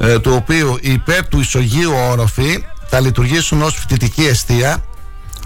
ε, 0.00 0.18
του 0.18 0.32
οποίου 0.34 0.78
υπέρ 0.80 1.28
του 1.28 1.40
ισογείου 1.40 1.92
όροφη 2.10 2.64
θα 2.86 3.00
λειτουργήσουν 3.00 3.62
ως 3.62 3.74
φοιτητική 3.74 4.26
αιστεία 4.26 4.84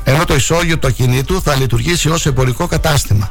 ενώ 0.05 0.25
το 0.25 0.35
ισόγειο 0.35 0.79
του 0.79 0.87
ακινήτου 0.87 1.43
θα 1.43 1.55
λειτουργήσει 1.55 2.09
ως 2.09 2.27
εμπορικό 2.27 2.67
κατάστημα. 2.67 3.31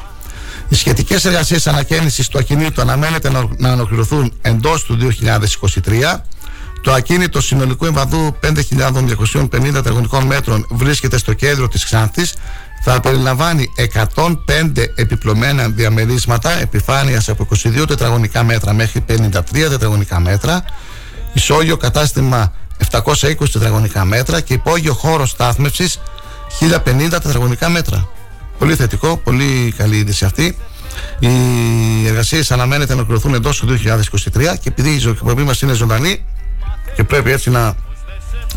Οι 0.69 0.75
σχετικές 0.75 1.25
εργασίες 1.25 1.67
ανακαίνιση 1.67 2.29
του 2.31 2.37
ακινήτου 2.39 2.81
αναμένεται 2.81 3.29
να- 3.31 3.47
να 3.57 3.71
ολοκληρωθούν 3.73 4.33
εντός 4.41 4.83
του 4.83 4.95
2023. 4.95 6.25
Το 6.81 6.93
ακίνητο 6.93 7.41
συνολικού 7.41 7.85
εμβαδού 7.85 8.35
5.250 8.39 9.73
τετραγωνικών 9.73 10.25
μέτρων 10.25 10.65
βρίσκεται 10.69 11.17
στο 11.17 11.33
κέντρο 11.33 11.67
της 11.67 11.83
Ξάνθης. 11.85 12.33
Θα 12.83 12.99
περιλαμβάνει 12.99 13.65
105 13.75 14.91
επιπλωμένα 14.95 15.67
διαμερίσματα 15.67 16.59
επιφάνειας 16.59 17.29
από 17.29 17.43
22 17.43 17.85
τετραγωνικά 17.87 18.43
μέτρα 18.43 18.73
μέχρι 18.73 19.01
53 19.01 19.69
τετραγωνικά 19.69 20.19
μέτρα. 20.19 20.63
Ισόγειο 21.33 21.77
κατάστημα 21.77 22.53
720 22.77 23.51
τετραγωνικά 23.51 24.05
μέτρα 24.05 24.41
και 24.41 24.53
υπόγειο 24.53 24.93
χώρο 24.93 25.25
στάθμευσης 25.25 25.99
1050 26.59 27.19
τετραγωνικά 27.21 27.69
μέτρα. 27.69 28.07
Πολύ 28.57 28.75
θετικό, 28.75 29.17
πολύ 29.17 29.73
καλή 29.77 29.97
είδηση 29.97 30.25
αυτή. 30.25 30.57
Οι 31.19 32.07
εργασίες 32.07 32.51
αναμένεται 32.51 32.89
να 32.89 32.95
ολοκληρωθούν 32.95 33.33
εντός 33.33 33.59
του 33.59 33.67
2023 33.67 34.57
και 34.59 34.69
επειδή 34.69 34.89
η 34.89 35.09
εκπομπή 35.09 35.43
μας 35.43 35.61
είναι 35.61 35.73
ζωντανή 35.73 36.25
και 36.95 37.03
πρέπει 37.03 37.31
έτσι 37.31 37.49
να 37.49 37.75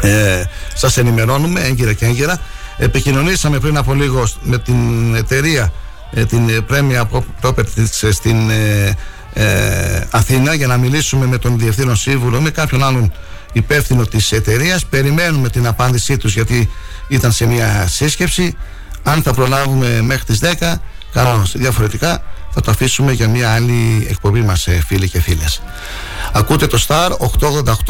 ε, 0.00 0.42
σας 0.74 0.96
ενημερώνουμε 0.96 1.60
έγκυρα 1.60 1.92
και 1.92 2.04
έγκυρα, 2.04 2.40
επικοινωνήσαμε 2.76 3.58
πριν 3.58 3.76
από 3.76 3.94
λίγο 3.94 4.28
με 4.42 4.58
την 4.58 5.14
εταιρεία 5.14 5.72
ε, 6.10 6.24
την 6.24 6.48
ε, 6.48 6.58
Premier 6.70 7.04
Properties 7.42 8.02
ε, 8.02 8.10
στην 8.12 8.50
ε, 8.50 8.96
ε, 9.32 10.06
Αθήνα 10.10 10.54
για 10.54 10.66
να 10.66 10.76
μιλήσουμε 10.76 11.26
με 11.26 11.38
τον 11.38 11.58
διευθύνων 11.58 11.96
σύμβουλο 11.96 12.40
με 12.40 12.50
κάποιον 12.50 12.84
άλλον 12.84 13.12
υπεύθυνο 13.52 14.04
της 14.06 14.32
εταιρείας. 14.32 14.86
Περιμένουμε 14.86 15.48
την 15.48 15.66
απάντησή 15.66 16.16
τους 16.16 16.34
γιατί 16.34 16.70
ήταν 17.08 17.32
σε 17.32 17.46
μια 17.46 17.86
σύσκεψη. 17.88 18.56
Αν 19.08 19.22
θα 19.22 19.32
προλάβουμε 19.32 20.00
μέχρι 20.02 20.24
τις 20.24 20.40
10, 20.42 20.82
καλώς. 21.12 21.52
Διαφορετικά 21.56 22.22
θα 22.50 22.60
το 22.60 22.70
αφήσουμε 22.70 23.12
για 23.12 23.28
μια 23.28 23.52
άλλη 23.52 24.06
εκπομπή 24.10 24.40
μας 24.40 24.66
ε, 24.66 24.82
φίλοι 24.86 25.08
και 25.08 25.20
φίλες. 25.20 25.62
Ακούτε 26.32 26.66
το 26.66 26.84
Star 26.88 27.10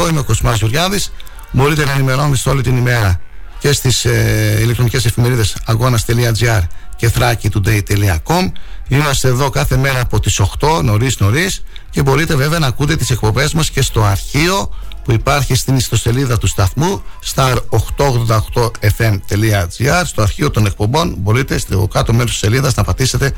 888, 0.04 0.08
είμαι 0.10 0.18
ο 0.18 0.24
Κοσμάς 0.24 0.58
Γεωργιάδης. 0.58 1.12
Μπορείτε 1.50 1.84
να 1.84 1.92
ενημερώνεστε 1.92 2.50
όλη 2.50 2.62
την 2.62 2.76
ημέρα 2.76 3.20
και 3.58 3.72
στις 3.72 4.04
ε, 4.04 4.58
ηλεκτρονικές 4.60 5.04
εφημερίδες 5.04 5.56
αγώνας.gr 5.64 6.62
και 6.96 7.10
thrakitoday.com 7.18 8.50
Είμαστε 8.88 9.28
εδώ 9.28 9.50
κάθε 9.50 9.76
μέρα 9.76 10.00
από 10.00 10.20
τις 10.20 10.40
8 10.60 10.82
νωρίς 10.82 11.18
νωρίς 11.18 11.62
και 11.90 12.02
μπορείτε 12.02 12.34
βέβαια 12.34 12.58
να 12.58 12.66
ακούτε 12.66 12.96
τις 12.96 13.10
εκπομπές 13.10 13.52
μας 13.52 13.70
και 13.70 13.82
στο 13.82 14.02
αρχείο 14.02 14.70
που 15.06 15.12
υπάρχει 15.12 15.54
στην 15.54 15.76
ιστοσελίδα 15.76 16.38
του 16.38 16.46
σταθμού 16.46 17.02
star888fm.gr 17.34 20.02
στο 20.04 20.22
αρχείο 20.22 20.50
των 20.50 20.66
εκπομπών 20.66 21.14
μπορείτε 21.18 21.58
στο 21.58 21.88
κάτω 21.92 22.12
μέρος 22.12 22.30
της 22.30 22.38
σελίδας 22.38 22.74
να 22.74 22.84
πατήσετε 22.84 23.32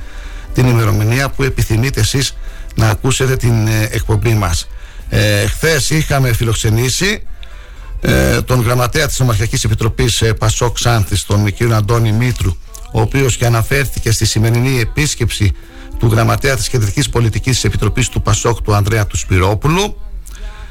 την 0.55 0.67
ημερομηνία 0.67 1.31
που 1.31 1.43
επιθυμείτε 1.43 2.01
εσείς 2.01 2.37
να 2.75 2.89
ακούσετε 2.89 3.37
την 3.37 3.67
ε, 3.67 3.89
εκπομπή 3.91 4.35
μας. 4.35 4.69
Ε, 5.09 5.47
Χθες 5.47 5.91
είχαμε 5.91 6.33
φιλοξενήσει 6.33 7.23
ε, 8.01 8.43
τον 8.43 8.61
γραμματέα 8.61 9.07
της 9.07 9.21
Ομαρχιακής 9.21 9.65
Επιτροπής 9.65 10.23
ε, 10.23 10.33
Πασόκ 10.33 10.75
Ξάνθης, 10.75 11.25
τον 11.25 11.53
κύριο 11.53 11.77
Αντώνη 11.77 12.13
Μήτρου 12.13 12.57
ο 12.93 13.01
οποίος 13.01 13.37
και 13.37 13.47
αναφέρθηκε 13.47 14.11
στη 14.11 14.27
σημερινή 14.27 14.81
επίσκεψη 14.81 15.53
του 15.99 16.07
γραμματέα 16.07 16.57
της 16.57 16.69
Κεντρικής 16.69 17.09
Πολιτικής 17.09 17.65
Επιτροπής 17.65 18.09
του 18.09 18.23
Πασόκ 18.23 18.61
του 18.61 18.75
Ανδρέα 18.75 19.07
του 19.07 19.17
Σπυρόπουλου 19.17 19.97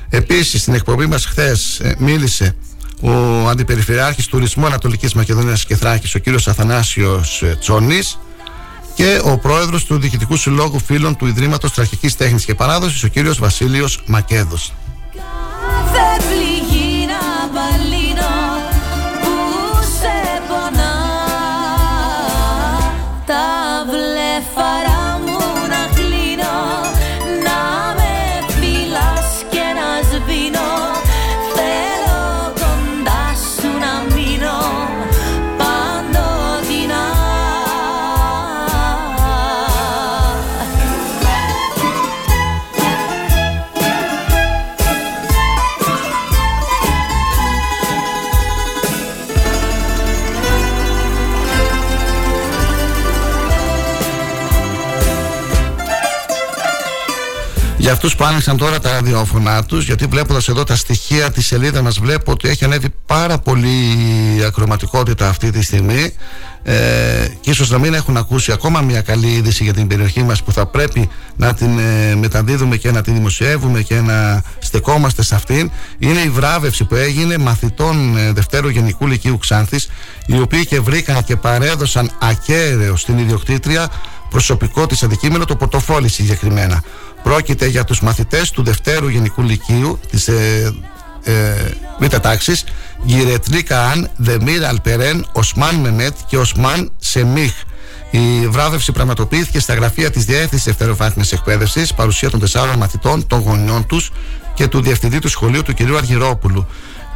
Επίσης 0.09 0.61
στην 0.61 0.73
εκπομπή 0.73 1.05
μας 1.05 1.25
χθες 1.25 1.79
ε, 1.79 1.95
μίλησε 1.99 2.55
ο 3.01 3.47
Αντιπεριφερειάρχης 3.47 4.25
Τουρισμού 4.25 4.65
Ανατολικής 4.65 5.13
Μακεδονίας 5.13 5.65
και 5.65 5.75
Θράκης 5.75 6.15
ο 6.15 6.19
κύριος 6.19 6.47
Αθανάσιος 6.47 7.41
ε, 7.41 7.57
Τσόνης 7.59 8.19
και 8.93 9.21
ο 9.23 9.37
πρόεδρος 9.37 9.85
του 9.85 9.99
Διοικητικού 9.99 10.37
Συλλόγου 10.37 10.79
Φίλων 10.79 11.15
του 11.15 11.25
Ιδρύματος 11.25 11.73
Τραχικής 11.73 12.15
Τέχνης 12.15 12.45
και 12.45 12.55
Παράδοσης 12.55 13.03
ο 13.03 13.07
κύριος 13.07 13.39
Βασίλειος 13.39 14.03
Μακέδος 14.05 14.73
Για 57.87 57.95
αυτούς 57.95 58.15
που 58.15 58.23
άνοιξαν 58.23 58.57
τώρα 58.57 58.79
τα 58.79 58.91
ραδιόφωνά 58.91 59.63
τους 59.63 59.85
γιατί 59.85 60.05
βλέποντας 60.05 60.47
εδώ 60.47 60.63
τα 60.63 60.75
στοιχεία 60.75 61.31
της 61.31 61.45
σελίδα 61.45 61.81
μας 61.81 61.99
βλέπω 61.99 62.31
ότι 62.31 62.49
έχει 62.49 62.63
ανέβει 62.65 62.89
πάρα 63.05 63.37
πολύ 63.37 63.97
η 64.37 64.43
ακροματικότητα 64.43 65.29
αυτή 65.29 65.51
τη 65.51 65.63
στιγμή. 65.63 66.13
Ε, 66.63 66.73
και 67.41 67.49
ίσως 67.49 67.69
να 67.69 67.77
μην 67.77 67.93
έχουν 67.93 68.17
ακούσει 68.17 68.51
ακόμα 68.51 68.81
μια 68.81 69.01
καλή 69.01 69.27
είδηση 69.27 69.63
για 69.63 69.73
την 69.73 69.87
περιοχή 69.87 70.23
μας 70.23 70.43
που 70.43 70.51
θα 70.51 70.65
πρέπει 70.65 71.09
να 71.35 71.53
την 71.53 71.79
ε, 71.79 72.15
μεταδίδουμε 72.15 72.77
και 72.77 72.91
να 72.91 73.01
την 73.01 73.13
δημοσιεύουμε 73.13 73.81
και 73.81 74.01
να 74.01 74.41
στεκόμαστε 74.59 75.23
σε 75.23 75.35
αυτήν. 75.35 75.71
Είναι 75.99 76.19
η 76.19 76.29
βράβευση 76.29 76.83
που 76.83 76.95
έγινε 76.95 77.37
μαθητών 77.37 78.17
ε, 78.17 78.31
Δευτέρου 78.31 78.69
Γενικού 78.69 79.07
Λυκείου 79.07 79.37
Ξάνθης 79.37 79.89
οι 80.25 80.39
οποίοι 80.39 80.65
και 80.65 80.79
βρήκαν 80.79 81.23
και 81.23 81.35
παρέδωσαν 81.35 82.11
ακέραιο 82.19 82.95
στην 82.95 83.17
ιδιοκτήτρια 83.17 83.87
προσωπικό 84.29 84.85
της 84.85 85.03
αντικείμενο 85.03 85.45
το 85.45 85.55
πορτοφόλι 85.55 86.09
συγκεκριμένα 86.09 86.83
Πρόκειται 87.27 87.67
για 87.67 87.83
τους 87.83 88.01
μαθητές 88.01 88.51
του 88.51 88.63
Δευτέρου 88.63 89.07
Γενικού 89.07 89.41
Λυκείου 89.41 89.99
της 90.09 90.27
ε, 90.27 90.73
ε, 91.23 91.33
Β' 91.99 92.15
τάξης 92.15 92.63
Γυρετρή 93.03 93.63
Καάν, 93.63 94.09
Δεμίρ 94.15 94.65
Αλπερέν, 94.65 95.25
Οσμάν 95.31 95.75
Μεμέτ 95.75 96.15
και 96.27 96.37
Οσμάν 96.37 96.91
Σεμίχ. 96.97 97.53
Η 98.11 98.47
βράβευση 98.47 98.91
πραγματοποιήθηκε 98.91 99.59
στα 99.59 99.73
γραφεία 99.73 100.11
της 100.11 100.25
Διεύθυνσης 100.25 100.63
Δευτεροβάθμιας 100.63 101.31
Εκπαίδευσης, 101.31 101.93
παρουσία 101.93 102.29
των 102.29 102.39
τεσσάρων 102.39 102.77
μαθητών, 102.77 103.27
των 103.27 103.39
γονιών 103.39 103.85
τους 103.85 104.11
και 104.53 104.67
του 104.67 104.81
διευθυντή 104.81 105.19
του 105.19 105.29
σχολείου 105.29 105.63
του 105.63 105.73
κ. 105.73 105.77
Αργυρόπουλου. 105.97 106.67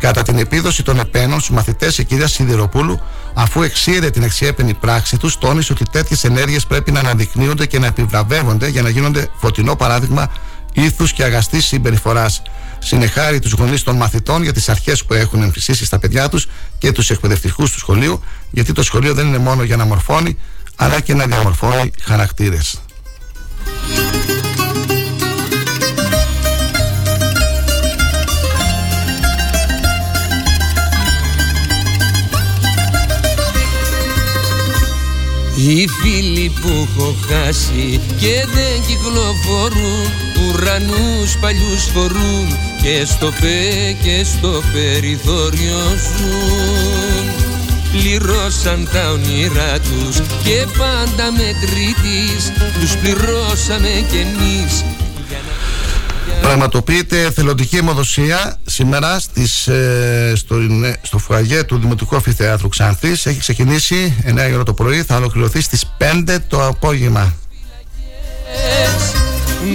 Κατά 0.02 0.22
την 0.22 0.38
επίδοση 0.38 0.84
των 0.84 1.00
επένων 1.00 1.40
στους 1.40 1.56
μαθητές, 1.56 1.98
η 1.98 2.06
κυρία 2.06 2.28
Σιδηροπούλου, 2.28 3.02
αφού 3.34 3.62
εξήρε 3.62 4.10
την 4.10 4.24
αξιέπαινη 4.24 4.74
πράξη 4.74 5.18
τους, 5.18 5.38
τόνισε 5.38 5.74
ότι 5.74 5.86
τέτοιες 5.92 6.24
ενέργειες 6.24 6.66
πρέπει 6.66 6.92
να 6.92 7.00
αναδεικνύονται 7.00 7.66
και 7.66 7.80
να 7.80 7.86
επιβραβεύονται 7.86 8.68
για 8.68 8.82
να 8.82 8.90
γίνονται 8.90 9.28
φωτεινό 9.36 9.76
παράδειγμα 9.76 10.32
ήθους 10.74 11.14
και 11.14 11.24
αγαστής 11.24 11.66
συμπεριφοράς. 11.66 12.42
Συνεχάρη 12.80 13.40
τους 13.40 13.52
γονείς 13.52 13.84
των 13.84 13.96
μαθητών 13.96 14.44
για 14.44 14.54
τις 14.54 14.70
αρχές 14.70 15.06
που 15.06 15.14
έχουν 15.14 15.42
εμφυσίσει 15.42 15.86
στα 15.86 16.00
παιδιά 16.00 16.30
τους 16.30 16.48
και 16.78 16.92
τους 16.92 17.10
εκπαιδευτικούς 17.10 17.72
του 17.72 17.80
σχολείου, 17.80 18.24
γιατί 18.52 18.74
το 18.74 18.84
σχολείο 18.84 19.14
δεν 19.14 19.28
είναι 19.28 19.38
μόνο 19.38 19.64
για 19.64 19.78
να 19.78 19.86
μορφώνει, 19.86 20.38
αλλά 20.76 21.00
και 21.00 21.14
να 21.14 21.26
διαμορφώνει 21.26 21.92
χαρακτήρες. 22.02 22.82
Οι 35.68 35.88
φίλοι 35.88 36.52
που 36.62 36.68
έχω 36.68 37.16
χάσει 37.28 38.00
και 38.20 38.46
δεν 38.54 38.82
κυκλοφορούν 38.88 40.06
Ουρανούς 40.42 41.38
παλιούς 41.40 41.84
φορούν 41.94 42.48
και 42.82 43.06
στο 43.06 43.32
πέ 43.42 43.96
και 44.04 44.24
στο 44.24 44.62
περιθώριο 44.74 45.80
ζουν. 46.18 47.30
Πληρώσαν 47.92 48.90
τα 48.94 49.12
όνειρά 49.12 49.80
τους 49.80 50.18
και 50.44 50.66
πάντα 50.78 51.32
με 51.32 51.56
τρίτης 51.62 52.52
Τους 52.80 52.96
πληρώσαμε 52.98 54.06
κι 54.12 54.18
εμείς 54.18 54.84
Πραγματοποιείται 56.42 57.32
θελοντική 57.32 57.78
αιμοδοσία 57.78 58.58
σήμερα 58.66 59.20
στις, 59.20 59.68
ε, 59.68 60.34
στο, 60.36 60.56
στο 61.02 61.18
φουαγέ 61.18 61.64
του 61.64 61.78
Δημοτικού 61.78 62.16
Αφιθεάτρου 62.16 62.70
Ξάνθης. 62.70 63.26
Έχει 63.26 63.40
ξεκινήσει 63.40 64.24
9 64.26 64.54
ώρα 64.54 64.64
το 64.64 64.74
πρωί, 64.74 65.04
θα 65.04 65.16
ολοκληρωθεί 65.16 65.62
στις 65.62 65.96
5 65.98 66.38
το 66.48 66.66
απόγευμα. 66.66 67.34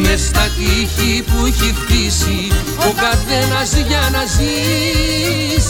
Μες 0.02 0.20
στα 0.20 0.48
τείχη 0.56 1.22
που 1.22 1.46
έχει 1.46 1.74
χτίσει 1.74 2.48
ο 2.76 2.92
καθένας 2.92 3.72
για 3.88 4.08
να 4.12 4.24
ζήσει 4.24 5.66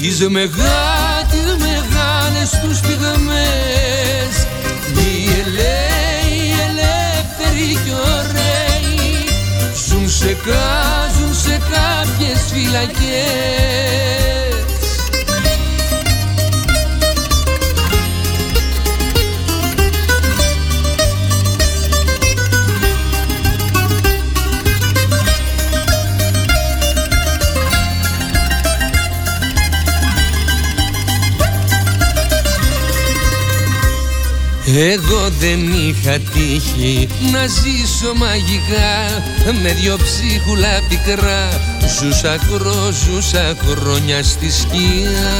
Τις 0.00 0.28
μεγά, 0.28 1.26
τις 1.30 1.66
μεγάλες 1.66 2.50
τους 2.62 2.80
πυγμές 2.80 3.67
σε 10.18 10.36
κάζουν 10.44 11.34
σε 11.34 11.58
κάποιες 11.70 12.50
φυλακές 12.52 14.07
Εγώ 34.76 35.28
δεν 35.38 35.72
είχα 35.72 36.18
τύχει 36.18 37.08
να 37.32 37.46
ζήσω 37.46 38.14
μαγικά 38.14 39.22
Με 39.62 39.72
δυο 39.72 39.96
ψίχουλα 39.96 40.80
πικρά. 40.88 41.48
Ζούσα 41.98 42.36
κρό, 42.36 42.92
ζούσα 43.04 43.56
χρόνια 43.64 44.22
στη 44.22 44.50
σκιά. 44.50 45.34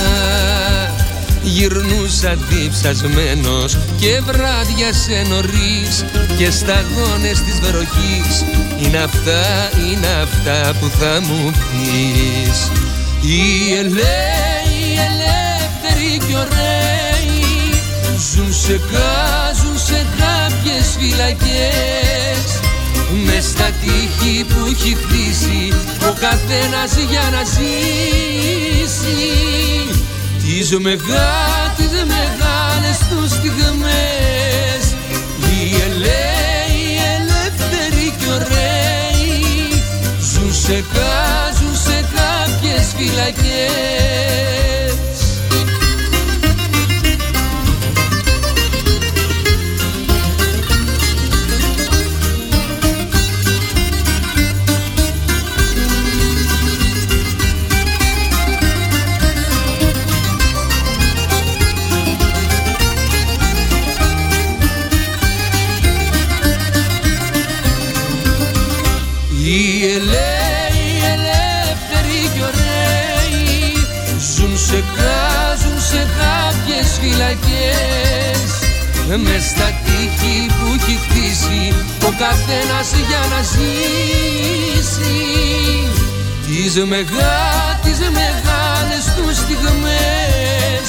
Γυρνούσα 1.43 2.37
διψασμένος 2.49 3.79
και 4.01 4.21
βράδια 4.25 4.93
σε 4.93 5.27
νωρίς 5.29 6.05
Και 6.39 6.51
σταγόνες 6.51 7.43
της 7.43 7.61
βροχής. 7.61 8.45
Είναι 8.83 8.99
αυτά, 8.99 9.71
είναι 9.91 10.07
αυτά 10.23 10.77
που 10.81 10.91
θα 11.01 11.21
μου 11.23 11.51
πεις. 11.51 12.71
Οι 13.21 13.73
ελέοι, 13.73 14.99
ελεύθεροι 15.09 16.19
κι 16.27 16.35
ωραίοι 16.35 16.78
Ζουν 18.19 18.53
σε 18.53 18.81
κάζουν 18.93 19.79
σε 19.79 20.07
κάποιες 20.19 20.97
φυλακές. 20.99 22.47
Μες 23.25 23.45
στα 23.45 23.71
τείχη 23.81 24.45
που 24.45 24.67
έχει 24.67 24.97
χτίσει 25.01 25.73
ο 26.09 26.13
καθένας 26.21 26.93
για 27.11 27.25
να 27.31 27.43
ζήσει. 27.45 27.79
Τις 30.43 30.79
μεγά, 30.79 31.75
τις 31.77 31.91
μεγάλες 32.13 32.99
τους 33.09 33.31
στιγμές. 33.31 34.83
Οι 35.41 35.75
ελέοι, 35.87 36.83
ελεύθεροι 37.17 38.15
κι 38.19 38.31
ωραίοι 38.35 39.83
ζουν 40.33 40.55
σε 40.55 40.85
κάζουν 40.95 41.77
σε 41.85 42.05
κάποιες 42.15 42.87
φυλακές 42.97 44.08
μες 79.17 79.45
στα 79.45 79.73
τείχη 79.85 80.47
που 80.47 80.75
έχει 80.79 80.99
χτίσει 81.05 81.75
ο 82.07 82.13
καθένας 82.19 82.89
για 83.09 83.23
να 83.31 83.43
ζήσει. 83.43 85.17
Τις 86.47 86.85
μεγά, 86.85 87.81
τις 87.83 87.99
μεγάλες 87.99 89.05
του 89.17 89.35
στιγμές 89.35 90.87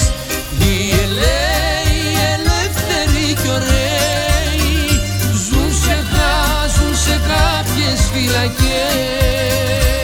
οι 0.59 0.89
ελέοι, 1.03 2.01
ελεύθεροι 2.33 3.33
κι 3.41 3.49
ωραίοι 3.57 5.01
ζουν 5.45 5.73
σε 5.83 5.97
χάζουν 6.11 6.95
σε 6.95 7.19
κάποιες 7.27 7.99
φυλακές 8.13 9.98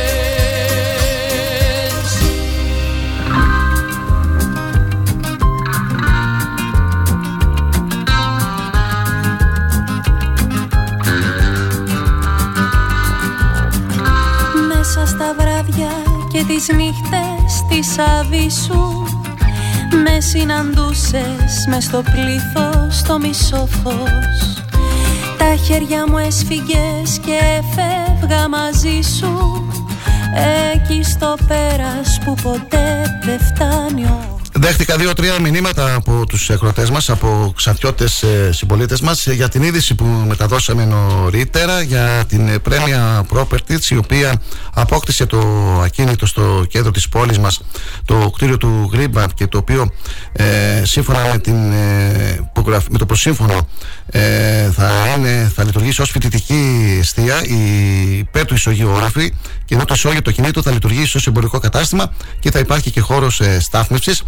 και 16.36 16.44
τις 16.44 16.68
νύχτες 16.76 17.66
της 17.70 17.98
αβυσσού. 18.00 19.08
Με 20.04 20.20
συναντούσες 20.20 21.66
μες 21.70 21.84
στο 21.84 22.04
πλήθος 22.12 23.02
το 23.08 23.20
μισό 23.20 23.68
φως 23.84 24.64
τα 25.38 25.56
χέρια 25.66 26.08
μου 26.08 26.18
έσφυγες 26.18 27.20
και 27.26 27.62
φεύγα 27.76 28.50
μαζί 28.50 29.00
σου. 29.18 29.64
Εκεί 30.74 31.04
στο 31.04 31.36
πέρας 31.48 32.20
που 32.26 32.36
ποτέ 32.44 33.20
δεν 33.24 33.40
φτάνει 33.40 34.06
ο 34.06 34.35
Δέχτηκα 34.58 34.98
δύο-τρία 34.98 35.40
μηνύματα 35.40 35.94
από 35.94 36.26
τους 36.26 36.50
εκροτέ 36.50 36.88
μας, 36.92 37.10
από 37.10 37.54
ξαφιώτες 37.56 38.24
ε, 38.24 38.52
συμπολίτες 38.52 39.02
μας, 39.02 39.28
ε, 39.28 39.34
για 39.34 39.50
την 39.50 39.64
είδηση 39.64 39.96
που 39.96 40.06
μεταδώσαμε 40.06 40.86
νωρίτερα 40.86 41.82
για 41.82 42.24
την 42.28 42.48
ε, 42.48 42.56
Premier 42.70 43.22
Properties, 43.38 43.90
η 43.90 43.98
οποία 43.98 44.42
απόκτησε 44.74 45.26
το 45.26 45.40
ακίνητο 45.84 46.26
στο 46.26 46.66
κέντρο 46.70 46.92
της 46.92 47.10
πόλης 47.10 47.40
μας, 47.40 47.62
το 48.06 48.30
κτίριο 48.36 48.58
του 48.58 48.92
Greenbank 48.94 49.28
και 49.34 49.48
το 49.48 49.58
οποίο 49.58 49.92
σύμφωνα 50.84 51.20
με, 51.32 51.38
την, 51.38 51.56
με 52.90 52.98
το 52.98 53.06
προσύμφωνο 53.06 53.68
θα, 54.72 54.92
είναι, 55.18 55.52
θα 55.56 55.64
λειτουργήσει 55.64 56.02
ως 56.02 56.10
φοιτητική 56.10 56.98
αιστεία, 57.00 57.44
η 57.44 58.18
υπέρ 58.18 58.46
του 58.46 58.54
ισογείου 58.54 58.90
όροφη, 58.90 59.34
και 59.66 59.76
ενώ 59.76 59.86
το 59.86 59.94
ισόγειο 59.94 60.22
το 60.22 60.32
κινήτο 60.32 60.62
θα 60.62 60.72
λειτουργήσει 60.72 61.18
ως 61.18 61.28
εμπορικό 61.28 61.60
κατάστημα 61.60 62.14
και 62.40 62.52
θα 62.52 62.60
υπάρχει 62.60 62.92
και 62.92 63.00
χώρος 63.00 63.42
στάθμευσης. 63.60 64.24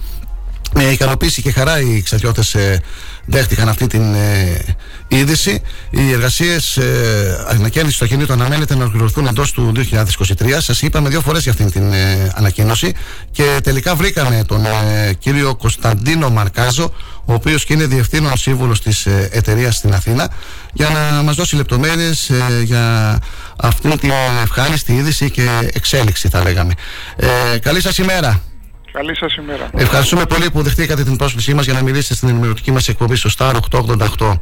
Με 0.74 0.84
ικανοποίηση 0.84 1.42
και 1.42 1.52
χαρά 1.52 1.80
οι 1.80 2.02
ξατιώτε 2.02 2.44
ε, 2.54 2.78
δέχτηκαν 3.26 3.70
αυτή 3.70 3.88
την 3.88 4.14
ε, 4.14 4.66
είδηση. 5.08 5.62
Οι 5.90 6.12
εργασίες 6.12 6.78
ε, 6.78 7.46
ανακαίνιση 7.50 8.00
του 8.00 8.06
ακινήτου 8.06 8.34
αναμένεται 8.34 8.76
να 8.76 8.82
ολοκληρωθούν 8.82 9.28
εντός 9.28 9.52
του 9.52 9.72
2023. 9.76 10.58
Σας 10.58 10.82
είπαμε 10.82 11.10
δύο 11.10 11.22
φορές 11.22 11.44
για 11.44 11.52
αυτή 11.52 11.72
την 11.72 11.94
ε, 11.94 12.32
ανακοίνωση 12.36 12.94
και 13.32 13.60
τελικά 13.64 13.96
βρήκαμε 13.96 14.44
τον 14.48 14.66
ε, 14.66 15.14
κύριο 15.14 15.56
Κωνσταντίνο 15.56 16.30
Μαρκάζο, 16.30 16.94
ο 17.26 17.34
οποίος 17.34 17.66
και 17.66 17.74
είναι 17.74 17.86
διευθύνων 17.86 18.38
σύμβουλος 18.38 18.82
της 18.82 19.06
ε, 19.06 19.30
εταιρείας 19.32 19.76
στην 19.76 19.94
Αθήνα, 19.94 20.30
για 20.74 20.90
να 20.90 21.22
μας 21.24 21.36
δώσει 21.36 21.56
λεπτομέρειες 21.56 22.32
για 22.64 23.18
αυτή 23.56 23.98
την 23.98 24.12
ευχάριστη 24.44 24.94
είδηση 24.94 25.30
και 25.30 25.48
εξέλιξη, 25.74 26.30
θα 26.30 26.44
λέγαμε. 26.44 26.74
καλή 27.62 27.82
σας 27.82 27.98
ημέρα. 27.98 28.42
Καλή 28.98 29.16
σας 29.16 29.36
ημέρα. 29.36 29.70
Ευχαριστούμε 29.78 30.26
πολύ 30.26 30.52
που 30.52 30.62
δεχτήκατε 30.62 31.04
την 31.04 31.16
πρόσκλησή 31.16 31.54
μας 31.54 31.66
για 31.66 31.74
να 31.74 31.82
μιλήσετε 31.82 32.14
στην 32.14 32.30
ενημερωτική 32.30 32.72
μας 32.72 32.88
εκπομπή 32.88 33.16
στο 33.16 33.30
Star 33.38 33.54
888. 34.18 34.34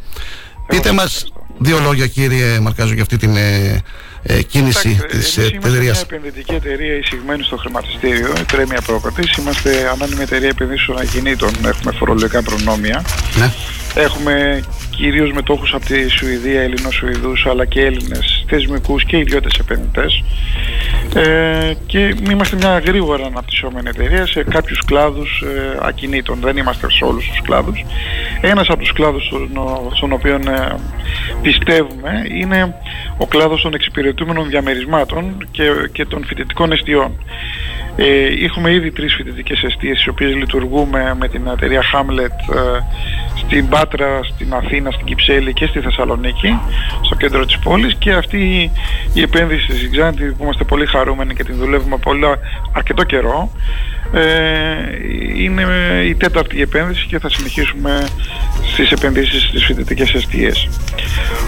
Πείτε 0.67 0.91
μας 0.91 1.31
δύο 1.57 1.79
λόγια, 1.79 2.07
κύριε 2.07 2.59
Μαρκάζο, 2.59 2.93
για 2.93 3.01
αυτή 3.01 3.17
την 3.17 3.35
ε, 3.35 3.81
ε, 4.23 4.41
κίνηση 4.41 4.99
της 5.09 5.37
εταιρεία. 5.37 5.59
Είμαστε 5.59 5.79
μια 5.79 5.99
επενδυτική 6.01 6.53
εταιρεία 6.53 6.95
εισηγμένη 6.97 7.43
στο 7.43 7.57
χρηματιστήριο, 7.57 8.33
η 8.39 8.43
Πρέμια 8.43 8.81
Properties. 8.87 9.39
Είμαστε 9.39 9.89
ανώνυμη 9.93 10.21
εταιρεία 10.21 10.49
επενδύσεων 10.49 10.97
ακινήτων. 10.97 11.51
Έχουμε 11.65 11.91
φορολογικά 11.91 12.43
προνόμια. 12.43 13.05
Ναι. 13.37 13.51
Έχουμε 13.95 14.63
κυρίως 14.89 15.31
μετόχους 15.31 15.73
από 15.73 15.85
τη 15.85 16.07
Σουηδία, 16.07 16.61
Ελληνοσουηδούς 16.61 17.45
αλλά 17.45 17.65
και 17.65 17.81
Έλληνες 17.81 18.45
θεσμικούς 18.47 19.03
και 19.03 19.17
ιδιώτες 19.17 19.53
επενδυτές 19.59 20.23
ε, 21.15 21.73
και 21.85 22.15
είμαστε 22.29 22.55
μια 22.55 22.79
γρήγορα 22.79 23.25
αναπτυσσόμενη 23.25 23.89
εταιρεία 23.89 24.25
σε 24.25 24.43
κάποιους 24.43 24.79
κλάδους 24.85 25.41
ε, 25.41 25.77
ακινήτων, 25.81 26.39
δεν 26.39 26.57
είμαστε 26.57 26.91
σε 26.91 27.05
όλους 27.05 27.27
τους 27.27 27.41
κλάδους. 27.41 27.85
Ένας 28.41 28.67
από 28.69 28.79
τους 28.79 28.93
κλάδους 28.93 29.25
στον, 29.25 29.49
στον 29.95 30.11
οποίο 30.11 30.35
ε, 30.35 30.75
πιστεύουμε 31.41 32.25
είναι 32.31 32.75
ο 33.17 33.27
κλάδος 33.27 33.61
των 33.61 33.73
εξυπηρετούμενων 33.73 34.49
διαμερισμάτων 34.49 35.47
και, 35.51 35.63
και 35.91 36.05
των 36.05 36.25
φοιτητικών 36.25 36.71
εστιών. 36.71 37.11
Ε, 37.95 38.45
έχουμε 38.45 38.71
ήδη 38.71 38.91
τρεις 38.91 39.13
φοιτητικές 39.13 39.63
εστίες 39.63 39.97
τις 39.97 40.07
οποίες 40.07 40.35
λειτουργούμε 40.35 41.15
με 41.19 41.27
την 41.27 41.47
εταιρεία 41.47 41.81
Hamlet 41.93 42.55
ε, 42.55 42.79
στην 43.45 43.69
Πάτρα, 43.69 44.19
στην 44.23 44.53
Αθήνα, 44.53 44.91
στην 44.91 45.05
Κυψέλη 45.05 45.53
και 45.53 45.65
στη 45.65 45.79
Θεσσαλονίκη 45.79 46.59
στο 47.01 47.15
κέντρο 47.15 47.45
της 47.45 47.59
πόλης 47.59 47.95
και 47.95 48.11
αυτή 48.11 48.71
η 49.13 49.21
επένδυση 49.21 49.77
στη 49.77 49.89
Ξάνθη 49.89 50.31
που 50.31 50.43
είμαστε 50.43 50.63
πολύ 50.63 50.85
χαρούμενοι 50.85 51.33
και 51.33 51.43
την 51.43 51.55
δουλεύουμε 51.55 51.97
πολύ 51.97 52.25
αρκετό 52.73 53.03
καιρό 53.03 53.51
ε, 54.13 54.23
είναι 55.35 55.63
η 56.05 56.15
τέταρτη 56.15 56.61
επένδυση 56.61 57.05
και 57.05 57.19
θα 57.19 57.29
συνεχίσουμε 57.29 58.07
στις 58.73 58.91
επενδύσεις 58.91 59.43
στις 59.43 59.65
φοιτητικές 59.65 60.13
αιστείες. 60.13 60.69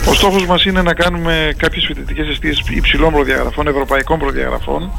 Ο 0.10 0.14
στόχος 0.14 0.46
μας 0.46 0.66
είναι 0.66 0.82
να 0.82 0.94
κάνουμε 0.94 1.54
κάποιες 1.58 1.86
φοιτητικές 1.86 2.28
αιστείες 2.28 2.64
υψηλών 2.70 3.14
προδιαγραφών, 3.14 3.68
ευρωπαϊκών 3.68 4.20
προδιαγραφών. 4.20 4.92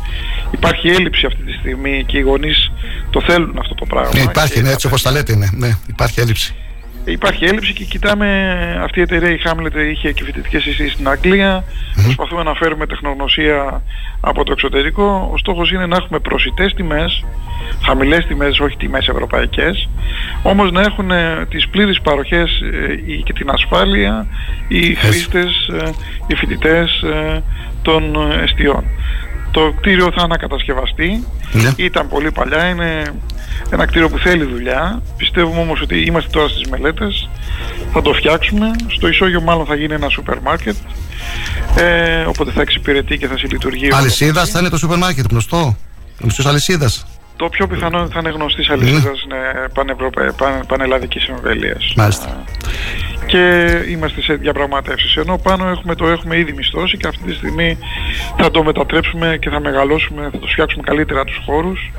Υπάρχει 0.51 0.89
έλλειψη 0.89 1.27
αυτή 1.27 1.43
τη 1.43 1.53
στιγμή 1.53 2.05
και 2.07 2.19
οι 2.19 2.21
γονείς 2.21 2.73
το 3.11 3.21
θέλουν 3.21 3.57
αυτό 3.59 3.75
το 3.75 3.85
πράγμα. 3.85 4.11
Ναι, 4.15 4.21
υπάρχει, 4.21 4.63
ναι, 4.63 4.71
έτσι 4.71 4.87
όπως 4.87 5.03
τα 5.03 5.11
λέτε, 5.11 5.37
ναι, 5.37 5.47
ναι, 5.53 5.77
υπάρχει 5.87 6.21
έλλειψη. 6.21 6.55
Υπάρχει 7.09 7.45
έλλειψη 7.45 7.73
και 7.73 7.85
κοιτάμε 7.85 8.29
αυτή 8.83 8.99
η 8.99 9.03
εταιρεία 9.03 9.31
η 9.31 9.39
Hamlet 9.45 9.91
είχε 9.91 10.13
και 10.13 10.25
φοιτητικές 10.25 10.67
αιστείες 10.67 10.93
στην 10.93 11.09
Αγγλία. 11.09 11.65
Προσπαθούμε 12.03 12.43
να 12.43 12.55
φέρουμε 12.55 12.87
τεχνογνωσία 12.87 13.83
από 14.21 14.45
το 14.45 14.53
εξωτερικό. 14.53 15.31
Ο 15.33 15.39
στόχος 15.39 15.71
είναι 15.71 15.87
να 15.87 15.97
έχουμε 15.97 16.19
προσιτές 16.19 16.75
τιμές 16.75 17.25
χαμηλές 17.85 18.27
τιμές, 18.27 18.61
όχι 18.61 18.77
τιμές 18.77 19.09
ευρωπαϊκές, 19.09 19.89
όμως 20.43 20.71
να 20.71 20.81
έχουν 20.81 21.11
ε, 21.11 21.47
τις 21.49 21.69
πλήρεις 21.69 22.01
παροχές 22.01 22.61
ε, 22.61 22.95
και 23.25 23.33
την 23.33 23.51
ασφάλεια 23.51 24.27
οι 24.69 24.95
χρήστες, 24.95 25.69
ε, 25.69 25.91
οι 26.27 26.35
φοιτητές 26.35 27.05
των 27.83 28.33
εστιών. 28.43 28.85
Το 29.51 29.73
κτίριο 29.77 30.13
θα 30.17 30.23
ανακατασκευαστεί, 30.23 31.27
ναι. 31.53 31.71
ήταν 31.77 32.09
πολύ 32.09 32.33
παλιά, 32.33 32.69
είναι 32.69 33.03
ένα 33.71 33.87
κτίριο 33.87 34.09
που 34.09 34.19
θέλει 34.19 34.45
δουλειά. 34.45 35.03
Πιστεύουμε 35.17 35.61
όμως 35.61 35.81
ότι 35.81 36.01
είμαστε 36.01 36.31
τώρα 36.31 36.49
στις 36.49 36.69
μελέτες, 36.69 37.29
θα 37.93 38.03
το 38.03 38.13
φτιάξουμε. 38.13 38.71
Στο 38.87 39.09
ισόγειο 39.09 39.41
μάλλον 39.41 39.67
θα 39.67 39.75
γίνει 39.75 39.95
ένα 39.95 40.09
σούπερ 40.09 40.41
μάρκετ, 40.41 40.77
ε, 41.77 42.23
οπότε 42.23 42.51
θα 42.51 42.61
εξυπηρετεί 42.61 43.19
και 43.19 43.27
θα 43.27 43.39
συλλειτουργεί. 43.39 43.89
Αλυσίδας 43.93 44.51
θα 44.51 44.59
είναι 44.59 44.69
το 44.69 44.77
σούπερ 44.77 44.99
μάρκετ, 44.99 45.25
γνωστό. 45.31 45.77
Γνωστός 46.21 46.47
αλυσίδας. 46.47 47.07
Το 47.37 47.49
πιο 47.49 47.67
πιθανό 47.67 48.09
θα 48.13 48.19
είναι 48.19 48.31
γνωστής 48.31 48.69
αλυσίδας 48.69 49.27
ναι. 49.29 49.69
πανευρωπα... 49.75 50.35
παν... 50.37 50.67
πανελλαδικής 50.67 51.29
εμβέλεια. 51.29 51.77
Μάλιστα. 51.97 52.45
Και 53.27 53.69
είμαστε 53.89 54.23
σε 54.23 54.35
διαπραγματεύσεις. 54.35 55.17
Ενώ 55.17 55.39
πάνω 55.39 55.69
έχουμε, 55.69 55.95
το 55.95 56.09
έχουμε 56.09 56.39
ήδη 56.39 56.53
μισθώσει 56.53 56.97
και 56.97 57.07
αυτή 57.07 57.23
τη 57.23 57.35
στιγμή 57.35 57.79
θα 58.37 58.51
το 58.51 58.63
μετατρέψουμε 58.63 59.37
και 59.41 59.51
θα 59.51 59.61
μεγαλώσουμε, 59.61 60.29
θα 60.33 60.39
το 60.39 60.47
φτιάξουμε 60.47 60.83
καλύτερα 60.83 61.25
τους 61.25 61.41
χώρους. 61.45 61.91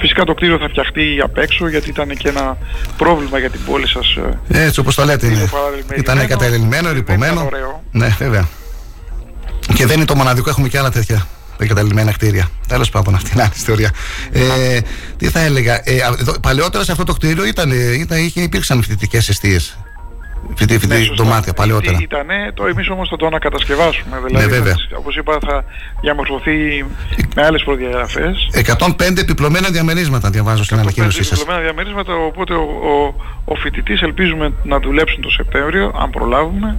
Φυσικά 0.00 0.24
το 0.24 0.34
κτίριο 0.34 0.58
θα 0.58 0.68
φτιαχτεί 0.68 1.20
απ' 1.22 1.38
έξω 1.38 1.68
γιατί 1.68 1.88
ήταν 1.88 2.08
και 2.08 2.28
ένα 2.28 2.56
πρόβλημα 2.96 3.38
για 3.38 3.50
την 3.50 3.60
πόλη 3.66 3.88
σας. 3.88 4.16
Ε, 4.48 4.64
έτσι 4.64 4.80
όπως 4.80 4.94
το 4.94 5.04
λέτε 5.04 5.26
είναι. 5.26 5.50
Ήταν 5.96 6.26
κατελημμένο, 6.26 6.92
ρηπωμένο. 6.92 7.48
Ναι, 7.90 8.16
βέβαια. 8.18 8.48
Και 9.74 9.86
δεν 9.86 9.96
είναι 9.96 10.04
το 10.04 10.14
μοναδικό, 10.14 10.50
έχουμε 10.50 10.68
και 10.68 10.78
άλλα 10.78 10.90
τέτοια 10.90 11.26
εγκαταλειμμένα 11.58 12.12
κτίρια. 12.12 12.50
Τέλος 12.68 12.90
πάντων, 12.90 13.14
αυτή 13.14 13.30
είναι 13.32 13.42
άλλη 13.42 13.52
ιστορία. 13.56 13.90
Ε, 14.32 14.78
τι 15.16 15.28
θα 15.28 15.40
έλεγα, 15.40 15.74
ε, 15.84 16.00
παλαιότερα 16.40 16.84
σε 16.84 16.92
αυτό 16.92 17.04
το 17.04 17.12
κτίριο 17.12 17.46
ήταν, 17.46 17.70
ήταν, 18.00 18.18
είχε, 18.18 18.40
υπήρξαν 18.40 18.82
φοιτητικές 18.82 19.28
αιστείες. 19.28 19.78
Φοιτητή, 20.54 20.86
ναι, 20.86 20.96
δωμάτια 21.16 21.52
παλαιότερα. 21.52 21.98
Ήτανε, 22.00 22.52
το 22.54 22.66
εμείς 22.66 22.88
όμως 22.88 23.08
θα 23.08 23.16
το 23.16 23.26
ανακατασκευάσουμε. 23.26 24.20
Δηλαδή, 24.26 24.60
ναι, 24.60 24.72
Όπως 24.98 25.16
είπα, 25.16 25.38
θα 25.46 25.64
διαμορφωθεί 26.00 26.84
με 27.34 27.42
άλλες 27.42 27.62
προδιαγραφές. 27.64 28.48
105 28.52 29.20
επιπλωμένα 29.20 29.68
διαμερίσματα 29.68 30.30
διαβάζω 30.30 30.64
στην 30.64 30.78
ανακοίνωσή 30.78 31.22
σας. 31.22 31.38
Επιπλωμένα 31.38 31.64
διαμερίσματα, 31.64 32.14
οπότε 32.14 32.54
ο, 32.54 32.62
ο, 32.62 33.14
ο 33.44 33.54
φοιτητής 33.54 34.02
ελπίζουμε 34.02 34.52
να 34.62 34.80
δουλέψουν 34.80 35.22
το 35.22 35.30
Σεπτέμβριο, 35.30 35.92
αν 35.98 36.10
προλάβουμε. 36.10 36.78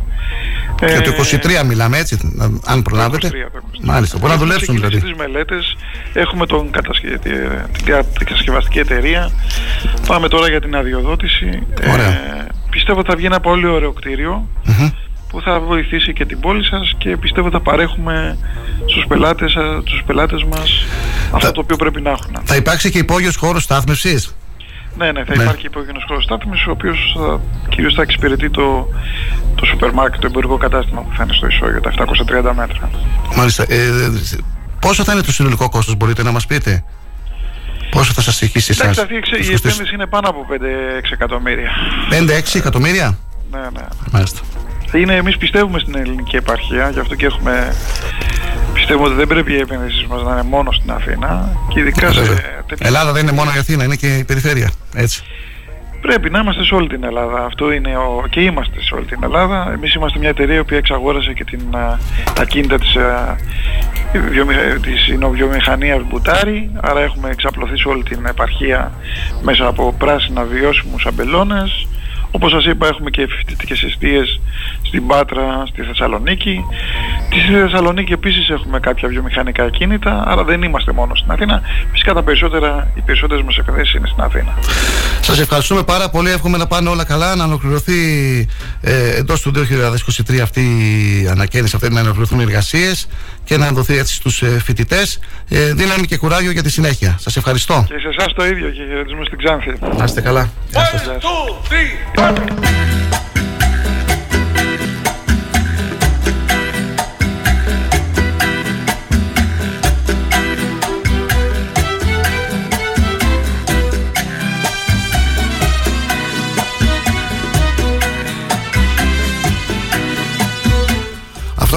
Για 0.87 1.01
το 1.01 1.11
23 1.11 1.49
ε, 1.59 1.63
μιλάμε 1.63 1.97
έτσι, 1.97 2.17
αν 2.65 2.81
προλάβετε. 2.81 3.27
23, 3.27 3.61
Μάλιστα, 3.83 4.17
μπορεί 4.17 4.31
να 4.31 4.37
δουλέψουν 4.37 4.75
δηλαδή. 4.75 4.99
Στι 4.99 5.15
μελέτες 5.17 5.77
έχουμε 6.13 6.45
τον 6.45 6.71
την 7.21 7.31
κατασκευαστική 8.19 8.79
εταιρεία. 8.79 9.31
Πάμε 10.07 10.27
τώρα 10.27 10.49
για 10.49 10.61
την 10.61 10.75
αδειοδότηση. 10.75 11.63
Ωραία. 11.91 12.09
Ε, 12.09 12.47
πιστεύω 12.71 12.99
ότι 12.99 13.09
θα 13.09 13.15
βγει 13.15 13.25
ένα 13.25 13.39
πολύ 13.39 13.67
ωραίο 13.67 13.93
που 15.29 15.41
θα 15.41 15.59
βοηθήσει 15.59 16.13
και 16.13 16.25
την 16.25 16.39
πόλη 16.39 16.65
σας 16.65 16.95
και 16.97 17.17
πιστεύω 17.17 17.47
ότι 17.47 17.55
θα 17.55 17.61
παρέχουμε 17.61 18.37
στους 18.85 19.05
πελάτες, 19.07 19.51
στους 19.85 20.03
πελάτες 20.05 20.43
μας 20.43 20.85
αυτό 21.31 21.51
το 21.51 21.61
οποίο 21.61 21.75
πρέπει 21.75 22.01
να 22.01 22.09
έχουν. 22.09 22.37
Θα 22.43 22.55
υπάρξει 22.55 22.91
και 22.91 22.97
υπόγειος 22.97 23.35
χώρος 23.35 23.63
στάθμευσης; 23.63 24.35
Ναι, 24.97 25.11
ναι, 25.11 25.23
θα 25.23 25.35
ναι. 25.35 25.43
υπάρχει 25.43 25.65
υπόγειος 25.65 26.03
χώρος 26.07 26.23
στάθμευσης 26.23 26.67
ο 26.67 26.71
οποίος 26.71 27.15
θα, 27.17 27.41
κυρίως 27.69 27.93
θα 27.93 28.01
εξυπηρετεί 28.01 28.49
το, 28.49 28.87
το 29.55 29.65
σούπερ 29.65 29.93
μάρκετ, 29.93 30.21
το 30.21 30.27
εμπορικό 30.27 30.57
κατάστημα 30.57 31.01
που 31.01 31.09
θα 31.15 31.23
είναι 31.23 31.33
στο 31.33 31.47
ισόγειο, 31.47 31.81
τα 31.81 31.91
730 31.91 32.53
μέτρα. 32.55 32.89
Μάλιστα. 33.35 33.63
Ε, 33.69 33.77
πόσο 34.79 35.03
θα 35.03 35.13
είναι 35.13 35.21
το 35.21 35.31
συνολικό 35.31 35.69
κόστος, 35.69 35.95
μπορείτε 35.95 36.23
να 36.23 36.31
μας 36.31 36.45
πείτε; 36.45 36.83
Πόσο 37.91 38.13
θα 38.13 38.21
σας 38.21 38.35
στοιχήσει 38.35 38.71
εσάς. 38.71 38.97
Εντάξει, 38.97 39.51
η 39.51 39.53
επένδυση 39.53 39.93
είναι 39.93 40.07
πάνω 40.07 40.29
από 40.29 40.45
5-6 40.49 40.55
εκατομμύρια. 41.11 41.71
5-6 42.09 42.55
εκατομμύρια; 42.55 43.17
Ναι, 43.51 43.59
ναι. 43.59 43.85
Μάλιστα. 44.11 44.39
Είναι, 44.93 45.15
εμείς 45.15 45.37
πιστεύουμε 45.37 45.79
στην 45.79 45.95
ελληνική 45.95 46.35
επαρχία, 46.35 46.89
γι' 46.89 46.99
αυτό 46.99 47.15
και 47.15 47.25
έχουμε 47.25 47.75
πιστεύουμε 48.73 49.07
ότι 49.07 49.15
δεν 49.15 49.27
πρέπει 49.27 49.53
οι 49.53 49.59
επενδύσει 49.59 50.05
μας 50.09 50.23
να 50.23 50.31
είναι 50.31 50.43
μόνο 50.43 50.71
στην 50.71 50.91
Αθήνα. 50.91 51.57
Και 51.73 51.79
ειδικά 51.79 52.11
σε... 52.11 52.21
Ελλάδα 52.77 53.11
δεν 53.11 53.21
είναι 53.21 53.31
μόνο 53.31 53.51
η 53.55 53.59
Αθήνα, 53.59 53.83
είναι 53.83 53.95
και 53.95 54.17
η 54.17 54.23
περιφέρεια. 54.23 54.71
Έτσι. 54.95 55.23
Πρέπει 56.01 56.29
να 56.29 56.39
είμαστε 56.39 56.63
σε 56.63 56.75
όλη 56.75 56.87
την 56.87 57.03
Ελλάδα. 57.03 57.45
Αυτό 57.45 57.71
είναι 57.71 57.97
ο... 57.97 58.25
και 58.29 58.41
είμαστε 58.41 58.81
σε 58.81 58.95
όλη 58.95 59.05
την 59.05 59.19
Ελλάδα. 59.23 59.71
Εμείς 59.73 59.93
είμαστε 59.93 60.19
μια 60.19 60.29
εταιρεία 60.29 60.63
που 60.63 60.73
εξαγόρασε 60.73 61.33
και 61.33 61.43
την 61.43 61.61
ακίνητα 62.39 62.77
της, 62.79 62.97
της 64.81 65.17
βιομηχανίας 65.31 66.01
Μπουτάρη. 66.07 66.71
Άρα 66.81 66.99
έχουμε 66.99 67.29
εξαπλωθεί 67.29 67.77
σε 67.77 67.87
όλη 67.87 68.03
την 68.03 68.25
επαρχία 68.25 68.91
μέσα 69.41 69.67
από 69.67 69.95
πράσινα 69.97 70.43
βιώσιμους 70.43 71.05
αμπελώνες. 71.05 71.87
Όπως 72.31 72.51
σας 72.51 72.65
είπα 72.65 72.87
έχουμε 72.87 73.09
και 73.09 73.27
φοιτητικές 73.27 73.83
αιστείες 73.83 74.41
στην 74.91 75.07
Πάτρα, 75.07 75.65
στη 75.67 75.81
Θεσσαλονίκη. 75.81 76.65
Στη 77.27 77.53
Θεσσαλονίκη 77.53 78.13
επίσης 78.13 78.49
έχουμε 78.49 78.79
κάποια 78.79 79.07
βιομηχανικά 79.07 79.69
κίνητα, 79.69 80.23
άρα 80.27 80.43
δεν 80.43 80.61
είμαστε 80.63 80.91
μόνο 80.91 81.15
στην 81.15 81.31
Αθήνα. 81.31 81.61
Φυσικά 81.91 82.13
τα 82.13 82.23
περισσότερα, 82.23 82.91
οι 82.95 83.01
περισσότερες 83.01 83.43
μας 83.43 83.57
επενδύσεις 83.57 83.93
είναι 83.93 84.07
στην 84.07 84.23
Αθήνα. 84.23 84.57
Σας 85.21 85.39
ευχαριστούμε 85.39 85.83
πάρα 85.83 86.09
πολύ. 86.09 86.31
Εύχομαι 86.31 86.57
να 86.57 86.67
πάνε 86.67 86.89
όλα 86.89 87.05
καλά, 87.05 87.35
να 87.35 87.43
ολοκληρωθεί 87.43 87.99
ε, 88.81 89.17
εντός 89.17 89.41
του 89.41 89.51
2023 90.31 90.39
αυτή 90.41 90.61
η 90.61 91.27
ανακαίνιση, 91.27 91.75
αυτή, 91.75 91.93
να 91.93 92.01
ολοκληρωθούν 92.01 92.39
οι 92.39 92.43
εργασίες 92.43 93.07
και 93.43 93.57
να 93.57 93.71
δοθεί 93.71 93.97
έτσι 93.97 94.13
στους 94.13 94.41
ε, 94.41 94.59
φοιτητές 94.63 95.19
ε, 95.49 95.73
δύναμη 95.73 96.05
και 96.07 96.17
κουράγιο 96.17 96.51
για 96.51 96.63
τη 96.63 96.71
συνέχεια. 96.71 97.15
Σας 97.19 97.35
ευχαριστώ. 97.35 97.85
Και 97.87 97.99
σε 97.99 98.07
εσάς 98.07 98.33
το 98.33 98.45
ίδιο 98.45 98.69
και 98.69 98.83
χαιρετισμό 98.87 99.23
στην 99.23 99.37
Ξάνθη. 99.37 99.73
Να 99.97 100.03
είστε 100.03 100.21
καλά. 100.21 100.49
Γεια 100.69 100.85
σας. 100.85 101.01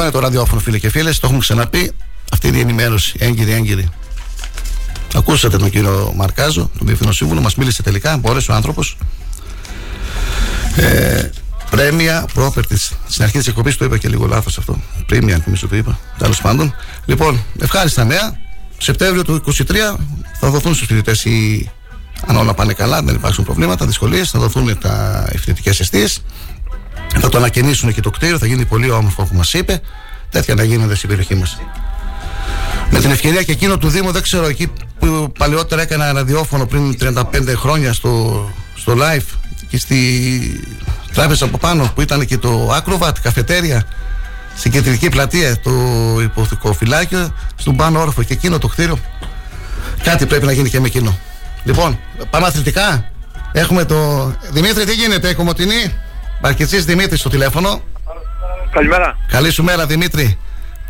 Αυτό 0.05 0.19
είναι 0.19 0.29
το 0.29 0.33
ραδιόφωνο 0.33 0.61
φίλε 0.61 0.79
και 0.79 0.91
φίλες, 0.91 1.19
το 1.19 1.27
έχουμε 1.27 1.41
ξαναπεί. 1.41 1.93
Αυτή 2.33 2.49
είναι 2.49 2.57
η 2.57 2.61
ενημέρωση, 2.61 3.15
έγκυρη, 3.19 3.53
έγκυρη. 3.53 3.89
Ακούσατε 5.15 5.57
τον 5.57 5.71
κύριο 5.71 6.13
Μαρκάζο, 6.17 6.71
τον 6.79 6.87
Διευθυνό 6.87 7.13
Σύμβουλο, 7.13 7.41
μας 7.41 7.55
μίλησε 7.55 7.83
τελικά, 7.83 8.17
μπόρεσε 8.17 8.53
ο 8.53 8.55
άνθρωπος. 8.55 8.97
Ε, 10.77 11.31
πρέμια 11.71 12.27
properties. 12.35 12.91
Στην 13.09 13.23
αρχή 13.23 13.39
της 13.39 13.47
εκπομπής 13.47 13.77
το 13.77 13.85
είπα 13.85 13.99
και 13.99 14.09
λίγο 14.09 14.27
λάθος 14.27 14.59
αυτό. 14.59 14.81
Πρέμια, 15.07 15.43
νομίζω 15.47 15.69
το 15.69 15.77
είπα. 15.77 15.99
Τέλος 16.19 16.41
πάντων. 16.41 16.75
Λοιπόν, 17.05 17.45
ευχάριστα 17.61 18.05
νέα. 18.05 18.39
Σεπτέμβριο 18.79 19.25
του 19.25 19.33
2023 19.33 19.97
θα 20.41 20.51
δοθούν 20.51 20.75
στους 20.75 20.87
φοιτητές 20.87 21.25
οι. 21.25 21.71
Αν 22.27 22.37
όλα 22.37 22.55
πάνε 22.55 22.73
καλά, 22.73 23.03
δεν 23.03 23.15
υπάρξουν 23.15 23.45
προβλήματα, 23.45 23.87
δυσκολίες, 23.87 24.31
θα 24.31 24.39
δοθούν 24.39 24.79
τα 24.79 25.25
φοιτητικέ 25.31 25.71
αιστείες. 25.71 26.23
Θα 27.21 27.29
το 27.29 27.39
ανακαινήσουν 27.39 27.93
και 27.93 28.01
το 28.01 28.11
κτίριο, 28.11 28.39
θα 28.39 28.47
γίνει 28.47 28.65
πολύ 28.65 28.91
όμορφο 28.91 29.23
όπως 29.23 29.37
μας 29.37 29.53
είπε. 29.53 29.81
Τέτοια 30.31 30.55
να 30.55 30.63
γίνονται 30.63 30.95
στην 30.95 31.09
περιοχή 31.09 31.35
μας. 31.35 31.61
Με 32.91 33.01
την 33.01 33.11
ευκαιρία 33.11 33.43
και 33.43 33.53
εκείνο 33.53 33.79
του 33.79 33.89
Δήμου, 33.89 34.11
δεν 34.13 34.23
ξέρω, 34.23 34.47
εκεί 34.47 34.73
που 34.99 35.33
παλαιότερα 35.39 35.83
έκανα 35.83 36.13
ραδιόφωνο 36.13 36.67
πριν 36.67 36.97
35 37.01 37.23
χρόνια 37.57 37.93
στο, 37.93 38.49
στο 38.75 38.95
live 38.97 39.39
και 39.69 39.79
στη 39.79 39.97
τράπεζα 41.15 41.45
από 41.45 41.59
πάνω 41.59 41.91
που 41.95 42.01
ήταν 42.01 42.27
και 42.27 42.39
το 42.39 42.77
Acrovat, 42.77 43.13
καφετέρια 43.23 43.87
στην 44.57 44.71
κεντρική 44.71 45.09
πλατεία, 45.09 45.61
το 45.61 45.71
υποθυκό 46.23 46.73
φυλάκιο, 46.73 47.35
στον 47.57 47.77
πάνω 47.77 48.01
όροφο 48.01 48.23
και 48.23 48.33
εκείνο 48.33 48.59
το 48.59 48.69
κτίριο. 48.69 48.99
Κάτι 50.03 50.27
πρέπει 50.27 50.47
να 50.47 50.53
γίνει 50.53 50.69
και 50.69 50.81
με 50.81 50.87
εκείνο. 50.87 51.19
Λοιπόν, 51.65 51.99
πάμε 52.31 52.47
αθλητικά. 52.47 53.11
Έχουμε 53.53 53.85
το. 53.85 54.33
Δημήτρη, 54.51 54.85
τι 54.85 54.95
γίνεται, 54.95 55.35
Κομωτινή; 55.35 55.95
Μπαρκετσή 56.41 56.79
Δημήτρη 56.81 57.17
στο 57.17 57.29
τηλέφωνο. 57.29 57.83
Καλημέρα. 58.71 59.19
Καλή 59.29 59.51
σου 59.51 59.63
μέρα, 59.63 59.87
Δημήτρη. 59.87 60.39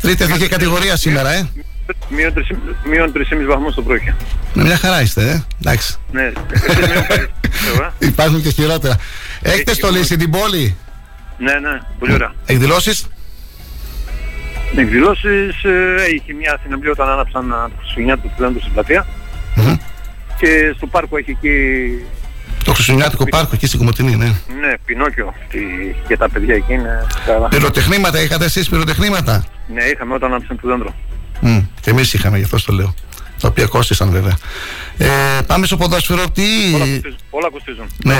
Τρίτη 0.01 0.23
εθνική 0.23 0.47
κατηγορία 0.47 0.95
σήμερα, 0.95 1.31
ε. 1.31 1.49
Μείον 2.89 3.11
3,5 3.13 3.21
βαθμού 3.47 3.71
το 3.71 3.81
πρωί. 3.81 4.13
Ναι, 4.53 4.63
μια 4.63 4.77
χαρά 4.77 5.01
είστε, 5.01 5.29
ε. 5.29 5.43
Εντάξει. 5.61 5.95
Ναι, 6.11 6.31
Υπάρχουν 8.09 8.41
και 8.41 8.49
χειρότερα. 8.49 8.95
Έχετε 9.41 9.73
στολίσει 9.73 10.17
την 10.17 10.29
πόλη; 10.29 10.75
Ναι, 11.37 11.53
ναι, 11.53 11.79
πολύ 11.99 12.13
ωραία. 12.13 12.33
Εκδηλώσεις; 12.45 13.07
Εκδηλώσεις 14.77 15.55
έχει 16.05 16.33
μια 16.33 16.59
συναυλία 16.63 16.91
όταν 16.91 17.09
άναψαν 17.09 17.49
τα 17.49 17.69
Χριστουγεννιάτικα 17.77 18.27
του 18.27 18.33
Πλέντου 18.37 18.59
στην 18.59 18.73
πλατεια 18.73 19.05
Και 20.39 20.73
στο 20.75 20.87
πάρκο 20.87 21.17
έχει 21.17 21.31
εκεί. 21.31 21.51
Το 22.65 22.73
Χριστουγεννιάτικο 22.73 23.25
πάρκο 23.25 23.49
εκεί 23.53 23.67
στην 23.67 23.79
Κομωτινή, 23.79 24.15
ναι. 24.15 24.25
Ναι, 24.25 24.73
Πινόκιο. 24.85 25.33
Και 26.07 26.17
τα 26.17 26.29
παιδιά 26.29 26.55
εκεί 26.55 26.73
είναι. 26.73 27.07
Πυροτεχνήματα, 27.49 28.21
είχατε 28.21 28.45
εσείς 28.45 28.69
πυροτεχνήματα; 28.69 29.45
Ναι, 29.73 29.83
είχαμε 29.83 30.13
όταν 30.13 30.33
άναψαν 30.33 30.59
το 30.61 30.67
δέντρο. 30.67 30.95
Mm, 31.41 31.65
και 31.81 31.89
εμείς 31.89 32.13
είχαμε, 32.13 32.37
γι' 32.37 32.43
αυτό 32.43 32.65
το 32.65 32.73
λέω. 32.73 32.93
Τα 33.39 33.47
οποία 33.47 33.65
κόστησαν 33.65 34.09
βέβαια. 34.09 34.37
Ε, 34.97 35.07
πάμε 35.47 35.65
στο 35.65 35.77
ποδόσφαιρο. 35.77 36.29
Τι... 36.29 36.43
Όλα 37.29 37.49
κοστίζουν. 37.51 37.87
Ναι. 38.03 38.19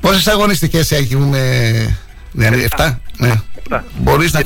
Πόσες 0.00 0.26
αγωνιστικές 0.26 0.90
έχουμε, 0.90 1.40
ναι, 2.32 2.48
7. 2.76 2.94
Ναι. 3.16 3.32
Μπορείς 3.98 4.32
να 4.32 4.42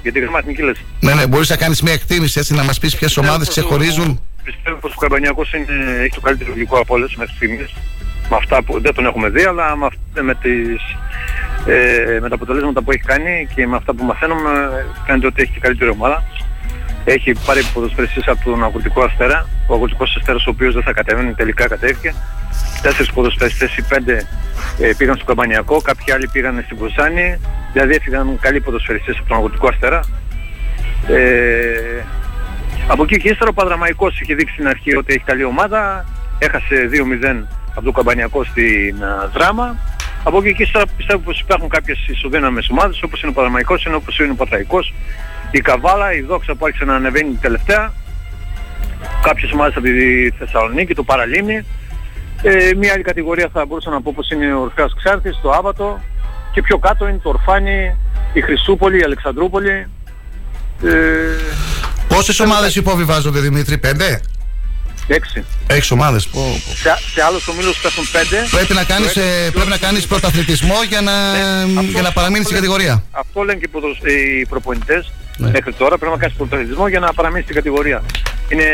κάνει. 0.00 0.02
Για 0.02 0.12
την 0.12 0.22
γραμματική 0.22 0.62
λες. 0.62 0.76
Ναι, 1.00 1.14
ναι, 1.14 1.26
μπορείς 1.26 1.48
να 1.48 1.56
κάνεις 1.56 1.82
μια 1.82 1.92
εκτίμηση 1.92 2.38
έτσι 2.38 2.54
να 2.54 2.64
μας 2.64 2.78
πεις 2.78 2.96
ποιες 2.96 3.16
ομάδες 3.16 3.48
ξεχωρίζουν. 3.48 4.20
Πιστεύω 4.44 4.76
πως 4.76 4.92
ο 4.94 4.98
Καρμπανιακό 4.98 5.42
έχει 6.02 6.14
το 6.14 6.20
καλύτερο 6.20 6.52
υλικό 6.54 6.78
από 6.78 6.94
όλες 6.94 7.14
μέχρι 7.14 7.34
στιγμής. 7.34 7.74
Με 8.30 8.36
αυτά 8.36 8.62
που 8.62 8.80
δεν 8.80 8.94
τον 8.94 9.06
έχουμε 9.06 9.28
δει, 9.28 9.42
αλλά 9.42 9.76
με, 9.76 9.88
με 10.22 10.34
τις 10.34 10.80
ε, 11.66 12.18
με 12.20 12.28
τα 12.28 12.34
αποτελέσματα 12.34 12.82
που 12.82 12.90
έχει 12.90 13.02
κάνει 13.02 13.48
και 13.54 13.66
με 13.66 13.76
αυτά 13.76 13.94
που 13.94 14.04
μαθαίνουμε 14.04 14.50
φαίνεται 15.06 15.26
ότι 15.26 15.42
έχει 15.42 15.52
και 15.52 15.60
καλύτερη 15.60 15.90
ομάδα. 15.90 16.24
Έχει 17.04 17.32
πάρει 17.46 17.62
ποδοσφαιριστές 17.74 18.26
από 18.26 18.44
τον 18.44 18.64
Αγροτικό 18.64 19.02
Αστέρα, 19.02 19.48
ο 19.66 19.74
Αγροτικός 19.74 20.16
Αστέρας 20.16 20.46
ο 20.46 20.50
οποίος 20.50 20.74
δεν 20.74 20.82
θα 20.82 20.92
κατέβαινε, 20.92 21.32
τελικά 21.32 21.68
κατέβηκε. 21.68 22.14
Τέσσερις 22.82 23.12
ποδοσφαιριστές, 23.12 23.76
οι 23.76 23.82
πέντε 23.82 24.26
ε, 24.80 24.92
πήγαν 24.96 25.16
στο 25.16 25.24
Καμπανιακό, 25.24 25.80
κάποιοι 25.80 26.12
άλλοι 26.12 26.28
πήγαν 26.28 26.62
στην 26.64 26.76
Κουσάνη, 26.76 27.38
δηλαδή 27.72 27.94
έφυγαν 27.94 28.38
καλοί 28.40 28.60
ποδοσφαιριστές 28.60 29.16
από 29.18 29.28
τον 29.28 29.36
Αγροτικό 29.36 29.68
Αστέρα. 29.68 30.00
Ε, 31.08 32.04
από 32.86 33.02
εκεί 33.02 33.16
και 33.16 33.28
ύστερα 33.28 33.50
ο 33.50 33.52
Παδραμαϊκός 33.52 34.20
είχε 34.20 34.34
δείξει 34.34 34.54
στην 34.54 34.68
αρχή 34.68 34.96
ότι 34.96 35.14
έχει 35.14 35.24
καλή 35.24 35.44
ομάδα, 35.44 36.04
έχασε 36.38 36.90
2-0 36.92 37.44
από 37.74 37.84
το 37.84 37.92
Καμπανιακό 37.92 38.44
στην 38.44 38.96
uh, 39.00 39.28
Δράμα. 39.32 39.76
Από 40.24 40.38
εκεί 40.38 40.54
και 40.54 40.62
ύστερα 40.62 40.84
πιστεύω 40.96 41.18
πως 41.18 41.40
υπάρχουν 41.40 41.68
κάποιες 41.68 42.08
ισοδύναμες 42.08 42.68
ομάδες 42.70 43.02
όπως 43.02 43.22
είναι 43.22 43.30
ο 43.30 43.34
Παναμαϊκός, 43.34 43.84
είναι 43.84 43.94
όπως 43.94 44.18
είναι 44.18 44.30
ο 44.30 44.34
Πατραϊκός, 44.34 44.92
η 45.50 45.60
Καβάλα, 45.60 46.12
η 46.12 46.20
Δόξα 46.20 46.54
που 46.54 46.64
άρχισε 46.64 46.84
να 46.84 46.94
ανεβαίνει 46.94 47.34
τελευταία, 47.40 47.92
κάποιες 49.22 49.52
ομάδες 49.52 49.76
από 49.76 49.84
τη 49.84 50.30
Θεσσαλονίκη, 50.30 50.94
το 50.94 51.02
Παραλίμνη. 51.02 51.66
Ε, 52.42 52.74
μια 52.76 52.92
άλλη 52.92 53.02
κατηγορία 53.02 53.48
θα 53.52 53.66
μπορούσα 53.66 53.90
να 53.90 54.02
πω 54.02 54.12
πως 54.16 54.30
είναι 54.30 54.54
ο 54.54 54.60
Ορφέας 54.60 54.92
Ξάρτης, 54.96 55.38
το 55.42 55.50
Άβατο 55.50 56.00
και 56.52 56.62
πιο 56.62 56.78
κάτω 56.78 57.08
είναι 57.08 57.20
το 57.22 57.28
Ορφάνι, 57.28 57.96
η 58.32 58.40
Χρυσούπολη, 58.40 58.98
η 58.98 59.02
Αλεξανδρούπολη. 59.02 59.86
Ε, 60.84 60.90
Πόσες 62.08 62.40
ομάδες 62.40 62.76
υποβιβάζονται 62.76 63.40
Δημήτρη, 63.40 63.78
πέντε; 63.78 64.20
Έξι. 65.06 65.44
Έξι 65.66 65.92
ομάδες. 65.92 66.28
Σε, 66.74 66.98
σε 67.14 67.22
άλλους 67.22 67.48
ομίλους 67.48 67.78
πέφτουν 67.78 68.04
πέντε. 68.12 68.46
Πρέπει 68.50 68.74
να 68.74 68.84
κάνεις 68.84 69.12
πρέπει 69.52 69.68
να 69.68 69.76
κάνεις 69.76 70.06
πρωταθλητισμό 70.06 70.82
για 70.88 71.00
να, 71.00 71.32
ναι, 71.66 71.82
για 71.82 72.02
να 72.02 72.12
παραμείνεις 72.12 72.44
στην 72.44 72.56
κατηγορία. 72.56 73.04
Αυτό 73.10 73.42
λένε 73.42 73.58
και 73.58 74.10
οι 74.10 74.46
προπονητές 74.46 75.12
ναι. 75.40 75.50
μέχρι 75.50 75.72
τώρα. 75.72 75.98
Πρέπει 75.98 76.12
να 76.12 76.18
κάνει 76.18 76.34
πρωταθλητισμό 76.36 76.88
για 76.88 77.00
να 77.00 77.12
παραμείνει 77.12 77.42
στην 77.42 77.54
κατηγορία. 77.54 78.02
Είναι 78.52 78.64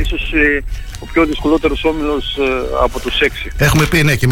ίσως 0.00 0.32
ε, 0.32 0.64
ο 0.98 1.06
πιο 1.12 1.24
δυσκολότερος 1.24 1.84
όμιλος 1.84 2.36
ε, 2.36 2.42
από 2.82 3.00
τους 3.00 3.20
έξι. 3.20 3.50
Έχουμε 3.56 3.86
πει 3.86 4.02
ναι 4.02 4.16
και 4.16 4.26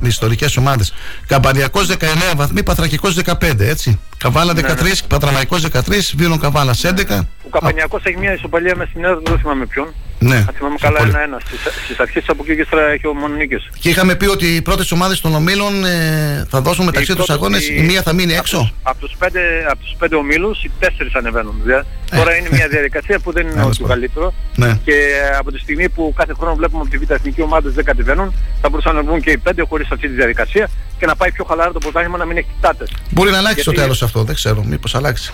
με 0.00 0.08
ιστορικές 0.08 0.56
ομάδες. 0.56 0.94
Καμπανιακός 1.26 1.88
19 1.90 1.94
βαθμοί, 2.36 2.62
Πατρακικό 2.62 3.08
15, 3.24 3.58
έτσι. 3.58 3.98
Καβάλα 4.18 4.52
13, 4.52 4.56
ναι, 4.56 4.64
ναι. 4.64 4.90
Πατραμαϊκό 5.08 5.56
13, 5.72 5.80
Βίρον 6.16 6.40
Καβάλα 6.40 6.74
11. 6.82 7.20
Ο 7.42 7.48
Καμπανιακός 7.50 8.02
έχει 8.04 8.18
μια 8.18 8.34
ισοπαλία 8.34 8.76
με 8.76 8.86
στην 8.90 9.04
έδρα, 9.04 9.20
δεν 9.24 9.38
θυμάμαι 9.38 9.66
ποιον. 9.66 9.94
Ναι. 10.18 10.36
Αν 10.36 10.54
θυμάμαι 10.56 10.76
καλά, 10.80 11.02
ένα-ένα. 11.02 11.40
Στις 11.84 11.98
αρχές 11.98 12.24
από 12.28 12.42
εκεί 12.44 12.54
και 12.54 12.60
ύστερα 12.60 12.90
έχει 12.90 13.06
ο 13.06 13.14
μόνο 13.14 13.34
νίκες. 13.34 13.70
Και 13.80 13.88
είχαμε 13.88 14.14
πει 14.14 14.26
ότι 14.26 14.46
οι 14.46 14.62
πρώτες 14.62 14.92
ομάδες 14.92 15.20
των 15.20 15.34
ομίλων 15.34 15.84
ε, 15.84 16.46
θα 16.50 16.60
δώσουν 16.60 16.84
μεταξύ 16.84 17.14
τους 17.14 17.30
αγώνες. 17.30 17.68
Η... 17.68 17.80
μία 17.80 18.02
θα 18.02 18.12
μείνει 18.12 18.32
έξω; 18.32 18.72
Από 18.82 19.00
τους 19.00 19.14
πέντε, 19.18 19.40
από 19.70 19.80
τους 19.82 19.94
πέντε 19.98 20.16
ομίλους, 20.16 20.64
οι 20.64 20.70
τέσσερις 20.78 21.14
ανεβαίνουν. 21.14 21.60
Δηλαδή. 21.62 21.86
Ε. 22.10 22.16
Τώρα 22.16 22.36
είναι 22.36 22.48
μια 22.52 22.68
διαδικασία 22.68 23.18
που 23.18 23.32
δεν 23.32 23.46
είναι 23.46 23.62
ό,τι 23.62 23.82
καλύτερο. 23.84 24.27
Ναι. 24.56 24.78
Και 24.84 24.94
από 25.38 25.52
τη 25.52 25.58
στιγμή 25.58 25.88
που 25.88 26.12
κάθε 26.16 26.34
χρόνο 26.34 26.54
βλέπουμε 26.54 26.82
ότι 26.82 26.96
οι 26.96 26.98
β' 26.98 27.10
εθνικοί 27.10 27.42
ομάδες 27.42 27.72
δεν 27.72 27.84
κατεβαίνουν, 27.84 28.34
θα 28.60 28.68
μπορούσαν 28.68 28.94
να 28.94 29.02
βγουν 29.02 29.20
και 29.20 29.30
οι 29.30 29.38
πέντε 29.38 29.62
χωρίς 29.68 29.90
αυτή 29.90 30.08
τη 30.08 30.14
διαδικασία 30.14 30.68
και 30.98 31.06
να 31.06 31.16
πάει 31.16 31.32
πιο 31.32 31.44
χαλαρά 31.44 31.72
το 31.72 31.78
πρωτάθλημα 31.78 32.18
να 32.18 32.24
μην 32.24 32.36
έχει 32.36 32.46
κοιτάτε. 32.54 32.84
Μπορεί 33.10 33.30
να 33.30 33.38
αλλάξει 33.38 33.60
Γιατί... 33.60 33.76
το 33.76 33.82
τέλος 33.82 34.02
αυτό, 34.02 34.22
δεν 34.24 34.34
ξέρω, 34.34 34.64
μήπως 34.64 34.94
αλλάξει. 34.94 35.32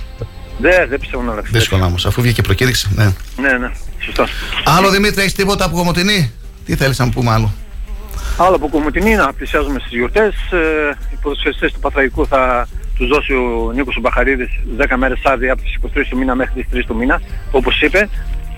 Δεν, 0.59 0.89
δεν 0.89 1.01
πιστεύω 1.01 1.23
να 1.23 1.33
αλλάξει. 1.33 1.53
Δύσκολα 1.53 1.85
όμως, 1.85 2.07
αφού 2.07 2.23
βγήκε 2.23 2.43
προκήρυξη. 2.43 2.89
Ναι, 2.95 3.13
ναι, 3.41 3.59
ναι 3.59 3.71
σωστά. 3.99 4.29
Άλλο 4.65 4.91
Δημήτρη, 4.91 5.21
έχεις 5.21 5.35
τίποτα 5.35 5.65
από 5.65 5.77
Κομωτινή; 5.77 6.33
Τι 6.65 6.77
θέλεις 6.77 6.99
να 6.99 7.09
πούμε 7.09 7.31
άλλο; 7.31 7.53
Άλλο 8.37 8.55
από 8.55 8.69
Κομωτινή, 8.69 9.15
να 9.15 9.33
πλησιάζουμε 9.33 9.79
στις 9.79 9.93
γιορτές. 9.93 10.35
Ε, 10.53 10.97
οι 11.13 11.17
ποδοσφαιριστές 11.23 11.73
του 11.73 11.81
Πατραϊκού 11.81 12.27
θα 12.27 12.69
τους 12.97 13.09
δώσει 13.09 13.33
ο 13.33 13.73
Νίκος 13.75 13.99
Μπαχαρίδης 14.01 14.49
10 14.79 14.97
μέρες 14.97 15.21
άδεια 15.25 15.53
από 15.53 15.63
τις 15.63 15.79
23 15.83 16.07
του 16.09 16.17
μήνα 16.17 16.35
μέχρι 16.35 16.63
τις 16.63 16.81
3 16.81 16.85
του 16.87 16.97
μήνα, 16.97 17.21
όπως 17.51 17.81
είπε. 17.81 18.09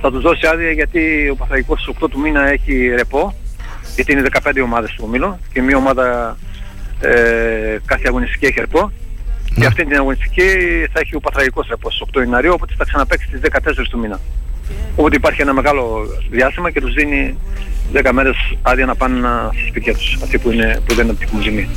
Θα 0.00 0.10
τους 0.10 0.22
δώσει 0.22 0.46
άδεια 0.46 0.70
γιατί 0.70 1.28
ο 1.32 1.36
Παθαϊκός 1.36 1.80
στις 1.80 1.94
8 2.00 2.08
του 2.10 2.18
μήνα 2.20 2.48
έχει 2.48 2.88
ρεπό, 2.96 3.34
γιατί 3.94 4.12
είναι 4.12 4.22
15 4.42 4.50
ομάδες 4.64 4.90
του 4.90 5.02
ομίλου 5.06 5.38
και 5.52 5.62
μία 5.62 5.76
ομάδα 5.76 6.36
ε, 7.00 7.76
κάθε 7.86 8.02
αγωνιστική 8.06 8.44
έχει 8.46 8.60
ρεπό. 8.60 8.92
Και 9.44 9.52
Ναι. 9.62 9.66
αυτή 9.66 9.84
την 9.84 9.96
αγωνιστική 9.96 10.42
θα 10.92 11.00
έχει 11.00 11.14
ο 11.16 11.20
Παθραγικός 11.20 11.66
ρεπό 11.68 11.90
στις 11.90 12.02
8 12.12 12.20
Ιανουαρίου, 12.20 12.52
οπότε 12.54 12.74
θα 12.78 12.84
ξαναπαίξει 12.84 13.26
στις 13.26 13.40
14 13.40 13.88
του 13.90 13.98
μήνα. 13.98 14.20
Οπότε 14.96 15.16
υπάρχει 15.16 15.40
ένα 15.42 15.52
μεγάλο 15.52 16.06
διάστημα 16.30 16.70
και 16.70 16.80
τους 16.80 16.92
δίνει 16.94 17.38
10 17.92 18.12
μέρες 18.12 18.36
άδεια 18.62 18.86
να 18.86 18.94
πάνε 18.94 19.18
να- 19.20 19.50
στα 19.52 19.66
σπίτια 19.68 19.94
τους, 19.94 20.18
αυτοί 20.22 20.38
που, 20.38 20.50
είναι, 20.50 20.80
που 20.86 20.94
δεν 20.94 21.16
έχουν 21.20 21.42
ζημί. 21.42 21.68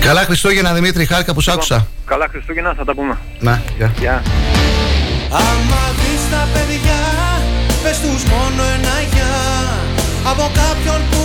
Καλά 0.00 0.20
Χριστούγεννα 0.20 0.72
Δημήτρη, 0.74 1.04
χάρηκα 1.06 1.34
που 1.34 1.40
σ' 1.40 1.48
άκουσα. 1.48 1.86
Καλά 2.06 2.26
Χριστούγεννα, 2.30 2.74
θα 2.74 2.84
τα 2.84 2.94
πούμε. 2.94 3.18
Να, 3.40 3.62
γεια. 3.76 3.92
Γεια. 3.98 4.22
Άμα 5.34 5.82
δεις 5.98 6.22
τα 6.30 6.48
παιδιά 6.52 7.02
Πες 7.82 7.98
τους 8.00 8.22
μόνο 8.32 8.62
ένα 8.76 8.96
γεια. 9.12 9.36
Από 10.30 10.50
κάποιον 10.60 11.00
που 11.10 11.22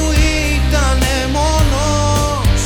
ήταν 0.55 0.99
μόνος 1.37 2.61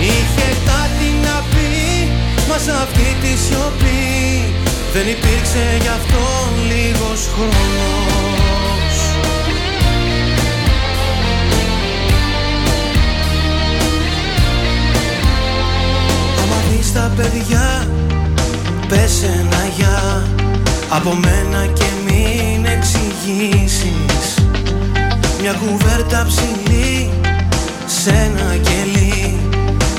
Είχε 0.00 0.48
κάτι 0.70 1.08
να 1.26 1.36
πει 1.50 2.10
Μα 2.48 2.58
σε 2.58 2.70
αυτή 2.70 3.08
τη 3.22 3.32
σιωπή 3.44 4.54
Δεν 4.92 5.06
υπήρξε 5.14 5.64
γι' 5.80 5.94
αυτό 5.98 6.24
λίγος 6.70 7.20
χρόνος. 7.34 8.96
Άμα 16.42 16.58
δεις 16.70 16.92
τα 16.92 17.10
παιδιά 17.16 17.88
Πες 18.88 19.22
ένα 19.22 19.62
γεια 19.76 20.22
από 20.88 21.14
μένα 21.14 21.66
και 21.66 21.84
μην 22.04 22.64
εξηγήσεις. 22.64 24.46
Μια 25.40 25.52
κουβέρτα 25.52 26.26
ψηλή 26.28 27.10
σε 27.86 28.10
ένα 28.10 28.56
κελί 28.56 29.36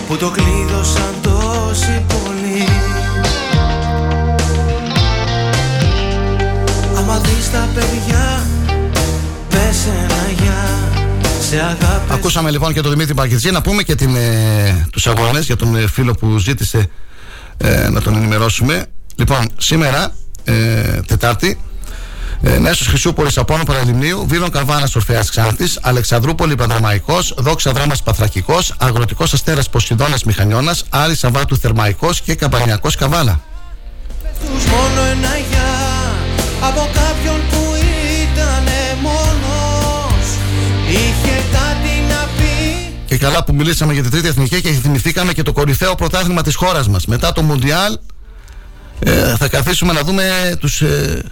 Που 0.08 0.18
το 0.18 0.30
κλείδωσαν 0.30 1.14
τόσοι 1.22 2.04
πολλοί 2.08 2.68
Άμα 6.98 7.20
δεις 7.20 7.52
τα 7.52 7.68
παιδιά 7.74 8.46
Πες 9.50 9.86
ένα 9.86 10.44
γεια. 10.44 10.80
Σε 11.40 11.56
αγάπη 11.56 12.14
Ακούσαμε 12.14 12.52
λοιπόν 12.52 12.74
και 12.74 12.82
τον 12.82 12.92
Δημήτρη 12.92 13.14
Παρκιτζή 13.14 13.52
να 13.52 13.62
πούμε 13.62 13.84
και 13.84 13.96
την, 13.96 14.16
ε, 14.16 14.88
τους 14.92 15.08
αγώνες 15.08 15.46
για 15.46 15.56
τον 15.56 15.76
ε, 15.76 15.88
φίλο 15.88 16.14
που 16.14 16.38
ζήτησε 16.38 16.90
ε, 17.58 17.90
να 17.90 18.02
τον 18.02 18.16
ενημερώσουμε. 18.16 18.86
Λοιπόν, 19.16 19.50
σήμερα, 19.58 20.14
ε, 20.48 21.02
Τετάρτη, 21.08 21.60
ε, 22.42 22.58
Νέσος 22.58 22.88
Χρυσούπολης 22.88 23.38
Απόνο 23.38 23.64
Παραλιμνίου, 23.64 24.26
Βίλων 24.28 24.50
Καρβάνας 24.52 24.96
Ορφέας 24.96 25.30
Ξάνθης, 25.30 25.80
Αλεξανδρούπολη 25.82 26.56
Παντραμαϊκός, 26.56 27.34
Δόξα 27.38 27.72
Δράμας 27.72 28.04
Παθρακικός, 28.04 28.74
Αγροτικός 28.78 29.34
Αστέρας 29.34 29.70
Ποσειδώνας 29.70 30.24
Μηχανιώνας, 30.24 30.84
Άρη 30.90 31.16
Σαββάτου 31.16 31.58
Θερμαϊκός 31.58 32.22
και 32.22 32.36
Καμπανιακός 32.36 32.96
Καβάλα. 32.96 33.42
τους 34.40 34.66
μόνο 34.66 35.02
ένα 35.12 35.38
γεια 35.50 35.72
Από 36.62 36.90
κάποιον 36.94 37.40
που 37.50 37.74
ήταν 38.24 38.64
μόνος 39.02 40.26
Είχε 40.90 41.36
κάτι 41.52 41.94
να 42.10 42.28
πει 42.38 42.94
Και 43.06 43.18
καλά 43.18 43.44
που 43.44 43.54
μιλήσαμε 43.56 43.94
για 43.94 44.02
την 44.02 44.12
τρίτη 44.12 44.28
εθνική 44.28 44.62
και 44.62 44.70
θυμηθήκαμε 44.72 45.34
και 45.34 45.44
το 45.44 45.54
κορυφαίο 45.54 45.96
πρωτάθλημα 45.96 46.42
της 46.42 46.56
χώρας 46.56 46.88
μας. 46.88 47.06
Μετά 47.06 47.32
το 47.32 47.42
Μουντιάλ 47.42 47.98
ε, 49.00 49.36
θα 49.36 49.48
καθίσουμε 49.48 49.94
να 49.94 50.02
δούμε 50.02 50.56
τους 50.60 50.82
ε, 50.82 51.24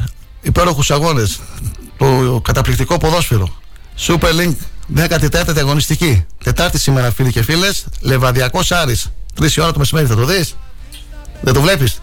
υπέροχους 0.42 0.92
αγώνες. 0.92 1.40
Το 1.98 2.42
καταπληκτικό 2.44 2.98
ποδόσφαιρο. 2.98 3.50
Super 4.08 4.30
Link 4.40 4.56
14η 4.96 5.58
αγωνιστική. 5.58 6.26
Τετάρτη 6.44 6.80
σήμερα 6.80 7.12
φίλοι 7.12 7.32
και 7.32 7.44
φίλες. 7.44 7.86
Λεβαδιακός 8.00 8.72
Άρης. 8.72 9.12
Τρεις 9.34 9.56
η 9.56 9.62
ώρα 9.62 9.72
το 9.72 9.80
μεσημέρι 9.80 10.08
θα 10.08 10.16
το 10.16 10.26
δεις. 10.26 10.56
Δεν 11.42 11.54
το 11.54 11.62
βλέπεις. 11.62 12.02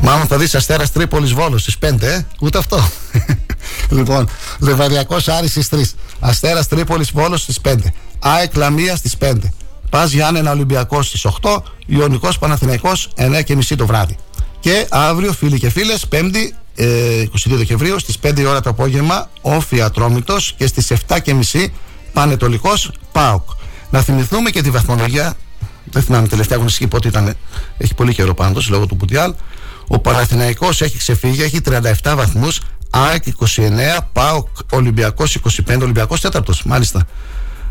Μάλλον 0.00 0.26
θα 0.26 0.36
δεις 0.36 0.54
Αστέρας 0.54 0.92
Τρίπολης 0.92 1.32
Βόλος 1.32 1.62
στις 1.62 1.78
5, 1.78 2.06
ε. 2.06 2.26
Ούτε 2.40 2.58
αυτό. 2.58 2.88
λοιπόν, 3.96 4.28
Λεβαδιακός 4.58 5.28
Άρης 5.28 5.50
στις 5.50 5.68
3. 5.68 5.94
Αστέρας 6.20 6.68
Τρίπολης 6.68 7.10
Βόλος 7.12 7.42
στις 7.42 7.60
5. 7.60 7.74
ΑΕΚ 8.18 8.56
Λαμία 8.56 8.96
στις 8.96 9.16
5. 9.20 9.34
Πας 9.90 10.10
Γιάννενα 10.10 10.50
Ολυμπιακός 10.50 11.06
στις 11.06 11.24
8. 11.24 11.62
Ιωνικός 11.86 12.38
Παναθηναϊκός 12.38 13.08
9.30 13.16 13.76
το 13.76 13.86
βράδυ. 13.86 14.16
Και 14.60 14.86
αύριο 14.90 15.32
φίλοι 15.32 15.58
και 15.58 15.70
φίλες, 15.70 16.06
5η 16.12 16.50
ε, 16.74 17.22
22 17.22 17.28
Δεκεμβρίου 17.44 17.98
στις 17.98 18.18
5 18.22 18.38
η 18.38 18.44
ώρα 18.44 18.60
το 18.60 18.70
απόγευμα 18.70 19.30
Όφη 19.40 19.80
Ατρόμητος 19.80 20.54
και 20.56 20.66
στις 20.66 20.92
7.30 21.08 21.66
Πανετολικός 22.12 22.90
ΠΑΟΚ. 23.12 23.48
Να 23.90 24.02
θυμηθούμε 24.02 24.50
και 24.50 24.62
τη 24.62 24.70
βαθμολογία 24.70 25.36
δεν 25.84 26.02
θυμάμαι 26.02 26.28
τελευταία 26.28 26.56
αγωνιστική 26.56 26.86
πότε 26.86 27.08
ήταν. 27.08 27.34
Έχει 27.78 27.94
πολύ 27.94 28.14
καιρό 28.14 28.34
πάντως 28.34 28.68
λόγω 28.68 28.86
του 28.86 28.96
Πουντιάλ. 28.96 29.34
Ο 29.86 29.98
Παναθηναϊκός 29.98 30.82
έχει 30.82 30.98
ξεφύγει, 30.98 31.42
έχει 31.42 31.60
37 31.60 32.14
βαθμούς. 32.16 32.60
ΑΕΚ 32.90 33.24
29, 33.56 33.98
ΠΑΟΚ 34.12 34.48
Ολυμπιακός 34.72 35.38
25, 35.66 35.82
Ολυμπιακός 35.82 36.20
τέταρτος 36.20 36.62
μάλιστα. 36.62 37.06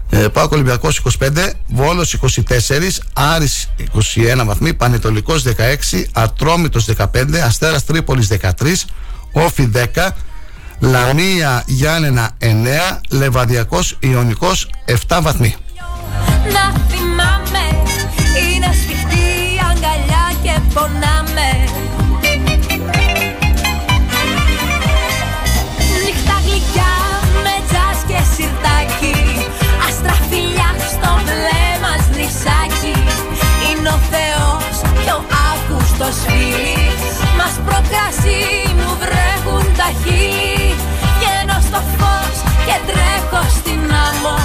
Ε, 0.09 0.27
ΠΑΟΚ 0.27 0.51
Ολυμπιακός 0.51 0.97
25, 0.97 1.53
Βόλος 1.67 2.13
24, 2.13 3.01
Άρης 3.13 3.69
21 3.77 4.45
βαθμοί, 4.45 4.73
Πανετολικός 4.73 5.43
16, 5.43 6.07
Ατρόμητος 6.13 6.85
15, 6.85 7.41
Αστέρας 7.41 7.85
Τρίπολης 7.85 8.27
13, 8.27 8.85
Όφι 9.31 9.65
10, 9.65 10.15
Λαμία 10.79 11.63
Γιάννενα 11.65 12.29
9, 12.37 13.01
Λεβαδιακός 13.09 13.97
Ιωνικός 13.99 14.69
7 14.85 15.19
βαθμοί. 15.21 15.55
Φίλοι. 36.27 36.79
Μας 37.39 37.55
προκρασί 37.67 38.43
μου 38.79 38.91
βρέχουν 39.03 39.65
τα 39.79 39.89
χείλη. 40.01 40.69
Βγαίνω 41.15 41.57
στο 41.67 41.79
φως 41.95 42.35
και 42.67 42.75
τρέχω 42.89 43.41
στην 43.57 43.81
άμμο. 44.05 44.37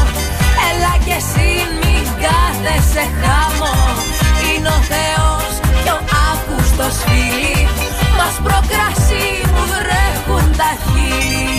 Έλα 0.68 0.94
κι 1.04 1.14
εσύ 1.20 1.50
μην 1.80 2.04
κάθεσαι 2.22 3.04
χάμω. 3.20 3.74
Είναι 4.48 4.70
ο 4.76 4.80
Θεός 4.92 5.52
και 5.84 5.92
ο 5.98 6.00
Αύγουστος 6.28 6.94
φίλοι. 7.04 7.58
Μας 8.18 8.36
προκρασί 8.44 9.26
μου 9.52 9.64
βρέχουν 9.74 10.46
τα 10.60 10.70
χείλη 10.84 11.51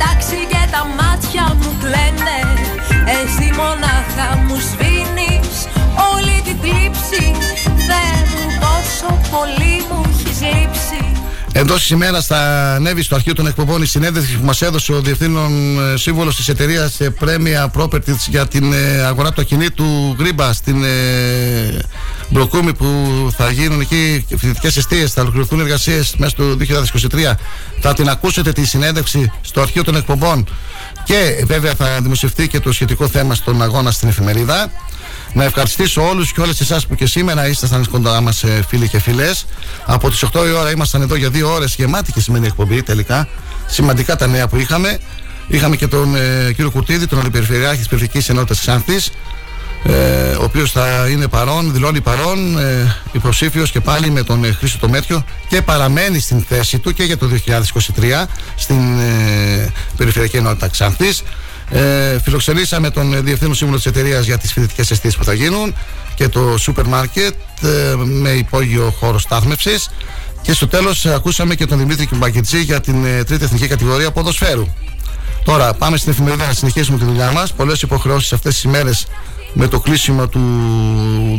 Έχω 0.00 0.08
πετάξει 0.08 0.46
και 0.48 0.62
τα 0.70 0.86
μάτια 0.98 1.54
μου 1.60 1.76
κλαίνε. 1.80 2.38
Εσύ 3.18 3.50
μονάχα 3.56 4.36
μου 4.46 4.56
σβήνεις 4.68 5.56
όλη 6.12 6.36
τη 6.44 6.52
θλίψη. 6.60 7.24
Θεέ 7.88 8.16
μου 8.30 8.44
πόσο 8.60 9.20
πολύ 9.30 9.84
μου 9.90 10.04
έχεις 10.08 10.40
λείψει. 10.40 11.12
Εντό 11.52 11.74
τη 11.74 11.86
ημέρα 11.90 12.22
θα 12.22 12.36
ανέβει 12.74 13.02
στο 13.02 13.14
αρχείο 13.14 13.34
των 13.34 13.46
εκπομπών 13.46 13.82
η 13.82 13.86
συνέντευξη 13.86 14.38
που 14.38 14.44
μας 14.44 14.62
έδωσε 14.62 14.92
ο 14.92 15.00
διευθύνων 15.00 15.78
ε, 15.92 15.96
σύμβολος 15.96 16.36
της 16.36 16.48
εταιρείας 16.48 16.98
Premier 17.00 17.80
Properties 17.80 18.28
για 18.28 18.46
την 18.46 18.72
ε, 18.72 19.02
αγορά 19.02 19.32
του 19.32 19.40
ακινήτου 19.40 20.14
Γκρίμπα 20.16 20.52
στην 20.52 20.84
ε, 22.30 22.34
Μπροκούμη 22.34 22.74
που 22.74 22.86
θα 23.36 23.50
γίνουν 23.50 23.80
εκεί 23.80 24.26
φοιτητικές 24.28 24.76
αιστείες, 24.76 25.12
θα 25.12 25.22
ολοκληρωθούν 25.22 25.60
εργασίες 25.60 26.14
μέσα 26.16 26.30
στο 26.30 26.56
2023. 27.10 27.34
Θα 27.80 27.94
την 27.94 28.08
ακούσετε 28.08 28.52
τη 28.52 28.66
συνέντευξη 28.66 29.32
στο 29.40 29.60
αρχείο 29.60 29.84
των 29.84 29.96
εκπομπών 29.96 30.46
και 31.04 31.44
βέβαια 31.46 31.74
θα 31.74 31.98
δημοσιευτεί 32.02 32.48
και 32.48 32.60
το 32.60 32.72
σχετικό 32.72 33.08
θέμα 33.08 33.34
στον 33.34 33.62
αγώνα 33.62 33.90
στην 33.90 34.08
εφημερίδα. 34.08 34.70
Να 35.32 35.44
ευχαριστήσω 35.44 36.08
όλους 36.08 36.32
και 36.32 36.40
όλες 36.40 36.60
εσάς 36.60 36.86
που 36.86 36.94
και 36.94 37.06
σήμερα 37.06 37.48
ήσασταν 37.48 37.88
κοντά 37.90 38.20
μας, 38.20 38.44
φίλοι 38.68 38.88
και 38.88 38.98
φίλες. 38.98 39.46
Από 39.84 40.10
τις 40.10 40.22
8 40.22 40.46
η 40.46 40.50
ώρα 40.50 40.70
ήμασταν 40.70 41.02
εδώ 41.02 41.14
για 41.14 41.30
δύο 41.30 41.52
ώρες 41.52 41.74
γεμάτη 41.74 42.12
και 42.12 42.20
σημαίνει 42.20 42.46
εκπομπή 42.46 42.82
τελικά. 42.82 43.28
Σημαντικά 43.66 44.16
τα 44.16 44.26
νέα 44.26 44.48
που 44.48 44.56
είχαμε. 44.56 44.98
Είχαμε 45.48 45.76
και 45.76 45.86
τον 45.86 46.14
ε, 46.14 46.52
κύριο 46.52 46.70
Κουρτίδη, 46.70 47.06
τον 47.06 47.18
Αντιπεριφερειάρχη 47.18 47.78
της 47.78 47.88
Περιφερειακής 47.88 48.28
Ενότητας 48.28 48.60
Ξάνθης, 48.60 49.10
ε, 49.82 50.36
ο 50.40 50.42
οποίος 50.42 50.70
θα 50.70 51.08
είναι 51.10 51.28
παρόν, 51.28 51.72
δηλώνει 51.72 52.00
παρόν, 52.00 52.58
ε, 52.58 52.96
υποψήφιος 53.12 53.70
και 53.70 53.80
πάλι 53.80 54.10
με 54.10 54.22
τον 54.22 54.44
ε, 54.44 54.52
Χρήστο 54.52 54.78
Τομέτριο 54.78 55.24
και 55.48 55.62
παραμένει 55.62 56.18
στην 56.20 56.44
θέση 56.48 56.78
του 56.78 56.92
και 56.92 57.02
για 57.02 57.16
το 57.16 57.28
2023 57.46 58.24
στην 58.56 58.98
ε, 58.98 59.72
Περιφερειακή 59.96 60.36
Ενότητα 60.36 60.68
Ξάνθης. 60.68 61.22
Ε, 61.70 62.18
φιλοξενήσαμε 62.22 62.90
τον 62.90 63.24
Διευθύνων 63.24 63.54
Σύμβουλο 63.54 63.76
της 63.78 63.86
εταιρείας 63.86 64.24
για 64.24 64.38
τις 64.38 64.52
φοιτητικές 64.52 64.90
αισθήσεις 64.90 65.16
που 65.16 65.24
θα 65.24 65.32
γίνουν 65.32 65.74
και 66.14 66.28
το 66.28 66.58
σούπερ 66.58 66.86
μάρκετ 66.86 67.34
ε, 67.62 67.94
με 67.96 68.30
υπόγειο 68.30 68.94
χώρο 68.98 69.18
στάθμευσης. 69.18 69.90
Και 70.42 70.52
στο 70.52 70.68
τέλος 70.68 71.06
ακούσαμε 71.06 71.54
και 71.54 71.66
τον 71.66 71.78
Δημήτρη 71.78 72.06
Κιμπακετζή 72.06 72.60
για 72.60 72.80
την 72.80 73.04
ε, 73.04 73.24
τρίτη 73.24 73.44
εθνική 73.44 73.66
κατηγορία 73.66 74.10
ποδοσφαίρου. 74.10 74.66
Τώρα 75.44 75.74
πάμε 75.74 75.96
στην 75.96 76.12
εφημερίδα 76.12 76.46
να 76.46 76.52
συνεχίσουμε 76.52 76.98
τη 76.98 77.04
δουλειά 77.04 77.30
μας. 77.32 77.52
Πολλές 77.52 77.82
υποχρεώσεις 77.82 78.32
αυτές 78.32 78.54
τις 78.54 78.62
ημέρες 78.62 79.06
με 79.52 79.68
το 79.68 79.80
κλείσιμο 79.80 80.28
του 80.28 80.40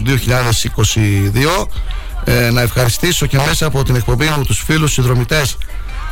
2022. 0.05 1.67
Ε, 2.23 2.49
να 2.49 2.61
ευχαριστήσω 2.61 3.25
και 3.25 3.37
μέσα 3.47 3.65
από 3.65 3.83
την 3.83 3.95
εκπομπή 3.95 4.25
μου 4.37 4.43
τους 4.43 4.63
φίλους 4.65 4.91
συνδρομητές 4.91 5.57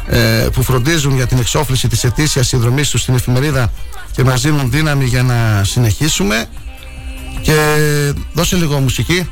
ε, 0.08 0.48
που 0.54 0.64
φροντίζουν 0.64 1.16
για 1.16 1.28
την 1.28 1.38
εξόφληση 1.38 1.88
της 1.88 2.04
ετήσιας 2.04 2.48
συνδρομής 2.48 2.90
τους 2.90 3.02
στην 3.02 3.16
εφημερίδα 3.16 3.72
και 4.12 4.24
μας 4.24 4.42
δίνουν 4.42 4.72
δύναμη 4.72 5.06
για 5.06 5.24
να 5.24 5.64
συνεχίσουμε 5.64 6.46
και 7.42 7.54
δώσε 8.34 8.56
λίγο 8.56 8.80
μουσική 8.80 9.30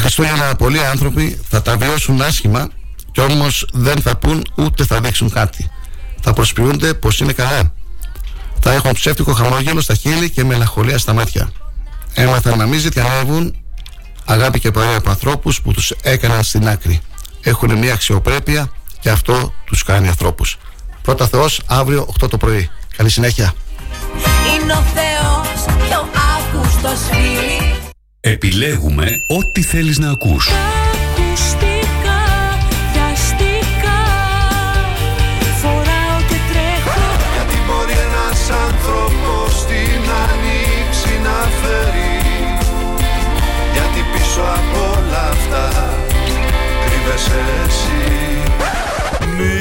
Χριστούγεννα 0.00 0.54
πολλοί 0.54 0.84
άνθρωποι 0.84 1.40
θα 1.48 1.62
τα 1.62 1.76
βιώσουν 1.76 2.22
άσχημα 2.22 2.68
και 3.12 3.20
όμως 3.20 3.66
δεν 3.72 4.00
θα 4.00 4.16
πούν 4.16 4.46
ούτε 4.54 4.84
θα 4.84 5.00
δείξουν 5.00 5.30
κάτι. 5.30 5.70
Θα 6.20 6.32
προσποιούνται 6.32 6.94
πως 6.94 7.20
είναι 7.20 7.32
καλά. 7.32 7.72
Θα 8.60 8.72
έχουν 8.72 8.92
ψεύτικο 8.92 9.32
χαμόγελο 9.32 9.80
στα 9.80 9.94
χείλη 9.94 10.30
και 10.30 10.44
μελαγχολία 10.44 10.98
στα 10.98 11.12
μάτια. 11.12 11.52
Έμαθαν 12.14 12.58
να 12.58 12.66
μην 12.66 12.78
ζητιανεύουν 12.78 13.54
αγάπη 14.24 14.60
και 14.60 14.70
παρέα 14.70 14.96
από 14.96 15.10
ανθρώπους 15.10 15.60
που 15.60 15.72
τους 15.72 15.90
έκαναν 16.02 16.42
στην 16.42 16.68
άκρη. 16.68 17.00
Έχουν 17.42 17.78
μια 17.78 17.92
αξιοπρέπεια 17.92 18.70
και 19.00 19.10
αυτό 19.10 19.54
τους 19.64 19.82
κάνει 19.82 20.08
ανθρώπους. 20.08 20.56
Πρώτα 21.02 21.26
Θεός 21.26 21.62
αύριο 21.66 22.06
8 22.22 22.28
το 22.30 22.36
πρωί. 22.36 22.70
Καλή 22.96 23.10
συνέχεια. 23.10 23.52
Είναι 24.54 24.72
ο 24.72 24.82
Θεός 24.94 25.64
και 25.88 25.94
ο 25.94 26.08
Αύγουστος 26.36 27.00
φίλοι 27.10 27.69
Επιλέγουμε 28.22 29.24
ό,τι 29.26 29.62
θέλεις 29.62 29.98
να 29.98 30.10
ακούς. 30.10 30.48
Ακουστικά, 30.48 32.22
πιαστικά 32.92 34.00
Φοράω 35.60 36.18
και 36.28 36.38
τρέχω. 36.50 37.00
Γιατί 37.34 37.56
μπορεί 37.66 37.92
ένας 38.08 38.40
άνθρωπος 38.66 39.50
την 39.66 40.02
ανοίξει 40.26 41.12
να 41.22 41.38
φέρει; 41.60 42.14
Γιατί 43.72 44.00
πίσω 44.12 44.40
από 44.40 44.78
όλα 44.98 45.22
αυτά 45.30 45.66
κρύβεσαι 46.84 47.42
εσύ. 47.66 48.04
Με 49.36 49.54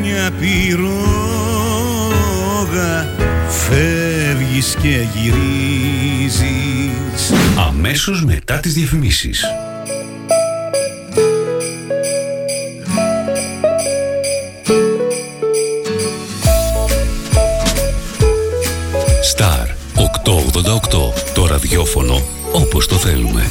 μια 0.00 0.26
πυρόγα 0.40 0.94
φεύγεις 3.48 4.68
και 4.82 4.96
γυρίζεις 5.14 7.05
Αμέσως 7.56 8.24
μετά 8.24 8.60
τις 8.60 8.74
διαφημίσεις. 8.74 9.44
Star 19.36 19.66
888. 19.94 21.12
Το 21.34 21.46
ραδιόφωνο 21.46 22.22
όπως 22.52 22.86
το 22.86 22.96
θέλουμε. 22.96 23.46